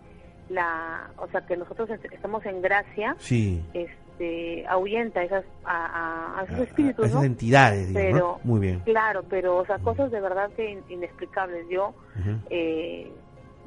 la, 0.50 1.08
o 1.18 1.26
sea, 1.28 1.40
que 1.46 1.56
nosotros 1.56 1.88
est- 1.90 2.12
estamos 2.12 2.44
en 2.44 2.60
gracia, 2.60 3.16
Sí. 3.18 3.62
este, 3.72 4.03
ahuyenta 4.68 5.22
esas, 5.22 5.44
a, 5.64 5.86
a- 5.86 6.40
a 6.40 6.62
espíritus, 6.62 7.04
a 7.04 7.08
esas 7.08 7.20
¿no? 7.20 7.24
entidades, 7.26 7.88
digamos, 7.88 8.12
Pero, 8.12 8.40
¿no? 8.44 8.50
Muy 8.50 8.60
bien. 8.60 8.80
Claro, 8.80 9.22
pero, 9.28 9.56
o 9.58 9.66
sea, 9.66 9.78
cosas 9.78 10.10
de 10.10 10.20
verdad 10.20 10.50
que 10.56 10.70
in- 10.70 10.84
inexplicables. 10.88 11.66
Yo, 11.68 11.94
eh, 12.50 13.10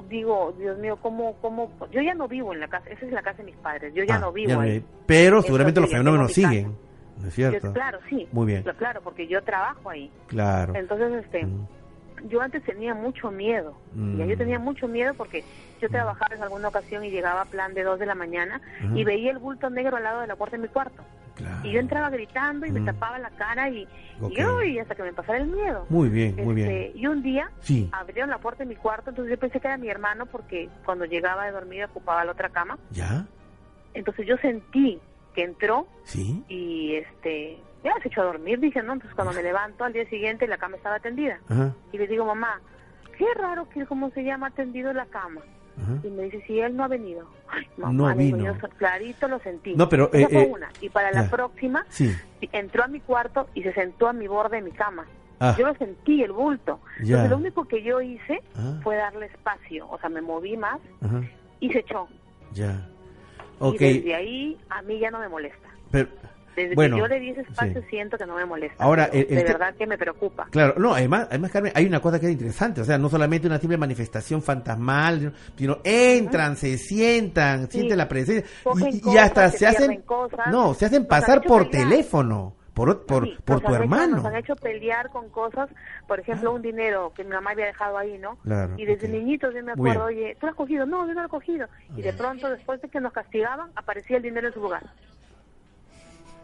digo, 0.10 0.54
Dios 0.58 0.78
mío, 0.78 0.98
¿cómo, 1.02 1.36
cómo? 1.42 1.72
Yo 1.92 2.02
ya 2.02 2.14
no 2.14 2.28
vivo 2.28 2.54
en 2.54 2.60
la 2.60 2.68
casa, 2.68 2.90
esa 2.90 3.06
es 3.06 3.12
la 3.12 3.22
casa 3.22 3.38
de 3.40 3.46
mis 3.46 3.56
padres, 3.58 3.94
yo 3.94 4.04
ya 4.04 4.16
Ah, 4.16 4.20
no 4.20 4.32
vivo 4.32 4.50
ya 4.50 4.62
ahí. 4.62 4.86
Pero 5.06 5.42
seguramente 5.42 5.82
los 5.82 5.90
Entonces, 5.92 6.06
fenómenos 6.12 6.34
siguen, 6.34 6.78
¿no 7.22 7.28
es 7.28 7.34
cierto? 7.34 7.68
Yo- 7.68 7.74
claro, 7.74 8.00
sí. 8.10 8.28
Muy 8.32 8.46
bien. 8.48 8.64
Cla- 8.64 8.76
Claro, 8.76 9.02
porque 9.02 9.28
yo 9.28 9.42
trabajo 9.44 9.90
ahí. 9.90 10.10
Claro. 10.28 10.76
Entonces, 10.76 11.26
este. 11.26 11.46
Yo 12.28 12.42
antes 12.42 12.64
tenía 12.64 12.94
mucho 12.94 13.32
miedo. 13.32 13.78
Mm. 13.94 14.18
Ya 14.18 14.26
yo 14.26 14.38
tenía 14.38 14.60
mucho 14.60 14.88
miedo 14.88 15.14
porque 15.14 15.44
yo 15.82 15.90
trabajaba 15.90 16.36
en 16.36 16.44
alguna 16.44 16.68
ocasión 16.70 17.04
y 17.06 17.12
llegaba 17.12 17.42
a 17.42 17.46
plan 17.46 17.74
de 17.74 17.84
2 17.84 18.00
de 18.00 18.06
la 18.06 18.16
mañana 18.16 18.62
Ajá. 18.84 18.98
y 18.98 19.04
veía 19.04 19.32
el 19.32 19.38
bulto 19.38 19.70
negro 19.70 19.98
al 19.98 20.04
lado 20.04 20.22
de 20.22 20.28
la 20.28 20.36
puerta 20.36 20.58
de 20.58 20.64
mi 20.64 20.70
cuarto. 20.70 21.04
Y 21.64 21.72
yo 21.72 21.80
entraba 21.80 22.10
gritando 22.10 22.66
y 22.66 22.72
me 22.72 22.80
Mm. 22.80 22.86
tapaba 22.86 23.20
la 23.20 23.30
cara 23.30 23.70
y, 23.70 23.88
y, 24.66 24.80
hasta 24.80 24.96
que 24.96 25.04
me 25.04 25.14
pasara 25.14 25.38
el 25.38 25.46
miedo. 25.48 25.86
Muy 25.90 26.10
bien, 26.10 26.36
muy 26.44 26.60
Este, 26.62 26.74
bien. 26.74 26.92
Y 26.96 27.06
un 27.06 27.22
día 27.22 27.52
Sí. 27.60 27.88
abrieron 27.92 28.32
la 28.32 28.40
puerta 28.40 28.64
de 28.64 28.70
mi 28.70 28.76
cuarto, 28.76 29.12
entonces 29.12 29.30
yo 29.36 29.40
pensé 29.40 29.60
que 29.60 29.68
era 29.68 29.78
mi 29.78 29.88
hermano 29.88 30.26
porque 30.26 30.68
cuando 30.84 31.06
llegaba 31.06 31.46
de 31.46 31.52
dormir 31.52 31.84
ocupaba 31.86 32.26
la 32.26 32.32
otra 32.32 32.50
cama. 32.50 32.80
¿Ya? 32.90 33.26
Entonces 33.94 34.26
yo 34.26 34.36
sentí 34.38 35.00
que 35.38 35.44
entró 35.44 35.86
Sí. 36.04 36.44
y 36.50 36.96
este 36.96 37.60
ya 37.84 37.94
se 38.02 38.08
echó 38.08 38.22
a 38.22 38.26
dormir, 38.26 38.60
dije, 38.60 38.82
no, 38.82 38.94
entonces 38.94 39.14
cuando 39.16 39.34
me 39.34 39.44
levanto 39.44 39.84
al 39.84 39.94
día 39.94 40.10
siguiente 40.10 40.48
la 40.48 40.58
cama 40.58 40.78
estaba 40.78 41.00
tendida. 41.00 41.40
Ajá. 41.48 41.76
Y 41.92 42.00
le 42.00 42.08
digo, 42.08 42.26
mamá, 42.26 42.60
qué 43.20 43.26
raro 43.36 43.70
que, 43.70 43.86
¿cómo 43.86 44.10
se 44.10 44.24
llama? 44.24 44.50
Tendido 44.50 44.92
la 44.94 45.06
cama. 45.06 45.42
Ajá. 45.80 46.00
Y 46.04 46.08
me 46.10 46.24
dice, 46.24 46.44
si 46.48 46.60
él 46.60 46.76
no 46.76 46.84
ha 46.84 46.88
venido. 46.88 47.30
Ay, 47.48 47.68
mamá, 47.78 47.94
No 47.94 48.18
digo, 48.20 48.38
vino. 48.38 48.56
yo 48.60 48.70
clarito 48.78 49.28
lo 49.28 49.38
sentí. 49.40 49.76
No, 49.76 49.88
pero, 49.88 50.10
eh, 50.12 50.28
fue 50.28 50.42
eh, 50.44 50.50
una. 50.52 50.70
Y 50.82 50.90
para 50.90 51.12
la 51.12 51.30
próxima, 51.30 51.86
Sí. 51.90 52.12
entró 52.52 52.84
a 52.84 52.88
mi 52.88 53.00
cuarto 53.00 53.48
y 53.54 53.62
se 53.62 53.72
sentó 53.74 54.08
a 54.08 54.14
mi 54.14 54.28
borde 54.28 54.58
de 54.58 54.64
mi 54.64 54.72
cama. 54.72 55.06
Ah. 55.40 55.56
Yo 55.58 55.68
lo 55.68 55.76
sentí, 55.76 56.24
el 56.24 56.32
bulto. 56.32 56.80
Ya. 57.04 57.18
Entonces 57.24 57.30
lo 57.30 57.38
único 57.38 57.66
que 57.68 57.84
yo 57.84 58.02
hice 58.02 58.42
Ah. 58.56 58.80
fue 58.82 58.96
darle 58.96 59.28
espacio. 59.28 59.88
O 59.88 60.00
sea, 60.00 60.10
me 60.10 60.22
moví 60.22 60.58
más 60.58 60.80
Ajá. 61.00 61.22
y 61.60 61.70
se 61.72 61.80
echó. 61.80 62.08
Ya. 62.54 62.90
Ok. 63.60 63.82
Y 63.82 63.94
desde 64.00 64.16
ahí 64.16 64.58
a 64.70 64.82
mí 64.84 65.00
ya 65.00 65.12
no 65.12 65.20
me 65.20 65.30
molesta. 65.30 65.68
Pero, 65.92 66.08
Desde 66.56 66.74
Bueno, 66.74 66.96
que 66.96 67.02
yo 67.04 67.08
le 67.08 67.20
di 67.20 67.30
ese 67.30 67.42
espacio 67.42 67.82
sí. 67.82 67.88
siento 67.92 68.18
que 68.18 68.26
no 68.26 68.36
me 68.36 68.44
molesta. 68.44 68.84
Ahora, 68.84 69.06
el- 69.14 69.28
el 69.30 69.36
de 69.36 69.44
verdad 69.44 69.76
que 69.76 69.86
me 69.86 69.96
preocupa. 69.96 70.48
Claro, 70.50 70.74
no, 70.80 70.92
además, 70.96 71.28
además, 71.30 71.52
Carmen, 71.52 71.72
hay 71.76 71.86
una 71.86 72.00
cosa 72.00 72.20
que 72.20 72.26
es 72.26 72.32
interesante, 72.32 72.82
o 72.82 72.84
sea, 72.84 72.98
no 72.98 73.10
solamente 73.10 73.46
una 73.46 73.60
simple 73.60 73.78
manifestación 73.78 74.42
fantasmal, 74.42 75.34
sino 75.56 75.78
entran, 75.84 76.58
se 76.58 76.80
sientan, 76.80 77.70
sienten 77.70 77.96
la 78.00 78.10
presencia 78.10 78.44
y, 78.90 79.12
y 79.14 79.18
hasta 79.18 79.52
se 79.52 79.60
se 79.60 79.68
hacen, 79.68 80.02
cosas. 80.02 80.48
no, 80.52 80.74
se 80.74 80.88
hacen 80.88 81.06
pasar 81.06 81.44
por 81.44 81.70
pelear. 81.70 81.90
teléfono, 81.90 82.56
por, 82.78 83.06
por, 83.08 83.24
Sí, 83.26 83.36
por 83.44 83.56
nos 83.56 83.64
tu 83.64 83.74
hecho- 83.74 83.82
hermano. 83.84 84.16
nos 84.18 84.26
han 84.26 84.36
hecho 84.36 84.56
pelear 84.56 85.10
con 85.10 85.30
cosas, 85.30 85.68
por 86.08 86.20
ejemplo, 86.20 86.54
un 86.54 86.62
dinero 86.62 87.12
que 87.16 87.24
mi 87.24 87.32
mamá 87.32 87.52
había 87.52 87.66
dejado 87.66 87.98
ahí, 87.98 88.20
¿no? 88.20 88.36
Claro, 88.44 88.76
y 88.78 88.86
desde 88.86 89.08
niñitos 89.10 89.52
yo 89.56 89.64
me 89.64 89.72
acuerdo, 89.72 90.06
oye, 90.06 90.38
¿tú 90.40 90.46
lo 90.46 90.52
has 90.52 90.56
cogido? 90.56 90.86
No, 90.86 91.08
yo 91.08 91.14
no 91.16 91.22
lo 91.22 91.26
he 91.28 91.30
cogido. 91.30 91.68
Y 91.98 92.04
de 92.04 92.14
pronto, 92.14 92.50
después 92.50 92.80
de 92.82 92.88
que 92.90 93.02
nos 93.02 93.12
castigaban, 93.14 93.72
aparecía 93.76 94.18
el 94.18 94.24
dinero 94.24 94.48
en 94.48 94.54
su 94.54 94.62
lugar. 94.62 94.84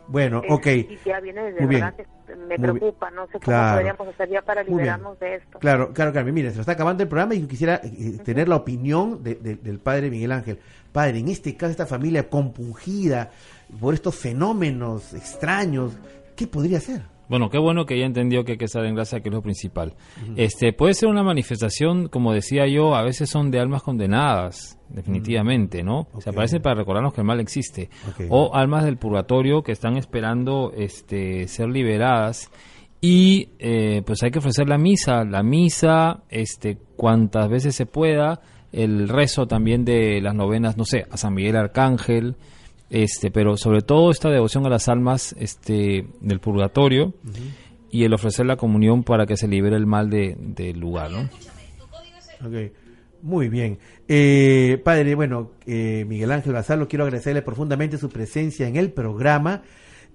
Bueno, 0.07 0.41
Es- 0.43 0.51
ok. 0.51 0.67
Y 0.67 0.99
ya 1.05 1.19
viene 1.21 1.43
desde 1.43 1.61
Muy 1.61 1.75
bien. 1.75 1.93
que 1.95 2.35
me 2.35 2.57
Muy 2.57 2.57
preocupa, 2.57 3.09
no 3.11 3.25
sé 3.27 3.33
cómo 3.33 3.41
Claro. 3.45 3.75
podríamos 3.77 4.07
hacer 4.09 4.29
ya 4.29 4.41
para 4.41 4.63
liberarnos 4.63 5.17
de 5.19 5.35
esto. 5.35 5.59
Claro, 5.59 5.93
claro, 5.93 6.11
Carmen. 6.11 6.33
Mire, 6.33 6.49
se 6.49 6.55
nos 6.57 6.61
está 6.63 6.73
acabando 6.73 7.03
el 7.03 7.09
programa 7.09 7.35
y 7.35 7.41
yo 7.41 7.47
quisiera 7.47 7.79
eh, 7.83 8.17
tener 8.23 8.49
la 8.49 8.57
opinión 8.57 9.23
de- 9.23 9.35
de- 9.35 9.55
del 9.55 9.79
padre 9.79 10.09
Miguel 10.09 10.31
Ángel. 10.33 10.59
Padre, 10.91 11.19
en 11.19 11.29
este 11.29 11.55
caso, 11.55 11.71
esta 11.71 11.85
familia 11.85 12.27
compungida 12.29 13.31
por 13.79 13.93
estos 13.93 14.15
fenómenos 14.15 15.13
extraños, 15.13 15.97
¿qué 16.35 16.47
podría 16.47 16.77
hacer? 16.77 17.13
Bueno, 17.29 17.49
qué 17.49 17.57
bueno 17.57 17.85
que 17.85 17.97
ya 17.97 18.05
entendió 18.05 18.43
que 18.43 18.53
hay 18.53 18.57
que 18.57 18.65
estar 18.65 18.85
en 18.85 18.95
gracia, 18.95 19.21
que 19.21 19.29
es 19.29 19.33
lo 19.33 19.41
principal. 19.41 19.95
Este 20.35 20.73
puede 20.73 20.93
ser 20.93 21.09
una 21.09 21.23
manifestación, 21.23 22.07
como 22.07 22.33
decía 22.33 22.67
yo, 22.67 22.95
a 22.95 23.01
veces 23.01 23.29
son 23.29 23.49
de 23.49 23.59
almas 23.59 23.81
condenadas, 23.81 24.77
definitivamente, 24.89 25.83
¿no? 25.83 26.07
Se 26.19 26.29
aparecen 26.29 26.61
para 26.61 26.75
recordarnos 26.75 27.13
que 27.13 27.21
el 27.21 27.27
mal 27.27 27.39
existe. 27.39 27.89
O 28.29 28.53
almas 28.53 28.83
del 28.83 28.97
purgatorio 28.97 29.63
que 29.63 29.71
están 29.71 29.97
esperando 29.97 30.73
este, 30.75 31.47
ser 31.47 31.69
liberadas. 31.69 32.51
Y 32.99 33.49
eh, 33.59 34.01
pues 34.05 34.21
hay 34.23 34.31
que 34.31 34.39
ofrecer 34.39 34.69
la 34.69 34.77
misa, 34.77 35.23
la 35.25 35.43
misa, 35.43 36.23
este, 36.29 36.77
cuantas 36.95 37.49
veces 37.49 37.75
se 37.75 37.85
pueda, 37.85 38.41
el 38.71 39.09
rezo 39.09 39.45
también 39.45 39.83
de 39.83 40.21
las 40.21 40.35
novenas, 40.35 40.77
no 40.77 40.85
sé, 40.85 41.05
a 41.09 41.17
San 41.17 41.33
Miguel 41.33 41.57
Arcángel, 41.57 42.37
este, 42.93 43.31
pero 43.31 43.57
sobre 43.57 43.81
todo 43.81 44.11
esta 44.11 44.29
devoción 44.29 44.65
a 44.67 44.69
las 44.69 44.87
almas 44.87 45.35
este, 45.39 46.05
del 46.21 46.39
purgatorio 46.39 47.13
y 47.91 48.03
el 48.03 48.13
ofrecer 48.13 48.45
la 48.45 48.55
comunión 48.55 49.03
para 49.03 49.25
que 49.25 49.35
se 49.35 49.47
libere 49.47 49.75
el 49.75 49.85
mal 49.87 50.09
de- 50.11 50.35
del 50.39 50.79
lugar, 50.79 51.09
¿no? 51.11 51.27
Muy 53.23 53.49
bien. 53.49 53.79
Eh, 54.07 54.79
padre, 54.83 55.15
bueno, 55.15 55.51
eh, 55.65 56.05
Miguel 56.07 56.31
Ángel 56.31 56.53
Basalo, 56.53 56.87
quiero 56.87 57.05
agradecerle 57.05 57.41
profundamente 57.41 57.97
su 57.97 58.09
presencia 58.09 58.67
en 58.67 58.75
el 58.75 58.91
programa. 58.91 59.61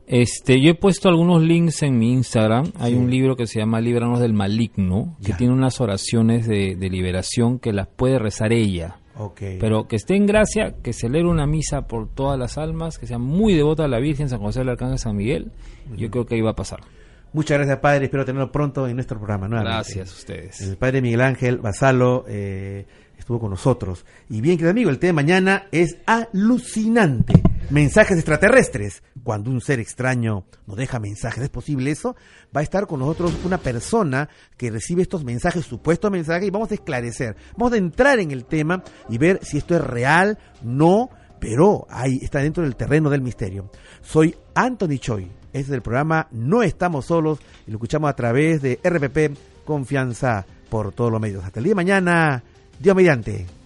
Este, 0.06 0.60
yo 0.60 0.70
he 0.70 0.74
puesto 0.74 1.08
algunos 1.08 1.42
links 1.42 1.82
en 1.82 1.96
mi 1.98 2.12
Instagram. 2.12 2.72
Hay 2.78 2.94
un 2.94 3.08
libro 3.10 3.36
que 3.36 3.46
se 3.46 3.60
llama 3.60 3.80
Líbranos 3.80 4.20
del 4.20 4.32
Maligno, 4.32 5.16
que 5.22 5.30
Ya. 5.32 5.36
tiene 5.36 5.52
unas 5.54 5.80
oraciones 5.80 6.46
de, 6.46 6.76
de 6.76 6.90
liberación 6.90 7.58
que 7.58 7.72
las 7.72 7.86
puede 7.88 8.18
rezar 8.18 8.52
ella. 8.52 8.96
Pero 9.60 9.86
que 9.88 9.96
esté 9.96 10.16
en 10.16 10.26
gracia, 10.26 10.74
que 10.82 10.92
celebre 10.92 11.28
una 11.28 11.46
misa 11.46 11.82
por 11.82 12.08
todas 12.08 12.38
las 12.38 12.58
almas, 12.58 12.98
que 12.98 13.06
sea 13.06 13.18
muy 13.18 13.54
devota 13.54 13.84
a 13.84 13.88
la 13.88 13.98
Virgen, 13.98 14.28
San 14.28 14.40
José 14.40 14.60
del 14.60 14.70
Arcángel, 14.70 14.98
San 14.98 15.16
Miguel. 15.16 15.52
Yo 15.96 16.10
creo 16.10 16.26
que 16.26 16.34
ahí 16.34 16.40
va 16.40 16.50
a 16.50 16.56
pasar. 16.56 16.80
Muchas 17.32 17.58
gracias, 17.58 17.78
padre. 17.78 18.06
Espero 18.06 18.24
tenerlo 18.24 18.52
pronto 18.52 18.86
en 18.86 18.94
nuestro 18.94 19.18
programa. 19.18 19.48
nuevamente. 19.48 19.74
Gracias 19.74 20.10
a 20.10 20.12
ustedes. 20.12 20.60
El 20.60 20.76
padre 20.76 21.00
Miguel 21.00 21.20
Ángel 21.22 21.58
Basalo 21.58 22.24
eh, 22.28 22.86
estuvo 23.18 23.40
con 23.40 23.50
nosotros. 23.50 24.04
Y 24.28 24.40
bien, 24.40 24.56
querido 24.56 24.70
amigo, 24.70 24.90
el 24.90 24.98
tema 24.98 25.20
de 25.20 25.24
mañana 25.24 25.66
es 25.70 25.98
alucinante. 26.06 27.42
Mensajes 27.70 28.18
extraterrestres. 28.18 29.02
Cuando 29.22 29.50
un 29.50 29.60
ser 29.60 29.80
extraño 29.80 30.44
nos 30.66 30.76
deja 30.76 30.98
mensajes, 30.98 31.44
¿es 31.44 31.48
posible 31.48 31.90
eso? 31.90 32.16
Va 32.54 32.60
a 32.60 32.64
estar 32.64 32.86
con 32.86 33.00
nosotros 33.00 33.32
una 33.44 33.58
persona 33.58 34.28
que 34.56 34.70
recibe 34.70 35.02
estos 35.02 35.24
mensajes, 35.24 35.64
supuestos 35.64 36.10
mensajes, 36.10 36.46
y 36.46 36.50
vamos 36.50 36.70
a 36.70 36.74
esclarecer. 36.74 37.36
Vamos 37.56 37.72
a 37.72 37.78
entrar 37.78 38.18
en 38.18 38.30
el 38.30 38.44
tema 38.44 38.82
y 39.08 39.18
ver 39.18 39.40
si 39.42 39.58
esto 39.58 39.74
es 39.74 39.80
real, 39.80 40.38
no, 40.62 41.08
pero 41.40 41.86
ahí 41.88 42.18
está 42.20 42.40
dentro 42.40 42.62
del 42.62 42.76
terreno 42.76 43.10
del 43.10 43.22
misterio. 43.22 43.70
Soy 44.02 44.34
Anthony 44.54 44.98
Choi. 44.98 45.24
Este 45.52 45.58
es 45.58 45.70
el 45.70 45.82
programa 45.82 46.28
No 46.30 46.62
Estamos 46.62 47.06
Solos 47.06 47.38
y 47.66 47.70
lo 47.70 47.76
escuchamos 47.76 48.10
a 48.10 48.16
través 48.16 48.62
de 48.62 48.80
RPP 48.82 49.38
Confianza 49.64 50.46
por 50.68 50.92
todos 50.92 51.12
los 51.12 51.20
medios. 51.20 51.44
Hasta 51.44 51.60
el 51.60 51.64
día 51.64 51.72
de 51.72 51.76
mañana. 51.76 52.42
Dios 52.78 52.96
mediante. 52.96 53.61